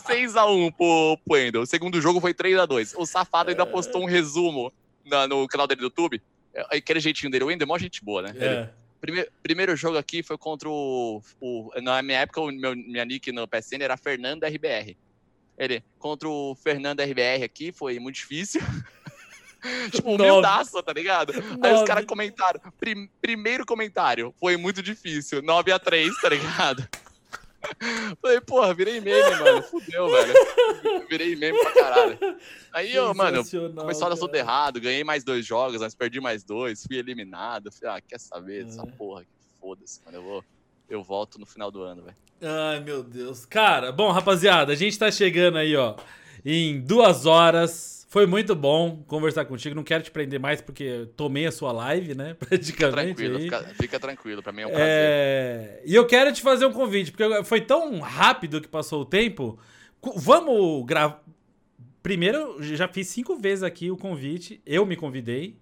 6x1 0.05 0.73
pro, 0.75 1.17
pro 1.25 1.37
Endo. 1.37 1.61
O 1.61 1.65
segundo 1.65 2.01
jogo 2.01 2.19
foi 2.19 2.33
3x2. 2.33 2.93
O 2.97 3.05
safado 3.05 3.49
ainda 3.49 3.65
postou 3.65 4.03
um 4.03 4.05
resumo 4.05 4.73
na, 5.05 5.25
no 5.25 5.47
canal 5.47 5.65
dele 5.67 5.79
do 5.79 5.85
YouTube. 5.85 6.21
É, 6.55 6.77
aquele 6.77 6.99
jeitinho 6.99 7.31
dele. 7.31 7.43
O 7.43 7.51
Endo 7.51 7.63
é 7.63 7.65
mó 7.65 7.77
gente 7.77 8.03
boa, 8.03 8.21
né? 8.21 8.33
É. 8.39 8.45
Ele, 8.45 8.69
primeiro, 9.01 9.31
primeiro 9.43 9.75
jogo 9.75 9.97
aqui 9.97 10.23
foi 10.23 10.37
contra 10.37 10.69
o, 10.69 11.21
o. 11.39 11.69
Na 11.81 12.01
minha 12.01 12.19
época, 12.19 12.41
o 12.41 12.51
meu, 12.51 12.75
minha 12.75 13.03
nick 13.03 13.31
no 13.31 13.47
PSN 13.47 13.81
era 13.81 13.97
Fernando 13.97 14.45
RBR. 14.45 14.97
Ele, 15.57 15.83
contra 15.99 16.27
o 16.27 16.55
Fernando 16.55 17.01
RBR 17.01 17.43
aqui, 17.43 17.71
foi 17.71 17.99
muito 17.99 18.15
difícil. 18.15 18.61
tipo, 19.91 20.15
humildaço, 20.15 20.81
tá 20.81 20.93
ligado? 20.93 21.33
Nove. 21.33 21.59
Aí 21.61 21.73
os 21.73 21.83
caras 21.83 22.05
comentaram. 22.05 22.59
Prim, 22.79 23.09
primeiro 23.21 23.65
comentário, 23.65 24.33
foi 24.39 24.57
muito 24.57 24.81
difícil. 24.81 25.41
9 25.41 25.71
a 25.71 25.79
3 25.79 26.13
tá 26.21 26.29
ligado? 26.29 26.87
Falei, 28.21 28.41
porra, 28.41 28.73
virei 28.73 28.99
meme, 28.99 29.35
mano. 29.37 29.61
Fudeu, 29.63 30.09
velho. 30.09 30.33
Virei 31.09 31.35
meme 31.35 31.57
pra 31.59 31.71
caralho. 31.73 32.17
Aí 32.73 32.93
eu, 32.93 33.13
mano, 33.13 33.43
começou 33.75 34.07
a 34.07 34.09
dar 34.09 34.17
tudo 34.17 34.35
errado. 34.35 34.79
Ganhei 34.79 35.03
mais 35.03 35.23
dois 35.23 35.45
jogos, 35.45 35.81
mas 35.81 35.95
perdi 35.95 36.19
mais 36.19 36.43
dois. 36.43 36.85
Fui 36.85 36.97
eliminado. 36.97 37.71
Falei, 37.71 37.97
ah, 37.97 38.01
quer 38.01 38.19
saber 38.19 38.65
dessa 38.65 38.83
é. 38.83 38.91
porra? 38.91 39.23
Que 39.23 39.27
foda-se, 39.59 40.01
mano. 40.05 40.17
Eu 40.17 40.23
vou. 40.23 40.43
Eu 40.87 41.03
volto 41.03 41.39
no 41.39 41.45
final 41.45 41.71
do 41.71 41.81
ano, 41.81 42.03
velho. 42.03 42.17
Ai, 42.41 42.79
meu 42.79 43.01
Deus. 43.01 43.45
Cara, 43.45 43.91
bom, 43.91 44.11
rapaziada, 44.11 44.73
a 44.73 44.75
gente 44.75 44.99
tá 44.99 45.09
chegando 45.09 45.57
aí, 45.57 45.75
ó, 45.75 45.95
em 46.43 46.79
duas 46.79 47.25
horas. 47.25 47.94
Foi 48.15 48.25
muito 48.25 48.55
bom 48.55 49.03
conversar 49.07 49.43
contigo. 49.43 49.75
Não 49.75 49.83
quero 49.83 50.01
te 50.01 50.09
prender 50.09 50.39
mais 50.39 50.61
porque 50.61 51.05
tomei 51.17 51.47
a 51.47 51.51
sua 51.51 51.73
live, 51.73 52.15
né? 52.15 52.33
Praticamente. 52.39 52.71
Fica 52.71 52.91
tranquilo, 52.93 53.39
fica, 53.41 53.63
fica, 53.73 53.99
tranquilo. 53.99 54.41
Pra 54.41 54.53
mim 54.53 54.61
é 54.61 54.67
um 54.67 54.69
prazer. 54.69 54.87
É... 54.87 55.81
E 55.85 55.93
eu 55.93 56.07
quero 56.07 56.31
te 56.31 56.41
fazer 56.41 56.65
um 56.65 56.71
convite, 56.71 57.11
porque 57.11 57.43
foi 57.43 57.59
tão 57.59 57.99
rápido 57.99 58.61
que 58.61 58.69
passou 58.69 59.01
o 59.01 59.05
tempo. 59.05 59.59
Vamos 60.15 60.85
gravar. 60.85 61.21
Primeiro, 62.01 62.63
já 62.63 62.87
fiz 62.87 63.09
cinco 63.09 63.35
vezes 63.35 63.63
aqui 63.63 63.91
o 63.91 63.97
convite. 63.97 64.61
Eu 64.65 64.85
me 64.85 64.95
convidei 64.95 65.57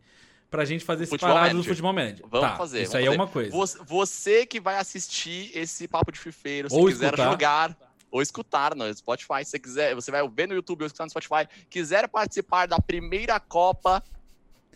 pra 0.52 0.64
gente 0.64 0.86
fazer 0.86 1.06
esse 1.06 1.18
parado 1.18 1.58
do 1.58 1.64
Futebol 1.64 1.92
Manager. 1.92 2.24
Vamos 2.30 2.50
tá, 2.50 2.56
fazer. 2.56 2.84
Isso 2.84 2.92
vamos 2.92 3.00
aí 3.00 3.06
fazer. 3.06 3.18
é 3.18 3.20
uma 3.20 3.28
coisa. 3.28 3.84
Você 3.84 4.46
que 4.46 4.60
vai 4.60 4.78
assistir 4.78 5.50
esse 5.56 5.88
papo 5.88 6.12
de 6.12 6.20
fifeiro, 6.20 6.70
se 6.70 6.76
Ou 6.76 6.86
quiser 6.86 7.06
escutar. 7.06 7.32
jogar 7.32 7.76
ou 8.14 8.22
escutar 8.22 8.76
no 8.76 8.94
Spotify. 8.94 9.44
Se 9.44 9.50
você 9.50 9.60
quiser, 9.60 9.96
você 9.96 10.12
vai 10.12 10.26
ver 10.30 10.48
no 10.48 10.54
YouTube 10.54 10.82
ou 10.82 10.86
escutar 10.86 11.06
no 11.06 11.10
Spotify. 11.10 11.48
Quiser 11.68 12.08
participar 12.08 12.68
da 12.68 12.78
primeira 12.78 13.40
Copa, 13.40 14.04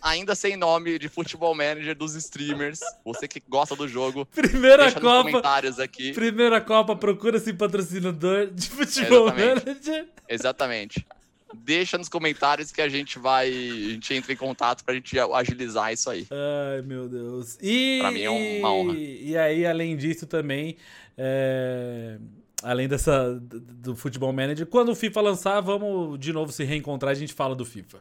ainda 0.01 0.33
sem 0.33 0.57
nome 0.57 0.97
de 0.97 1.07
Futebol 1.07 1.53
Manager 1.53 1.95
dos 1.95 2.15
streamers, 2.15 2.79
você 3.05 3.27
que 3.27 3.39
gosta 3.47 3.75
do 3.75 3.87
jogo, 3.87 4.25
primeira 4.25 4.85
deixa 4.85 4.99
Copa, 4.99 5.13
nos 5.13 5.31
comentários 5.31 5.79
aqui. 5.79 6.13
Primeira 6.13 6.59
Copa, 6.59 6.95
procura-se 6.95 7.53
patrocinador 7.53 8.47
de 8.47 8.69
Futebol 8.69 9.27
Exatamente. 9.27 9.65
Manager. 9.67 10.07
Exatamente. 10.27 11.07
Deixa 11.53 11.97
nos 11.97 12.09
comentários 12.09 12.71
que 12.71 12.81
a 12.81 12.89
gente 12.89 13.19
vai. 13.19 13.49
A 13.49 13.91
gente 13.91 14.13
entra 14.15 14.33
em 14.33 14.35
contato 14.35 14.83
pra 14.83 14.95
gente 14.95 15.17
agilizar 15.17 15.93
isso 15.93 16.09
aí. 16.09 16.27
Ai, 16.29 16.81
meu 16.81 17.07
Deus. 17.07 17.57
E. 17.61 17.99
Pra 18.01 18.11
mim 18.11 18.21
é 18.21 18.29
uma 18.29 18.73
honra. 18.73 18.97
E, 18.97 19.37
aí, 19.37 19.65
além 19.65 19.95
disso, 19.95 20.25
também. 20.27 20.75
É 21.17 22.17
além 22.63 22.87
dessa 22.87 23.39
do 23.39 23.95
Futebol 23.95 24.33
Manager. 24.33 24.65
Quando 24.65 24.89
o 24.89 24.95
FIFA 24.95 25.21
lançar, 25.21 25.61
vamos 25.61 26.19
de 26.19 26.33
novo 26.33 26.51
se 26.51 26.63
reencontrar, 26.63 27.11
a 27.11 27.15
gente 27.15 27.33
fala 27.33 27.55
do 27.55 27.65
FIFA. 27.65 27.99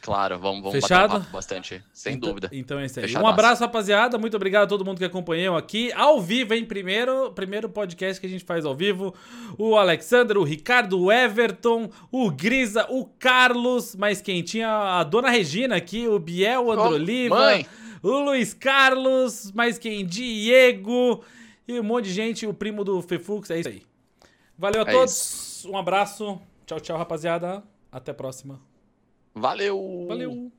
Claro, 0.00 0.38
vamos, 0.38 0.62
vamos 0.62 0.80
Fechado? 0.80 1.14
bater 1.14 1.28
um 1.28 1.32
bastante, 1.32 1.82
sem 1.92 2.14
então, 2.14 2.28
dúvida. 2.28 2.48
Então 2.52 2.78
é 2.78 2.86
isso 2.86 2.98
aí. 2.98 3.06
Fechadaço. 3.06 3.26
Um 3.26 3.28
abraço, 3.28 3.62
rapaziada. 3.62 4.16
Muito 4.16 4.36
obrigado 4.36 4.64
a 4.64 4.66
todo 4.66 4.84
mundo 4.84 4.98
que 4.98 5.04
acompanhou 5.04 5.56
aqui. 5.56 5.92
Ao 5.92 6.20
vivo, 6.20 6.54
hein? 6.54 6.64
Primeiro, 6.64 7.32
primeiro 7.32 7.68
podcast 7.68 8.20
que 8.20 8.26
a 8.26 8.30
gente 8.30 8.44
faz 8.44 8.64
ao 8.64 8.74
vivo. 8.74 9.14
O 9.58 9.76
Alexandre, 9.76 10.38
o 10.38 10.44
Ricardo, 10.44 10.98
o 11.00 11.12
Everton, 11.12 11.90
o 12.10 12.30
Grisa, 12.30 12.86
o 12.88 13.04
Carlos, 13.18 13.96
mais 13.96 14.20
quem 14.20 14.42
tinha 14.42 14.98
a 14.98 15.02
Dona 15.02 15.30
Regina 15.30 15.76
aqui, 15.76 16.06
o 16.06 16.18
Biel, 16.18 16.66
o 16.66 16.72
Androliva, 16.72 17.36
oh, 18.02 18.08
o 18.08 18.20
Luiz 18.20 18.54
Carlos, 18.54 19.52
mais 19.52 19.78
quem? 19.78 20.06
Diego. 20.06 21.22
E 21.68 21.78
um 21.78 21.82
monte 21.82 22.06
de 22.06 22.14
gente, 22.14 22.46
o 22.46 22.54
primo 22.54 22.82
do 22.82 23.02
Fefux, 23.02 23.50
é 23.50 23.60
isso 23.60 23.68
aí. 23.68 23.82
Valeu 24.56 24.82
a 24.82 24.90
é 24.90 24.92
todos, 24.92 25.12
isso. 25.12 25.70
um 25.70 25.76
abraço. 25.76 26.40
Tchau, 26.64 26.80
tchau, 26.80 26.96
rapaziada. 26.96 27.62
Até 27.92 28.10
a 28.10 28.14
próxima. 28.14 28.58
Valeu! 29.34 30.06
Valeu! 30.08 30.50